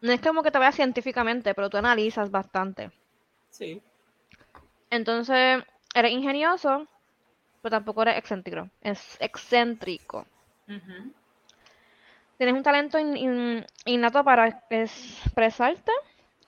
No 0.01 0.11
es 0.11 0.21
como 0.21 0.43
que 0.43 0.51
te 0.51 0.59
veas 0.59 0.75
científicamente, 0.75 1.53
pero 1.53 1.69
tú 1.69 1.77
analizas 1.77 2.29
bastante. 2.29 2.91
Sí. 3.49 3.81
Entonces, 4.89 5.63
eres 5.93 6.11
ingenioso, 6.11 6.87
pero 7.61 7.77
tampoco 7.77 8.01
eres 8.01 8.17
excéntrico. 8.17 8.69
Es 8.81 9.17
excéntrico. 9.19 10.25
Tienes 12.37 12.55
un 12.55 12.63
talento 12.63 12.97
in- 12.97 13.17
in- 13.17 13.65
innato 13.85 14.23
para 14.23 14.47
expresarte. 14.47 15.91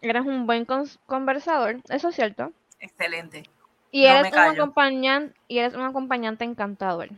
Eres 0.01 0.25
un 0.25 0.45
buen 0.45 0.65
conversador, 1.05 1.77
eso 1.89 2.09
es 2.09 2.15
cierto. 2.15 2.51
Excelente. 2.79 3.43
Y 3.91 4.05
eres 4.05 4.33
un 4.33 4.39
acompañante, 4.39 5.35
y 5.47 5.59
eres 5.59 5.75
un 5.75 5.83
acompañante 5.83 6.43
encantador. 6.43 7.09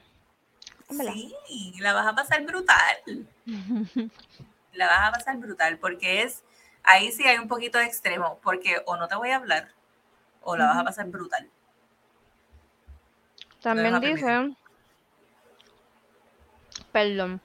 Sí, 0.89 1.73
la 1.79 1.93
vas 1.93 2.07
a 2.07 2.15
pasar 2.15 2.45
brutal. 2.45 3.27
La 4.73 4.87
vas 4.87 5.07
a 5.07 5.11
pasar 5.13 5.37
brutal 5.37 5.77
porque 5.79 6.23
es, 6.23 6.43
ahí 6.83 7.11
sí 7.11 7.23
hay 7.23 7.37
un 7.37 7.47
poquito 7.47 7.77
de 7.77 7.85
extremo, 7.85 8.39
porque 8.43 8.81
o 8.85 8.97
no 8.97 9.07
te 9.07 9.15
voy 9.15 9.29
a 9.31 9.37
hablar 9.37 9.69
o 10.41 10.57
la 10.57 10.67
vas 10.67 10.77
a 10.77 10.83
pasar 10.83 11.07
brutal. 11.07 11.49
También 13.65 13.99
dice, 13.99 14.55
perdón, 16.91 17.41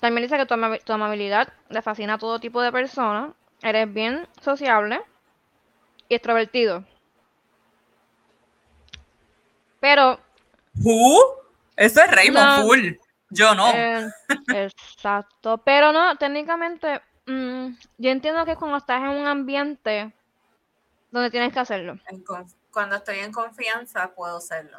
también 0.00 0.22
dice 0.22 0.38
que 0.38 0.46
tu, 0.46 0.54
amabi- 0.54 0.82
tu 0.82 0.94
amabilidad 0.94 1.52
le 1.68 1.82
fascina 1.82 2.14
a 2.14 2.18
todo 2.18 2.40
tipo 2.40 2.62
de 2.62 2.72
personas, 2.72 3.34
eres 3.60 3.92
bien 3.92 4.26
sociable 4.40 5.02
y 6.08 6.14
extrovertido. 6.14 6.82
Pero, 9.80 10.18
¿Who? 10.82 11.18
Eso 11.76 12.00
es 12.00 12.10
Raymond 12.10 12.46
No. 12.46 12.62
Full. 12.62 12.92
Yo 13.28 13.54
no. 13.54 13.70
eh, 13.74 14.08
exacto, 14.48 15.58
pero 15.58 15.92
no, 15.92 16.16
técnicamente 16.16 17.02
mm, 17.26 17.66
yo 17.98 18.10
entiendo 18.10 18.46
que 18.46 18.56
cuando 18.56 18.78
estás 18.78 19.02
en 19.02 19.10
un 19.10 19.26
ambiente 19.26 20.10
donde 21.10 21.30
tienes 21.30 21.52
que 21.52 21.58
hacerlo. 21.60 21.98
Cuando 22.72 22.96
estoy 22.96 23.18
en 23.18 23.30
confianza 23.30 24.14
puedo 24.14 24.38
hacerlo. 24.38 24.78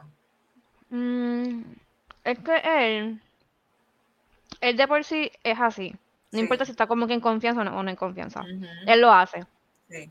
Mm, 0.96 1.62
es 2.24 2.40
que 2.40 2.56
él, 2.64 3.22
él 4.62 4.78
de 4.78 4.88
por 4.88 5.04
sí 5.04 5.32
es 5.44 5.60
así. 5.60 5.92
No 6.32 6.40
Sí. 6.40 6.44
importa 6.44 6.66
si 6.66 6.72
está 6.72 6.88
como 6.88 7.08
que 7.08 7.14
en 7.14 7.22
confianza 7.22 7.62
o 7.62 7.64
no, 7.64 7.78
o 7.78 7.84
no 7.84 7.90
en 7.90 7.96
confianza. 7.96 8.46
Él 8.86 9.02
lo 9.02 9.12
hace. 9.12 9.44
sí. 9.90 10.10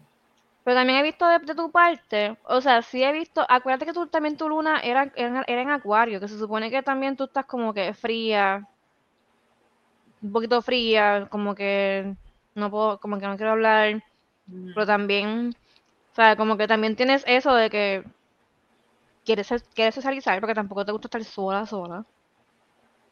Pero 0.64 0.76
también 0.76 0.98
he 0.98 1.02
visto 1.02 1.26
de, 1.28 1.38
de 1.40 1.54
tu 1.54 1.70
parte, 1.70 2.36
o 2.44 2.60
sea, 2.60 2.82
sí 2.82 3.02
he 3.04 3.12
visto, 3.12 3.44
acuérdate 3.48 3.86
que 3.86 3.92
tú 3.92 4.06
también 4.08 4.36
tu 4.36 4.48
luna 4.48 4.80
era, 4.80 5.12
era, 5.14 5.44
era 5.46 5.62
en 5.62 5.70
acuario, 5.70 6.20
que 6.20 6.28
se 6.28 6.38
supone 6.38 6.70
que 6.70 6.82
también 6.82 7.16
tú 7.16 7.24
estás 7.24 7.46
como 7.46 7.72
que 7.74 7.92
fría, 7.94 8.66
un 10.22 10.32
poquito 10.32 10.62
fría, 10.62 11.28
como 11.30 11.54
que 11.54 12.14
no 12.54 12.70
puedo, 12.70 12.98
como 13.00 13.18
que 13.18 13.26
no 13.26 13.36
quiero 13.36 13.52
hablar, 13.52 14.02
pero 14.74 14.86
también, 14.86 15.54
o 16.12 16.14
sea, 16.16 16.36
como 16.36 16.56
que 16.58 16.68
también 16.68 16.96
tienes 16.96 17.24
eso 17.26 17.54
de 17.54 17.70
que 17.70 18.04
quieres, 19.24 19.46
ser- 19.46 19.62
quieres 19.74 19.94
socializar, 19.94 20.40
porque 20.40 20.54
tampoco 20.54 20.84
te 20.84 20.92
gusta 20.92 21.06
estar 21.08 21.24
sola, 21.24 21.66
sola. 21.66 22.04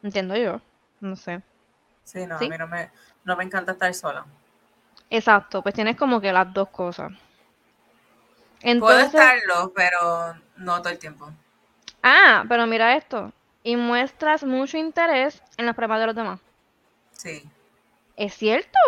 Entiendo 0.03 0.37
yo, 0.37 0.61
no 1.01 1.17
sé. 1.17 1.43
Sí, 2.05 2.27
no, 2.27 2.39
¿Sí? 2.39 2.47
a 2.47 2.49
mí 2.49 2.59
no 2.59 2.67
me, 2.67 2.91
no 3.25 3.37
me 3.37 3.45
encanta 3.45 3.73
estar 3.73 3.93
sola. 3.95 4.25
Exacto, 5.11 5.63
pues 5.63 5.75
tienes 5.75 5.97
como 5.97 6.21
que 6.21 6.33
las 6.33 6.53
dos 6.53 6.69
cosas. 6.71 7.13
Puedo 8.79 8.99
estarlo, 9.01 9.73
pero 9.75 10.35
no 10.57 10.81
todo 10.81 10.91
el 10.91 10.99
tiempo. 10.99 11.31
ah, 12.03 12.45
pero 12.49 12.67
mira 12.67 12.97
esto, 12.97 13.33
y 13.63 13.77
muestras 13.77 14.45
mucho 14.45 14.77
interés 14.77 15.43
en 15.57 15.67
los 15.67 15.75
problemas 15.75 16.01
de 16.01 16.07
los 16.07 16.17
demás. 16.17 16.41
Sí. 17.13 17.49
¿Es 18.17 18.35
cierto? 18.35 18.79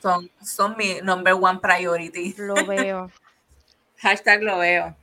Son, 0.00 0.30
son 0.42 0.76
mi 0.76 1.00
number 1.02 1.34
one 1.34 1.58
priority. 1.60 2.34
Lo 2.38 2.64
veo. 2.66 3.10
Hashtag 3.98 4.42
lo 4.42 4.58
veo. 4.58 4.96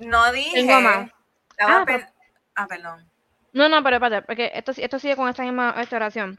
No 0.00 0.32
dije. 0.32 0.54
Tengo 0.66 0.80
más. 0.80 1.10
Estaba 1.50 1.80
Ah, 1.80 1.84
pe- 1.84 1.92
pero- 1.98 2.06
ah, 2.56 2.66
perdón. 2.66 3.04
No, 3.52 3.68
no, 3.68 3.82
pero 3.82 3.96
espérate, 3.96 4.26
porque 4.26 4.50
esto, 4.54 4.72
esto 4.76 4.98
sigue 4.98 5.16
con 5.16 5.28
esta 5.28 5.42
misma 5.42 5.74
esta 5.80 5.96
oración. 5.96 6.38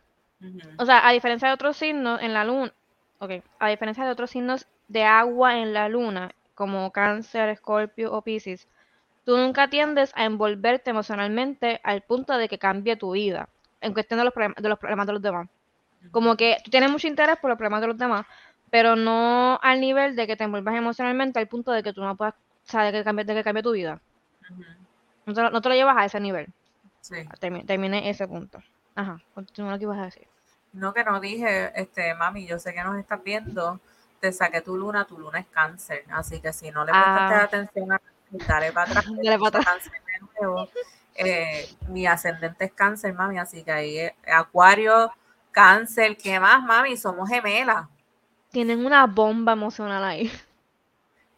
O 0.78 0.86
sea, 0.86 1.08
a 1.08 1.12
diferencia 1.12 1.48
de 1.48 1.54
otros 1.56 1.78
signos 1.78 2.22
en 2.22 2.32
la 2.34 2.44
luna, 2.44 2.72
ok, 3.18 3.32
a 3.60 3.70
diferencia 3.70 4.06
de 4.06 4.12
otros 4.12 4.30
signos 4.30 4.68
de 4.88 5.04
agua 5.04 5.58
en 5.58 5.74
la 5.74 5.90
luna, 5.90 6.32
como 6.54 6.92
Cáncer, 6.92 7.50
Escorpio 7.50 8.14
o 8.14 8.22
Piscis, 8.22 8.68
tú 9.26 9.36
nunca 9.36 9.68
tiendes 9.70 10.12
a 10.16 10.26
envolverte 10.26 10.92
emocionalmente 10.92 11.82
al 11.84 12.02
punto 12.04 12.38
de 12.38 12.48
que 12.48 12.60
cambie 12.60 12.96
tu 12.98 13.12
vida, 13.14 13.50
en 13.82 13.94
cuestión 13.94 14.20
de 14.20 14.26
los, 14.26 14.34
de 14.56 14.70
los 14.70 14.78
problemas 14.78 15.08
de 15.08 15.14
los 15.14 15.22
demás. 15.24 15.48
Como 16.12 16.38
que 16.38 16.58
tú 16.64 16.70
tienes 16.70 16.92
mucho 16.92 17.08
interés 17.08 17.38
por 17.38 17.50
los 17.50 17.58
problemas 17.58 17.82
de 17.82 17.88
los 17.88 17.98
demás, 17.98 18.26
pero 18.70 18.96
no 18.96 19.60
al 19.64 19.82
nivel 19.82 20.16
de 20.16 20.28
que 20.28 20.36
te 20.38 20.44
envuelvas 20.44 20.76
emocionalmente 20.76 21.40
al 21.40 21.48
punto 21.48 21.72
de 21.72 21.82
que 21.82 21.94
tú 21.94 22.02
no 22.02 22.16
puedas, 22.16 22.36
o 22.68 22.72
sea, 22.72 22.84
de 22.84 22.92
que 22.92 23.04
cambie, 23.04 23.26
de 23.26 23.34
que 23.34 23.44
cambie 23.44 23.64
tu 23.64 23.72
vida. 23.72 24.00
No 25.26 25.34
te, 25.34 25.42
lo- 25.42 25.50
no 25.52 25.62
te 25.62 25.70
lo 25.70 25.76
llevas 25.76 25.98
a 25.98 26.06
ese 26.06 26.20
nivel. 26.20 26.48
Sí. 27.02 27.16
Termi- 27.40 27.66
Terminé 27.66 28.10
ese 28.10 28.28
punto. 28.28 28.62
Ajá, 28.96 29.20
continúa 29.34 29.72
lo 29.72 29.78
que 29.78 29.84
ibas 29.84 30.00
a 30.00 30.06
decir. 30.06 30.28
No, 30.74 30.94
que 30.94 31.04
no 31.04 31.20
dije, 31.20 31.72
este, 31.80 32.14
mami, 32.16 32.46
yo 32.46 32.60
sé 32.60 32.74
que 32.74 32.84
nos 32.84 32.98
estás 32.98 33.24
viendo, 33.24 33.80
te 34.20 34.32
saqué 34.32 34.62
tu 34.62 34.78
luna, 34.78 35.06
tu 35.06 35.18
luna 35.18 35.40
es 35.40 35.46
cáncer, 35.48 36.04
así 36.12 36.40
que 36.42 36.52
si 36.54 36.72
no 36.72 36.84
le 36.86 36.92
prestaste 36.92 37.36
Ah. 37.36 37.44
atención 37.44 37.92
a 37.94 38.02
dale 38.48 38.72
para 38.72 38.90
atrás, 38.92 39.06
Dale 39.24 39.40
cáncer 39.64 39.92
de 39.94 40.28
nuevo. 40.42 40.68
Eh, 41.16 41.68
mi 41.88 42.06
ascendente 42.06 42.66
es 42.66 42.74
cáncer, 42.74 43.14
mami, 43.14 43.40
así 43.40 43.64
que 43.64 43.72
ahí 43.72 43.98
es 44.00 44.14
acuario, 44.32 45.12
cáncer, 45.52 46.18
¿qué 46.18 46.40
más, 46.40 46.62
mami? 46.64 46.98
Somos 46.98 47.30
gemelas. 47.30 47.88
Tienen 48.52 48.86
una 48.86 49.06
bomba 49.08 49.54
emocional 49.54 50.04
ahí. 50.04 50.32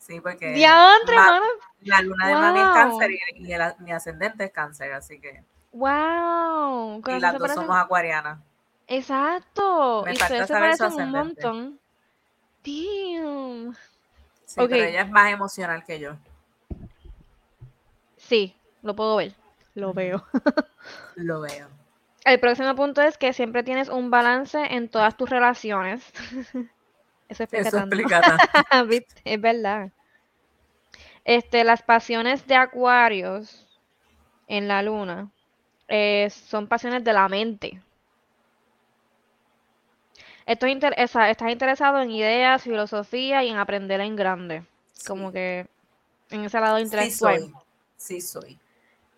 Sí, 0.09 0.19
porque 0.21 0.53
Diantre, 0.53 1.15
la 1.81 2.01
luna 2.01 2.27
de 2.27 2.33
mami 2.33 2.59
es 2.61 2.65
Wow. 2.65 2.73
cáncer 2.73 3.11
y, 3.11 3.45
y 3.47 3.53
el- 3.53 3.75
mi 3.77 3.91
ascendente 3.91 4.43
es 4.45 4.51
cáncer, 4.51 4.91
así 4.93 5.19
que, 5.21 5.43
Wow. 5.71 7.03
y 7.05 7.19
las 7.19 7.33
dos 7.33 7.41
parecen- 7.43 7.53
somos 7.53 7.77
acuarianas. 7.77 8.39
Exacto. 8.87 10.01
Me 10.03 10.11
y 10.11 10.13
ustedes 10.15 10.47
se 10.47 10.53
parecen 10.53 10.93
un 10.93 11.11
montón. 11.11 11.79
Damn. 12.65 13.75
Sí, 14.45 14.55
pero 14.67 14.75
ella 14.83 15.01
es 15.03 15.11
más 15.11 15.31
emocional 15.31 15.83
que 15.85 15.99
yo. 15.99 16.15
Sí, 18.17 18.55
lo 18.81 18.95
puedo 18.95 19.15
ver. 19.17 19.33
Lo 19.75 19.93
veo. 19.93 20.25
Lo 21.15 21.41
veo. 21.41 21.67
El 22.25 22.39
próximo 22.39 22.73
punto 22.75 23.01
es 23.03 23.17
que 23.19 23.31
siempre 23.33 23.61
tienes 23.61 23.89
un 23.89 24.09
balance 24.09 24.59
en 24.73 24.89
todas 24.89 25.15
tus 25.15 25.29
relaciones. 25.29 26.03
Eso 27.29 27.43
explica 27.43 27.67
Eso 27.69 27.77
tanto. 27.77 27.95
explica 27.95 28.21
tanto. 28.21 28.43
Es 29.23 29.39
verdad. 29.39 29.91
Este, 31.29 31.63
las 31.63 31.83
pasiones 31.83 32.47
de 32.47 32.55
Acuarios 32.55 33.67
en 34.47 34.67
la 34.67 34.81
luna 34.81 35.29
eh, 35.87 36.27
son 36.31 36.65
pasiones 36.65 37.03
de 37.03 37.13
la 37.13 37.29
mente. 37.29 37.79
Esto 40.47 40.65
es 40.65 40.71
inter- 40.71 40.95
esa- 40.97 41.29
estás 41.29 41.51
interesado 41.51 42.01
en 42.01 42.09
ideas, 42.09 42.63
filosofía 42.63 43.43
y 43.43 43.49
en 43.49 43.57
aprender 43.57 44.01
en 44.01 44.15
grande. 44.15 44.63
Como 45.05 45.31
que 45.31 45.67
en 46.31 46.45
ese 46.45 46.59
lado 46.59 46.77
Sí 46.77 46.83
intelectual. 46.85 47.41
soy. 47.41 47.53
Sí 47.97 48.21
soy. 48.21 48.57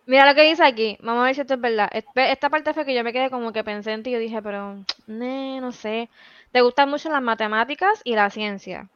Mira 0.06 0.26
lo 0.26 0.36
que 0.36 0.44
dice 0.44 0.66
aquí. 0.66 0.98
Vamos 1.02 1.22
a 1.22 1.26
ver 1.28 1.36
si 1.36 1.42
esto 1.42 1.54
es 1.54 1.62
verdad. 1.62 1.90
Esta 1.94 2.50
parte 2.50 2.74
fue 2.74 2.84
que 2.86 2.94
yo 2.94 3.06
me 3.06 3.14
quedé 3.14 3.30
como 3.30 3.54
que 3.54 3.64
pensé 3.64 3.94
en 3.94 4.04
ti 4.04 4.10
y 4.10 4.14
yo 4.14 4.20
dije, 4.20 4.42
pero, 4.42 4.84
ne, 5.08 5.62
no 5.62 5.72
sé. 5.72 6.10
¿Te 6.52 6.60
gustan 6.60 6.90
mucho 6.90 7.10
las 7.10 7.22
matemáticas 7.22 8.02
y 8.04 8.16
la 8.16 8.30
ciencia? 8.30 8.90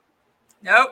No. 0.59 0.89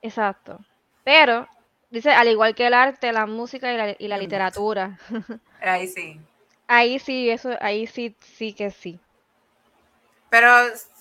Exacto. 0.00 0.58
Pero, 1.04 1.46
dice, 1.90 2.10
al 2.12 2.28
igual 2.28 2.54
que 2.54 2.66
el 2.66 2.74
arte, 2.74 3.12
la 3.12 3.26
música 3.26 3.72
y 3.72 3.76
la, 3.76 3.96
y 3.98 4.08
la 4.08 4.16
Mm. 4.16 4.20
literatura. 4.20 4.98
Ahí 5.60 5.86
sí. 5.88 6.20
Ahí 6.66 6.98
sí, 6.98 7.28
eso, 7.30 7.50
ahí 7.60 7.86
sí, 7.86 8.16
sí 8.20 8.54
que 8.54 8.70
sí. 8.70 8.98
Pero 10.30 10.48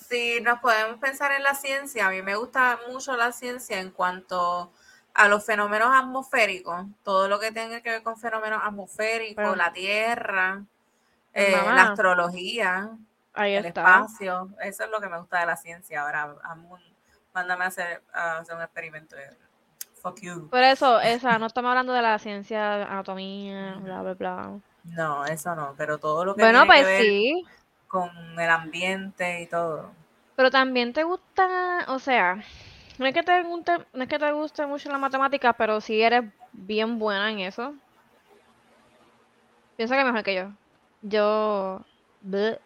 si 0.08 0.42
nos 0.42 0.60
podemos 0.60 1.00
pensar 1.00 1.32
en 1.32 1.42
la 1.44 1.56
ciencia, 1.56 2.08
a 2.08 2.10
mí 2.10 2.22
me 2.22 2.36
gusta 2.36 2.78
mucho 2.92 3.16
la 3.16 3.32
ciencia 3.32 3.80
en 3.80 3.90
cuanto 3.92 4.72
a 5.14 5.28
los 5.28 5.46
fenómenos 5.46 5.90
atmosféricos, 5.96 6.86
todo 7.04 7.28
lo 7.30 7.40
que 7.40 7.52
tenga 7.52 7.82
que 7.82 7.90
ver 7.92 8.04
con 8.04 8.18
fenómenos 8.18 8.62
atmosféricos, 8.64 9.36
Pero- 9.38 9.56
la 9.56 9.72
Tierra, 9.72 10.64
eh, 11.34 11.52
la 11.66 11.84
astrología, 11.84 12.90
Ahí 13.34 13.56
el 13.56 13.66
está. 13.66 13.82
espacio, 13.82 14.50
eso 14.62 14.84
es 14.84 14.90
lo 14.90 15.00
que 15.00 15.08
me 15.08 15.18
gusta 15.18 15.40
de 15.40 15.46
la 15.46 15.56
ciencia. 15.56 16.02
Ahora, 16.02 16.36
mándame 17.34 17.64
a 17.64 17.68
hacer, 17.68 18.04
a 18.14 18.38
hacer 18.40 18.56
un 18.56 18.62
experimento. 18.62 19.16
de- 19.16 19.38
Fuck 20.04 20.22
you. 20.22 20.52
Por 20.52 20.64
eso, 20.64 21.00
esa, 21.02 21.38
no 21.40 21.48
estamos 21.48 21.70
hablando 21.70 21.94
de 21.94 22.02
la 22.02 22.20
ciencia, 22.20 22.84
anatomía, 22.84 23.76
bla, 23.82 24.02
bla, 24.04 24.14
bla. 24.14 24.60
No, 24.84 25.26
eso 25.26 25.56
no, 25.56 25.74
pero 25.78 25.98
todo 25.98 26.24
lo 26.26 26.36
que 26.38 26.42
Bueno, 26.42 26.60
tiene 26.60 26.74
que 26.74 26.84
pues 26.84 26.86
ver 26.86 27.02
sí. 27.02 27.44
con 27.88 28.10
el 28.40 28.50
ambiente 28.50 29.42
y 29.42 29.48
todo. 29.48 29.92
Pero 30.36 30.52
también 30.52 30.94
te 30.94 31.04
gusta, 31.04 31.86
o 31.88 31.98
sea, 32.00 32.44
no 33.00 33.06
es 33.08 33.14
que 33.14 33.24
te 33.24 33.42
guste, 33.44 33.86
no 33.94 34.04
es 34.04 34.10
que 34.10 34.20
te 34.20 34.32
guste 34.32 34.66
mucho 34.68 34.92
la 34.92 34.98
matemática, 35.00 35.54
pero 35.54 35.82
si 35.82 36.02
eres 36.02 36.24
bien 36.52 37.00
buena 37.00 37.32
en 37.32 37.40
eso. 37.40 37.74
Piensa 39.76 39.98
que 39.98 40.04
mejor 40.04 40.24
que 40.24 40.36
yo. 40.36 40.52
Yo. 41.02 41.82
bleh. 42.22 42.60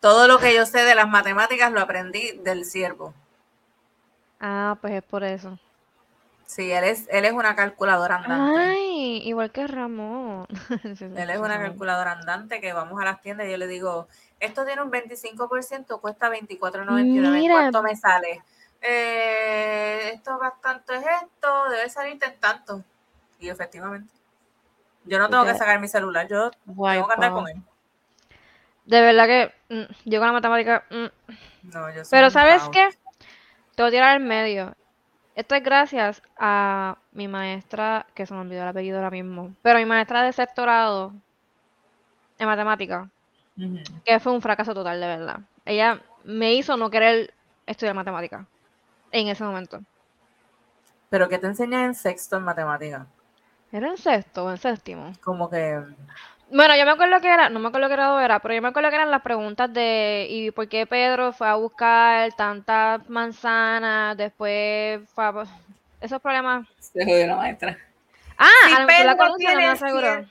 Todo 0.00 0.28
lo 0.28 0.38
que 0.38 0.54
yo 0.54 0.66
sé 0.66 0.80
de 0.84 0.94
las 0.94 1.08
matemáticas 1.08 1.72
lo 1.72 1.80
aprendí 1.80 2.32
del 2.44 2.66
siervo. 2.66 3.14
Ah, 4.40 4.76
pues 4.80 4.92
es 4.94 5.02
por 5.02 5.24
eso. 5.24 5.58
Sí, 6.52 6.70
él 6.70 6.84
es, 6.84 7.08
él 7.10 7.24
es 7.24 7.32
una 7.32 7.56
calculadora 7.56 8.16
andante. 8.16 8.60
Ay, 8.60 9.22
igual 9.26 9.50
que 9.52 9.66
Ramón. 9.66 10.46
Él 11.16 11.30
es 11.30 11.38
una 11.38 11.58
calculadora 11.58 12.12
andante 12.12 12.60
que 12.60 12.74
vamos 12.74 13.00
a 13.00 13.06
las 13.06 13.22
tiendas 13.22 13.46
y 13.46 13.52
yo 13.52 13.56
le 13.56 13.66
digo, 13.66 14.06
esto 14.38 14.66
tiene 14.66 14.82
un 14.82 14.92
25%, 14.92 15.98
cuesta 15.98 16.28
24.99. 16.28 17.32
Mira. 17.32 17.54
¿Cuánto 17.54 17.82
me 17.82 17.96
sale? 17.96 18.42
Eh, 18.82 20.10
esto 20.12 20.38
bastante 20.38 20.96
es 20.96 21.04
esto, 21.22 21.70
debe 21.70 21.88
salirte 21.88 22.26
en 22.26 22.38
tanto. 22.38 22.84
Y 23.40 23.48
efectivamente. 23.48 24.12
Yo 25.06 25.18
no 25.18 25.30
tengo 25.30 25.46
que 25.46 25.54
sacar 25.54 25.80
mi 25.80 25.88
celular, 25.88 26.28
yo 26.28 26.50
Guay, 26.66 26.98
tengo 26.98 27.08
que 27.08 27.14
andar 27.14 27.32
con 27.32 27.48
él. 27.48 27.62
De 28.84 29.00
verdad 29.00 29.26
que 29.26 29.54
mm, 29.70 29.92
yo 30.04 30.18
con 30.18 30.26
la 30.26 30.32
matemática. 30.34 30.84
mm. 30.90 31.06
No, 31.72 31.88
yo 31.88 32.04
soy 32.04 32.10
Pero 32.10 32.28
¿sabes 32.28 32.68
qué? 32.70 32.90
Te 33.74 33.82
voy 33.82 33.88
a 33.88 33.90
tirar 33.90 34.16
al 34.16 34.20
medio. 34.20 34.76
Esto 35.34 35.54
es 35.54 35.62
gracias 35.62 36.22
a 36.36 36.98
mi 37.12 37.26
maestra, 37.26 38.06
que 38.14 38.26
se 38.26 38.34
me 38.34 38.40
olvidó 38.40 38.62
el 38.62 38.68
apellido 38.68 38.98
ahora 38.98 39.10
mismo, 39.10 39.54
pero 39.62 39.78
mi 39.78 39.86
maestra 39.86 40.22
de 40.22 40.32
sexto 40.32 40.62
grado 40.62 41.14
en 42.38 42.46
matemática, 42.46 43.08
que 44.04 44.20
fue 44.20 44.32
un 44.32 44.42
fracaso 44.42 44.74
total, 44.74 45.00
de 45.00 45.06
verdad. 45.06 45.40
Ella 45.64 46.02
me 46.24 46.54
hizo 46.54 46.76
no 46.76 46.90
querer 46.90 47.32
estudiar 47.66 47.94
matemática 47.94 48.46
en 49.10 49.28
ese 49.28 49.42
momento. 49.44 49.80
Pero 51.08 51.28
¿qué 51.28 51.38
te 51.38 51.46
enseñan 51.46 51.84
en 51.84 51.94
sexto 51.94 52.36
en 52.36 52.42
matemáticas? 52.44 53.06
¿Era 53.70 53.88
en 53.88 53.96
sexto 53.96 54.44
o 54.44 54.50
en 54.50 54.58
séptimo? 54.58 55.12
Como 55.22 55.48
que 55.48 55.82
Bueno, 56.54 56.76
yo 56.76 56.84
me 56.84 56.90
acuerdo 56.90 57.20
que 57.20 57.32
era, 57.32 57.48
no 57.48 57.58
me 57.60 57.68
acuerdo 57.68 57.88
qué 57.88 57.94
grado 57.94 58.20
era, 58.20 58.40
pero 58.40 58.54
yo 58.54 58.60
me 58.62 58.68
acuerdo 58.68 58.90
que 58.90 58.96
eran 58.96 59.10
las 59.10 59.22
preguntas 59.22 59.72
de 59.72 60.26
¿y 60.28 60.50
por 60.50 60.68
qué 60.68 60.86
Pedro 60.86 61.32
fue 61.32 61.48
a 61.48 61.54
buscar 61.54 62.30
tantas 62.34 63.08
manzanas? 63.08 64.16
Después 64.18 65.00
fue 65.14 65.24
a... 65.24 65.44
Esos 66.00 66.20
problemas. 66.20 66.66
Se 66.78 67.04
jodió 67.04 67.26
la 67.28 67.36
maestra. 67.36 67.78
Ah, 68.36 68.50
Si 68.66 68.74
a 68.74 68.80
la 68.80 68.86
Pedro 68.86 69.16
conoce, 69.16 69.44
no 69.44 69.48
me 69.54 69.54
tiene 69.54 69.64
aseguro. 69.68 70.06
siete- 70.14 70.28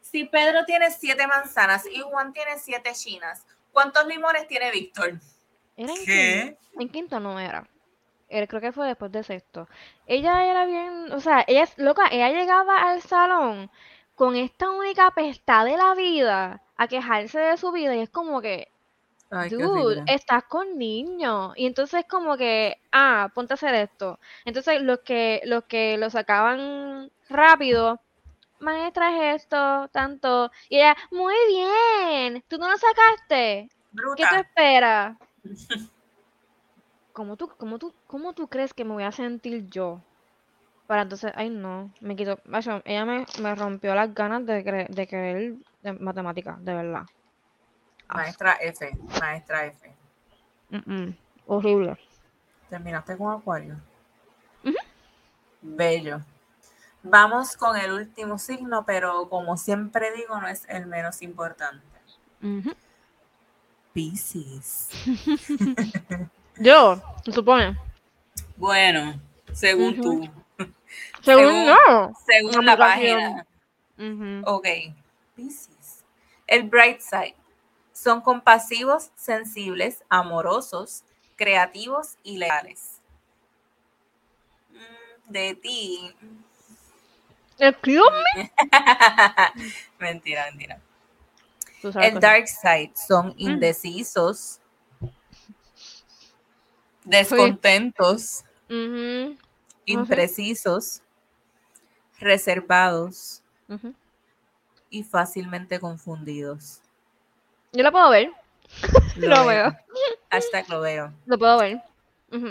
Si 0.00 0.24
Pedro 0.24 0.64
tiene 0.64 0.90
siete 0.90 1.26
manzanas 1.26 1.84
y 1.86 2.00
Juan 2.00 2.32
tiene 2.32 2.58
siete 2.58 2.92
chinas, 2.94 3.44
¿cuántos 3.72 4.06
limones 4.06 4.46
tiene 4.48 4.70
Víctor? 4.70 5.14
Era 5.76 5.92
en 5.92 6.04
¿Qué? 6.06 6.56
quinto, 6.56 6.80
en 6.80 6.88
quinto 6.88 7.20
no 7.20 7.38
era. 7.38 7.68
Era- 8.28 8.46
creo 8.46 8.60
que 8.60 8.72
fue 8.72 8.86
después 8.86 9.12
de 9.12 9.22
sexto. 9.22 9.68
Ella 10.06 10.44
era 10.50 10.66
bien, 10.66 11.12
o 11.12 11.20
sea, 11.20 11.44
ella 11.46 11.64
es 11.64 11.76
loca, 11.78 12.08
ella 12.10 12.30
llegaba 12.30 12.90
al 12.90 13.02
salón 13.02 13.70
con 14.18 14.34
esta 14.34 14.68
única 14.70 15.12
pesta 15.12 15.64
de 15.64 15.76
la 15.76 15.94
vida 15.94 16.60
a 16.76 16.88
quejarse 16.88 17.38
de 17.38 17.56
su 17.56 17.70
vida 17.70 17.94
y 17.94 18.00
es 18.00 18.10
como 18.10 18.40
que, 18.40 18.72
Ay, 19.30 19.48
dude, 19.48 20.02
estás 20.06 20.44
con 20.44 20.76
niños. 20.76 21.52
Y 21.56 21.66
entonces 21.66 22.04
como 22.10 22.36
que, 22.36 22.80
ah, 22.90 23.30
ponte 23.32 23.52
a 23.52 23.54
hacer 23.54 23.74
esto. 23.76 24.18
Entonces 24.44 24.82
los 24.82 25.00
que, 25.00 25.40
los 25.44 25.64
que 25.64 25.96
lo 25.98 26.10
sacaban 26.10 27.12
rápido, 27.28 28.00
maestra 28.58 29.34
es 29.34 29.42
esto, 29.42 29.88
tanto. 29.92 30.50
Y 30.68 30.78
ella, 30.78 30.96
muy 31.12 31.36
bien, 31.48 32.44
tú 32.48 32.58
no 32.58 32.68
lo 32.68 32.76
sacaste. 32.76 33.70
¿Qué 34.16 34.26
tú 34.26 34.34
Bruta. 34.34 34.40
esperas? 34.40 35.16
¿Cómo 37.12 37.36
tú, 37.36 37.48
cómo 37.56 37.78
tú, 37.78 37.94
cómo 38.08 38.32
tú 38.32 38.48
crees 38.48 38.74
que 38.74 38.84
me 38.84 38.94
voy 38.94 39.04
a 39.04 39.12
sentir 39.12 39.68
yo? 39.70 40.02
Para 40.88 41.02
entonces, 41.02 41.30
ay 41.36 41.50
no, 41.50 41.92
me 42.00 42.16
quitó, 42.16 42.40
ella 42.86 43.04
me, 43.04 43.26
me 43.42 43.54
rompió 43.54 43.94
las 43.94 44.14
ganas 44.14 44.46
de, 44.46 44.64
cre- 44.64 44.88
de 44.88 45.06
querer 45.06 45.54
de 45.82 45.92
matemáticas, 45.92 46.64
de 46.64 46.74
verdad. 46.74 47.02
Maestra 48.08 48.54
F, 48.54 48.90
maestra 49.20 49.66
F. 49.66 49.94
Mm, 50.70 50.94
mm, 50.94 51.16
horrible. 51.46 51.98
¿Terminaste 52.70 53.18
con 53.18 53.34
Acuario? 53.34 53.76
Bello. 55.60 56.22
Vamos 57.02 57.54
con 57.58 57.76
el 57.76 57.92
último 57.92 58.38
signo, 58.38 58.86
pero 58.86 59.28
como 59.28 59.58
siempre 59.58 60.10
digo, 60.12 60.40
no 60.40 60.48
es 60.48 60.66
el 60.70 60.86
menos 60.86 61.20
importante. 61.20 61.84
Ujú. 62.42 62.72
Piscis. 63.92 64.88
Yo, 66.58 67.02
se 67.26 67.32
supone. 67.32 67.76
Bueno, 68.56 69.20
según 69.52 70.00
tú, 70.00 70.28
Según 71.22 71.44
Según- 71.44 71.66
no. 71.66 72.14
según 72.26 72.66
la 72.66 72.76
página. 72.76 73.46
Ujú. 73.98 74.42
Ok, 74.46 74.66
Piscis. 75.34 76.04
El 76.46 76.64
bright 76.64 77.00
side. 77.00 77.34
Son 77.92 78.20
compasivos, 78.20 79.10
sensibles, 79.16 80.04
amorosos, 80.08 81.02
creativos 81.36 82.16
y 82.22 82.38
leales. 82.38 83.00
Mm, 84.70 85.32
De 85.32 85.54
ti. 85.56 86.14
Excuse 87.58 88.10
me. 88.36 88.52
mentira, 89.98 90.44
mentira. 90.46 90.80
El 92.02 92.20
dark 92.20 92.46
side 92.48 92.92
son 92.94 93.34
indecisos, 93.36 94.60
descontentos, 97.04 98.44
imprecisos, 99.84 101.02
reservados 102.18 103.42
y 104.90 105.02
fácilmente 105.02 105.78
confundidos. 105.80 106.80
Yo 107.72 107.82
lo 107.82 107.92
puedo 107.92 108.10
ver, 108.10 108.30
Lo 109.16 109.46
veo. 109.46 109.74
Hashtag 110.30 110.68
lo 110.68 110.80
veo. 110.80 111.12
lo 111.26 111.38
puedo 111.38 111.58
ver. 111.58 111.82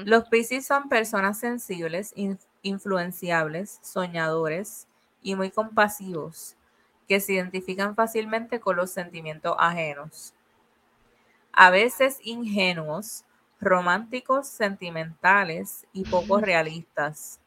Los 0.05 0.25
Piscis 0.29 0.65
son 0.65 0.89
personas 0.89 1.39
sensibles, 1.39 2.11
in- 2.15 2.39
influenciables, 2.63 3.79
soñadores 3.83 4.87
y 5.21 5.35
muy 5.35 5.51
compasivos, 5.51 6.55
que 7.07 7.19
se 7.19 7.33
identifican 7.33 7.95
fácilmente 7.95 8.59
con 8.59 8.75
los 8.75 8.89
sentimientos 8.89 9.55
ajenos. 9.59 10.33
A 11.53 11.69
veces 11.69 12.19
ingenuos, 12.23 13.23
románticos, 13.59 14.47
sentimentales 14.47 15.85
y 15.93 16.03
poco 16.03 16.39
realistas. 16.39 17.39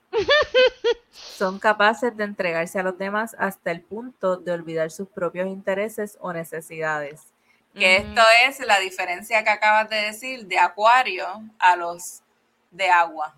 Son 1.10 1.58
capaces 1.58 2.16
de 2.16 2.24
entregarse 2.24 2.78
a 2.78 2.82
los 2.82 2.98
demás 2.98 3.34
hasta 3.38 3.70
el 3.70 3.80
punto 3.80 4.36
de 4.36 4.52
olvidar 4.52 4.90
sus 4.90 5.08
propios 5.08 5.48
intereses 5.48 6.18
o 6.20 6.32
necesidades. 6.32 7.32
Que 7.74 7.98
esto 7.98 8.20
es 8.46 8.58
la 8.66 8.80
diferencia 8.80 9.44
que 9.44 9.50
acabas 9.50 9.88
de 9.88 9.96
decir 9.96 10.46
de 10.46 10.58
acuario 10.58 11.26
a 11.58 11.76
los 11.76 12.22
de 12.70 12.88
agua, 12.88 13.34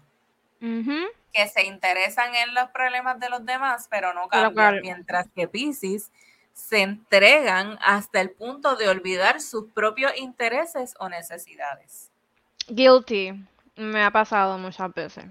que 0.58 1.48
se 1.48 1.64
interesan 1.64 2.34
en 2.34 2.54
los 2.54 2.70
problemas 2.70 3.20
de 3.20 3.28
los 3.28 3.44
demás, 3.44 3.88
pero 3.90 4.14
no 4.14 4.28
cambian, 4.28 4.52
claro. 4.54 4.78
mientras 4.82 5.26
que 5.34 5.48
Pisces 5.48 6.10
se 6.54 6.80
entregan 6.80 7.78
hasta 7.82 8.20
el 8.20 8.30
punto 8.30 8.76
de 8.76 8.88
olvidar 8.88 9.40
sus 9.40 9.70
propios 9.72 10.12
intereses 10.16 10.94
o 10.98 11.08
necesidades. 11.08 12.10
Guilty. 12.68 13.32
Me 13.76 14.04
ha 14.04 14.10
pasado 14.10 14.58
muchas 14.58 14.92
veces. 14.92 15.24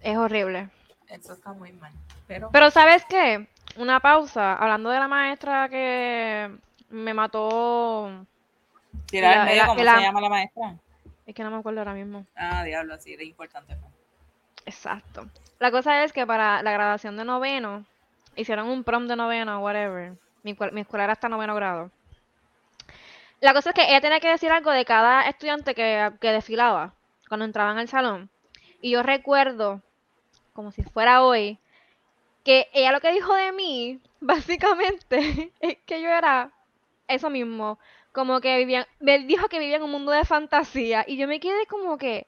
Es 0.00 0.16
horrible. 0.16 0.68
Eso 1.08 1.32
está 1.32 1.52
muy 1.52 1.72
mal. 1.72 1.92
Pero 2.26 2.50
Pero 2.52 2.70
¿sabes 2.70 3.04
qué? 3.08 3.48
Una 3.76 4.00
pausa. 4.00 4.54
Hablando 4.54 4.90
de 4.90 4.98
la 4.98 5.08
maestra 5.08 5.68
que 5.68 6.50
me 6.90 7.14
mató. 7.14 8.26
tirar 9.06 9.38
al 9.38 9.46
medio, 9.46 9.62
la- 9.62 9.66
¿cómo 9.66 9.82
la- 9.84 9.94
se 9.96 10.02
llama 10.02 10.20
la 10.20 10.28
maestra? 10.28 10.74
Es 11.26 11.34
que 11.34 11.42
no 11.42 11.50
me 11.50 11.58
acuerdo 11.58 11.80
ahora 11.80 11.94
mismo. 11.94 12.26
Ah, 12.36 12.64
diablo, 12.64 12.94
así 12.94 13.12
era 13.12 13.22
importante. 13.22 13.74
¿no? 13.76 13.90
Exacto. 14.66 15.26
La 15.58 15.70
cosa 15.70 16.04
es 16.04 16.12
que 16.12 16.26
para 16.26 16.62
la 16.62 16.72
graduación 16.72 17.16
de 17.16 17.24
noveno, 17.24 17.84
hicieron 18.36 18.68
un 18.68 18.84
prom 18.84 19.06
de 19.06 19.16
noveno, 19.16 19.60
whatever. 19.60 20.12
Mi, 20.42 20.56
mi 20.72 20.80
escuela 20.82 21.04
era 21.04 21.12
hasta 21.14 21.28
noveno 21.28 21.54
grado. 21.54 21.90
La 23.40 23.52
cosa 23.54 23.70
es 23.70 23.74
que 23.74 23.88
ella 23.88 24.00
tenía 24.00 24.20
que 24.20 24.28
decir 24.28 24.50
algo 24.50 24.70
de 24.70 24.84
cada 24.84 25.28
estudiante 25.28 25.74
que, 25.74 26.12
que 26.20 26.32
desfilaba 26.32 26.92
cuando 27.28 27.44
entraban 27.44 27.78
al 27.78 27.88
salón. 27.88 28.30
Y 28.80 28.92
yo 28.92 29.02
recuerdo, 29.02 29.80
como 30.58 30.72
si 30.72 30.82
fuera 30.82 31.22
hoy, 31.22 31.56
que 32.42 32.66
ella 32.72 32.90
lo 32.90 33.00
que 33.00 33.12
dijo 33.12 33.32
de 33.32 33.52
mí, 33.52 34.00
básicamente, 34.20 35.52
es 35.60 35.78
que 35.86 36.02
yo 36.02 36.08
era 36.08 36.50
eso 37.06 37.30
mismo. 37.30 37.78
Como 38.10 38.40
que 38.40 38.56
vivía, 38.56 38.88
me 38.98 39.20
dijo 39.20 39.48
que 39.48 39.60
vivía 39.60 39.76
en 39.76 39.84
un 39.84 39.92
mundo 39.92 40.10
de 40.10 40.24
fantasía. 40.24 41.04
Y 41.06 41.16
yo 41.16 41.28
me 41.28 41.38
quedé 41.38 41.64
como 41.66 41.96
que, 41.96 42.26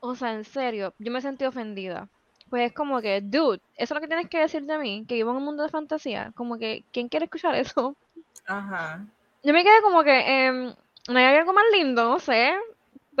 o 0.00 0.14
sea, 0.14 0.32
en 0.32 0.44
serio, 0.44 0.94
yo 0.98 1.12
me 1.12 1.20
sentí 1.20 1.44
ofendida. 1.44 2.08
Pues 2.48 2.70
es 2.70 2.72
como 2.72 3.02
que, 3.02 3.20
dude, 3.20 3.60
eso 3.76 3.92
es 3.92 3.96
lo 3.96 4.00
que 4.00 4.08
tienes 4.08 4.30
que 4.30 4.38
decir 4.38 4.62
de 4.62 4.78
mí, 4.78 5.04
que 5.06 5.16
vivo 5.16 5.32
en 5.32 5.36
un 5.36 5.44
mundo 5.44 5.62
de 5.62 5.68
fantasía. 5.68 6.32
Como 6.34 6.56
que, 6.56 6.84
¿quién 6.90 7.10
quiere 7.10 7.26
escuchar 7.26 7.54
eso? 7.54 7.96
Ajá. 8.46 9.04
Yo 9.42 9.52
me 9.52 9.62
quedé 9.62 9.82
como 9.82 10.02
que, 10.04 10.46
em, 10.46 10.74
no 11.06 11.18
hay 11.18 11.36
algo 11.36 11.52
más 11.52 11.64
lindo, 11.70 12.02
no 12.08 12.18
sé. 12.18 12.54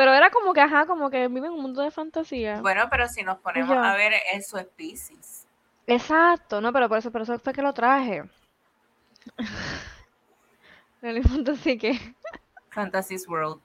Pero 0.00 0.14
era 0.14 0.30
como 0.30 0.54
que, 0.54 0.62
ajá, 0.62 0.86
como 0.86 1.10
que 1.10 1.28
vive 1.28 1.48
en 1.48 1.52
un 1.52 1.60
mundo 1.60 1.82
de 1.82 1.90
fantasía. 1.90 2.62
Bueno, 2.62 2.88
pero 2.88 3.06
si 3.06 3.22
nos 3.22 3.38
ponemos 3.40 3.68
yo. 3.68 3.82
a 3.82 3.94
ver, 3.96 4.14
eso 4.32 4.56
es 4.56 4.64
Pisces. 4.64 5.46
Exacto, 5.86 6.62
no, 6.62 6.72
pero 6.72 6.88
por 6.88 6.96
eso, 6.96 7.12
por 7.12 7.20
eso 7.20 7.38
fue 7.38 7.52
que 7.52 7.60
lo 7.60 7.74
traje. 7.74 8.24
Punto 11.28 11.54
sí 11.54 11.76
que 11.76 12.14
Fantasy's 12.70 13.28
World. 13.28 13.60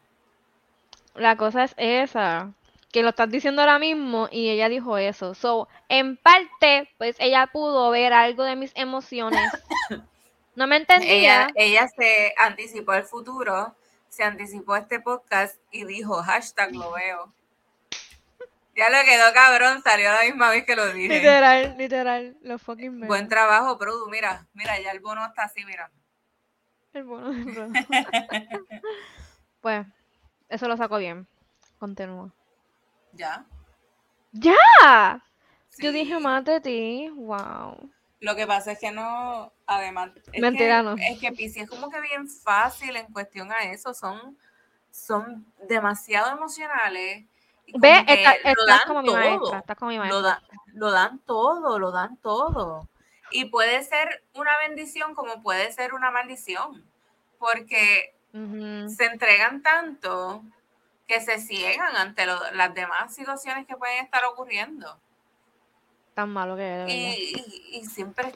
la 1.13 1.37
cosa 1.37 1.63
es 1.63 1.73
esa, 1.77 2.51
que 2.91 3.01
lo 3.01 3.11
estás 3.11 3.29
diciendo 3.29 3.61
ahora 3.61 3.79
mismo 3.79 4.27
y 4.29 4.49
ella 4.49 4.67
dijo 4.67 4.97
eso. 4.97 5.35
So, 5.35 5.69
en 5.87 6.17
parte, 6.17 6.89
pues 6.97 7.15
ella 7.19 7.47
pudo 7.47 7.89
ver 7.91 8.11
algo 8.11 8.43
de 8.43 8.57
mis 8.57 8.73
emociones. 8.75 9.39
No 10.57 10.67
me 10.67 10.77
entendía. 10.77 11.47
Ella, 11.47 11.47
ella 11.53 11.87
se 11.89 12.33
anticipó 12.37 12.93
el 12.93 13.03
futuro, 13.03 13.75
se 14.15 14.23
anticipó 14.23 14.75
a 14.75 14.79
este 14.79 15.01
podcast 15.01 15.57
y 15.71 15.83
dijo 15.83 16.23
hashtag 16.23 16.73
lo 16.73 16.93
veo. 16.93 17.33
Ya 18.73 18.89
le 18.89 19.03
quedó 19.03 19.33
cabrón, 19.33 19.81
salió 19.83 20.09
la 20.09 20.21
misma 20.21 20.51
vez 20.51 20.63
que 20.63 20.75
lo 20.75 20.87
dije. 20.93 21.15
Literal, 21.15 21.75
literal, 21.77 22.37
lo 22.41 22.57
fucking 22.57 23.01
veo. 23.01 23.07
Buen 23.09 23.27
trabajo, 23.27 23.77
Produ. 23.77 24.09
Mira, 24.09 24.47
mira, 24.53 24.79
ya 24.79 24.91
el 24.91 25.01
bono 25.01 25.25
está 25.25 25.43
así, 25.43 25.65
mira. 25.65 25.91
El 26.93 27.03
bono 27.03 27.31
de. 27.33 27.85
Pues, 29.59 29.85
eso 30.47 30.67
lo 30.69 30.77
saco 30.77 30.97
bien. 30.97 31.27
Continúa. 31.77 32.31
ya. 33.11 33.45
¡Ya! 34.31 35.23
Yo 35.79 35.91
dije 35.91 36.19
más 36.19 36.45
de 36.45 36.61
ti. 36.61 37.09
Wow. 37.15 37.89
Lo 38.25 38.35
que 38.35 38.47
pasa 38.47 38.71
es 38.71 38.79
que 38.79 38.91
no, 38.91 39.53
además, 39.67 40.09
es 40.15 41.19
que, 41.19 41.27
es 41.27 41.53
que 41.53 41.61
es 41.61 41.69
como 41.69 41.91
que 41.91 42.01
bien 42.01 42.27
fácil 42.27 42.95
en 42.95 43.05
cuestión 43.13 43.51
a 43.51 43.59
eso, 43.65 43.93
son, 43.93 44.35
son 44.89 45.45
demasiado 45.67 46.31
emocionales. 46.31 47.25
Ve, 47.75 48.03
está- 48.07 48.31
estás 48.33 48.85
como 48.87 49.03
mi 49.03 49.11
maestra. 49.11 49.59
Estás 49.59 49.77
como 49.77 49.89
mi 49.91 49.97
Lo, 49.97 50.01
maestra. 50.03 50.21
da- 50.21 50.41
lo 50.73 50.91
dan 50.91 51.19
todo, 51.19 51.77
lo 51.77 51.91
dan 51.91 52.17
todo. 52.17 52.89
Y 53.29 53.45
puede 53.45 53.83
ser 53.83 54.23
una 54.33 54.57
bendición 54.67 55.13
como 55.13 55.43
puede 55.43 55.71
ser 55.71 55.93
una 55.93 56.09
maldición, 56.09 56.83
porque 57.37 58.15
se 58.89 59.05
entregan 59.05 59.61
tanto 59.61 60.41
que 61.07 61.21
se 61.21 61.37
ciegan 61.39 61.95
ante 61.95 62.25
las 62.25 62.73
demás 62.73 63.13
situaciones 63.13 63.67
que 63.67 63.77
pueden 63.77 64.03
estar 64.03 64.25
ocurriendo. 64.25 64.99
Tan 66.15 66.29
malo 66.29 66.55
que 66.55 66.83
es. 66.83 66.89
Y, 66.89 67.77
y, 67.77 67.85
siempre 67.85 68.33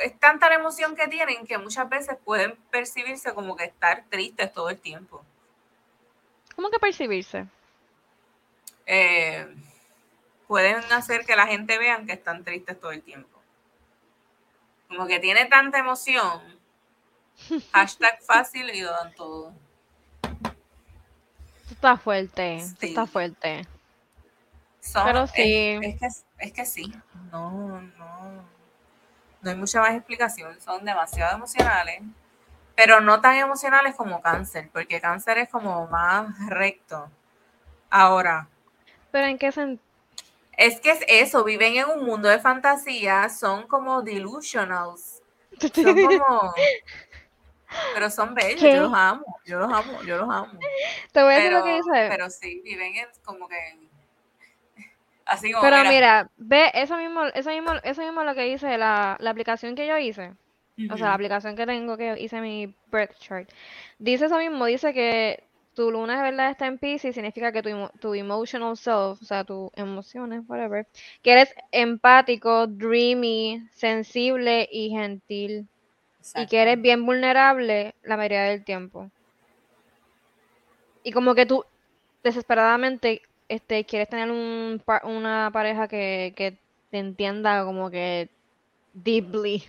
es 0.00 0.18
tanta 0.20 0.48
la 0.48 0.56
emoción 0.56 0.94
que 0.94 1.08
tienen 1.08 1.46
que 1.46 1.58
muchas 1.58 1.88
veces 1.88 2.16
pueden 2.24 2.56
percibirse 2.70 3.34
como 3.34 3.56
que 3.56 3.64
estar 3.64 4.04
tristes 4.08 4.52
todo 4.52 4.70
el 4.70 4.78
tiempo. 4.78 5.24
¿Cómo 6.54 6.70
que 6.70 6.78
percibirse? 6.78 7.46
Eh, 8.86 9.46
pueden 10.46 10.82
hacer 10.92 11.24
que 11.24 11.34
la 11.36 11.46
gente 11.46 11.78
vean 11.78 12.06
que 12.06 12.12
están 12.12 12.44
tristes 12.44 12.78
todo 12.78 12.92
el 12.92 13.02
tiempo. 13.02 13.40
Como 14.88 15.06
que 15.06 15.18
tiene 15.18 15.46
tanta 15.46 15.78
emoción. 15.78 16.40
Hashtag 17.72 18.22
fácil 18.22 18.68
y 18.70 18.82
lo 18.82 18.90
dan 18.90 19.14
todo. 19.14 19.52
Está 21.70 21.96
fuerte, 21.96 22.58
está 22.80 23.06
fuerte. 23.06 23.66
Pero 24.92 25.26
sí. 25.26 25.78
Es, 25.82 26.00
que, 26.00 26.08
es 26.42 26.52
que 26.52 26.66
sí, 26.66 26.92
no, 27.30 27.80
no, 27.80 28.44
no 29.40 29.50
hay 29.50 29.56
mucha 29.56 29.80
más 29.80 29.94
explicación. 29.94 30.60
Son 30.60 30.84
demasiado 30.84 31.36
emocionales, 31.36 32.02
pero 32.74 33.00
no 33.00 33.20
tan 33.20 33.36
emocionales 33.36 33.94
como 33.94 34.20
cáncer, 34.20 34.68
porque 34.72 35.00
cáncer 35.00 35.38
es 35.38 35.48
como 35.48 35.86
más 35.86 36.34
recto. 36.48 37.08
Ahora. 37.88 38.48
¿Pero 39.10 39.26
en 39.26 39.38
qué 39.38 39.52
sentido? 39.52 39.82
Es 40.56 40.80
que 40.80 40.90
es 40.90 41.00
eso, 41.08 41.44
viven 41.44 41.76
en 41.76 41.88
un 41.88 42.04
mundo 42.04 42.28
de 42.28 42.38
fantasía, 42.38 43.28
son 43.28 43.66
como 43.66 44.02
delusionals. 44.02 45.22
Son 45.74 45.94
como 45.94 46.54
pero 47.94 48.10
son 48.10 48.34
bellos, 48.34 48.60
yo 48.60 48.82
los 48.82 48.92
amo, 48.94 49.40
yo 49.44 49.58
los 49.58 49.72
amo, 49.72 50.02
yo 50.02 50.18
los 50.18 50.28
amo. 50.28 50.58
Te 51.12 51.22
voy 51.22 51.34
a 51.34 51.36
decir 51.36 51.52
lo 51.52 51.64
que 51.64 51.76
dice. 51.76 52.06
Pero 52.10 52.28
sí, 52.28 52.60
viven 52.62 52.96
en, 52.96 53.08
como 53.24 53.48
que 53.48 53.78
así 55.26 55.52
como 55.52 55.62
Pero 55.62 55.84
mira, 55.84 56.30
ve 56.36 56.70
eso 56.74 56.96
mismo, 56.96 57.24
eso 57.34 57.50
mismo, 57.50 57.72
eso 57.82 58.02
mismo 58.02 58.24
lo 58.24 58.34
que 58.34 58.42
dice 58.42 58.78
la, 58.78 59.16
la 59.20 59.30
aplicación 59.30 59.74
que 59.74 59.86
yo 59.86 59.98
hice. 59.98 60.32
O 60.90 60.96
sea, 60.96 61.08
la 61.08 61.14
aplicación 61.14 61.54
que 61.54 61.66
tengo 61.66 61.96
que 61.96 62.20
hice 62.20 62.40
mi 62.40 62.74
birth 62.90 63.16
chart. 63.18 63.48
Dice 63.98 64.26
eso 64.26 64.38
mismo, 64.38 64.64
dice 64.66 64.92
que 64.92 65.44
tu 65.74 65.90
luna 65.90 66.16
de 66.16 66.30
verdad 66.30 66.50
está 66.50 66.66
en 66.66 66.78
Pisces, 66.78 67.14
significa 67.14 67.52
que 67.52 67.62
tu, 67.62 67.70
tu 68.00 68.14
emotional 68.14 68.76
self, 68.76 69.22
o 69.22 69.24
sea, 69.24 69.44
tus 69.44 69.70
emociones, 69.74 70.42
whatever, 70.48 70.86
que 71.22 71.32
eres 71.32 71.54
empático, 71.70 72.66
dreamy, 72.66 73.66
sensible 73.72 74.68
y 74.70 74.90
gentil 74.90 75.68
y 76.36 76.46
que 76.46 76.62
eres 76.62 76.80
bien 76.80 77.04
vulnerable 77.04 77.94
la 78.02 78.16
mayoría 78.16 78.42
del 78.44 78.64
tiempo. 78.64 79.10
Y 81.02 81.12
como 81.12 81.34
que 81.34 81.46
tú 81.46 81.64
desesperadamente 82.22 83.22
este, 83.52 83.84
quieres 83.84 84.08
tener 84.08 84.30
un, 84.30 84.82
una 85.02 85.50
pareja 85.52 85.86
que, 85.86 86.32
que 86.34 86.58
te 86.90 86.98
entienda 86.98 87.64
como 87.66 87.90
que 87.90 88.30
deeply. 88.94 89.62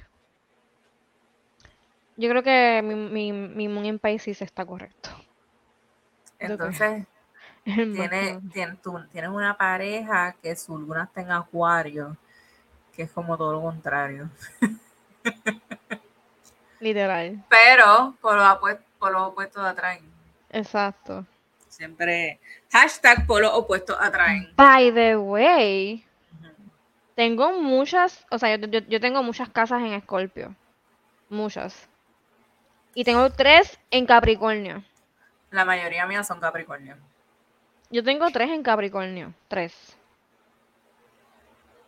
Yo 2.15 2.29
creo 2.29 2.43
que 2.43 2.81
mi, 2.81 2.95
mi, 2.95 3.33
mi 3.33 3.67
Moon 3.67 3.85
en 3.85 3.99
Pisces 3.99 4.41
está 4.41 4.65
correcto. 4.65 5.09
Entonces, 6.39 7.05
tienes, 7.65 8.39
tienes, 8.53 8.81
tú, 8.81 8.97
tienes 9.11 9.29
una 9.29 9.57
pareja 9.57 10.33
que 10.41 10.55
su 10.55 10.77
luna 10.77 11.03
está 11.03 11.19
en 11.19 11.31
acuario, 11.31 12.15
que 12.95 13.03
es 13.03 13.11
como 13.11 13.35
todo 13.35 13.51
lo 13.51 13.61
contrario. 13.63 14.29
Literal. 16.79 17.43
Pero 17.49 18.15
por 18.21 18.37
lo 18.37 18.53
opuesto, 18.53 18.83
por 18.97 19.11
lo 19.11 19.27
opuesto 19.27 19.59
atraen. 19.61 20.09
Exacto. 20.51 21.25
Siempre 21.73 22.39
hashtag 22.71 23.25
por 23.25 23.41
lo 23.41 23.55
opuesto 23.55 23.99
atraen. 23.99 24.53
By 24.55 24.93
the 24.93 25.17
way, 25.17 26.05
tengo 27.15 27.59
muchas, 27.59 28.27
o 28.29 28.37
sea, 28.37 28.55
yo, 28.55 28.67
yo, 28.67 28.99
tengo 28.99 29.23
muchas 29.23 29.49
casas 29.49 29.81
en 29.81 29.93
Escorpio. 29.93 30.55
Muchas. 31.29 31.89
Y 32.93 33.03
tengo 33.03 33.27
tres 33.31 33.79
en 33.89 34.05
Capricornio. 34.05 34.83
La 35.49 35.65
mayoría 35.65 36.05
mías 36.05 36.27
son 36.27 36.39
Capricornio. 36.39 36.95
Yo 37.89 38.03
tengo 38.03 38.29
tres 38.29 38.51
en 38.51 38.61
Capricornio. 38.61 39.33
Tres. 39.47 39.97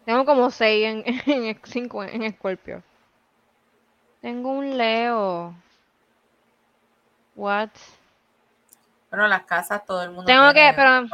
Tengo 0.04 0.26
como 0.26 0.50
seis 0.50 0.84
en, 0.84 1.04
en 1.28 1.62
cinco 1.64 2.04
en 2.04 2.24
Escorpio. 2.24 2.82
Tengo 4.20 4.50
un 4.50 4.80
Leo. 4.80 5.54
What? 7.36 7.70
Bueno, 9.10 9.28
las 9.28 9.44
casas 9.44 9.86
todo 9.86 10.04
el 10.04 10.10
mundo 10.10 10.26
tengo 10.26 10.54
que, 10.54 10.74
pero, 10.76 11.08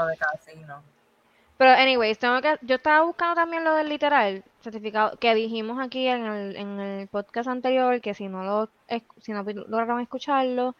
Pero 1.57 1.71
anyways, 1.71 2.17
tengo 2.17 2.41
que, 2.41 2.57
yo 2.61 2.75
estaba 2.75 3.05
buscando 3.05 3.35
también 3.35 3.63
lo 3.63 3.75
del 3.75 3.89
literal 3.89 4.43
certificado 4.61 5.17
que 5.17 5.35
dijimos 5.35 5.79
aquí 5.79 6.07
en 6.07 6.25
el, 6.25 6.55
en 6.55 6.79
el 6.79 7.07
podcast 7.07 7.49
anterior 7.49 7.99
que 8.01 8.13
si 8.13 8.27
no 8.27 8.43
lo 8.43 8.69
si 9.21 9.31
no 9.31 9.43
lograron 9.43 10.01
escucharlo, 10.01 10.75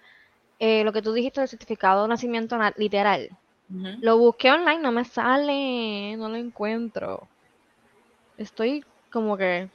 eh, 0.60 0.84
lo 0.84 0.94
que 0.94 1.02
tú 1.02 1.14
dijiste 1.14 1.42
del 1.42 1.50
certificado 1.50 2.04
de 2.04 2.10
nacimiento 2.10 2.58
literal. 2.78 3.30
Lo 3.70 4.18
busqué 4.18 4.52
online, 4.52 4.80
no 4.80 4.92
me 4.92 5.06
sale, 5.06 6.18
no 6.18 6.28
lo 6.28 6.36
encuentro. 6.36 7.26
Estoy 8.38 8.84
como 9.10 9.38
que 9.38 9.70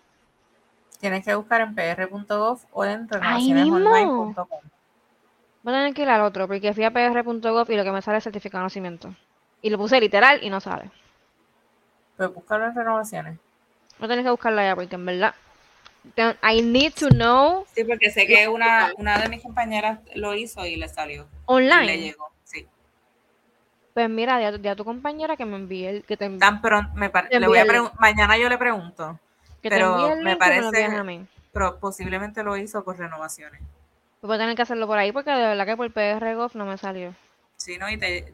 Tienes 1.01 1.25
que 1.25 1.35
buscar 1.35 1.61
en 1.61 1.75
pr.gov 1.75 2.61
o 2.73 2.85
en 2.85 3.09
renovacionesonline.com. 3.09 4.61
Voy 5.67 5.75
a 5.75 5.79
tener 5.79 5.95
que 5.95 6.03
ir 6.03 6.09
al 6.09 6.21
otro, 6.21 6.47
porque 6.47 6.73
fui 6.73 6.85
a 6.85 6.93
pr.gov 6.93 7.69
y 7.69 7.77
lo 7.77 7.83
que 7.83 7.91
me 7.91 8.01
sale 8.01 8.19
es 8.19 8.25
certificado 8.25 8.63
de 8.63 8.67
nacimiento. 8.67 9.13
Y 9.63 9.71
lo 9.71 9.79
puse 9.79 10.01
literal 10.01 10.39
y 10.45 10.49
no 10.49 10.61
sale. 10.61 10.93
Pero 12.17 12.31
buscarlo 12.31 12.67
en 12.67 12.77
renovaciones. 12.77 13.37
Voy 13.99 14.07
a 14.07 14.09
tener 14.09 14.25
que 14.25 14.31
buscarlo 14.31 14.61
allá, 14.61 14.77
porque 14.77 14.95
en 14.95 15.05
verdad. 15.05 15.35
I 16.49 16.63
need 16.63 16.93
to 16.95 17.09
know. 17.09 17.67
Sí, 17.75 17.83
porque 17.83 18.13
sé 18.13 18.29
que 18.29 18.47
una, 18.47 18.93
una 18.97 19.19
de 19.19 19.29
mis 19.29 19.43
compañeras 19.43 19.99
lo 20.15 20.37
hizo 20.37 20.65
y 20.65 20.77
le 20.77 20.89
salió. 20.89 21.27
Online. 21.47 21.83
Y 21.83 21.87
le 21.87 21.99
llegó, 21.99 22.31
sí. 22.45 22.69
Pues 23.93 24.09
mira, 24.09 24.41
ya 24.41 24.71
a 24.71 24.77
tu 24.77 24.85
compañera 24.85 25.37
que 25.37 25.47
me 25.47 25.57
envíe 25.57 25.87
el 25.87 26.05
que 26.05 26.17
te 26.17 26.31
Tan 26.39 26.63
pronto, 26.63 26.93
me 26.95 27.11
le 27.29 27.47
voy 27.49 27.59
a 27.59 27.93
mañana 27.99 28.39
yo 28.39 28.49
le 28.49 28.57
pregunto 28.57 29.19
pero 29.69 30.17
me 30.17 30.37
parece 30.37 31.27
pero 31.53 31.79
posiblemente 31.79 32.43
lo 32.43 32.57
hizo 32.57 32.85
por 32.85 32.99
renovaciones. 32.99 33.63
Voy 34.23 34.37
a 34.37 34.39
tener 34.39 34.57
que 34.57 34.63
hacerlo 34.63 34.87
por 34.87 34.99
ahí 34.99 35.13
porque 35.13 35.31
de 35.31 35.47
verdad 35.47 35.67
que 35.67 35.77
por 35.77 35.93
PRGOF 35.93 36.55
no 36.55 36.67
me 36.67 36.79
salió. 36.79 37.15
Sí, 37.57 37.79
¿no? 37.79 37.89
Y 37.89 37.99
te, 37.99 38.33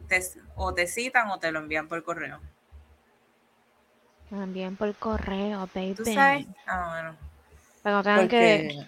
o 0.55 0.73
te 0.73 0.87
citan 0.87 1.29
o 1.29 1.39
te 1.39 1.51
lo 1.51 1.59
envían 1.59 1.87
por 1.87 2.03
correo. 2.03 2.39
Envían 4.31 4.75
por 4.75 4.93
correo, 4.95 5.69
baby. 5.73 5.93
¿Tú 5.93 6.05
sabes? 6.05 6.47
Ah, 6.65 6.89
bueno. 6.89 7.15
Pero 7.83 8.03
tengan 8.03 8.27
que... 8.27 8.85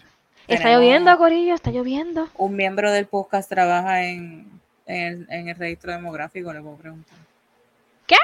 Está 0.47 0.73
lloviendo, 0.73 1.17
Corillo, 1.17 1.55
está 1.55 1.71
lloviendo. 1.71 2.29
Un 2.35 2.55
miembro 2.55 2.91
del 2.91 3.07
podcast 3.07 3.49
trabaja 3.49 4.03
en, 4.03 4.61
en, 4.85 5.25
en 5.31 5.49
el 5.49 5.55
registro 5.55 5.91
demográfico, 5.91 6.53
le 6.53 6.61
puedo 6.61 6.77
preguntar. 6.77 7.17
¿Qué? 8.05 8.17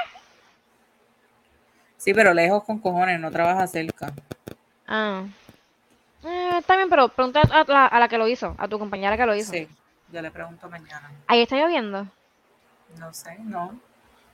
Sí, 1.96 2.14
pero 2.14 2.32
lejos 2.32 2.64
con 2.64 2.78
cojones, 2.78 3.18
no 3.20 3.30
trabaja 3.30 3.66
cerca. 3.66 4.12
Ah. 4.86 5.24
Eh, 6.24 6.58
está 6.58 6.76
bien, 6.76 6.88
pero 6.88 7.08
pregunta 7.08 7.40
a 7.40 7.98
la, 7.98 8.08
que 8.08 8.18
lo 8.18 8.28
hizo, 8.28 8.54
a 8.58 8.68
tu 8.68 8.78
compañera 8.78 9.16
que 9.16 9.26
lo 9.26 9.34
hizo. 9.34 9.52
Sí, 9.52 9.68
yo 10.10 10.22
le 10.22 10.30
pregunto 10.30 10.68
mañana. 10.68 11.10
¿Ahí 11.26 11.42
está 11.42 11.56
lloviendo? 11.56 12.06
No 12.98 13.12
sé, 13.12 13.36
no. 13.40 13.78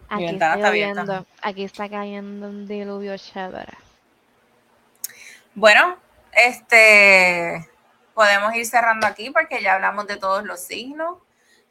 Aquí 0.09 0.27
está 0.27 0.57
lloviendo. 0.57 1.27
Aquí 1.43 1.65
está 1.65 1.89
cayendo 1.89 2.49
un 2.49 2.67
diluvio 2.67 3.17
chévere. 3.17 3.73
Bueno, 5.55 5.97
este 6.33 7.69
podemos 8.19 8.53
ir 8.57 8.67
cerrando 8.67 9.07
aquí 9.07 9.31
porque 9.31 9.63
ya 9.63 9.75
hablamos 9.75 10.09
de 10.09 10.17
todos 10.17 10.45
los 10.45 10.59
signos. 10.59 11.19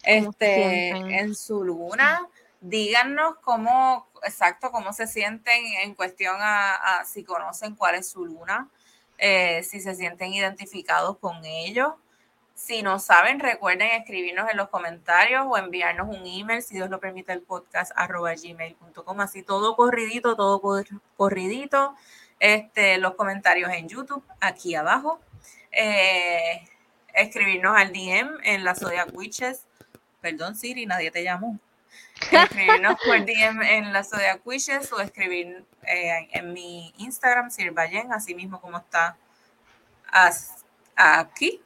Este, 0.02 0.92
en 0.92 1.36
su 1.36 1.66
luna, 1.66 2.26
díganos 2.62 3.36
cómo, 3.42 4.08
exacto, 4.24 4.72
cómo 4.72 4.94
se 4.94 5.08
sienten 5.08 5.66
en 5.84 5.94
cuestión 5.94 6.38
a, 6.40 7.04
si 7.06 7.26
conocen 7.26 7.76
cuál 7.76 7.96
es 7.96 8.10
su 8.10 8.26
luna, 8.26 8.70
eh, 9.18 9.64
si 9.64 9.80
se 9.80 9.96
sienten 9.96 10.34
identificados 10.34 11.18
con 11.18 11.44
ellos. 11.46 11.94
Si 12.56 12.82
no 12.82 12.98
saben, 13.00 13.40
recuerden 13.40 13.92
escribirnos 13.92 14.50
en 14.50 14.58
los 14.58 14.70
comentarios 14.70 15.46
o 15.48 15.58
enviarnos 15.58 16.08
un 16.08 16.26
email, 16.26 16.64
si 16.64 16.76
Dios 16.76 16.90
lo 16.90 17.00
permite, 17.00 17.32
el 17.32 17.42
podcast 17.42 17.92
arroba 17.96 18.34
gmail.com. 18.34 19.22
Así 19.22 19.44
todo 19.44 19.76
corridito, 19.76 20.36
todo 20.36 20.60
corridito. 21.16 21.96
Este, 22.40 22.98
los 22.98 23.16
comentarios 23.16 23.70
en 23.72 23.88
YouTube, 23.88 24.24
aquí 24.42 24.76
abajo. 24.76 25.20
Eh, 25.72 26.68
escribirnos 27.14 27.78
al 27.78 27.92
DM 27.92 28.40
en 28.44 28.64
la 28.64 28.74
Zodiac 28.74 29.10
Witches. 29.14 29.66
Perdón, 30.22 30.56
Siri, 30.56 30.86
nadie 30.86 31.12
te 31.12 31.24
llamó. 31.24 31.60
Escribirnos 32.32 32.98
por 33.06 33.26
DM 33.26 33.62
en 33.62 33.94
la 33.94 34.04
Zodiac 34.04 34.42
Wishes 34.46 34.92
o 34.94 35.00
escribir 35.00 35.64
eh, 35.84 36.28
en 36.32 36.54
mi 36.54 36.94
Instagram, 36.98 37.50
Sirvayen, 37.52 38.12
así 38.12 38.36
mismo 38.36 38.60
como 38.62 38.78
está 38.78 39.18
aquí. 40.96 41.62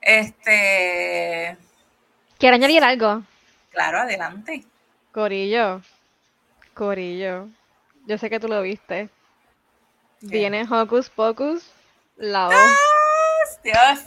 Este. 0.00 1.56
¿Quiere 2.38 2.56
añadir 2.56 2.84
algo? 2.84 3.22
Claro, 3.70 3.98
adelante. 3.98 4.64
Corillo. 5.12 5.80
Corillo. 6.74 7.48
Yo 8.06 8.18
sé 8.18 8.28
que 8.28 8.40
tú 8.40 8.48
lo 8.48 8.60
viste. 8.62 9.08
Viene 10.20 10.66
Hocus 10.68 11.10
Pocus, 11.10 11.70
la 12.16 12.46
voz. 12.46 13.60
Dios 13.62 14.00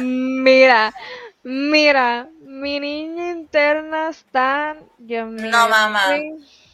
Mira, 0.00 0.94
mira, 1.42 2.28
mi 2.64 2.80
niña 2.80 3.30
interna 3.30 4.08
está. 4.08 4.74
Dios 4.96 5.28
mío. 5.28 5.50
No, 5.50 5.68
mamá. 5.68 6.00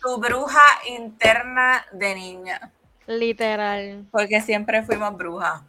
Tu 0.00 0.16
bruja 0.18 0.62
interna 0.86 1.84
de 1.90 2.14
niña. 2.14 2.70
Literal. 3.08 4.06
Porque 4.12 4.40
siempre 4.40 4.84
fuimos 4.84 5.16
brujas. 5.16 5.62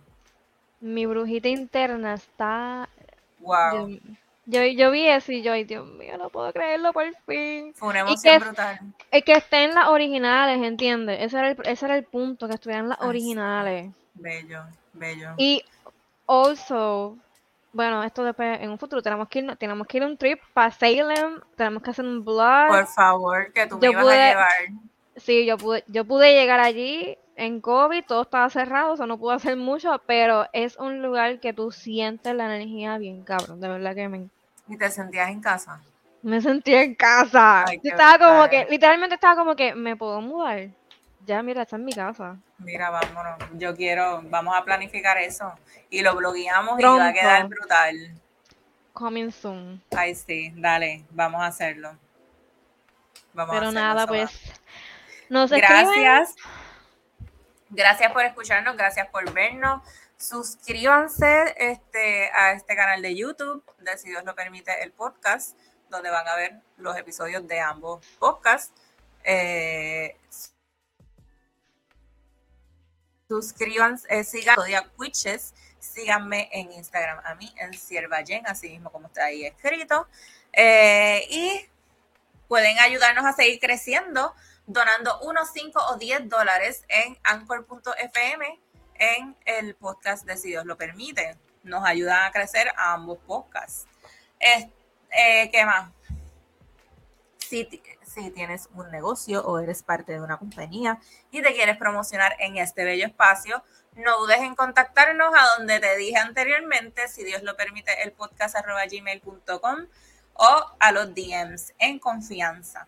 Mi 0.79 1.07
brujita 1.07 1.47
interna 1.47 2.13
está. 2.13 2.87
Wow. 3.39 3.99
Yo, 4.45 4.63
yo 4.63 4.91
vi 4.91 5.07
eso 5.07 5.31
y 5.31 5.41
yo, 5.41 5.53
ay 5.53 5.63
Dios 5.63 5.87
mío, 5.87 6.17
no 6.19 6.29
puedo 6.29 6.53
creerlo 6.53 6.93
por 6.93 7.05
fin. 7.25 7.73
Fue 7.73 7.89
una 7.89 8.01
emoción 8.01 8.41
brutal. 8.41 8.79
Es 9.09 9.23
que 9.23 9.33
estén 9.33 9.73
las 9.73 9.87
originales, 9.87 10.61
¿entiendes? 10.61 11.19
Ese 11.19 11.39
era 11.39 11.49
el, 11.49 11.57
ese 11.65 11.85
era 11.85 11.95
el 11.95 12.03
punto, 12.03 12.47
que 12.47 12.55
estuvieran 12.55 12.89
las 12.89 13.01
originales. 13.01 13.91
Bello, 14.13 14.65
bello. 14.93 15.33
Y 15.37 15.63
also, 16.27 17.17
bueno, 17.73 18.03
esto 18.03 18.23
después, 18.23 18.59
en 18.59 18.69
un 18.69 18.77
futuro, 18.77 19.01
tenemos 19.01 19.29
que 19.29 19.39
ir, 19.39 19.55
tenemos 19.57 19.87
que 19.87 19.97
ir 19.97 20.03
un 20.03 20.17
trip 20.17 20.39
para 20.53 20.71
Salem, 20.71 21.39
tenemos 21.55 21.81
que 21.81 21.91
hacer 21.91 22.05
un 22.05 22.23
blog. 22.23 22.67
Por 22.67 22.87
favor, 22.87 23.51
que 23.53 23.67
tú 23.67 23.77
me 23.79 23.89
ibas 23.89 24.07
a 24.07 24.29
llevar. 24.29 24.49
Sí, 25.15 25.45
yo 25.45 25.57
pude, 25.57 25.83
yo 25.87 26.05
pude 26.05 26.33
llegar 26.33 26.59
allí 26.59 27.17
en 27.35 27.61
COVID, 27.61 28.03
todo 28.05 28.23
estaba 28.23 28.49
cerrado, 28.49 28.93
o 28.93 28.97
sea, 28.97 29.05
no 29.05 29.17
pude 29.17 29.35
hacer 29.35 29.55
mucho, 29.55 30.01
pero 30.05 30.47
es 30.53 30.77
un 30.77 31.01
lugar 31.01 31.39
que 31.39 31.53
tú 31.53 31.71
sientes 31.71 32.35
la 32.35 32.45
energía 32.45 32.97
bien 32.97 33.23
cabrón, 33.23 33.59
de 33.59 33.67
verdad 33.67 33.95
que 33.95 34.07
me... 34.07 34.29
¿Y 34.67 34.77
te 34.77 34.89
sentías 34.89 35.29
en 35.29 35.41
casa? 35.41 35.81
Me 36.21 36.39
sentía 36.39 36.83
en 36.83 36.95
casa. 36.95 37.65
estaba 37.81 38.19
como 38.19 38.49
que, 38.49 38.67
literalmente 38.69 39.15
estaba 39.15 39.35
como 39.35 39.55
que, 39.55 39.73
¿me 39.75 39.95
puedo 39.95 40.21
mudar? 40.21 40.69
Ya, 41.25 41.43
mira, 41.43 41.61
está 41.61 41.75
en 41.75 41.85
mi 41.85 41.93
casa. 41.93 42.37
Mira, 42.57 42.89
vámonos. 42.89 43.37
Yo 43.53 43.75
quiero, 43.75 44.21
vamos 44.23 44.55
a 44.55 44.63
planificar 44.63 45.17
eso. 45.17 45.53
Y 45.89 46.01
lo 46.01 46.15
blogueamos 46.15 46.79
y 46.79 46.83
va 46.83 47.07
a 47.07 47.13
quedar 47.13 47.47
brutal. 47.47 48.15
Coming 48.93 49.31
soon. 49.31 49.81
Ay, 49.95 50.15
sí, 50.15 50.51
dale, 50.55 51.05
vamos 51.11 51.41
a 51.41 51.47
hacerlo. 51.47 51.97
Vamos 53.33 53.55
Pero 53.55 53.71
nada, 53.71 54.07
pues. 54.07 54.31
Gracias. 55.29 56.35
Gracias 57.69 58.11
por 58.11 58.25
escucharnos, 58.25 58.75
gracias 58.75 59.07
por 59.07 59.31
vernos. 59.31 59.81
Suscríbanse 60.17 61.55
este, 61.57 62.29
a 62.33 62.51
este 62.51 62.75
canal 62.75 63.01
de 63.01 63.15
YouTube, 63.15 63.63
de 63.79 63.97
si 63.97 64.09
Dios 64.09 64.25
lo 64.25 64.35
permite, 64.35 64.83
el 64.83 64.91
podcast, 64.91 65.57
donde 65.89 66.09
van 66.09 66.27
a 66.27 66.35
ver 66.35 66.59
los 66.77 66.97
episodios 66.97 67.47
de 67.47 67.61
ambos 67.61 68.05
podcasts. 68.19 68.73
Eh, 69.23 70.17
suscríbanse, 73.31 74.05
eh, 74.09 74.25
sigan 74.25 74.55
Zodiac 74.55 74.91
Witches, 74.97 75.53
síganme 75.79 76.49
en 76.51 76.73
Instagram 76.73 77.21
a 77.23 77.35
mí, 77.35 77.49
en 77.55 77.73
Siervayen, 77.73 78.45
así 78.45 78.69
mismo 78.69 78.91
como 78.91 79.07
está 79.07 79.25
ahí 79.25 79.45
escrito. 79.45 80.05
Eh, 80.51 81.25
y 81.29 81.65
pueden 82.49 82.77
ayudarnos 82.79 83.23
a 83.23 83.31
seguir 83.31 83.61
creciendo 83.61 84.35
donando 84.67 85.17
unos 85.21 85.49
5 85.53 85.79
o 85.91 85.95
10 85.95 86.27
dólares 86.27 86.83
en 86.89 87.17
anchor.fm 87.23 88.59
en 88.95 89.37
el 89.45 89.75
podcast 89.75 90.25
de 90.25 90.35
Si 90.35 90.49
Dios 90.49 90.65
lo 90.65 90.75
permite. 90.75 91.37
Nos 91.63 91.85
ayudan 91.85 92.25
a 92.25 92.31
crecer 92.31 92.67
a 92.75 92.93
ambos 92.93 93.17
podcasts. 93.25 93.85
Eh, 94.39 95.49
¿Qué 95.51 95.65
más? 95.65 95.89
Si, 97.37 97.65
si 98.13 98.29
tienes 98.31 98.69
un 98.73 98.89
negocio 98.91 99.43
o 99.45 99.59
eres 99.59 99.83
parte 99.83 100.13
de 100.13 100.21
una 100.21 100.37
compañía 100.37 100.99
y 101.31 101.41
te 101.41 101.53
quieres 101.53 101.77
promocionar 101.77 102.35
en 102.39 102.57
este 102.57 102.83
bello 102.83 103.05
espacio, 103.05 103.63
no 103.95 104.19
dudes 104.19 104.39
en 104.39 104.55
contactarnos 104.55 105.33
a 105.37 105.57
donde 105.57 105.79
te 105.79 105.97
dije 105.97 106.17
anteriormente, 106.17 107.07
si 107.07 107.23
Dios 107.23 107.43
lo 107.43 107.55
permite, 107.55 108.03
el 108.03 108.11
podcast 108.11 108.55
arroba 108.55 108.85
gmail.com 108.85 109.87
o 110.33 110.65
a 110.79 110.91
los 110.91 111.13
DMs 111.13 111.73
en 111.79 111.99
confianza. 111.99 112.87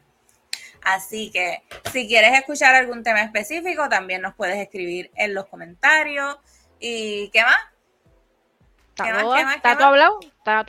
Así 0.84 1.32
que 1.32 1.64
si 1.92 2.08
quieres 2.08 2.34
escuchar 2.38 2.76
algún 2.76 3.04
tema 3.04 3.22
específico, 3.22 3.88
también 3.90 4.22
nos 4.22 4.36
puedes 4.36 4.58
escribir 4.58 5.12
en 5.16 5.34
los 5.34 5.46
comentarios. 5.48 6.38
¿Y 6.80 7.30
qué 7.30 7.44
más? 7.44 7.60
¿Qué 8.96 9.14
más? 9.14 9.24
¿Qué 9.24 9.46
más? 9.46 9.56
¿Está 9.56 9.78
todo 9.78 9.88
hablado? 9.88 10.20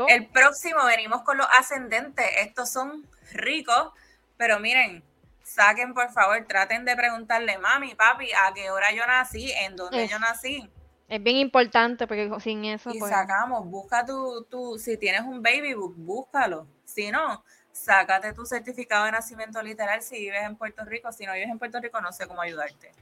El 0.08 0.26
próximo 0.28 0.84
venimos 0.84 1.22
con 1.22 1.38
los 1.38 1.46
ascendentes. 1.58 2.26
Estos 2.38 2.70
son 2.70 3.08
ricos, 3.32 3.92
pero 4.36 4.60
miren, 4.60 5.02
saquen 5.42 5.94
por 5.94 6.10
favor, 6.10 6.44
traten 6.46 6.84
de 6.84 6.96
preguntarle, 6.96 7.58
mami, 7.58 7.94
papi, 7.94 8.30
a 8.32 8.52
qué 8.54 8.70
hora 8.70 8.92
yo 8.92 9.06
nací, 9.06 9.52
en 9.52 9.76
dónde 9.76 10.08
yo 10.08 10.18
nací. 10.18 10.68
Es 11.08 11.22
bien 11.22 11.36
importante 11.36 12.06
porque 12.06 12.30
sin 12.40 12.64
eso. 12.64 12.90
Y 12.90 12.98
pues 12.98 13.10
sacamos, 13.10 13.66
busca 13.66 14.04
tu, 14.06 14.44
tu, 14.50 14.78
si 14.78 14.96
tienes 14.96 15.20
un 15.20 15.42
baby 15.42 15.74
book, 15.74 15.94
búscalo. 15.96 16.66
Si 16.84 17.10
no, 17.10 17.44
sácate 17.72 18.32
tu 18.32 18.46
certificado 18.46 19.04
de 19.04 19.12
nacimiento 19.12 19.62
literal 19.62 20.00
si 20.02 20.18
vives 20.18 20.42
en 20.42 20.56
Puerto 20.56 20.84
Rico. 20.84 21.12
Si 21.12 21.26
no 21.26 21.34
vives 21.34 21.50
en 21.50 21.58
Puerto 21.58 21.80
Rico, 21.80 22.00
no 22.00 22.12
sé 22.12 22.26
cómo 22.26 22.40
ayudarte. 22.40 22.92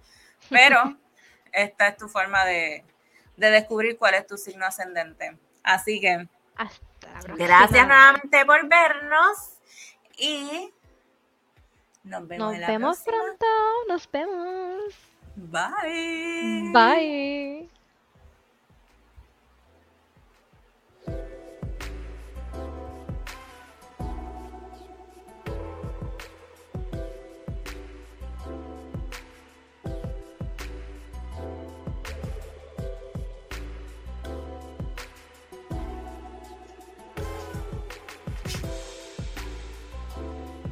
Pero 0.50 0.96
esta 1.52 1.88
es 1.88 1.96
tu 1.96 2.08
forma 2.08 2.44
de, 2.44 2.84
descubrir 3.36 3.96
cuál 3.98 4.14
es 4.14 4.26
tu 4.26 4.36
signo 4.36 4.66
ascendente. 4.66 5.36
Así 5.62 6.00
que 6.00 6.26
gracias 7.36 7.86
nuevamente 7.86 8.44
por 8.44 8.68
vernos 8.68 9.58
y 10.16 10.72
nos 12.04 12.26
vemos, 12.28 12.58
nos 12.58 12.66
vemos 12.66 12.98
pronto. 13.00 13.46
Nos 13.88 14.08
vemos. 14.10 14.94
Bye. 15.36 16.70
Bye. 16.72 17.81